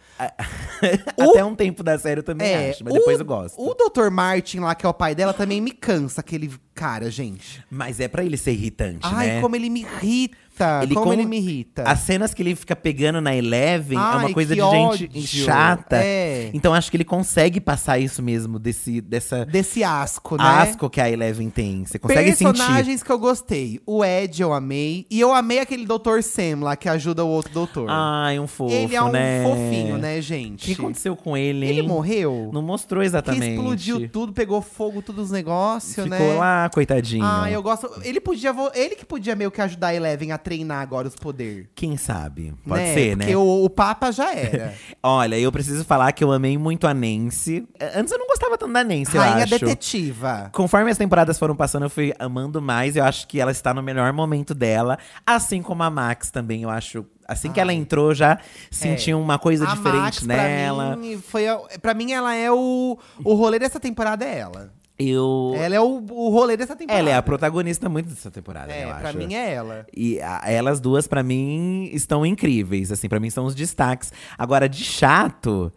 viu? 0.81 1.27
Até 1.31 1.43
um 1.43 1.53
tempo 1.53 1.83
da 1.83 1.99
série 1.99 2.21
eu 2.21 2.23
também 2.23 2.47
É, 2.47 2.69
acho, 2.69 2.81
mas 2.81 2.93
o- 2.93 2.97
depois 2.97 3.19
eu 3.19 3.25
gosto. 3.25 3.59
O 3.61 3.73
Dr. 3.73 4.09
Martin 4.09 4.59
lá, 4.59 4.73
que 4.73 4.85
é 4.85 4.89
o 4.89 4.93
pai 4.93 5.13
dela, 5.13 5.33
também 5.33 5.59
me 5.59 5.71
cansa, 5.71 6.21
aquele 6.21 6.49
cara, 6.73 7.11
gente. 7.11 7.61
Mas 7.69 7.99
é 7.99 8.07
pra 8.07 8.23
ele 8.23 8.37
ser 8.37 8.53
irritante, 8.53 8.99
Ai, 9.03 9.27
né? 9.27 9.41
como 9.41 9.53
ele 9.57 9.69
me 9.69 9.81
irrita. 9.81 10.37
Ele 10.83 10.93
como 10.93 11.07
com- 11.07 11.13
ele 11.13 11.25
me 11.25 11.37
irrita. 11.37 11.83
As 11.83 11.99
cenas 12.01 12.33
que 12.35 12.41
ele 12.43 12.55
fica 12.55 12.75
pegando 12.75 13.19
na 13.19 13.35
Eleven 13.35 13.97
é 13.97 14.01
uma 14.01 14.27
Ai, 14.27 14.33
coisa 14.33 14.53
de 14.53 14.61
gente 14.61 14.75
ódio. 15.09 15.21
chata. 15.23 15.95
É. 15.97 16.51
Então 16.53 16.71
acho 16.73 16.91
que 16.91 16.97
ele 16.97 17.03
consegue 17.05 17.59
passar 17.59 17.97
isso 17.97 18.21
mesmo, 18.21 18.59
desse, 18.59 19.01
dessa 19.01 19.43
Desse 19.45 19.83
asco, 19.83 20.35
né? 20.37 20.43
asco 20.43 20.87
que 20.89 21.01
a 21.01 21.09
Eleven 21.09 21.49
tem. 21.49 21.83
Você 21.85 21.97
consegue 21.97 22.35
sentir. 22.35 22.57
Personagens 22.59 23.01
que 23.01 23.11
eu 23.11 23.17
gostei. 23.17 23.81
O 23.87 24.05
Ed 24.05 24.39
eu 24.41 24.53
amei. 24.53 25.07
E 25.09 25.19
eu 25.19 25.33
amei 25.33 25.59
aquele 25.59 25.85
Dr. 25.85 26.21
Sam 26.21 26.59
lá, 26.61 26.75
que 26.75 26.87
ajuda 26.87 27.23
o 27.25 27.27
outro 27.41 27.53
doutor. 27.53 27.87
Ai, 27.89 28.39
um 28.39 28.47
fofo, 28.47 28.73
ele 28.73 28.95
é 28.95 29.01
um 29.01 29.11
né? 29.11 29.43
fofinho, 29.43 29.97
né, 29.97 30.19
O 30.19 30.21
gente? 30.21 30.65
que 30.65 30.73
aconteceu 30.81 31.15
com 31.15 31.35
ele, 31.35 31.65
hein? 31.65 31.71
Ele 31.79 31.87
morreu? 31.87 32.49
Não 32.53 32.61
mostrou 32.61 33.01
que 33.01 33.07
exatamente. 33.07 33.55
explodiu 33.55 34.09
tudo, 34.09 34.33
pegou 34.33 34.61
fogo, 34.61 35.01
todos 35.01 35.25
os 35.25 35.31
negócios, 35.31 36.05
né? 36.07 36.17
Ficou 36.17 36.37
lá, 36.37 36.69
coitadinho. 36.73 37.25
Ah, 37.25 37.49
eu 37.51 37.61
gosto. 37.61 37.89
Ele 38.03 38.19
podia. 38.19 38.53
Ele 38.73 38.95
que 38.95 39.05
podia 39.05 39.35
meio 39.35 39.51
que 39.51 39.61
ajudar 39.61 39.87
a 39.87 39.95
Eleven 39.95 40.31
a 40.31 40.37
treinar 40.37 40.81
agora 40.81 41.07
os 41.07 41.15
poderes. 41.15 41.67
Quem 41.75 41.97
sabe? 41.97 42.53
Pode 42.67 42.83
ser, 42.93 43.17
né? 43.17 43.25
Porque 43.25 43.35
o, 43.35 43.63
o 43.63 43.69
Papa 43.69 44.11
já 44.11 44.33
era. 44.33 44.73
Olha, 45.03 45.37
eu 45.39 45.51
preciso 45.51 45.83
falar 45.83 46.11
que 46.11 46.23
eu 46.23 46.31
amei 46.31 46.57
muito 46.57 46.87
a 46.87 46.93
Nancy. 46.93 47.67
Eh, 47.79 47.99
Antes 47.99 48.11
eu 48.11 48.19
não 48.19 48.27
gostava 48.27 48.57
tanto 48.57 48.73
da 48.73 48.83
Nancy, 48.83 49.15
eu 49.15 49.21
Rainha 49.21 49.43
acho. 49.43 49.59
detetiva. 49.59 50.49
Conforme 50.53 50.91
as 50.91 50.97
temporadas 50.97 51.37
foram 51.39 51.55
passando, 51.55 51.83
eu 51.83 51.89
fui 51.89 52.13
amando 52.19 52.61
mais. 52.61 52.95
Eu 52.95 53.03
acho 53.03 53.27
que 53.27 53.39
ela 53.39 53.51
está 53.51 53.73
no 53.73 53.81
melhor 53.81 54.11
momento 54.13 54.53
dela. 54.53 54.97
Assim 55.25 55.61
como 55.61 55.83
a 55.83 55.89
Max 55.89 56.29
também, 56.31 56.63
eu 56.63 56.69
acho. 56.69 57.05
Assim 57.31 57.51
que 57.51 57.59
ela 57.59 57.73
entrou, 57.73 58.13
já 58.13 58.37
senti 58.69 59.13
uma 59.13 59.39
coisa 59.39 59.65
a 59.67 59.73
diferente 59.75 60.25
Max, 60.25 60.27
nela. 60.27 60.87
Pra 60.87 60.95
mim, 60.97 61.17
foi 61.17 61.47
a- 61.47 61.59
pra 61.81 61.93
mim, 61.93 62.11
ela 62.11 62.35
é 62.35 62.51
o. 62.51 62.97
O 63.23 63.33
rolê 63.33 63.57
dessa 63.59 63.79
temporada 63.79 64.25
é 64.25 64.39
ela. 64.39 64.71
Eu. 64.99 65.53
Ela 65.55 65.75
é 65.75 65.79
o, 65.79 66.03
o 66.11 66.29
rolê 66.29 66.55
dessa 66.55 66.75
temporada. 66.75 66.99
Ela 66.99 67.09
é 67.09 67.15
a 67.15 67.21
protagonista 67.23 67.89
muito 67.89 68.09
dessa 68.09 68.29
temporada, 68.29 68.71
É, 68.71 68.83
eu 68.85 68.89
pra 68.95 69.09
acho. 69.09 69.17
mim 69.17 69.33
é 69.33 69.51
ela. 69.53 69.87
E 69.95 70.21
a- 70.21 70.41
elas 70.45 70.79
duas, 70.79 71.07
pra 71.07 71.23
mim, 71.23 71.89
estão 71.91 72.23
incríveis. 72.23 72.91
Assim, 72.91 73.09
para 73.09 73.19
mim 73.19 73.29
são 73.31 73.45
os 73.45 73.55
destaques. 73.55 74.13
Agora, 74.37 74.69
de 74.69 74.83
chato. 74.83 75.73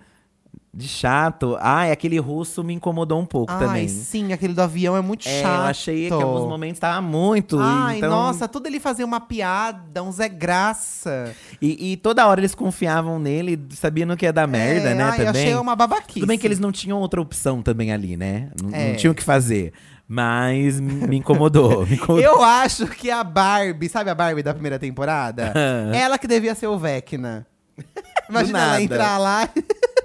De 0.77 0.89
chato. 0.89 1.57
Ai, 1.61 1.93
aquele 1.93 2.18
russo 2.18 2.64
me 2.64 2.75
incomodou 2.75 3.20
um 3.20 3.25
pouco 3.25 3.53
Ai, 3.53 3.59
também. 3.61 3.89
sim, 3.89 4.33
aquele 4.33 4.53
do 4.55 4.61
avião 4.61 4.97
é 4.97 5.01
muito 5.01 5.29
É, 5.29 5.41
chato. 5.43 5.61
eu 5.61 5.66
achei 5.66 6.07
que 6.09 6.12
alguns 6.12 6.49
momentos 6.49 6.81
tava 6.81 7.01
muito. 7.01 7.59
Ai, 7.61 7.99
então, 7.99 8.11
nossa, 8.11 8.49
tudo 8.49 8.66
ele 8.66 8.81
fazia 8.81 9.05
uma 9.07 9.20
piada, 9.20 10.03
um 10.03 10.11
Zé 10.11 10.29
Graça. 10.29 11.33
E, 11.62 11.93
e 11.93 11.97
toda 11.97 12.27
hora 12.27 12.41
eles 12.41 12.55
confiavam 12.57 13.18
nele, 13.20 13.57
sabendo 13.70 14.16
que 14.16 14.25
ia 14.27 14.33
dar 14.33 14.49
merda, 14.49 14.91
É, 14.91 14.95
né? 14.95 15.05
ai, 15.05 15.20
eu 15.20 15.27
também. 15.27 15.43
achei 15.43 15.55
uma 15.55 15.77
babaquice. 15.77 16.14
Tudo 16.20 16.27
bem 16.27 16.39
que 16.39 16.47
eles 16.47 16.59
não 16.59 16.72
tinham 16.72 16.99
outra 16.99 17.20
opção 17.20 17.62
também 17.62 17.93
ali, 17.93 18.16
né? 18.16 18.49
Não, 18.61 18.75
É. 18.75 18.89
não 18.89 18.97
tinham 18.97 19.12
o 19.12 19.14
que 19.14 19.22
fazer. 19.22 19.72
Mas 20.09 20.81
me 20.81 21.16
incomodou. 21.16 21.87
me 21.87 21.95
incomodou. 21.95 22.20
Eu 22.20 22.43
acho 22.43 22.87
que 22.89 23.11
a 23.11 23.22
Barbie, 23.22 23.89
sabe 23.89 24.11
a 24.11 24.14
Barbie 24.14 24.43
da 24.43 24.53
primeira 24.53 24.79
temporada? 24.79 25.53
ela 25.95 26.18
que 26.18 26.27
devia 26.27 26.55
ser 26.55 26.66
o 26.66 26.77
Vecna. 26.77 27.47
Imagina 28.29 28.59
ela 28.61 28.83
entrar 28.83 29.18
lá. 29.18 29.49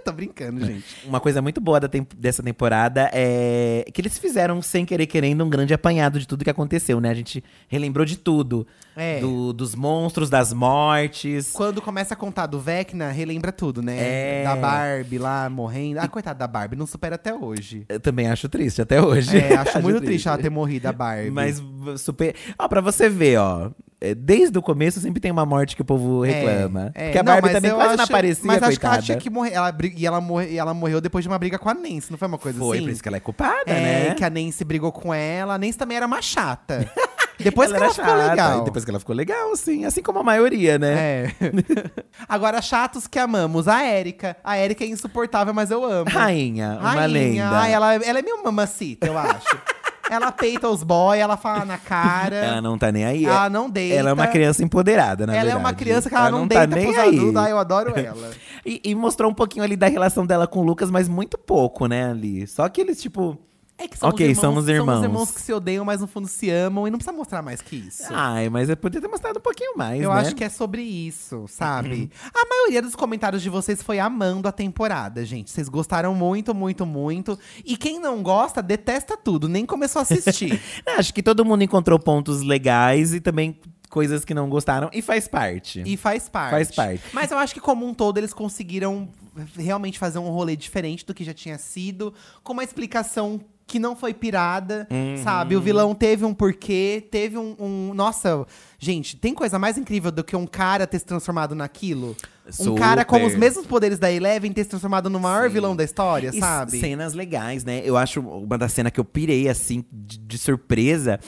Tô 0.10 0.16
brincando, 0.16 0.66
gente. 0.66 0.84
Uma 1.06 1.20
coisa 1.20 1.42
muito 1.42 1.62
boa 1.62 1.80
dessa 2.18 2.42
temporada 2.42 3.10
é 3.14 3.86
que 3.94 4.02
eles 4.02 4.18
fizeram, 4.18 4.62
sem 4.62 4.86
querer 4.86 5.06
querendo, 5.06 5.44
um 5.44 5.50
grande 5.50 5.74
apanhado 5.74 6.20
de 6.20 6.28
tudo 6.28 6.44
que 6.44 6.50
aconteceu, 6.50 7.00
né? 7.00 7.10
A 7.10 7.14
gente 7.14 7.44
relembrou 7.68 8.06
de 8.06 8.18
tudo. 8.18 8.66
É. 9.00 9.20
Do- 9.20 9.54
dos 9.54 9.76
monstros, 9.76 10.30
das 10.30 10.52
mortes. 10.54 11.52
Quando 11.54 11.82
começa 11.82 12.14
a 12.14 12.18
contar 12.18 12.46
do 12.48 12.60
Vecna, 12.60 13.10
relembra 13.12 13.52
tudo, 13.52 13.82
né? 13.82 13.96
É. 13.98 14.44
Da 14.44 14.56
Barbie 14.56 15.18
lá 15.18 15.50
morrendo. 15.50 16.00
Ah, 16.00 16.08
coitada 16.08 16.40
da 16.40 16.48
Barbie, 16.48 16.76
não 16.76 16.86
supera 16.86 17.16
até 17.16 17.34
hoje. 17.34 17.86
Eu 17.90 18.00
também 18.00 18.28
acho 18.28 18.50
triste 18.50 18.82
até 18.82 19.02
hoje. 19.02 19.38
É, 19.38 19.56
acho 19.58 19.82
muito 19.82 20.02
triste 20.02 20.28
ela 20.28 20.38
ter 20.38 20.50
morrido, 20.50 20.88
a 20.88 20.92
Barbie. 20.94 21.32
Mas 21.32 21.62
super. 21.98 22.36
Ó, 22.58 22.68
pra 22.68 22.82
você 22.82 23.10
ver, 23.10 23.38
ó. 23.40 23.72
é, 24.02 24.14
Desde 24.14 24.58
o 24.58 24.62
começo 24.62 25.00
sempre 25.00 25.20
tem 25.20 25.32
uma 25.32 25.46
morte 25.46 25.76
que 25.76 25.82
o 25.82 25.86
povo 25.86 26.26
É, 26.26 26.32
reclama. 26.32 26.92
é. 26.94 27.06
Porque 27.06 27.18
a 27.20 27.24
Não, 27.24 27.34
Barbie 27.34 27.50
também 27.52 27.72
quase 27.72 27.96
não 27.96 28.04
acho- 28.04 28.12
aparecia, 28.14 28.44
Mas 28.46 28.64
acho 28.64 28.72
que 28.72 28.78
coitada. 28.78 28.96
ela 28.96 29.02
tinha 29.04 29.18
que 29.18 29.30
morrer. 29.30 29.54
Ela, 29.54 29.76
e 29.96 30.06
ela, 30.06 30.22
morre, 30.22 30.48
e 30.52 30.58
ela 30.58 30.74
morreu 30.74 31.00
depois 31.02 31.24
de 31.24 31.30
uma 31.30 31.38
briga 31.40 31.58
com 31.58 31.70
a 31.70 31.74
Nancy, 31.74 32.12
não 32.12 32.18
foi 32.18 32.28
uma 32.28 32.38
coisa 32.38 32.58
Foi, 32.60 32.78
assim? 32.78 32.86
por 32.86 32.92
isso 32.92 33.02
que 33.02 33.08
ela 33.08 33.18
é 33.18 33.22
culpada, 33.22 33.64
É, 33.72 34.10
né? 34.10 34.16
que 34.16 34.24
a 34.24 34.30
Nancy 34.30 34.64
brigou 34.64 34.92
com 34.92 35.14
ela. 35.14 35.56
A 35.56 35.58
Nancy 35.58 35.78
também 35.78 35.98
era 35.98 36.06
uma 36.06 36.22
chata. 36.22 36.90
Depois 37.40 37.70
que 37.70 37.76
era 37.76 37.86
ela 37.86 37.94
ficou 37.94 38.10
chata, 38.10 38.30
legal. 38.30 38.64
Depois 38.64 38.84
que 38.86 38.92
ela 38.92 39.00
ficou 39.00 39.16
legal, 39.16 39.56
sim. 39.56 39.86
Assim 39.86 40.02
como 40.02 40.20
a 40.20 40.24
maioria, 40.24 40.78
né? 40.78 40.94
É. 40.98 41.32
Agora, 42.28 42.62
chatos 42.62 43.08
que 43.08 43.18
amamos. 43.18 43.68
A 43.68 43.84
Érica. 43.84 44.36
A 44.44 44.58
Érica 44.58 44.84
é 44.84 44.88
insuportável, 44.88 45.54
mas 45.54 45.72
eu 45.72 45.84
amo. 45.84 46.10
Rainha, 46.10 46.78
uma 46.80 46.92
Rainha. 46.92 47.08
lenda. 47.08 47.50
Ai, 47.60 47.74
ela, 47.74 47.96
ela 47.96 48.20
é 48.20 48.22
meio 48.22 48.44
mamacita, 48.44 49.08
eu 49.08 49.18
acho. 49.18 49.58
ela 50.10 50.32
peita 50.32 50.68
os 50.68 50.84
boy, 50.84 51.18
ela 51.20 51.38
fala 51.38 51.64
na 51.66 51.78
cara. 51.78 52.36
Ela 52.36 52.62
não 52.62 52.78
tá 52.78 52.92
nem 52.92 53.06
aí. 53.06 53.26
Ela 53.26 53.50
não 53.50 53.70
deita. 53.70 53.96
Ela 53.96 54.10
é 54.10 54.14
uma 54.14 54.28
criança 54.28 54.64
empoderada, 54.64 55.28
na 55.28 55.34
Ela 55.34 55.44
verdade. 55.44 55.64
é 55.64 55.66
uma 55.68 55.74
criança 55.74 56.10
que 56.10 56.16
ela, 56.16 56.32
não, 56.32 56.48
tá 56.48 56.66
deita 56.66 56.76
nem 56.76 56.86
pros 56.88 56.98
aí. 56.98 57.16
adultos. 57.18 57.36
Ai, 57.36 57.52
eu 57.52 57.58
adoro 57.60 57.94
ela. 58.00 58.32
E, 58.66 58.82
e 58.84 58.96
mostrou 58.96 59.30
um 59.30 59.34
pouquinho 59.34 59.64
ali 59.64 59.76
da 59.76 59.88
relação 59.88 60.26
dela 60.26 60.48
com 60.48 60.60
o 60.60 60.64
Lucas, 60.64 60.90
mas 60.90 61.08
muito 61.08 61.38
pouco, 61.38 61.86
né, 61.86 62.10
ali. 62.10 62.48
Só 62.48 62.68
que 62.68 62.82
eles, 62.82 63.02
tipo. 63.02 63.38
É 63.82 63.88
que 63.88 63.98
são 63.98 64.10
Ok, 64.10 64.26
os 64.26 64.38
irmãos, 64.38 64.42
somos 64.42 64.68
irmãos. 64.70 64.98
os 64.98 65.04
irmãos 65.06 65.32
que 65.32 65.40
se 65.42 65.54
odeiam, 65.54 65.86
mas 65.86 66.02
no 66.02 66.08
fundo 66.08 66.28
se 66.28 66.50
amam. 66.50 66.86
E 66.86 66.92
não 66.92 66.98
precisa 66.98 67.16
mostrar 67.16 67.42
mais 67.42 67.62
que 67.62 67.78
isso. 67.78 68.04
Ai, 68.10 68.50
mas 68.50 68.68
eu 68.70 68.76
podia 68.76 69.00
ter 69.00 69.08
mostrado 69.08 69.40
um 69.40 69.42
pouquinho 69.42 69.78
mais, 69.78 70.02
Eu 70.02 70.14
né? 70.14 70.20
acho 70.20 70.36
que 70.36 70.44
é 70.44 70.50
sobre 70.50 70.82
isso, 70.82 71.46
sabe? 71.48 72.12
A 72.34 72.46
maioria 72.46 72.82
dos 72.82 72.94
comentários 72.94 73.42
de 73.42 73.50
vocês 73.50 73.82
foi 73.82 73.98
amando 73.98 74.50
a 74.50 74.52
temporada, 74.52 75.24
gente. 75.24 75.50
Vocês 75.50 75.70
gostaram 75.70 76.14
muito, 76.14 76.54
muito, 76.54 76.86
muito. 76.86 77.40
E 77.64 77.78
quem 77.78 78.00
não 78.02 78.22
gosta, 78.22 78.62
detesta 78.62 79.16
tudo, 79.16 79.48
nem 79.48 79.66
começou 79.66 80.02
a 80.02 80.04
assistir. 80.04 80.62
Acho 80.98 81.14
que 81.14 81.24
todo 81.24 81.46
mundo 81.46 81.64
encontrou 81.64 81.98
pontos 81.98 82.42
legais 82.42 83.14
e 83.14 83.22
também 83.22 83.58
coisas 83.90 84.26
que 84.26 84.34
não 84.34 84.50
gostaram. 84.50 84.90
E 84.92 85.02
faz 85.02 85.26
parte. 85.28 85.82
e 85.86 85.96
faz 85.96 86.28
parte. 86.28 86.52
Faz 86.52 86.72
parte. 86.72 87.04
Mas 87.14 87.32
eu 87.32 87.38
acho 87.38 87.54
que, 87.54 87.60
como 87.60 87.88
um 87.88 87.94
todo, 87.94 88.18
eles 88.18 88.34
conseguiram 88.34 89.08
realmente 89.56 89.98
fazer 89.98 90.20
um 90.20 90.30
rolê 90.30 90.56
diferente 90.56 91.06
do 91.06 91.14
que 91.14 91.24
já 91.24 91.34
tinha 91.34 91.58
sido, 91.58 92.14
com 92.44 92.54
uma 92.54 92.64
explicação 92.64 93.40
que 93.70 93.80
não 93.80 93.96
foi 93.96 94.14
pirada, 94.14 94.88
Uhum. 94.92 95.16
sabe? 95.24 95.56
O 95.56 95.62
vilão 95.62 95.94
teve 95.96 96.26
um 96.26 96.34
porquê, 96.34 97.08
teve 97.12 97.38
um, 97.38 97.56
um- 97.60 97.94
Nossa, 97.94 98.46
gente, 98.78 99.16
tem 99.16 99.34
coisa 99.34 99.58
mais 99.60 99.78
incrível 99.78 100.12
do 100.12 100.24
que 100.24 100.36
um 100.36 100.48
cara 100.48 100.86
ter 100.88 101.00
se 101.00 101.06
transformado 101.06 101.54
naquilo? 101.56 102.18
Um 102.48 102.52
Super. 102.52 102.80
cara 102.80 103.06
com 103.06 103.24
os 103.24 103.36
mesmos 103.36 103.68
poderes 103.68 104.00
da 104.00 104.12
Eleven 104.12 104.52
ter 104.52 104.64
se 104.64 104.72
transformado 104.72 105.08
no 105.10 105.20
maior 105.20 105.48
Sim. 105.48 105.54
vilão 105.54 105.76
da 105.76 105.84
história, 105.84 106.32
E 106.34 106.40
sabe? 106.40 106.80
cenas 106.80 107.14
legais, 107.14 107.64
né? 107.64 107.82
Eu 107.86 107.96
acho 107.96 108.20
uma 108.22 108.58
das 108.58 108.74
cenas 108.74 108.92
que 108.92 109.00
eu 109.00 109.06
pirei, 109.06 109.48
assim, 109.48 109.86
de, 109.92 110.18
de 110.18 110.38
surpresa, 110.38 111.20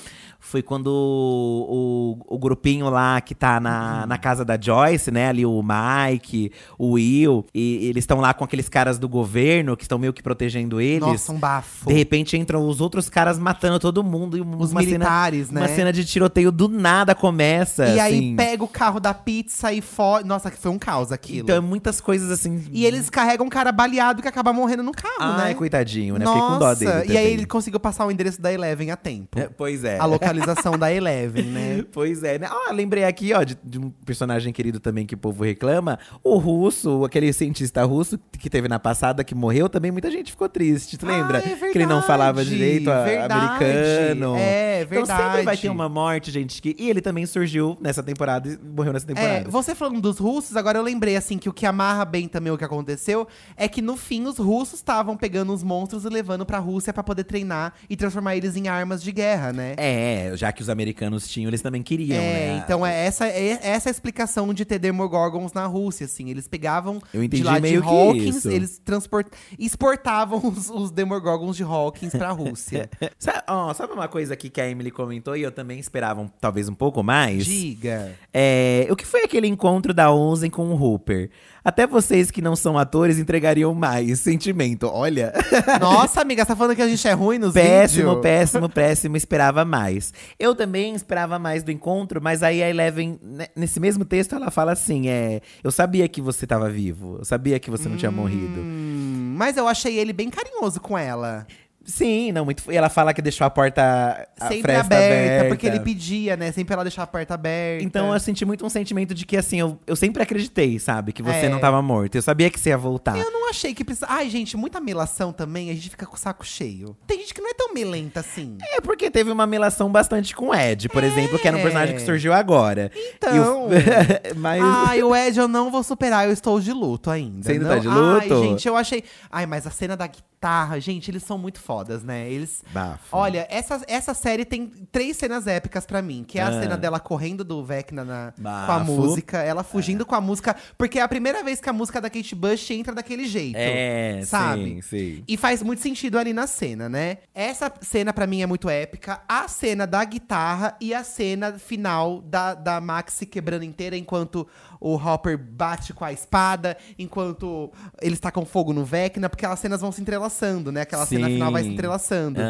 foi 0.41 0.61
quando 0.63 0.87
o, 0.87 2.17
o, 2.27 2.35
o 2.35 2.39
grupinho 2.39 2.89
lá 2.89 3.21
que 3.21 3.35
tá 3.35 3.59
na, 3.59 4.05
na 4.07 4.17
casa 4.17 4.43
da 4.43 4.59
Joyce, 4.59 5.11
né? 5.11 5.29
Ali 5.29 5.45
o 5.45 5.61
Mike, 5.63 6.51
o 6.77 6.93
Will, 6.93 7.45
e 7.53 7.87
eles 7.87 8.01
estão 8.03 8.19
lá 8.19 8.33
com 8.33 8.43
aqueles 8.43 8.67
caras 8.67 8.97
do 8.97 9.07
governo 9.07 9.77
que 9.77 9.83
estão 9.83 9.99
meio 9.99 10.11
que 10.11 10.21
protegendo 10.21 10.81
eles. 10.81 10.99
Nossa, 11.07 11.31
um 11.31 11.37
bafo. 11.37 11.87
De 11.87 11.93
repente 11.93 12.35
entram 12.35 12.67
os 12.67 12.81
outros 12.81 13.07
caras 13.07 13.37
matando 13.37 13.79
todo 13.79 14.03
mundo. 14.03 14.35
E 14.35 14.41
Os 14.41 14.73
militares, 14.73 15.47
cena, 15.47 15.61
né? 15.61 15.67
Uma 15.67 15.75
cena 15.75 15.93
de 15.93 16.03
tiroteio 16.03 16.51
do 16.51 16.67
nada 16.67 17.13
começa. 17.13 17.87
E 17.87 17.99
aí 17.99 18.17
assim. 18.17 18.35
pega 18.35 18.63
o 18.63 18.67
carro 18.67 18.99
da 18.99 19.13
pizza 19.13 19.71
e 19.71 19.79
foge. 19.79 20.25
Nossa, 20.25 20.49
que 20.49 20.57
foi 20.57 20.71
um 20.71 20.79
caos 20.79 21.11
aquilo. 21.11 21.43
Então, 21.43 21.61
muitas 21.61 22.01
coisas 22.01 22.31
assim. 22.31 22.63
E 22.71 22.83
eles 22.83 23.09
carregam 23.09 23.45
um 23.45 23.49
cara 23.49 23.71
baleado 23.71 24.23
que 24.23 24.27
acaba 24.27 24.51
morrendo 24.51 24.81
no 24.81 24.91
carro, 24.91 25.15
Ai, 25.19 25.49
né? 25.49 25.53
coitadinho, 25.53 26.17
né? 26.17 26.25
Nossa, 26.25 26.39
Fiquei 26.39 26.53
com 26.53 26.59
dó 26.59 26.73
dele. 26.73 26.91
e 26.91 26.95
aí 26.95 27.05
também. 27.05 27.33
ele 27.33 27.45
conseguiu 27.45 27.79
passar 27.79 28.05
o 28.07 28.11
endereço 28.11 28.41
da 28.41 28.51
Eleven 28.51 28.89
a 28.89 28.95
tempo. 28.95 29.39
É, 29.39 29.47
Pois 29.47 29.83
é. 29.83 29.99
A 29.99 30.05
localização 30.31 30.77
da 30.77 30.91
Eleven, 30.91 31.43
né? 31.45 31.85
Pois 31.91 32.23
é, 32.23 32.39
né? 32.39 32.47
Ah, 32.49 32.71
lembrei 32.71 33.03
aqui, 33.03 33.33
ó, 33.33 33.43
de, 33.43 33.57
de 33.63 33.77
um 33.79 33.89
personagem 34.05 34.53
querido 34.53 34.79
também 34.79 35.05
que 35.05 35.15
o 35.15 35.17
povo 35.17 35.43
reclama. 35.43 35.99
O 36.23 36.37
russo, 36.37 37.03
aquele 37.03 37.31
cientista 37.33 37.83
russo 37.83 38.19
que 38.39 38.49
teve 38.49 38.67
na 38.67 38.79
passada, 38.79 39.23
que 39.23 39.35
morreu, 39.35 39.67
também 39.67 39.91
muita 39.91 40.09
gente 40.09 40.31
ficou 40.31 40.47
triste. 40.47 40.97
Tu 40.97 41.05
lembra? 41.05 41.39
Ah, 41.39 41.49
é 41.49 41.71
que 41.71 41.77
ele 41.77 41.85
não 41.85 42.01
falava 42.01 42.43
verdade, 42.43 42.57
direito 42.57 42.89
a- 42.89 43.03
verdade. 43.03 43.33
americano. 43.65 44.35
É, 44.37 44.81
Então 44.83 45.05
sempre 45.05 45.23
vai 45.23 45.35
verdade. 45.37 45.61
ter 45.61 45.69
uma 45.69 45.89
morte, 45.89 46.31
gente. 46.31 46.61
Que... 46.61 46.75
E 46.77 46.89
ele 46.89 47.01
também 47.01 47.25
surgiu 47.25 47.77
nessa 47.81 48.01
temporada 48.03 48.47
e 48.49 48.57
morreu 48.75 48.93
nessa 48.93 49.05
É, 49.05 49.07
temporada. 49.07 49.49
você 49.49 49.75
falando 49.75 49.99
dos 50.01 50.17
russos, 50.17 50.55
agora 50.55 50.77
eu 50.77 50.83
lembrei, 50.83 51.15
assim, 51.15 51.37
que 51.37 51.49
o 51.49 51.53
que 51.53 51.65
amarra 51.65 52.05
bem 52.05 52.27
também 52.27 52.51
o 52.53 52.57
que 52.57 52.63
aconteceu 52.63 53.27
é 53.57 53.67
que 53.67 53.81
no 53.81 53.97
fim 53.97 54.25
os 54.25 54.37
russos 54.37 54.75
estavam 54.79 55.17
pegando 55.17 55.53
os 55.53 55.63
monstros 55.63 56.05
e 56.05 56.09
levando 56.09 56.45
pra 56.45 56.59
Rússia 56.59 56.93
pra 56.93 57.03
poder 57.03 57.23
treinar 57.23 57.73
e 57.89 57.95
transformar 57.95 58.35
eles 58.35 58.55
em 58.55 58.67
armas 58.67 59.01
de 59.03 59.11
guerra, 59.11 59.51
né? 59.51 59.73
É, 59.77 60.20
já 60.35 60.51
que 60.51 60.61
os 60.61 60.69
americanos 60.69 61.27
tinham, 61.27 61.49
eles 61.49 61.61
também 61.61 61.81
queriam, 61.83 62.17
É, 62.17 62.47
né? 62.55 62.61
então 62.63 62.85
é 62.85 63.05
essa, 63.05 63.27
é 63.27 63.59
essa 63.61 63.89
a 63.89 63.91
explicação 63.91 64.53
de 64.53 64.63
ter 64.65 64.79
Demogorgons 64.79 65.53
na 65.53 65.65
Rússia, 65.65 66.05
assim. 66.05 66.29
Eles 66.29 66.47
pegavam 66.47 66.99
Eu 67.13 67.19
de 67.21 67.25
entendi 67.27 67.43
lá 67.43 67.59
meio 67.59 67.81
de 67.81 67.87
que 67.87 67.93
Hawkins, 67.93 68.45
eles 68.45 68.77
transport... 68.83 69.27
exportavam 69.57 70.41
os, 70.47 70.69
os 70.69 70.91
Demogorgons 70.91 71.55
de 71.55 71.63
Hawkins 71.63 72.11
pra 72.11 72.31
Rússia. 72.31 72.89
Sa- 73.17 73.43
ó, 73.47 73.73
sabe 73.73 73.93
uma 73.93 74.07
coisa 74.07 74.33
aqui 74.33 74.49
que 74.49 74.59
a 74.59 74.67
Emily 74.69 74.91
comentou 74.91 75.35
e 75.35 75.41
eu 75.41 75.51
também 75.51 75.79
esperava 75.79 76.21
um- 76.21 76.27
talvez 76.39 76.67
um 76.67 76.73
pouco 76.75 77.01
mais? 77.03 77.45
Diga. 77.45 78.13
É, 78.33 78.87
o 78.89 78.95
que 78.95 79.05
foi 79.05 79.23
aquele 79.23 79.47
encontro 79.47 79.93
da 79.93 80.11
Onzen 80.11 80.49
com 80.49 80.69
o 80.69 80.75
Hooper? 80.81 81.29
Até 81.63 81.85
vocês 81.85 82.31
que 82.31 82.41
não 82.41 82.55
são 82.55 82.77
atores 82.77 83.19
entregariam 83.19 83.73
mais 83.75 84.19
sentimento. 84.19 84.87
Olha, 84.87 85.31
Nossa, 85.79 86.21
amiga, 86.21 86.43
você 86.43 86.47
tá 86.47 86.55
falando 86.55 86.75
que 86.75 86.81
a 86.81 86.87
gente 86.87 87.07
é 87.07 87.11
ruim 87.11 87.37
nos 87.37 87.53
péssimo, 87.53 88.07
vídeos? 88.07 88.21
péssimo, 88.21 88.69
péssimo. 88.69 89.17
Esperava 89.17 89.63
mais. 89.63 90.13
Eu 90.39 90.55
também 90.55 90.95
esperava 90.95 91.37
mais 91.37 91.63
do 91.63 91.71
encontro, 91.71 92.21
mas 92.21 92.41
aí 92.41 92.63
a 92.63 92.69
Eleven, 92.69 93.19
né, 93.21 93.47
nesse 93.55 93.79
mesmo 93.79 94.03
texto, 94.03 94.33
ela 94.35 94.49
fala 94.49 94.71
assim: 94.71 95.07
é, 95.07 95.41
eu 95.63 95.71
sabia 95.71 96.07
que 96.07 96.21
você 96.21 96.47
tava 96.47 96.69
vivo, 96.69 97.17
eu 97.19 97.25
sabia 97.25 97.59
que 97.59 97.69
você 97.69 97.87
não 97.87 97.97
tinha 97.97 98.11
morrido. 98.11 98.59
Hum, 98.59 99.35
mas 99.37 99.55
eu 99.57 99.67
achei 99.67 99.97
ele 99.97 100.13
bem 100.13 100.29
carinhoso 100.29 100.79
com 100.79 100.97
ela. 100.97 101.45
Sim, 101.83 102.31
não 102.31 102.45
muito. 102.45 102.71
E 102.71 102.75
ela 102.77 102.89
fala 102.89 103.13
que 103.13 103.21
deixou 103.21 103.45
a 103.45 103.49
porta 103.49 104.27
a 104.39 104.47
Sempre 104.47 104.73
aberta, 104.75 104.95
aberta, 104.95 105.47
porque 105.49 105.65
ele 105.67 105.79
pedia, 105.79 106.37
né? 106.37 106.51
Sempre 106.51 106.73
ela 106.73 106.83
deixar 106.83 107.03
a 107.03 107.07
porta 107.07 107.33
aberta. 107.33 107.83
Então 107.83 108.13
eu 108.13 108.19
senti 108.19 108.45
muito 108.45 108.65
um 108.65 108.69
sentimento 108.69 109.13
de 109.13 109.25
que, 109.25 109.35
assim, 109.35 109.59
eu, 109.59 109.79
eu 109.87 109.95
sempre 109.95 110.21
acreditei, 110.21 110.77
sabe? 110.79 111.11
Que 111.11 111.23
você 111.23 111.45
É. 111.45 111.49
não 111.49 111.59
tava 111.59 111.81
morto. 111.81 112.15
Eu 112.15 112.21
sabia 112.21 112.49
que 112.49 112.59
você 112.59 112.69
ia 112.69 112.77
voltar. 112.77 113.17
Eu 113.17 113.31
não 113.31 113.49
achei 113.49 113.73
que 113.73 113.83
precisa. 113.83 114.05
Ai, 114.09 114.29
gente, 114.29 114.55
muita 114.55 114.79
melação 114.79 115.33
também, 115.33 115.69
a 115.69 115.73
gente 115.73 115.89
fica 115.89 116.05
com 116.05 116.15
o 116.15 116.19
saco 116.19 116.45
cheio. 116.45 116.95
Tem 117.07 117.19
gente 117.19 117.33
que 117.33 117.41
não 117.41 117.49
é 117.49 117.53
tão 117.53 117.73
melenta 117.73 118.19
assim. 118.19 118.57
É 118.73 118.79
porque 118.79 119.09
teve 119.09 119.31
uma 119.31 119.47
melação 119.47 119.91
bastante 119.91 120.35
com 120.35 120.49
o 120.49 120.55
Ed, 120.55 120.87
por 120.89 121.03
exemplo, 121.03 121.37
que 121.39 121.47
era 121.47 121.57
um 121.57 121.61
personagem 121.61 121.95
que 121.95 122.01
surgiu 122.03 122.31
agora. 122.33 122.91
Então. 123.17 123.65
O- 123.65 123.69
Mas. 124.37 124.61
Ai, 124.63 125.03
o 125.03 125.15
Ed 125.15 125.37
eu 125.39 125.47
não 125.47 125.71
vou 125.71 125.83
superar, 125.83 126.25
eu 126.25 126.31
estou 126.31 126.59
de 126.59 126.71
luto 126.71 127.09
ainda. 127.09 127.43
Você 127.43 127.53
ainda 127.53 127.65
não... 127.65 127.71
tá 127.75 127.79
de 127.79 127.87
luto? 127.87 128.33
Ai, 128.35 128.47
gente, 128.49 128.67
eu 128.67 128.77
achei. 128.77 129.03
Ai, 129.29 129.45
mas 129.45 129.65
a 129.67 129.71
cena 129.71 129.97
da 129.97 130.05
guitarra, 130.07 130.30
gente, 130.79 131.11
eles 131.11 131.23
são 131.23 131.37
muito 131.37 131.59
fodas, 131.59 132.03
né? 132.03 132.29
Eles. 132.29 132.63
Bafo. 132.71 133.03
Olha, 133.11 133.45
essa, 133.49 133.81
essa 133.87 134.13
série 134.13 134.43
tem 134.43 134.67
três 134.91 135.17
cenas 135.17 135.45
épicas 135.47 135.85
pra 135.85 136.01
mim. 136.01 136.23
Que 136.27 136.39
é 136.39 136.41
a 136.43 136.47
Ah. 136.47 136.61
cena 136.61 136.77
dela 136.77 136.99
correndo 136.99 137.43
do 137.43 137.63
Vecna 137.63 138.03
na, 138.03 138.33
com 138.65 138.71
a 138.71 138.79
música, 138.79 139.37
ela 139.39 139.63
fugindo 139.63 140.05
com 140.05 140.15
a 140.15 140.21
música. 140.21 140.55
Porque 140.77 140.99
é 140.99 141.01
a 141.01 141.07
primeira 141.07 141.43
vez 141.43 141.59
que 141.61 141.69
a 141.69 141.73
música 141.73 142.01
da 142.01 142.09
Kate 142.09 142.33
Bush 142.35 142.71
entra 142.71 142.93
daquele 142.93 143.25
jeito. 143.25 143.55
É, 143.57 144.21
sabe? 144.25 144.63
sim, 144.63 144.81
sim. 144.81 145.23
E 145.27 145.37
faz 145.37 145.61
muito 145.61 145.81
sentido 145.81 146.17
ali 146.17 146.33
na 146.33 146.47
cena, 146.47 146.89
né? 146.89 147.17
Essa 147.33 147.71
cena 147.81 148.11
pra 148.11 148.25
mim 148.27 148.41
é 148.41 148.45
muito 148.47 148.69
épica. 148.69 149.21
A 149.27 149.47
cena 149.47 149.85
da 149.85 150.03
guitarra 150.03 150.75
e 150.81 150.93
a 150.93 151.03
cena 151.03 151.57
final 151.59 152.21
da, 152.21 152.53
da 152.53 152.81
Maxi 152.81 153.25
quebrando 153.25 153.63
inteira 153.63 153.95
enquanto 153.95 154.47
o 154.81 154.95
Hopper 154.95 155.37
bate 155.37 155.93
com 155.93 156.03
a 156.03 156.11
espada, 156.11 156.75
enquanto 156.97 157.71
eles 158.01 158.19
tacam 158.19 158.43
fogo 158.43 158.73
no 158.73 158.83
Vecna, 158.83 159.29
porque 159.29 159.45
as 159.45 159.59
cenas 159.59 159.79
vão 159.79 159.91
se 159.91 160.01
entrelaçando, 160.01 160.71
né? 160.71 160.81
Aquela 160.81 161.05
cena 161.05 161.27
Sim. 161.27 161.33
final 161.33 161.51
vai 161.51 161.63
se 161.63 161.69
entrelaçando. 161.69 162.41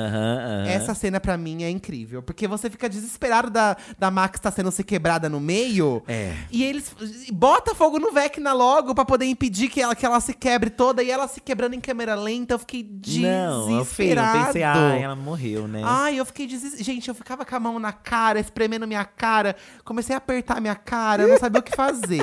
Essa 0.66 0.96
cena 0.96 1.20
pra 1.20 1.38
mim 1.38 1.64
é 1.64 1.70
incrível, 1.70 2.24
porque 2.24 2.48
você 2.48 2.70
fica 2.70 2.88
desesperado 2.88 3.50
da, 3.50 3.76
da 4.00 4.10
Max 4.10 4.40
tá 4.40 4.50
sendo 4.50 4.72
se 4.72 4.82
quebrada 4.82 5.28
no 5.28 5.42
meio. 5.42 6.02
É. 6.08 6.34
E 6.50 6.64
eles 6.64 6.96
bota 7.34 7.76
fogo 7.76 8.00
no 8.00 8.14
Vecna 8.14 8.54
logo 8.54 8.96
pra 8.96 9.04
poder 9.04 9.26
impedir 9.26 9.68
que 9.68 9.82
ela, 9.82 9.94
que 9.94 10.06
ela 10.06 10.22
se 10.22 10.34
quebre 10.34 10.70
toda 10.70 11.04
e 11.04 11.12
ela 11.12 11.28
se 11.28 11.42
quebrando 11.42 11.74
em 11.74 11.82
câmera 11.82 12.16
lenta. 12.16 12.54
Eu 12.54 12.60
fiquei 12.60 12.82
desesperado. 12.82 13.68
Não, 13.68 13.78
eu, 13.80 13.86
fei, 13.86 14.14
eu 14.14 14.46
pensei, 14.46 14.64
ah, 14.64 14.96
ela 14.96 15.16
morreu, 15.18 15.68
né? 15.68 15.82
Ai, 15.84 16.18
eu 16.18 16.26
fiquei 16.26 16.48
desesperado. 16.48 16.84
Gente, 16.84 17.10
eu 17.10 17.16
ficava 17.16 17.44
com 17.46 17.56
a 17.56 17.60
mão 17.60 17.78
na 17.78 17.92
cara, 17.92 18.40
espremendo 18.40 18.88
minha 18.88 19.04
cara. 19.04 19.56
Comecei 19.84 20.16
a 20.16 20.18
apertar 20.18 20.62
minha 20.62 20.76
cara, 20.76 21.24
eu 21.24 21.28
não 21.28 21.38
sabia 21.38 21.60
o 21.60 21.64
que 21.64 21.76
fazer. 21.76 22.21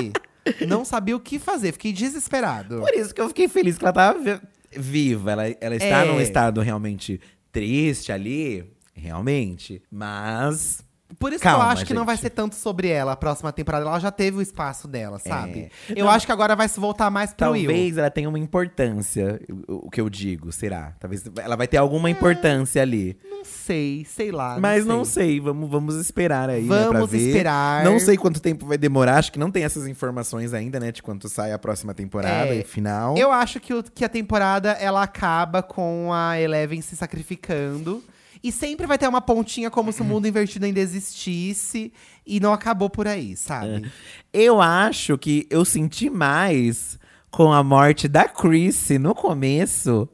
Não 0.67 0.83
sabia 0.83 1.15
o 1.15 1.19
que 1.19 1.37
fazer, 1.37 1.71
fiquei 1.73 1.93
desesperado. 1.93 2.79
Por 2.79 2.93
isso 2.93 3.13
que 3.13 3.21
eu 3.21 3.27
fiquei 3.27 3.47
feliz 3.47 3.77
que 3.77 3.83
ela 3.85 3.93
tava 3.93 4.17
vi- 4.19 4.41
viva. 4.71 5.31
Ela, 5.31 5.47
ela 5.61 5.75
está 5.75 6.03
É. 6.03 6.05
num 6.05 6.19
estado 6.19 6.61
realmente 6.61 7.19
triste 7.51 8.11
ali, 8.11 8.65
realmente. 8.93 9.81
Mas. 9.91 10.83
Por 11.17 11.33
isso 11.33 11.41
Calma, 11.41 11.59
que 11.59 11.65
eu 11.65 11.71
acho 11.71 11.85
que 11.85 11.93
não 11.93 12.05
vai 12.05 12.15
gente. 12.15 12.21
ser 12.23 12.29
tanto 12.29 12.53
sobre 12.55 12.87
ela 12.87 13.13
a 13.13 13.15
próxima 13.15 13.51
temporada. 13.51 13.83
Ela 13.85 13.99
já 13.99 14.11
teve 14.11 14.37
o 14.37 14.41
espaço 14.41 14.87
dela, 14.87 15.17
sabe? 15.17 15.71
Eu 15.89 16.05
Não. 16.05 16.11
acho 16.11 16.25
que 16.25 16.31
agora 16.31 16.55
vai 16.55 16.67
se 16.69 16.79
voltar 16.79 17.09
mais 17.09 17.33
pro 17.33 17.49
Will. 17.51 17.65
Talvez 17.65 17.97
ela 17.97 18.11
tenha 18.11 18.29
uma 18.29 18.37
importância, 18.37 19.41
o, 19.67 19.89
que 19.89 19.99
eu 19.99 20.07
digo, 20.09 20.51
será? 20.51 20.93
Talvez 20.99 21.23
ela 21.41 21.55
vai 21.55 21.67
ter 21.67 21.77
É. 21.77 21.79
alguma 21.79 22.09
importância 22.11 22.81
ali. 22.81 23.17
Não 23.29 23.43
sei, 23.43 24.05
sei 24.05 24.31
lá. 24.31 24.57
Mas 24.59 24.85
não 24.85 25.03
sei, 25.03 25.39
vamos, 25.39 25.69
vamos 25.69 25.95
esperar 25.95 26.49
aí, 26.49 26.63
né, 26.63 26.85
Vamos 26.91 27.09
ver. 27.09 27.17
esperar. 27.17 27.83
Não 27.83 27.99
sei 27.99 28.15
quanto 28.15 28.39
tempo 28.39 28.65
vai 28.67 28.77
demorar, 28.77 29.17
acho 29.17 29.31
que 29.31 29.39
não 29.39 29.49
tem 29.49 29.63
essas 29.63 29.87
informações 29.87 30.53
ainda, 30.53 30.79
né, 30.79 30.91
de 30.91 31.01
quanto 31.01 31.27
sai 31.27 31.51
a 31.51 31.57
próxima 31.57 31.93
temporada 31.93 32.53
É, 32.53 32.59
e 32.59 32.63
final. 32.63 33.17
Eu 33.17 33.31
acho 33.31 33.59
que, 33.59 33.73
o- 33.73 33.83
que 33.83 34.05
a 34.05 34.09
temporada 34.09 34.71
ela 34.73 35.01
acaba 35.01 35.63
com 35.63 36.11
a 36.13 36.39
Eleven 36.39 36.81
se 36.81 36.95
sacrificando. 36.95 38.03
E 38.43 38.51
sempre 38.51 38.87
vai 38.87 38.97
ter 38.97 39.07
uma 39.07 39.21
pontinha 39.21 39.69
como 39.69 39.91
se 39.91 40.01
o 40.01 40.05
mundo 40.05 40.27
invertido 40.27 40.65
ainda 40.65 40.79
existisse. 40.79 41.91
E 42.25 42.39
não 42.39 42.53
acabou 42.53 42.89
por 42.89 43.07
aí, 43.07 43.35
sabe? 43.35 43.91
Eu 44.31 44.61
acho 44.61 45.17
que 45.17 45.45
eu 45.49 45.65
senti 45.65 46.09
mais 46.09 46.97
com 47.29 47.51
a 47.51 47.63
morte 47.63 48.07
da 48.07 48.27
Chrissy 48.27 48.97
no 48.97 49.13
começo, 49.13 50.07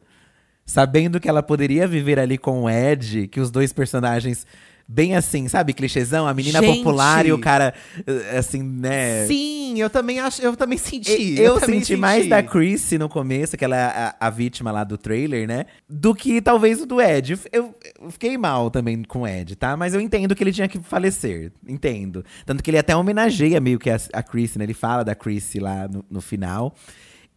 sabendo 0.65 1.19
que 1.19 1.29
ela 1.29 1.43
poderia 1.43 1.87
viver 1.87 2.19
ali 2.19 2.37
com 2.37 2.63
o 2.63 2.69
Ed, 2.69 3.27
que 3.27 3.39
os 3.39 3.51
dois 3.51 3.71
personagens 3.71 4.45
bem 4.87 5.15
assim, 5.15 5.47
sabe, 5.47 5.73
clichêzão, 5.73 6.27
a 6.27 6.33
menina 6.33 6.59
Gente! 6.59 6.77
popular 6.77 7.25
e 7.25 7.31
o 7.31 7.39
cara 7.39 7.73
eh, 8.05 8.37
assim, 8.37 8.61
né? 8.61 9.25
Sim, 9.25 9.79
eu 9.79 9.89
também 9.89 10.19
acho, 10.19 10.41
eu 10.41 10.55
também 10.55 10.77
senti. 10.77 11.11
E- 11.11 11.39
Eu, 11.39 11.59
também 11.59 11.79
senti 11.79 11.95
mais 11.95 12.27
da 12.27 12.41
Chrissy 12.43 12.97
no 12.97 13.09
começo, 13.09 13.57
que 13.57 13.65
ela 13.65 13.75
é 13.75 13.83
a, 13.83 14.15
a 14.19 14.29
vítima 14.29 14.71
lá 14.71 14.83
do 14.83 14.97
trailer, 14.97 15.47
né? 15.47 15.65
Do 15.89 16.13
que 16.13 16.41
talvez 16.41 16.81
o 16.81 16.85
do 16.85 17.01
Ed. 17.01 17.37
Eu, 17.51 17.73
eu 18.01 18.11
fiquei 18.11 18.37
mal 18.37 18.69
também 18.69 19.03
com 19.03 19.21
o 19.21 19.27
Ed, 19.27 19.55
tá? 19.55 19.75
Mas 19.75 19.93
eu 19.93 20.01
entendo 20.01 20.35
que 20.35 20.43
ele 20.43 20.51
tinha 20.53 20.67
que 20.67 20.79
falecer. 20.79 21.51
Entendo. 21.67 22.23
Tanto 22.45 22.63
que 22.63 22.69
ele 22.69 22.77
até 22.77 22.95
homenageia 22.95 23.59
meio 23.59 23.79
que 23.79 23.89
a, 23.89 23.97
a 24.13 24.21
Chrissy, 24.23 24.57
né? 24.59 24.65
Ele 24.65 24.73
fala 24.73 25.03
da 25.03 25.15
Chrissy 25.15 25.59
lá 25.59 25.87
no, 25.87 26.05
no 26.09 26.21
final. 26.21 26.75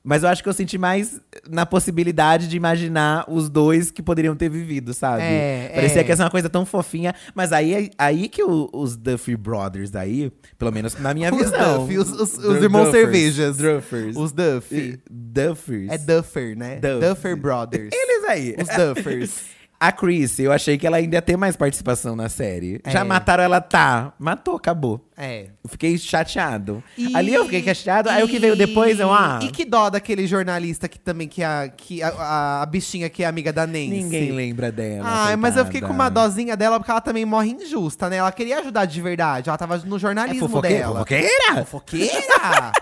Mas 0.02 0.22
eu 0.22 0.28
acho 0.28 0.42
que 0.42 0.48
eu 0.48 0.52
senti 0.52 0.78
mais 0.78 1.20
na 1.50 1.66
possibilidade 1.66 2.48
de 2.48 2.56
imaginar 2.56 3.24
os 3.28 3.50
dois 3.50 3.90
que 3.90 4.00
poderiam 4.02 4.34
ter 4.34 4.48
vivido, 4.48 4.94
sabe? 4.94 5.22
É, 5.22 5.70
Parecia 5.74 6.00
é. 6.00 6.04
que 6.04 6.12
essa 6.12 6.22
é 6.22 6.24
uma 6.24 6.30
coisa 6.30 6.48
tão 6.48 6.64
fofinha. 6.64 7.14
Mas 7.34 7.52
aí, 7.52 7.90
aí 7.98 8.28
que 8.28 8.42
o- 8.42 8.70
os 8.72 8.96
Duffy 8.96 9.36
Brothers 9.36 9.94
aí, 9.94 10.32
pelo 10.56 10.72
menos 10.72 10.98
na 10.98 11.12
minha 11.12 11.30
Os 11.34 11.38
visão. 11.42 11.80
Duffy, 11.80 11.98
os, 11.98 12.10
os- 12.12 12.38
os 12.38 12.62
irmãos 12.62 12.86
Duffers, 12.86 13.02
cervejas. 13.02 13.56
Duffers. 13.58 14.16
Os 14.16 14.32
Duffy. 14.32 14.98
Duffers. 15.10 15.88
É 15.90 15.98
Duffer, 15.98 16.56
né? 16.56 16.76
Duff. 16.76 17.06
Duffer 17.08 17.36
Brothers. 17.36 17.90
Eles 17.92 18.24
aí. 18.28 18.56
Os 18.58 18.68
Duffers. 18.68 19.40
A 19.80 19.92
Chris, 19.92 20.40
eu 20.40 20.50
achei 20.50 20.76
que 20.76 20.84
ela 20.84 20.96
ainda 20.96 21.16
ia 21.16 21.22
ter 21.22 21.36
mais 21.36 21.56
participação 21.56 22.16
na 22.16 22.28
série. 22.28 22.80
É. 22.82 22.90
Já 22.90 23.04
mataram 23.04 23.44
ela, 23.44 23.60
tá. 23.60 24.12
Matou, 24.18 24.56
acabou. 24.56 25.00
É. 25.16 25.46
Eu 25.62 25.70
fiquei 25.70 25.96
chateado. 25.96 26.82
E- 26.96 27.14
Ali 27.16 27.32
eu 27.32 27.44
fiquei 27.44 27.62
chateado, 27.62 28.08
aí 28.10 28.22
o 28.24 28.28
que 28.28 28.40
veio 28.40 28.56
depois, 28.56 28.98
eu, 28.98 29.12
ah… 29.12 29.38
E 29.40 29.50
que 29.52 29.64
dó 29.64 29.88
daquele 29.88 30.26
jornalista 30.26 30.88
que 30.88 30.98
também, 30.98 31.28
que 31.28 31.44
a, 31.44 31.68
que 31.68 32.02
a, 32.02 32.62
a, 32.62 32.66
bichinha 32.66 33.08
que 33.08 33.22
é 33.22 33.26
amiga 33.26 33.52
da 33.52 33.66
Nancy. 33.68 33.88
Ninguém 33.88 34.32
lembra 34.32 34.72
dela. 34.72 35.04
Ai, 35.08 35.36
mas 35.36 35.56
eu 35.56 35.64
fiquei 35.64 35.80
com 35.80 35.92
uma 35.92 36.08
dosinha 36.08 36.56
dela 36.56 36.78
porque 36.80 36.90
ela 36.90 37.00
também 37.00 37.24
morre 37.24 37.50
injusta, 37.50 38.10
né? 38.10 38.16
Ela 38.16 38.32
queria 38.32 38.58
ajudar 38.58 38.84
de 38.84 39.00
verdade. 39.00 39.48
Ela 39.48 39.58
tava 39.58 39.76
no 39.78 39.96
É 39.96 39.98
jornalismo 40.00 40.48
fofoqueira? 40.48 40.76
dela. 40.78 40.92
Fofoqueira? 40.94 41.64
Fofoqueira! 41.64 42.72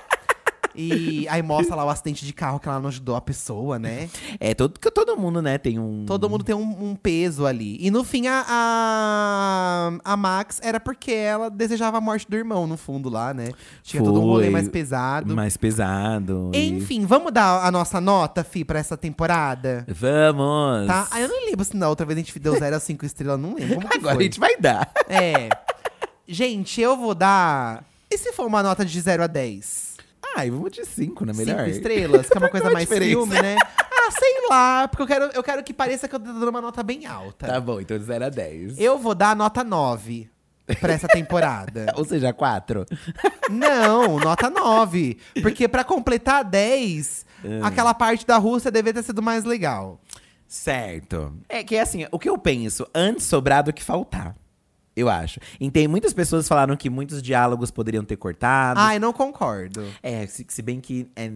E 0.77 1.27
aí 1.29 1.43
mostra 1.43 1.74
lá 1.74 1.85
o 1.85 1.89
acidente 1.89 2.24
de 2.24 2.33
carro 2.33 2.59
que 2.61 2.68
ela 2.68 2.79
não 2.81 2.89
ajudou 2.89 3.16
a 3.16 3.20
pessoa, 3.20 3.79
né? 3.79 4.09
É, 4.39 4.55
todo, 4.55 4.79
todo 4.79 5.16
mundo, 5.16 5.41
né, 5.41 5.59
tem 5.59 5.79
um… 5.79 6.05
Todo 6.07 6.29
mundo 6.29 6.45
tem 6.45 6.55
um, 6.55 6.91
um 6.91 6.95
peso 6.97 7.47
ali. 7.47 7.77
E 7.81 7.91
no 7.91 8.05
fim, 8.05 8.27
a, 8.27 8.45
a, 8.47 9.93
a 10.05 10.16
Max 10.16 10.61
era 10.62 10.79
porque 10.81 11.12
ela 11.12 11.49
desejava 11.51 11.99
a 11.99 12.01
morte 12.01 12.29
do 12.29 12.37
irmão, 12.37 12.66
no 12.66 12.77
fundo, 12.77 13.09
lá, 13.09 13.33
né? 13.33 13.49
Tinha 13.83 14.03
todo 14.03 14.20
um 14.20 14.24
rolê 14.24 14.45
Foi 14.45 14.53
mais 14.53 14.68
pesado. 14.68 15.35
Mais 15.35 15.57
pesado. 15.57 16.51
e- 16.55 16.68
Enfim, 16.68 17.05
vamos 17.07 17.33
dar 17.33 17.64
a 17.66 17.70
nossa 17.70 18.01
nota, 18.01 18.45
Fi, 18.45 18.64
pra 18.64 18.79
essa 18.79 18.97
temporada? 18.97 19.85
Vamos! 19.89 20.87
Tá? 20.87 21.09
Ah, 21.11 21.20
eu 21.20 21.29
não 21.29 21.47
lembro 21.47 21.64
se 21.64 21.77
na 21.77 21.89
outra 21.89 22.05
vez 22.07 22.18
a 22.18 22.22
gente 22.22 22.39
deu 22.39 22.57
0 22.59 22.77
a 22.77 22.81
5 22.81 23.05
estrelas, 23.07 23.41
não 23.41 23.55
lembro. 23.55 23.77
Como 23.77 23.87
Agora 23.95 24.14
foi? 24.14 24.22
a 24.24 24.27
gente 24.27 24.41
vai 24.41 24.57
dar. 24.59 24.91
É. 25.09 25.49
Gente, 26.29 26.81
eu 26.81 26.97
vou 26.97 27.14
dar. 27.14 27.85
E 28.11 28.18
se 28.18 28.33
for 28.33 28.47
uma 28.47 28.62
nota 28.62 28.85
de 28.85 29.01
0 29.01 29.22
a 29.22 29.27
10? 29.27 29.86
Ai, 30.35 30.51
vamos 30.51 30.70
de 30.72 30.85
cinco, 30.85 31.24
né? 31.24 31.33
Melhor. 31.35 31.59
Cinco 31.64 31.70
estrelas, 31.70 32.29
que 32.29 32.37
é 32.37 32.41
uma 32.41 32.49
coisa 32.51 32.70
mais 32.70 32.89
diferença? 32.89 33.11
filme, 33.11 33.35
né? 33.43 33.57
Ah, 33.79 34.11
sei 34.11 34.47
lá, 34.49 34.89
porque 34.89 35.03
eu 35.03 35.07
quero, 35.07 35.24
eu 35.35 35.43
quero 35.43 35.62
que 35.62 35.72
pareça 35.74 36.09
que 36.09 36.14
eu 36.14 36.20
tô 36.20 36.27
dando 36.33 36.49
uma 36.49 36.61
nota 36.61 36.83
bem 36.83 37.07
alta. 37.07 37.47
Tá 37.47 37.61
bom, 37.61 37.81
então 37.81 37.99
de 37.99 38.05
0 38.05 38.24
a 38.27 38.29
10. 38.29 38.79
Eu 38.79 38.99
vou 38.99 39.14
dar 39.14 39.35
nota 39.37 39.62
9 39.64 40.29
pra 40.81 40.93
essa 40.93 41.09
temporada. 41.09 41.93
Ou 41.97 42.05
seja, 42.05 42.33
4. 42.33 42.85
Não, 43.51 44.18
nota 44.18 44.51
9. 44.51 45.18
Porque 45.43 45.66
pra 45.68 45.85
completar 45.85 46.45
10, 46.45 47.24
É. 47.45 47.61
aquela 47.62 47.95
parte 47.95 48.27
da 48.27 48.37
Rússia 48.37 48.70
deveria 48.70 49.01
ter 49.03 49.07
sido 49.07 49.22
mais 49.22 49.45
legal. 49.45 50.01
Certo. 50.49 51.33
É 51.49 51.64
que 51.64 51.77
assim, 51.77 52.07
o 52.12 52.18
que 52.18 52.29
eu 52.29 52.39
penso, 52.39 52.87
antes 52.95 53.27
sobrar 53.27 53.64
do 53.64 53.72
que 53.72 53.83
faltar. 53.83 54.35
Eu 54.97 55.11
acho. 55.11 55.38
E 55.61 55.70
tem 55.70 55.86
muitas 55.86 56.14
pessoas 56.14 56.49
falaram 56.49 56.74
que 56.74 56.88
muitos 56.88 57.20
diálogos 57.22 57.70
poderiam 57.70 58.03
ter 58.03 58.16
cortado. 58.16 58.80
Ai, 58.80 58.99
não 58.99 59.12
concordo. 59.12 59.84
É, 60.03 60.26
se, 60.26 60.47
se 60.49 60.62
bem 60.62 60.80
que. 60.80 61.07
É, 61.14 61.30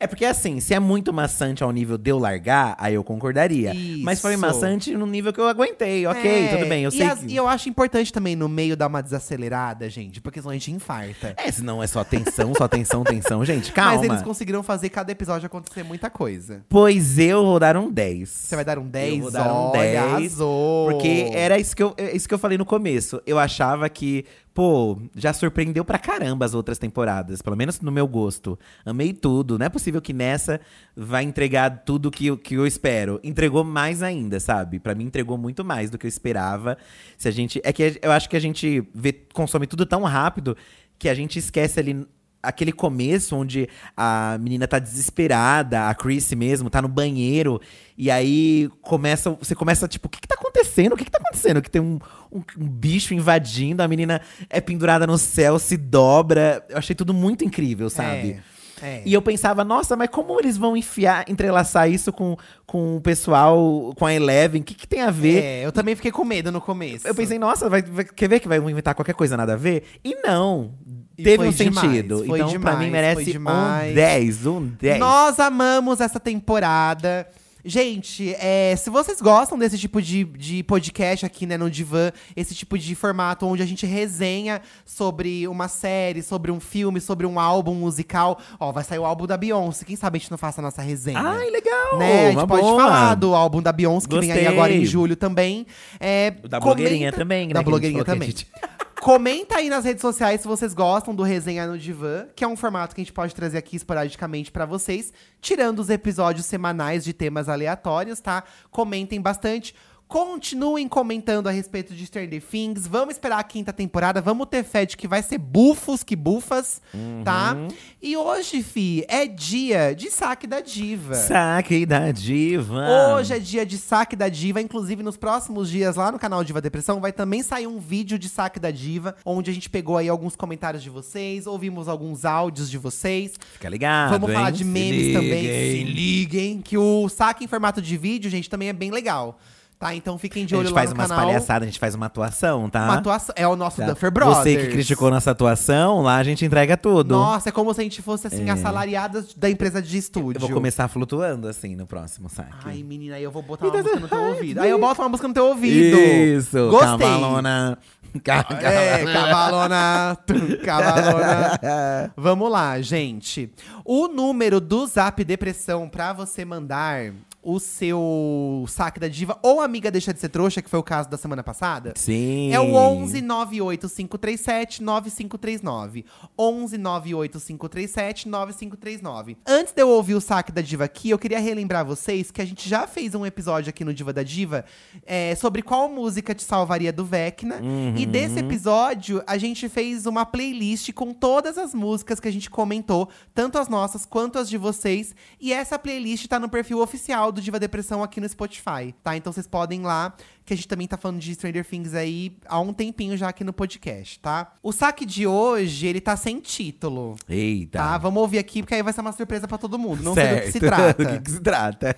é 0.00 0.06
porque 0.08 0.24
assim, 0.24 0.58
se 0.58 0.74
é 0.74 0.80
muito 0.80 1.12
maçante 1.12 1.62
ao 1.62 1.70
nível 1.70 1.96
de 1.96 2.10
eu 2.10 2.18
largar, 2.18 2.74
aí 2.76 2.94
eu 2.94 3.04
concordaria. 3.04 3.72
Mas 4.02 4.20
foi 4.20 4.32
Isso. 4.32 4.40
maçante 4.40 4.92
no 4.96 5.06
nível 5.06 5.32
que 5.32 5.40
eu 5.40 5.46
aguentei. 5.46 6.04
Ok, 6.06 6.28
É, 6.28 6.48
tudo 6.56 6.68
bem, 6.68 6.82
eu 6.82 6.88
e 6.88 6.92
sei. 6.92 7.06
as- 7.06 7.20
que... 7.20 7.26
E 7.32 7.36
eu 7.36 7.46
acho 7.46 7.68
importante 7.68 8.12
também 8.12 8.34
no 8.34 8.48
meio 8.48 8.76
dar 8.76 8.88
uma 8.88 9.00
desacelerada, 9.00 9.88
gente, 9.88 10.20
porque 10.20 10.40
senão 10.40 10.50
a 10.50 10.54
gente 10.54 10.72
infarta. 10.72 11.34
É, 11.36 11.52
senão 11.52 11.80
é 11.80 11.86
só 11.86 12.02
tensão, 12.02 12.52
só 12.56 12.66
tensão, 12.66 13.04
tensão. 13.04 13.44
Gente, 13.44 13.70
calma. 13.72 13.94
Mas 13.98 14.02
eles 14.10 14.22
conseguiram 14.22 14.62
fazer 14.64 14.88
cada 14.88 15.12
episódio 15.12 15.46
acontecer 15.46 15.84
muita 15.84 16.10
coisa. 16.10 16.64
Pois 16.68 17.16
eu 17.16 17.44
vou 17.44 17.60
dar 17.60 17.76
um 17.76 17.90
10. 17.92 18.28
Você 18.28 18.56
vai 18.56 18.64
dar 18.64 18.78
um 18.78 18.86
10? 18.88 19.14
Eu 19.14 19.20
vou 19.22 19.30
dar 19.30 19.52
um 19.52 19.56
Olha, 19.70 19.78
10, 19.80 19.96
arrasou. 19.98 20.90
Porque 20.90 21.30
era 21.32 21.58
isso 21.60 21.76
que, 21.76 21.82
eu, 21.82 21.94
é 21.96 22.14
isso 22.16 22.26
que 22.26 22.34
eu 22.34 22.38
falei 22.38 22.58
no 22.58 22.64
começo. 22.64 23.03
Eu 23.26 23.38
achava 23.38 23.88
que, 23.88 24.24
pô, 24.52 24.98
já 25.14 25.32
surpreendeu 25.32 25.84
pra 25.84 25.98
caramba 25.98 26.44
as 26.44 26.54
outras 26.54 26.78
temporadas. 26.78 27.42
Pelo 27.42 27.56
menos 27.56 27.80
no 27.80 27.90
meu 27.92 28.06
gosto. 28.06 28.58
Amei 28.84 29.12
tudo. 29.12 29.58
Não 29.58 29.66
é 29.66 29.68
possível 29.68 30.00
que 30.00 30.12
nessa 30.12 30.60
vai 30.96 31.24
entregar 31.24 31.84
tudo 31.84 32.10
que, 32.10 32.26
eu- 32.26 32.38
que 32.38 32.54
eu 32.54 32.66
espero. 32.66 33.20
Entregou 33.22 33.64
mais 33.64 34.02
ainda, 34.02 34.38
sabe? 34.40 34.78
Pra 34.78 34.94
mim 34.94 35.04
entregou 35.04 35.36
muito 35.36 35.64
mais 35.64 35.90
do 35.90 35.98
que 35.98 36.06
eu 36.06 36.08
esperava. 36.08 36.76
Se 37.18 37.28
a 37.28 37.30
gente. 37.30 37.60
É 37.64 37.72
que 37.72 37.98
eu 38.00 38.12
acho 38.12 38.28
que 38.28 38.36
a 38.36 38.40
gente 38.40 38.82
vê, 38.94 39.12
consome 39.32 39.66
tudo 39.66 39.84
tão 39.84 40.02
rápido 40.04 40.56
que 40.98 41.08
a 41.08 41.14
gente 41.14 41.38
esquece 41.38 41.80
ali 41.80 42.06
aquele 42.46 42.72
começo 42.72 43.34
onde 43.34 43.66
a 43.96 44.36
menina 44.38 44.68
tá 44.68 44.78
desesperada, 44.78 45.88
a 45.88 45.94
Chrissy 45.94 46.36
mesmo, 46.36 46.68
tá 46.68 46.82
no 46.82 46.88
banheiro, 46.88 47.58
e 47.96 48.10
aí 48.10 48.68
começa, 48.82 49.30
você 49.30 49.54
começa, 49.54 49.88
tipo, 49.88 50.08
o 50.08 50.10
que 50.10 50.20
que 50.20 50.28
tá 50.28 50.34
acontecendo? 50.34 50.92
O 50.92 50.96
que 50.96 51.06
que 51.06 51.10
tá 51.10 51.18
acontecendo? 51.18 51.62
Que 51.62 51.70
tem 51.70 51.80
um, 51.80 51.98
um- 52.34 52.42
um 52.58 52.68
bicho 52.68 53.14
invadindo, 53.14 53.82
a 53.82 53.88
menina 53.88 54.20
é 54.50 54.60
pendurada 54.60 55.06
no 55.06 55.16
céu, 55.16 55.58
se 55.58 55.76
dobra. 55.76 56.64
Eu 56.68 56.78
achei 56.78 56.94
tudo 56.94 57.14
muito 57.14 57.44
incrível, 57.44 57.88
sabe? 57.88 58.40
É, 58.82 58.86
é. 58.86 59.02
E 59.06 59.14
eu 59.14 59.22
pensava, 59.22 59.62
nossa, 59.64 59.94
mas 59.96 60.08
como 60.10 60.38
eles 60.38 60.56
vão 60.56 60.76
enfiar, 60.76 61.24
entrelaçar 61.28 61.88
isso 61.88 62.12
com, 62.12 62.36
com 62.66 62.96
o 62.96 63.00
pessoal, 63.00 63.94
com 63.96 64.04
a 64.04 64.12
Eleven? 64.12 64.60
O 64.60 64.64
que, 64.64 64.74
que 64.74 64.86
tem 64.86 65.00
a 65.00 65.10
ver? 65.10 65.42
É, 65.42 65.64
eu 65.64 65.72
também 65.72 65.94
fiquei 65.94 66.10
com 66.10 66.24
medo 66.24 66.50
no 66.52 66.60
começo. 66.60 67.06
Eu 67.06 67.14
pensei, 67.14 67.38
nossa, 67.38 67.70
vai, 67.70 67.80
vai- 67.82 68.04
quer 68.04 68.28
ver 68.28 68.40
que 68.40 68.48
vai 68.48 68.58
inventar 68.58 68.94
qualquer 68.94 69.14
coisa 69.14 69.36
nada 69.36 69.54
a 69.54 69.56
ver? 69.56 69.84
E 70.04 70.16
não. 70.16 70.72
Teve 71.16 71.46
um 71.46 71.50
demais, 71.52 71.78
sentido. 71.92 72.24
então, 72.24 72.36
pra 72.60 72.74
demais, 72.74 72.78
mim, 72.78 72.84
foi 72.84 72.90
merece 72.90 73.38
um 73.38 73.94
10. 73.94 74.46
Um 74.46 74.66
10. 74.66 74.98
Nós 74.98 75.38
amamos 75.38 76.00
essa 76.00 76.18
temporada. 76.18 77.26
Gente, 77.66 78.34
é, 78.38 78.76
se 78.76 78.90
vocês 78.90 79.22
gostam 79.22 79.58
desse 79.58 79.78
tipo 79.78 80.02
de, 80.02 80.22
de 80.24 80.62
podcast 80.64 81.24
aqui, 81.24 81.46
né, 81.46 81.56
no 81.56 81.70
Divã, 81.70 82.12
esse 82.36 82.54
tipo 82.54 82.76
de 82.78 82.94
formato 82.94 83.46
onde 83.46 83.62
a 83.62 83.66
gente 83.66 83.86
resenha 83.86 84.60
sobre 84.84 85.48
uma 85.48 85.66
série, 85.66 86.22
sobre 86.22 86.50
um 86.52 86.60
filme, 86.60 87.00
sobre 87.00 87.26
um 87.26 87.40
álbum 87.40 87.74
musical. 87.74 88.38
Ó, 88.60 88.70
vai 88.70 88.84
sair 88.84 88.98
o 88.98 89.04
álbum 89.06 89.26
da 89.26 89.38
Beyoncé. 89.38 89.84
Quem 89.86 89.96
sabe 89.96 90.18
a 90.18 90.20
gente 90.20 90.30
não 90.30 90.36
faça 90.36 90.60
a 90.60 90.62
nossa 90.62 90.82
resenha? 90.82 91.18
Ai, 91.18 91.48
legal! 91.48 91.98
né? 91.98 92.24
A 92.26 92.26
gente 92.32 92.36
uma 92.38 92.46
pode 92.46 92.62
boa. 92.62 92.76
falar 92.82 93.14
do 93.14 93.34
álbum 93.34 93.62
da 93.62 93.72
Beyoncé, 93.72 94.06
que 94.08 94.20
vem 94.20 94.30
aí 94.30 94.38
Gostei. 94.40 94.52
agora 94.52 94.72
em 94.74 94.84
julho 94.84 95.16
também. 95.16 95.66
É, 95.98 96.34
O 96.42 96.48
da 96.48 96.60
comenta- 96.60 96.76
blogueirinha 96.76 97.12
também, 97.12 97.48
né? 97.48 97.54
Da 97.54 97.62
blogueirinha 97.62 98.04
falou 98.04 98.18
que 98.20 98.24
a 98.26 98.32
também. 98.34 98.44
Comenta 99.04 99.56
aí 99.56 99.68
nas 99.68 99.84
redes 99.84 100.00
sociais 100.00 100.40
se 100.40 100.48
vocês 100.48 100.72
gostam 100.72 101.14
do 101.14 101.22
Resenha 101.22 101.66
no 101.66 101.76
Divã, 101.76 102.26
que 102.34 102.42
é 102.42 102.48
um 102.48 102.56
formato 102.56 102.94
que 102.94 103.02
a 103.02 103.04
gente 103.04 103.12
pode 103.12 103.34
trazer 103.34 103.58
aqui 103.58 103.76
esporadicamente 103.76 104.50
pra 104.50 104.64
vocês, 104.64 105.12
tirando 105.42 105.80
os 105.80 105.90
episódios 105.90 106.46
semanais 106.46 107.04
de 107.04 107.12
temas 107.12 107.50
aleatórios, 107.50 108.18
tá? 108.18 108.44
Comentem 108.70 109.20
bastante. 109.20 109.74
Continuem 110.14 110.86
comentando 110.86 111.48
a 111.48 111.50
respeito 111.50 111.92
de 111.92 112.06
Stranger 112.06 112.40
Things. 112.40 112.86
Vamos 112.86 113.16
esperar 113.16 113.40
a 113.40 113.42
quinta 113.42 113.72
temporada. 113.72 114.20
Vamos 114.22 114.46
ter 114.46 114.62
fé 114.62 114.86
de 114.86 114.96
que 114.96 115.08
vai 115.08 115.24
ser 115.24 115.38
bufos 115.38 116.04
que 116.04 116.14
bufas, 116.14 116.80
tá? 117.24 117.56
E 118.00 118.16
hoje, 118.16 118.62
Fi, 118.62 119.04
é 119.08 119.26
dia 119.26 119.92
de 119.92 120.12
saque 120.12 120.46
da 120.46 120.60
diva. 120.60 121.16
Saque 121.16 121.84
da 121.84 122.12
diva. 122.12 123.16
Hoje 123.16 123.34
é 123.34 123.40
dia 123.40 123.66
de 123.66 123.76
saque 123.76 124.14
da 124.14 124.28
diva. 124.28 124.60
Inclusive, 124.60 125.02
nos 125.02 125.16
próximos 125.16 125.68
dias, 125.68 125.96
lá 125.96 126.12
no 126.12 126.18
canal 126.20 126.44
Diva 126.44 126.60
Depressão, 126.60 127.00
vai 127.00 127.12
também 127.12 127.42
sair 127.42 127.66
um 127.66 127.80
vídeo 127.80 128.16
de 128.16 128.28
saque 128.28 128.60
da 128.60 128.70
diva, 128.70 129.16
onde 129.24 129.50
a 129.50 129.52
gente 129.52 129.68
pegou 129.68 129.96
aí 129.96 130.08
alguns 130.08 130.36
comentários 130.36 130.80
de 130.80 130.90
vocês, 130.90 131.44
ouvimos 131.44 131.88
alguns 131.88 132.24
áudios 132.24 132.70
de 132.70 132.78
vocês. 132.78 133.32
Fica 133.54 133.68
ligado, 133.68 134.12
Vamos 134.12 134.32
falar 134.32 134.50
hein? 134.50 134.52
de 134.52 134.58
Se 134.58 134.64
memes 134.64 135.12
também. 135.12 135.42
liguem. 135.42 135.86
Se 135.86 135.92
liguem, 135.92 136.62
que 136.62 136.78
o 136.78 137.08
saque 137.08 137.42
em 137.42 137.48
formato 137.48 137.82
de 137.82 137.96
vídeo, 137.96 138.30
gente, 138.30 138.48
também 138.48 138.68
é 138.68 138.72
bem 138.72 138.92
legal. 138.92 139.40
Tá? 139.84 139.94
Então 139.94 140.16
fiquem 140.16 140.46
de 140.46 140.54
A 140.54 140.58
olho 140.58 140.68
gente 140.68 140.74
lá 140.74 140.80
faz 140.80 140.90
no 140.90 140.96
umas 140.96 141.08
canal. 141.08 141.26
palhaçadas, 141.26 141.62
a 141.68 141.70
gente 141.70 141.78
faz 141.78 141.94
uma 141.94 142.06
atuação, 142.06 142.70
tá? 142.70 142.84
Uma 142.84 142.94
atuação. 142.94 143.34
É 143.36 143.46
o 143.46 143.54
nosso 143.54 143.76
Tá. 143.82 143.88
Duffer 143.88 144.10
Brothers. 144.10 144.38
Você 144.38 144.56
que 144.56 144.68
criticou 144.72 145.10
nossa 145.10 145.30
atuação, 145.32 146.00
lá 146.00 146.16
a 146.16 146.24
gente 146.24 146.42
entrega 146.42 146.74
tudo. 146.74 147.14
Nossa, 147.14 147.50
é 147.50 147.52
como 147.52 147.74
se 147.74 147.80
a 147.82 147.84
gente 147.84 148.00
fosse, 148.00 148.26
assim, 148.26 148.48
assalariadas 148.48 149.34
da 149.34 149.50
empresa 149.50 149.82
de 149.82 149.98
estúdio. 149.98 150.38
É. 150.40 150.44
Eu 150.44 150.48
vou 150.48 150.50
começar 150.56 150.88
flutuando, 150.88 151.46
assim, 151.48 151.76
no 151.76 151.86
próximo 151.86 152.30
saque. 152.30 152.50
Ai, 152.64 152.82
menina, 152.82 153.16
aí 153.16 153.22
eu 153.22 153.30
vou 153.30 153.42
botar 153.42 153.66
uma 153.66 153.76
música 153.76 154.00
no 154.00 154.08
teu 154.08 154.22
ouvido. 154.24 154.60
Aí 154.62 154.70
eu 154.70 154.78
boto 154.78 155.02
uma 155.02 155.08
música 155.10 155.28
no 155.28 155.34
teu 155.34 155.46
ouvido. 155.48 155.98
Isso! 155.98 156.70
Gostei. 156.70 156.88
Cavalona. 157.06 157.78
Ca- 158.22 158.46
É, 158.62 159.04
cavalona, 159.12 160.16
cavalona. 160.64 162.12
Vamos 162.16 162.50
lá, 162.50 162.80
gente. 162.80 163.50
O 163.84 164.08
número 164.08 164.60
do 164.60 164.86
Zap 164.86 165.22
Depressão 165.24 165.88
pra 165.88 166.12
você 166.12 166.44
mandar 166.44 167.12
o 167.44 167.60
seu 167.60 168.64
saque 168.68 168.98
da 168.98 169.08
diva 169.08 169.38
ou 169.42 169.60
amiga 169.60 169.90
deixa 169.90 170.12
de 170.12 170.20
ser 170.20 170.30
trouxa, 170.30 170.62
que 170.62 170.70
foi 170.70 170.78
o 170.78 170.82
caso 170.82 171.08
da 171.08 171.16
semana 171.16 171.42
passada. 171.42 171.92
Sim. 171.96 172.52
É 172.52 172.58
o 172.58 172.74
11 172.74 173.20
98537 173.20 174.82
9539. 174.82 176.04
11 176.38 176.78
98537 176.78 178.28
9539. 178.28 179.36
Antes 179.46 179.72
de 179.72 179.82
eu 179.82 179.88
ouvir 179.90 180.14
o 180.14 180.20
saque 180.20 180.50
da 180.50 180.62
diva 180.62 180.84
aqui, 180.84 181.10
eu 181.10 181.18
queria 181.18 181.38
relembrar 181.38 181.84
vocês 181.84 182.30
que 182.30 182.40
a 182.40 182.44
gente 182.44 182.68
já 182.68 182.86
fez 182.86 183.14
um 183.14 183.26
episódio 183.26 183.70
aqui 183.70 183.84
no 183.84 183.92
Diva 183.92 184.12
da 184.12 184.22
Diva 184.22 184.64
é, 185.04 185.34
sobre 185.34 185.62
qual 185.62 185.88
música 185.88 186.34
te 186.34 186.42
salvaria 186.42 186.92
do 186.92 187.04
Vecna. 187.04 187.60
E 187.96 188.06
desse 188.06 188.38
episódio, 188.38 189.22
a 189.26 189.36
gente 189.36 189.68
fez 189.68 190.06
uma 190.06 190.24
playlist 190.24 190.92
com 190.92 191.12
todas 191.12 191.58
as 191.58 191.74
músicas 191.74 192.18
que 192.18 192.28
a 192.28 192.32
gente 192.32 192.48
comentou, 192.48 193.08
tanto 193.34 193.58
as 193.58 193.68
nossas 193.68 194.06
quanto 194.06 194.38
as 194.38 194.48
de 194.48 194.56
vocês. 194.56 195.14
E 195.40 195.52
essa 195.52 195.78
playlist 195.78 196.26
tá 196.26 196.38
no 196.38 196.48
perfil 196.48 196.80
oficial 196.80 197.32
do 197.34 197.42
Diva 197.42 197.58
Depressão 197.60 198.02
aqui 198.02 198.20
no 198.20 198.28
Spotify, 198.28 198.94
tá? 199.02 199.16
Então 199.16 199.32
vocês 199.32 199.46
podem 199.46 199.80
ir 199.80 199.84
lá, 199.84 200.14
que 200.44 200.54
a 200.54 200.56
gente 200.56 200.68
também 200.68 200.86
tá 200.86 200.96
falando 200.96 201.20
de 201.20 201.34
Stranger 201.34 201.64
Things 201.66 201.92
aí 201.94 202.36
há 202.46 202.58
um 202.60 202.72
tempinho 202.72 203.16
já 203.16 203.28
aqui 203.28 203.44
no 203.44 203.52
podcast, 203.52 204.18
tá? 204.20 204.52
O 204.62 204.72
saque 204.72 205.04
de 205.04 205.26
hoje, 205.26 205.86
ele 205.86 206.00
tá 206.00 206.16
sem 206.16 206.40
título. 206.40 207.16
Eita. 207.28 207.78
Tá, 207.78 207.98
vamos 207.98 208.20
ouvir 208.22 208.38
aqui, 208.38 208.62
porque 208.62 208.74
aí 208.74 208.82
vai 208.82 208.92
ser 208.92 209.00
uma 209.02 209.12
surpresa 209.12 209.46
pra 209.46 209.58
todo 209.58 209.78
mundo. 209.78 210.02
Não 210.02 210.14
sei 210.14 210.26
do 210.36 210.40
que 210.42 210.52
se 210.52 210.60
Certo. 210.60 210.64
trata. 210.74 211.04
do 211.04 211.10
que, 211.10 211.20
que 211.20 211.30
se 211.30 211.40
trata? 211.40 211.96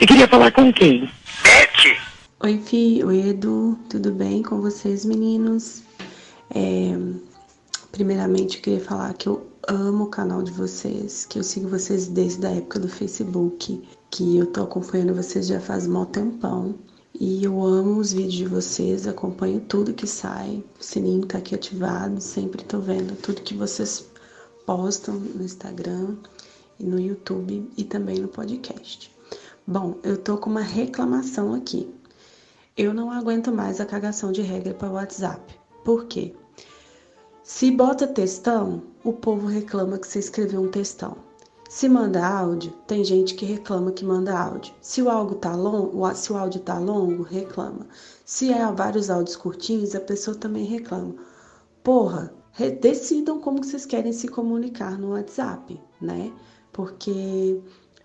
E 0.00 0.06
queria 0.06 0.26
falar 0.28 0.50
com 0.52 0.72
quem? 0.72 1.10
Oi, 2.42 2.58
Fi. 2.58 3.04
Oi, 3.04 3.28
Edu. 3.28 3.78
Tudo 3.88 4.12
bem 4.12 4.42
com 4.42 4.60
vocês, 4.60 5.04
meninos? 5.04 5.82
É, 6.54 6.96
primeiramente, 7.92 8.56
eu 8.56 8.62
queria 8.62 8.80
falar 8.80 9.12
que 9.14 9.28
eu 9.28 9.49
amo 9.70 10.04
o 10.04 10.08
canal 10.08 10.42
de 10.42 10.50
vocês, 10.50 11.24
que 11.24 11.38
eu 11.38 11.44
sigo 11.44 11.68
vocês 11.68 12.08
desde 12.08 12.44
a 12.44 12.50
época 12.50 12.80
do 12.80 12.88
Facebook, 12.88 13.80
que 14.10 14.36
eu 14.36 14.46
tô 14.46 14.64
acompanhando 14.64 15.14
vocês 15.14 15.46
já 15.46 15.60
faz 15.60 15.86
mó 15.86 16.04
tempão. 16.04 16.74
E 17.14 17.44
eu 17.44 17.62
amo 17.62 18.00
os 18.00 18.12
vídeos 18.12 18.34
de 18.34 18.46
vocês, 18.46 19.06
acompanho 19.06 19.60
tudo 19.60 19.94
que 19.94 20.06
sai, 20.08 20.64
o 20.78 20.82
sininho 20.82 21.24
tá 21.24 21.38
aqui 21.38 21.54
ativado, 21.54 22.20
sempre 22.20 22.64
tô 22.64 22.80
vendo 22.80 23.14
tudo 23.20 23.42
que 23.42 23.54
vocês 23.54 24.08
postam 24.66 25.14
no 25.14 25.44
Instagram 25.44 26.16
e 26.78 26.84
no 26.84 26.98
YouTube 26.98 27.70
e 27.76 27.84
também 27.84 28.18
no 28.18 28.28
podcast. 28.28 29.14
Bom, 29.64 29.98
eu 30.02 30.16
tô 30.16 30.36
com 30.36 30.50
uma 30.50 30.62
reclamação 30.62 31.54
aqui. 31.54 31.88
Eu 32.76 32.92
não 32.92 33.12
aguento 33.12 33.52
mais 33.52 33.80
a 33.80 33.86
cagação 33.86 34.32
de 34.32 34.42
regra 34.42 34.74
para 34.74 34.90
WhatsApp. 34.90 35.54
Por 35.84 36.06
quê? 36.06 36.34
Se 37.42 37.70
bota 37.70 38.06
textão, 38.06 38.89
o 39.02 39.12
povo 39.12 39.46
reclama 39.46 39.98
que 39.98 40.06
você 40.06 40.18
escreveu 40.18 40.60
um 40.60 40.70
textão. 40.70 41.16
Se 41.68 41.88
manda 41.88 42.26
áudio, 42.26 42.72
tem 42.86 43.04
gente 43.04 43.34
que 43.34 43.46
reclama 43.46 43.92
que 43.92 44.04
manda 44.04 44.36
áudio. 44.36 44.74
Se 44.80 45.00
o 45.00 45.08
áudio 45.08 45.36
tá 45.36 45.54
longo, 45.54 46.14
se 46.14 46.32
o 46.32 46.36
áudio 46.36 46.60
tá 46.60 46.78
longo, 46.78 47.22
reclama. 47.22 47.86
Se 48.24 48.52
é 48.52 48.72
vários 48.72 49.08
áudios 49.08 49.36
curtinhos, 49.36 49.94
a 49.94 50.00
pessoa 50.00 50.36
também 50.36 50.64
reclama. 50.64 51.14
Porra, 51.82 52.34
decidam 52.80 53.40
como 53.40 53.62
vocês 53.62 53.86
querem 53.86 54.12
se 54.12 54.26
comunicar 54.28 54.98
no 54.98 55.10
WhatsApp, 55.10 55.80
né? 56.00 56.32
Porque 56.72 57.60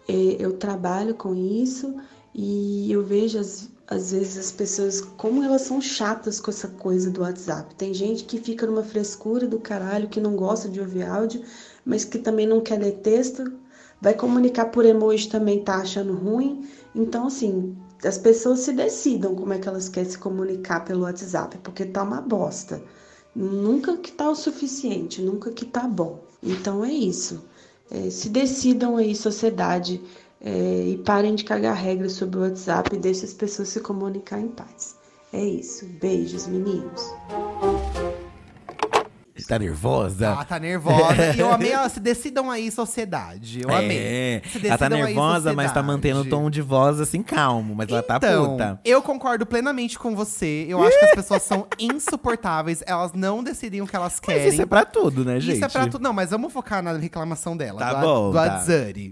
eh, 0.08 0.38
eu 0.40 0.58
trabalho 0.58 1.16
com 1.16 1.34
isso 1.34 1.96
e 2.34 2.92
eu 2.92 3.04
vejo 3.04 3.40
as, 3.40 3.70
às 3.88 4.12
vezes 4.12 4.38
as 4.38 4.52
pessoas 4.52 5.00
como 5.02 5.44
elas 5.44 5.62
são 5.62 5.80
chatas 5.80 6.40
com 6.40 6.50
essa 6.50 6.68
coisa 6.68 7.12
do 7.12 7.22
WhatsApp. 7.22 7.76
Tem 7.76 7.94
gente 7.94 8.24
que 8.24 8.40
fica 8.40 8.66
numa 8.66 8.84
frescura 8.84 9.48
do 9.48 9.60
caralho, 9.60 10.10
que 10.10 10.20
não 10.20 10.36
gosta 10.36 10.68
de 10.68 10.80
ouvir 10.80 11.04
áudio, 11.04 11.44
mas 11.86 12.04
que 12.04 12.18
também 12.18 12.48
não 12.48 12.62
quer 12.62 12.80
ler 12.80 12.94
texto, 13.04 13.54
vai 14.02 14.14
comunicar 14.14 14.66
por 14.66 14.86
emoji 14.86 15.30
também 15.30 15.64
tá 15.64 15.78
achando 15.78 16.14
ruim. 16.14 16.68
Então, 16.96 17.28
assim, 17.28 17.76
as 18.04 18.18
pessoas 18.18 18.60
se 18.60 18.74
decidam 18.74 19.36
como 19.36 19.54
é 19.54 19.60
que 19.60 19.68
elas 19.68 19.90
querem 19.90 20.10
se 20.10 20.18
comunicar 20.18 20.84
pelo 20.84 21.04
WhatsApp, 21.04 21.58
porque 21.60 21.86
tá 21.86 22.04
uma 22.04 22.22
bosta. 22.22 22.82
Nunca 23.36 23.98
que 23.98 24.12
tá 24.12 24.30
o 24.30 24.36
suficiente, 24.36 25.22
nunca 25.22 25.52
que 25.52 25.66
tá 25.66 25.88
bom. 25.88 26.24
Então 26.42 26.86
é 26.86 26.92
isso. 26.92 27.44
É, 27.92 28.10
se 28.10 28.30
decidam 28.30 28.98
aí, 28.98 29.16
sociedade, 29.16 30.02
é, 30.42 30.84
e 30.88 30.98
parem 31.00 31.36
de 31.36 31.44
cagar 31.44 31.76
regras 31.76 32.14
sobre 32.14 32.40
o 32.40 32.42
WhatsApp 32.42 32.96
e 32.96 33.00
deixem 33.00 33.26
as 33.26 33.34
pessoas 33.34 33.70
se 33.70 33.80
comunicar 33.80 34.40
em 34.40 34.50
paz. 34.50 34.96
É 35.34 35.44
isso. 35.44 35.86
Beijos, 36.00 36.48
meninos. 36.48 37.02
Tá 39.48 39.60
nervosa? 39.60 40.32
Ah, 40.40 40.44
tá 40.46 40.60
nervosa. 40.60 41.34
e 41.36 41.40
eu 41.40 41.52
amei 41.52 41.72
ela. 41.72 41.88
Se 41.90 42.00
decidam 42.00 42.50
aí, 42.50 42.72
sociedade. 42.72 43.62
Eu 43.64 43.74
amei. 43.74 43.98
É, 43.98 44.42
Se 44.48 44.58
ela 44.68 44.78
tá 44.78 44.88
decidam 44.90 44.98
aí, 45.08 45.14
nervosa, 45.14 45.54
mas 45.54 45.72
tá 45.72 45.84
mantendo 45.84 46.22
o 46.22 46.26
tom 46.26 46.50
de 46.50 46.62
voz 46.62 47.00
assim 47.00 47.22
calmo, 47.22 47.76
mas 47.76 47.90
ela 47.90 48.02
tá 48.04 48.18
Então, 48.18 48.52
puta. 48.52 48.80
eu 48.84 49.02
concordo 49.02 49.46
plenamente 49.46 49.98
com 50.00 50.16
você. 50.16 50.66
Eu 50.68 50.82
acho 50.84 50.98
que 50.98 51.06
as 51.06 51.12
pessoas 51.12 51.44
são 51.44 51.68
insuportáveis. 51.80 52.84
Elas 52.88 53.14
não 53.14 53.44
decidem 53.44 53.82
o 53.82 53.88
que 53.88 53.96
elas 53.96 54.14
Mas 54.14 54.20
querem. 54.20 54.48
isso 54.50 54.62
é 54.62 54.66
pra 54.66 54.86
tudo, 54.86 55.24
né, 55.26 55.40
gente? 55.40 55.56
Isso 55.58 55.66
é 55.66 55.70
pra 55.70 55.88
tudo. 55.88 56.02
Não, 56.02 56.14
mas 56.14 56.30
vamos 56.32 56.52
focar 56.52 56.82
na 56.82 56.94
reclamação 56.94 57.56
dela. 57.56 57.80
Tá 57.80 57.94
do, 57.96 58.02
bom, 58.02 58.30
do 58.32 58.36
tá. 58.36 58.64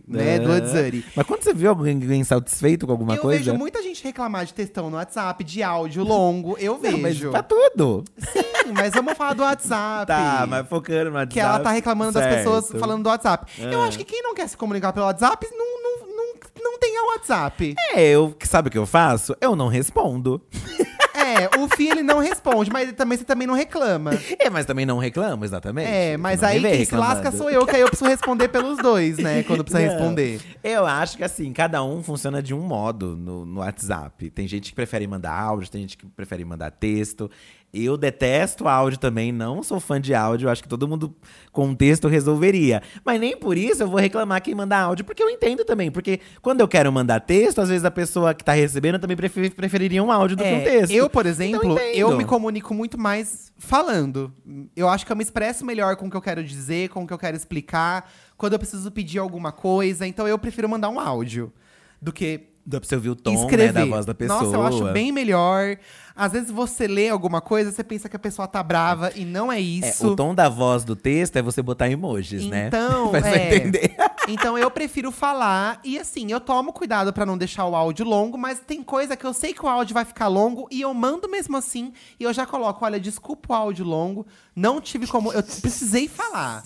Né? 0.08 0.40
Do 0.40 0.52
Ah. 0.52 0.56
Adzari. 0.56 1.06
Mas 1.16 1.26
quando 1.28 1.44
você 1.44 1.54
viu 1.54 1.70
alguém 1.70 1.98
insatisfeito 2.20 2.86
com 2.86 2.92
alguma 2.92 3.16
eu 3.16 3.22
coisa? 3.22 3.44
vejo 3.44 3.58
muita 3.58 3.82
gente 3.82 4.04
reclamar 4.04 4.46
de 4.46 4.54
textão 4.54 4.90
no 4.90 4.98
WhatsApp, 4.98 5.44
de 5.44 5.62
áudio 5.64 6.04
longo. 6.04 6.58
Eu 6.58 6.74
Não, 6.82 6.92
mas 6.98 7.18
vejo. 7.18 7.32
pra 7.32 7.44
tudo. 7.44 8.04
Sim, 8.18 8.72
mas 8.76 8.94
vamos 8.94 9.14
falar 9.14 9.34
do 9.34 9.44
WhatsApp. 9.44 10.08
Tá, 10.08 10.23
mas 10.48 10.68
focando 10.68 11.10
no 11.12 11.16
WhatsApp. 11.18 11.34
Que 11.34 11.40
ela 11.40 11.60
tá 11.60 11.72
reclamando 11.72 12.12
das 12.12 12.36
pessoas 12.36 12.66
certo. 12.66 12.80
falando 12.80 13.04
do 13.04 13.10
WhatsApp. 13.10 13.52
Eu 13.62 13.82
Ah. 13.82 13.86
acho 13.88 13.98
que 13.98 14.04
quem 14.06 14.22
não 14.22 14.34
quer 14.34 14.48
se 14.48 14.58
comunicar 14.58 14.94
pelo 14.94 15.06
WhatsApp 15.06 15.48
não, 15.52 15.84
não, 15.84 16.08
não, 16.16 16.34
não 16.64 16.80
tem 16.80 17.00
o 17.00 17.08
WhatsApp. 17.14 17.76
É, 17.94 18.10
eu, 18.10 18.36
sabe 18.44 18.68
o 18.68 18.72
que 18.72 18.78
eu 18.78 18.86
faço? 18.86 19.36
Eu 19.42 19.56
não 19.56 19.68
respondo. 19.68 20.42
É, 21.16 21.58
o 21.60 21.70
Fih 21.70 21.90
ele 21.90 22.02
não 22.04 22.20
responde, 22.20 22.70
mas 22.72 22.92
também, 22.94 23.18
você 23.18 23.24
também 23.24 23.48
não 23.48 23.54
reclama. 23.54 24.12
É, 24.40 24.50
mas 24.50 24.66
também 24.66 24.86
não 24.86 24.98
reclamo, 24.98 25.46
exatamente. 25.46 25.88
É, 25.90 26.18
mas 26.18 26.44
aí 26.44 26.60
quem 26.60 26.84
se 26.84 26.96
lasca 26.96 27.32
sou 27.32 27.50
eu, 27.50 27.66
que 27.66 27.76
aí 27.76 27.82
eu 27.82 27.88
preciso 27.88 28.10
responder 28.10 28.50
pelos 28.50 28.78
dois, 28.80 29.18
né? 29.20 29.42
Quando 29.44 29.64
precisa 29.64 29.86
Não. 29.86 29.94
responder. 29.94 30.42
Eu 30.64 30.86
acho 30.86 31.16
que 31.16 31.24
assim, 31.24 31.54
cada 31.54 31.84
um 31.84 32.04
funciona 32.04 32.42
de 32.42 32.54
um 32.54 32.60
modo 32.60 33.16
no, 33.16 33.46
no 33.46 33.60
WhatsApp. 33.62 34.32
Tem 34.32 34.48
gente 34.48 34.72
que 34.72 34.76
prefere 34.76 35.06
mandar 35.08 35.40
áudio, 35.40 35.70
tem 35.70 35.82
gente 35.82 35.98
que 35.98 36.06
prefere 36.08 36.44
mandar 36.44 36.72
texto. 36.72 37.30
Eu 37.76 37.98
detesto 37.98 38.68
áudio 38.68 39.00
também, 39.00 39.32
não 39.32 39.64
sou 39.64 39.80
fã 39.80 40.00
de 40.00 40.14
áudio. 40.14 40.48
Acho 40.48 40.62
que 40.62 40.70
todo 40.70 40.88
mundo 40.88 41.16
com 41.52 41.74
texto 41.74 42.08
resolveria. 42.08 42.84
Mas 43.04 43.20
nem 43.20 43.36
por 43.36 43.58
isso 43.58 43.82
eu 43.82 43.88
vou 43.88 44.00
reclamar 44.00 44.44
quem 44.44 44.54
manda 44.54 44.78
áudio, 44.78 45.04
porque 45.04 45.24
eu 45.24 45.30
entendo 45.30 45.66
também. 45.66 45.90
Porque 45.90 46.20
quando 46.40 46.62
eu 46.62 46.68
quero 46.68 46.92
mandar 46.92 47.20
texto, 47.22 47.60
às 47.62 47.70
vezes 47.70 47.84
a 47.84 47.90
pessoa 47.90 48.36
que 48.36 48.44
tá 48.44 48.54
recebendo 48.54 49.00
também 49.00 49.18
prefe- 49.18 49.50
preferiria 49.50 50.04
um 50.04 50.12
áudio 50.12 50.38
do 50.38 50.44
que 50.44 50.50
um 50.52 50.58
É, 50.58 50.64
texto. 50.64 50.92
eu, 50.94 51.10
por 51.10 51.26
exemplo, 51.26 51.58
Então, 51.64 51.78
eu 51.80 52.08
entendo. 52.10 52.18
me 52.18 52.26
comunico 52.26 52.76
muito 52.76 52.96
mais 52.96 53.52
falando. 53.58 54.32
Eu 54.76 54.88
acho 54.88 55.04
que 55.04 55.12
eu 55.12 55.16
me 55.16 55.24
expresso 55.24 55.66
melhor 55.66 55.96
com 55.96 56.06
o 56.06 56.12
que 56.12 56.18
eu 56.18 56.22
quero 56.22 56.44
dizer, 56.44 56.90
com 56.90 57.04
o 57.04 57.08
que 57.08 57.14
eu 57.14 57.18
quero 57.18 57.36
explicar, 57.36 58.08
quando 58.38 58.54
eu 58.54 58.60
preciso 58.60 58.92
pedir 58.92 59.18
alguma 59.18 59.52
coisa. 59.52 60.06
Então 60.06 60.28
eu 60.28 60.38
prefiro 60.38 60.70
mandar 60.70 60.90
um 60.90 61.00
áudio 61.00 61.52
do 62.00 62.14
que 62.14 62.53
Dá 62.66 62.80
pra 62.80 62.88
você 62.88 62.96
ouvir 62.96 63.10
o 63.10 63.16
tom 63.16 63.48
né, 63.52 63.72
da 63.72 63.86
voz 63.86 64.06
da 64.06 64.14
pessoa. 64.14 64.42
Nossa, 64.42 64.56
eu 64.56 64.64
acho 64.64 64.94
bem 64.94 65.12
melhor. 65.12 65.78
Às 66.16 66.32
vezes 66.32 66.52
você 66.52 66.88
lê 66.88 67.10
alguma 67.10 67.42
coisa, 67.42 67.72
você 67.72 67.84
pensa 67.84 68.08
que 68.08 68.16
a 68.16 68.20
pessoa 68.20 68.48
tá 68.48 68.62
brava 68.64 69.12
e 69.16 69.26
não 69.26 69.52
é 69.52 69.58
É, 69.58 69.62
isso. 69.62 70.10
o 70.10 70.16
tom 70.16 70.34
da 70.34 70.48
voz 70.48 70.84
do 70.86 70.96
texto 70.96 71.36
é 71.36 71.42
você 71.42 71.62
botar 71.62 71.90
emojis, 71.90 72.46
né? 72.46 72.68
Então, 72.68 73.14
é. 73.16 73.56
entender. 73.56 73.96
Então 74.26 74.58
eu 74.58 74.72
prefiro 74.72 75.12
falar 75.12 75.82
e 75.84 76.00
assim, 76.00 76.32
eu 76.32 76.40
tomo 76.40 76.72
cuidado 76.72 77.12
pra 77.12 77.26
não 77.26 77.38
deixar 77.38 77.66
o 77.66 77.76
áudio 77.76 78.06
longo, 78.06 78.38
mas 78.38 78.58
tem 78.58 78.82
coisa 78.82 79.18
que 79.18 79.26
eu 79.26 79.34
sei 79.34 79.54
que 79.54 79.66
o 79.66 79.68
áudio 79.68 79.94
vai 79.94 80.06
ficar 80.06 80.30
longo 80.30 80.66
e 80.72 80.80
eu 80.80 80.94
mando 80.94 81.28
mesmo 81.28 81.58
assim 81.58 81.92
e 82.18 82.24
eu 82.24 82.32
já 82.32 82.46
coloco, 82.46 82.86
olha, 82.86 82.98
desculpa 83.02 83.52
o 83.52 83.54
áudio 83.54 83.84
longo, 83.86 84.26
não 84.56 84.80
tive 84.80 85.08
como, 85.08 85.34
eu 85.34 85.44
precisei 85.44 86.08
falar. 86.08 86.64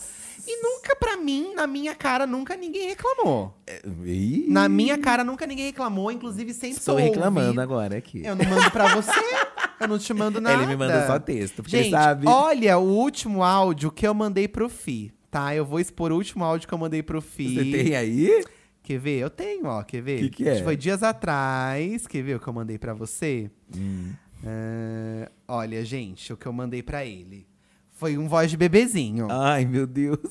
E 0.49 0.61
nunca 0.63 0.95
pra 0.95 1.17
mim, 1.17 1.53
na 1.53 1.67
minha 1.67 1.93
cara, 1.93 2.25
nunca 2.25 2.55
ninguém 2.55 2.87
reclamou. 2.87 3.53
Ih, 4.05 4.45
Na 4.47 4.69
minha 4.69 4.97
cara 4.97 5.23
nunca 5.23 5.45
ninguém 5.45 5.65
reclamou, 5.65 6.09
inclusive 6.11 6.53
sempre 6.53 6.77
Estou 6.77 6.95
reclamando 6.95 7.47
ouvido. 7.47 7.61
agora 7.61 7.97
aqui. 7.97 8.23
Eu 8.25 8.33
não 8.35 8.45
mando 8.45 8.71
pra 8.71 8.95
você, 8.95 9.11
eu 9.81 9.87
não 9.89 9.99
te 9.99 10.13
mando 10.13 10.39
nada. 10.39 10.57
Ele 10.63 10.67
me 10.67 10.77
manda 10.77 11.05
só 11.05 11.19
texto, 11.19 11.61
porque 11.61 11.77
Gente, 11.83 11.91
sabe. 11.91 12.27
olha 12.29 12.77
o 12.77 12.83
último 12.87 13.43
áudio 13.43 13.91
que 13.91 14.07
eu 14.07 14.13
mandei 14.13 14.47
pro 14.47 14.69
Fi, 14.69 15.11
tá? 15.29 15.53
Eu 15.53 15.65
vou 15.65 15.81
expor 15.81 16.13
o 16.13 16.15
último 16.15 16.45
áudio 16.45 16.65
que 16.65 16.73
eu 16.73 16.77
mandei 16.77 17.03
pro 17.03 17.21
Fi. 17.21 17.53
Você 17.55 17.83
tem 17.83 17.95
aí? 17.95 18.43
Quer 18.83 18.99
ver? 18.99 19.19
Eu 19.19 19.29
tenho, 19.29 19.65
ó. 19.65 19.83
Quer 19.83 20.01
ver? 20.01 20.19
Que 20.21 20.29
que 20.29 20.47
é? 20.47 20.63
Foi 20.63 20.77
dias 20.77 21.03
atrás. 21.03 22.07
Quer 22.07 22.23
ver 22.23 22.37
o 22.37 22.39
que 22.39 22.47
eu 22.47 22.53
mandei 22.53 22.77
pra 22.77 22.93
você? 22.93 23.51
Hum. 23.75 24.13
Ah, 24.45 25.29
olha, 25.45 25.83
gente, 25.83 26.31
o 26.31 26.37
que 26.37 26.45
eu 26.45 26.53
mandei 26.53 26.81
pra 26.81 27.03
ele. 27.05 27.45
Foi 27.97 28.17
um 28.17 28.27
voz 28.27 28.49
de 28.51 28.57
bebezinho. 28.57 29.27
Ai, 29.29 29.65
meu 29.65 29.85
Deus. 29.87 30.19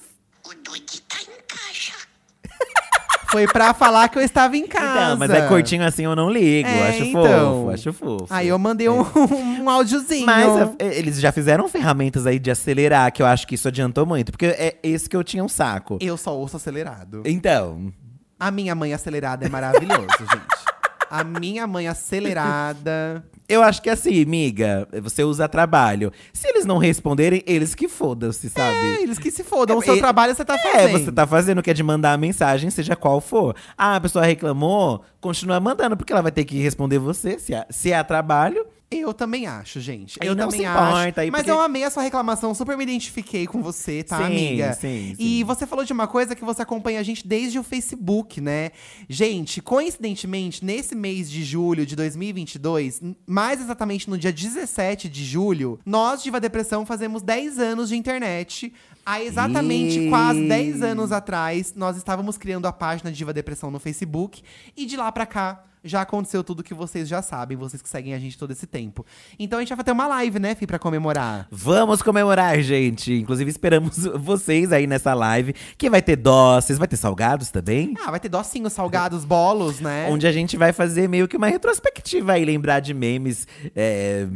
Foi 3.29 3.47
pra 3.49 3.75
falar 3.75 4.09
que 4.09 4.17
eu 4.17 4.23
estava 4.23 4.57
em 4.57 4.67
casa. 4.67 4.87
Então, 4.87 5.17
mas 5.19 5.31
é 5.31 5.47
curtinho 5.49 5.85
assim, 5.85 6.05
eu 6.05 6.15
não 6.17 6.31
ligo. 6.31 6.69
É, 6.69 6.89
acho 6.91 7.03
então. 7.03 7.23
fofo, 7.25 7.71
acho 7.71 7.93
fofo. 7.93 8.27
Aí 8.31 8.49
eu 8.49 8.59
mandei 8.59 8.89
um, 8.89 9.01
um 9.61 9.69
áudiozinho. 9.69 10.25
Mas 10.25 10.49
a- 10.49 10.75
eles 10.81 11.21
já 11.21 11.33
fizeram 11.33 11.69
ferramentas 11.69 12.25
aí 12.27 12.39
de 12.39 12.51
acelerar, 12.51 13.13
que 13.13 13.21
eu 13.21 13.27
acho 13.27 13.47
que 13.47 13.57
isso 13.57 13.67
adiantou 13.69 14.07
muito. 14.07 14.31
Porque 14.33 14.47
é 14.47 14.77
esse 14.83 15.09
que 15.09 15.17
eu 15.17 15.25
tinha 15.25 15.43
um 15.45 15.49
saco. 15.49 15.99
Eu 16.01 16.17
só 16.17 16.35
ouço 16.35 16.57
acelerado. 16.57 17.23
Então, 17.27 17.93
A 18.39 18.51
minha 18.51 18.75
mãe 18.75 18.95
acelerada 18.95 19.45
é 19.45 19.49
maravilhoso, 19.49 20.07
gente. 20.21 20.67
A 21.11 21.23
minha 21.25 21.67
mãe 21.67 21.87
acelerada. 21.89 23.25
eu 23.49 23.63
acho 23.63 23.81
que 23.81 23.89
assim, 23.89 24.25
miga, 24.25 24.89
você 25.03 25.23
usa 25.23 25.49
trabalho. 25.49 26.13
Se 26.33 26.49
eles 26.49 26.65
não 26.65 26.79
responderem, 26.79 27.43
eles 27.47 27.75
que 27.75 27.89
fodam-se, 27.89 28.51
sabe? 28.51 28.77
É, 28.99 29.03
eles 29.03 29.19
que 29.19 29.31
se 29.31 29.45
fodam. 29.45 29.79
O 29.79 29.83
É, 29.83 29.85
seu 29.85 29.97
e- 29.97 30.01
trabalho 30.01 30.35
você 30.35 30.45
tá 30.45 30.55
É, 30.55 30.59
fazendo. 30.59 30.99
você 31.05 31.13
tá 31.13 31.27
fazendo 31.27 31.59
o 31.59 31.63
que 31.63 31.71
é 31.71 31.75
de 31.75 31.83
mandar 31.83 32.13
a 32.13 32.17
mensagem, 32.19 32.71
seja 32.71 32.97
qual 32.97 33.21
for. 33.21 33.55
Ah, 33.79 33.97
a 33.97 34.01
pessoa 34.01 34.25
reclamou, 34.25 35.03
continua 35.21 35.61
mandando, 35.61 35.97
porque 35.97 36.13
ela 36.13 36.23
vai 36.23 36.33
ter 36.33 36.45
que 36.45 36.59
responder 36.61 36.99
você. 36.99 37.39
Se 37.39 37.55
é, 37.55 37.67
se 37.71 37.93
é 37.93 37.99
a 37.99 38.05
trabalho, 38.05 38.67
Eu 38.89 39.13
também 39.13 39.49
acho, 39.49 39.81
gente. 39.81 40.17
Aí 40.21 40.29
eu 40.29 40.35
não 40.37 40.45
também 40.49 40.61
importa, 40.65 41.23
acho. 41.23 41.33
Mas 41.33 41.41
porque- 41.43 41.51
eu 41.51 41.61
amei 41.61 41.83
a 41.83 41.91
sua 41.91 42.05
reclamação, 42.05 42.55
super 42.55 42.77
me 42.77 42.85
identifiquei 42.85 43.45
com 43.45 43.61
você, 43.61 44.05
tá, 44.05 44.19
Sim, 44.19 44.23
amiga? 44.25 44.73
sim, 44.75 45.15
sim. 45.17 45.17
E 45.19 45.43
você 45.43 45.67
falou 45.67 45.85
de 45.85 45.93
uma 45.93 46.07
coisa 46.07 46.37
que 46.37 46.45
você 46.45 46.63
acompanha 46.63 47.01
a 47.01 47.03
gente 47.03 47.27
desde 47.27 47.59
o 47.59 47.65
Facebook, 47.65 48.41
né? 48.41 48.71
Gente, 49.09 49.61
coincidentemente, 49.61 50.65
nesse 50.65 50.95
mês 50.95 51.29
de 51.29 51.43
julho 51.43 51.85
de 51.85 51.97
2022, 51.97 53.01
n- 53.03 53.17
mais 53.27 53.61
exatamente 53.61 54.09
no 54.09 54.17
dia 54.17 54.33
17 54.33 55.09
de 55.09 55.25
julho, 55.25 55.81
nós, 55.85 56.23
Diva 56.23 56.39
Depressão, 56.39 56.87
fazemos 56.87 57.23
10 57.23 57.59
anos 57.59 57.89
de 57.89 57.97
internet. 57.97 58.73
Há 59.05 59.21
exatamente 59.23 59.99
Ih. 59.99 60.09
quase 60.09 60.47
10 60.49 60.83
anos 60.83 61.11
atrás, 61.13 61.75
nós 61.75 61.97
estávamos 61.97 62.37
criando 62.39 62.67
a 62.67 62.73
página 62.73 63.11
Diva 63.11 63.33
Depressão 63.33 63.71
no 63.71 63.79
Facebook. 63.81 64.43
E 64.77 64.87
de 64.87 64.97
lá 64.97 65.11
pra 65.11 65.27
cá, 65.27 65.65
já 65.87 66.03
aconteceu 66.03 66.43
tudo 66.45 66.63
que 66.63 66.75
vocês 66.75 67.09
já 67.09 67.23
sabem, 67.23 67.57
vocês 67.57 67.81
que 67.83 67.89
seguem 67.89 68.15
a 68.15 68.19
gente 68.19 68.37
todo 68.39 68.51
esse 68.51 68.67
tempo. 68.67 69.05
Então 69.39 69.59
a 69.59 69.63
gente 69.63 69.75
vai 69.75 69.85
ter 69.85 69.93
uma 69.93 70.07
live, 70.07 70.39
né, 70.39 70.55
Fih, 70.55 70.67
pra 70.67 70.79
comemorar. 70.79 71.47
Vamos 71.51 72.03
comemorar, 72.03 72.61
gente. 72.61 73.13
Inclusive, 73.13 73.51
esperamos 73.51 73.97
vocês 74.19 74.73
aí 74.73 74.87
nessa 74.87 75.15
live. 75.15 75.55
Que 75.79 75.89
vai 75.91 76.03
ter 76.03 76.17
doces, 76.17 76.79
vai 76.79 76.89
ter 76.89 76.97
salgados 76.97 77.51
também. 77.51 77.95
Ah, 78.05 78.11
vai 78.11 78.21
ter 78.21 78.29
docinhos, 78.29 78.73
salgados, 78.73 79.25
bolos, 79.25 79.81
né? 79.81 80.09
Onde 80.11 80.27
a 80.27 80.33
gente 80.33 80.57
vai 80.57 80.73
fazer 80.73 81.09
meio 81.09 81.29
que 81.29 81.37
uma 81.37 81.47
retrospectiva 81.49 82.33
aí, 82.33 82.45
lembrar 82.45 82.81
de 82.81 82.93
memes 82.95 83.47
é, 83.75 84.27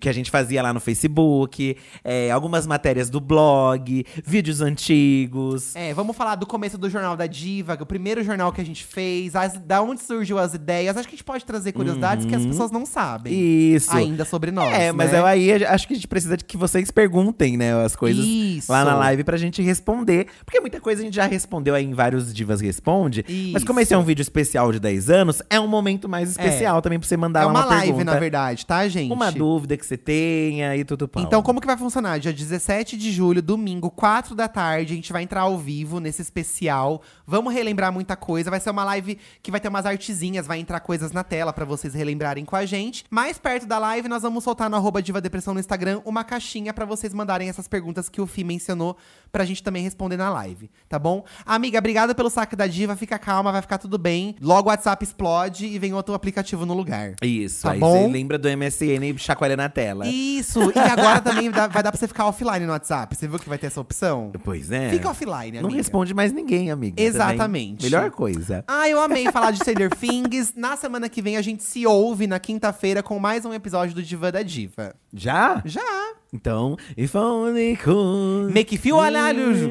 que 0.00 0.08
a 0.08 0.12
gente 0.12 0.30
fazia 0.30 0.62
lá 0.62 0.72
no 0.72 0.80
Facebook, 0.80 1.76
é, 2.02 2.30
algumas 2.30 2.66
matérias 2.66 3.10
do 3.10 3.20
blog, 3.20 4.04
vídeos 4.24 4.60
antigos. 4.60 5.74
É, 5.76 5.92
vamos 5.94 6.16
falar 6.16 6.34
do 6.36 6.46
começo 6.46 6.78
do 6.78 6.88
Jornal 6.88 7.16
da 7.16 7.26
Diva, 7.26 7.76
o 7.80 7.86
primeiro 7.86 8.22
jornal 8.22 8.52
que 8.52 8.60
a 8.60 8.64
gente 8.64 8.84
fez, 8.84 9.34
as- 9.36 9.58
da 9.58 9.82
onde 9.82 10.00
surgiu 10.02 10.38
as 10.38 10.54
ideias. 10.54 10.93
Acho 10.96 11.08
que 11.08 11.14
a 11.14 11.16
gente 11.16 11.24
pode 11.24 11.44
trazer 11.44 11.72
curiosidades 11.72 12.26
que 12.26 12.34
as 12.34 12.44
pessoas 12.44 12.70
não 12.70 12.86
sabem. 12.86 13.32
Isso. 13.32 13.94
Ainda 13.94 14.24
sobre 14.24 14.50
nós. 14.50 14.72
É, 14.72 14.92
mas 14.92 15.12
né? 15.12 15.18
eu 15.18 15.26
aí 15.26 15.64
acho 15.64 15.86
que 15.86 15.94
a 15.94 15.96
gente 15.96 16.08
precisa 16.08 16.36
de 16.36 16.44
que 16.44 16.56
vocês 16.56 16.90
perguntem, 16.90 17.56
né, 17.56 17.74
as 17.84 17.96
coisas 17.96 18.24
Isso. 18.24 18.70
lá 18.70 18.84
na 18.84 18.94
live 18.94 19.24
pra 19.24 19.36
gente 19.36 19.62
responder. 19.62 20.26
Porque 20.44 20.60
muita 20.60 20.80
coisa 20.80 21.02
a 21.02 21.04
gente 21.04 21.14
já 21.14 21.26
respondeu 21.26 21.74
aí 21.74 21.84
em 21.84 21.94
vários 21.94 22.32
Divas 22.32 22.60
Responde. 22.60 23.24
Mas 23.52 23.64
como 23.64 23.80
esse 23.80 23.94
é 23.94 23.98
um 23.98 24.02
vídeo 24.02 24.22
especial 24.22 24.72
de 24.72 24.80
10 24.80 25.10
anos, 25.10 25.42
é 25.48 25.58
um 25.60 25.66
momento 25.66 26.08
mais 26.08 26.30
especial 26.30 26.80
também 26.82 26.98
pra 26.98 27.08
você 27.08 27.16
mandar 27.16 27.42
É 27.42 27.46
uma, 27.46 27.60
uma, 27.60 27.64
live, 27.64 27.86
pergunta. 27.86 28.04
na 28.04 28.18
verdade, 28.18 28.66
tá, 28.66 28.86
gente? 28.88 29.12
Uma 29.12 29.30
dúvida 29.30 29.76
que 29.76 29.84
você 29.84 29.96
tenha 29.96 30.76
e 30.76 30.84
tudo 30.84 31.08
pau. 31.08 31.22
Então, 31.22 31.42
como 31.42 31.60
que 31.60 31.66
vai 31.66 31.76
funcionar? 31.76 32.18
Dia 32.18 32.32
17 32.32 32.96
de 32.96 33.12
julho, 33.12 33.42
domingo, 33.42 33.90
4 33.90 34.34
da 34.34 34.48
tarde, 34.48 34.92
a 34.92 34.96
gente 34.96 35.12
vai 35.12 35.22
entrar 35.22 35.42
ao 35.42 35.58
vivo 35.58 36.00
nesse 36.00 36.22
especial. 36.22 37.02
Vamos 37.26 37.52
relembrar 37.52 37.92
muita 37.92 38.16
coisa. 38.16 38.50
Vai 38.50 38.60
ser 38.60 38.70
uma 38.70 38.84
live 38.84 39.18
que 39.42 39.50
vai 39.50 39.60
ter 39.60 39.68
umas 39.68 39.86
artezinhas, 39.86 40.46
vai 40.46 40.58
entrar 40.58 40.80
coisas 40.84 41.10
na 41.10 41.24
tela 41.24 41.52
pra 41.52 41.64
vocês 41.64 41.94
relembrarem 41.94 42.44
com 42.44 42.54
a 42.54 42.64
gente. 42.64 43.04
Mais 43.10 43.38
perto 43.38 43.66
da 43.66 43.78
live, 43.78 44.06
nós 44.08 44.22
vamos 44.22 44.44
soltar 44.44 44.68
no 44.70 44.76
arroba 44.76 45.02
Diva 45.02 45.20
Depressão 45.20 45.54
no 45.54 45.58
Instagram 45.60 46.00
uma 46.04 46.22
caixinha 46.22 46.72
pra 46.72 46.84
vocês 46.84 47.12
mandarem 47.14 47.48
essas 47.48 47.66
perguntas 47.66 48.08
que 48.08 48.20
o 48.20 48.26
Fih 48.26 48.44
mencionou 48.44 48.96
pra 49.32 49.44
gente 49.44 49.62
também 49.62 49.82
responder 49.82 50.16
na 50.16 50.30
live, 50.30 50.70
tá 50.88 50.98
bom? 50.98 51.24
Amiga, 51.44 51.78
obrigada 51.78 52.14
pelo 52.14 52.30
saque 52.30 52.54
da 52.54 52.66
Diva. 52.66 52.94
Fica 52.94 53.18
calma, 53.18 53.50
vai 53.50 53.62
ficar 53.62 53.78
tudo 53.78 53.98
bem. 53.98 54.36
Logo 54.40 54.68
o 54.68 54.70
WhatsApp 54.70 55.02
explode 55.02 55.66
e 55.66 55.78
vem 55.78 55.92
outro 55.94 56.14
aplicativo 56.14 56.64
no 56.66 56.74
lugar. 56.74 57.14
Isso, 57.22 57.62
Tá 57.62 57.72
aí 57.72 57.80
bom? 57.80 58.02
você 58.06 58.12
lembra 58.12 58.38
do 58.38 58.48
MSN 58.48 59.02
e 59.14 59.18
chacoalha 59.18 59.56
na 59.56 59.68
tela. 59.68 60.06
Isso! 60.06 60.60
E 60.74 60.78
agora 60.78 61.20
também 61.20 61.50
dá- 61.50 61.66
vai 61.66 61.82
dar 61.82 61.90
pra 61.90 61.98
você 61.98 62.06
ficar 62.06 62.26
offline 62.26 62.66
no 62.66 62.72
WhatsApp. 62.72 63.16
Você 63.16 63.26
viu 63.26 63.38
que 63.38 63.48
vai 63.48 63.58
ter 63.58 63.66
essa 63.68 63.80
opção? 63.80 64.30
Pois 64.44 64.70
é. 64.70 64.90
Fica 64.90 65.08
offline, 65.10 65.58
amiga. 65.58 65.62
Não 65.62 65.70
responde 65.70 66.12
mais 66.14 66.32
ninguém, 66.32 66.70
amiga. 66.70 67.00
Exatamente. 67.02 67.44
Também. 67.44 67.90
Melhor 67.90 68.10
coisa. 68.10 68.64
Ah, 68.68 68.88
eu 68.88 69.00
amei 69.00 69.30
falar 69.32 69.50
de 69.50 69.58
Stranger 69.58 69.90
Things. 69.94 70.52
Na 70.64 70.78
semana 70.78 71.10
que 71.10 71.20
vem 71.20 71.36
a 71.36 71.42
gente 71.42 71.62
se 71.62 71.86
ouve 71.86 72.26
na 72.26 72.40
quinta-feira 72.40 73.02
com 73.02 73.18
mais 73.18 73.44
um 73.44 73.52
episódio 73.52 73.94
do 73.94 74.02
Diva 74.02 74.32
da 74.32 74.42
Diva. 74.42 74.96
Já? 75.12 75.60
Já! 75.62 76.14
Então, 76.32 76.78
if 76.96 77.14
only 77.14 77.76
could. 77.76 78.50
Make 78.50 78.78
feel 78.78 78.98
alive. 78.98 79.70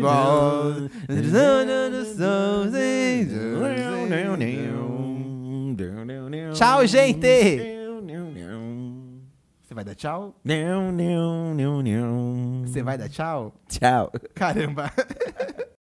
Tchau, 6.53 6.86
gente! 6.86 7.28
Você 9.64 9.74
vai 9.74 9.84
dar 9.84 9.95
tchau? 9.95 10.36
Você 12.68 12.84
vai 12.84 12.99
dar 12.99 13.10
tchau? 13.10 13.52
Tchau. 13.68 14.11
Caramba! 14.36 14.91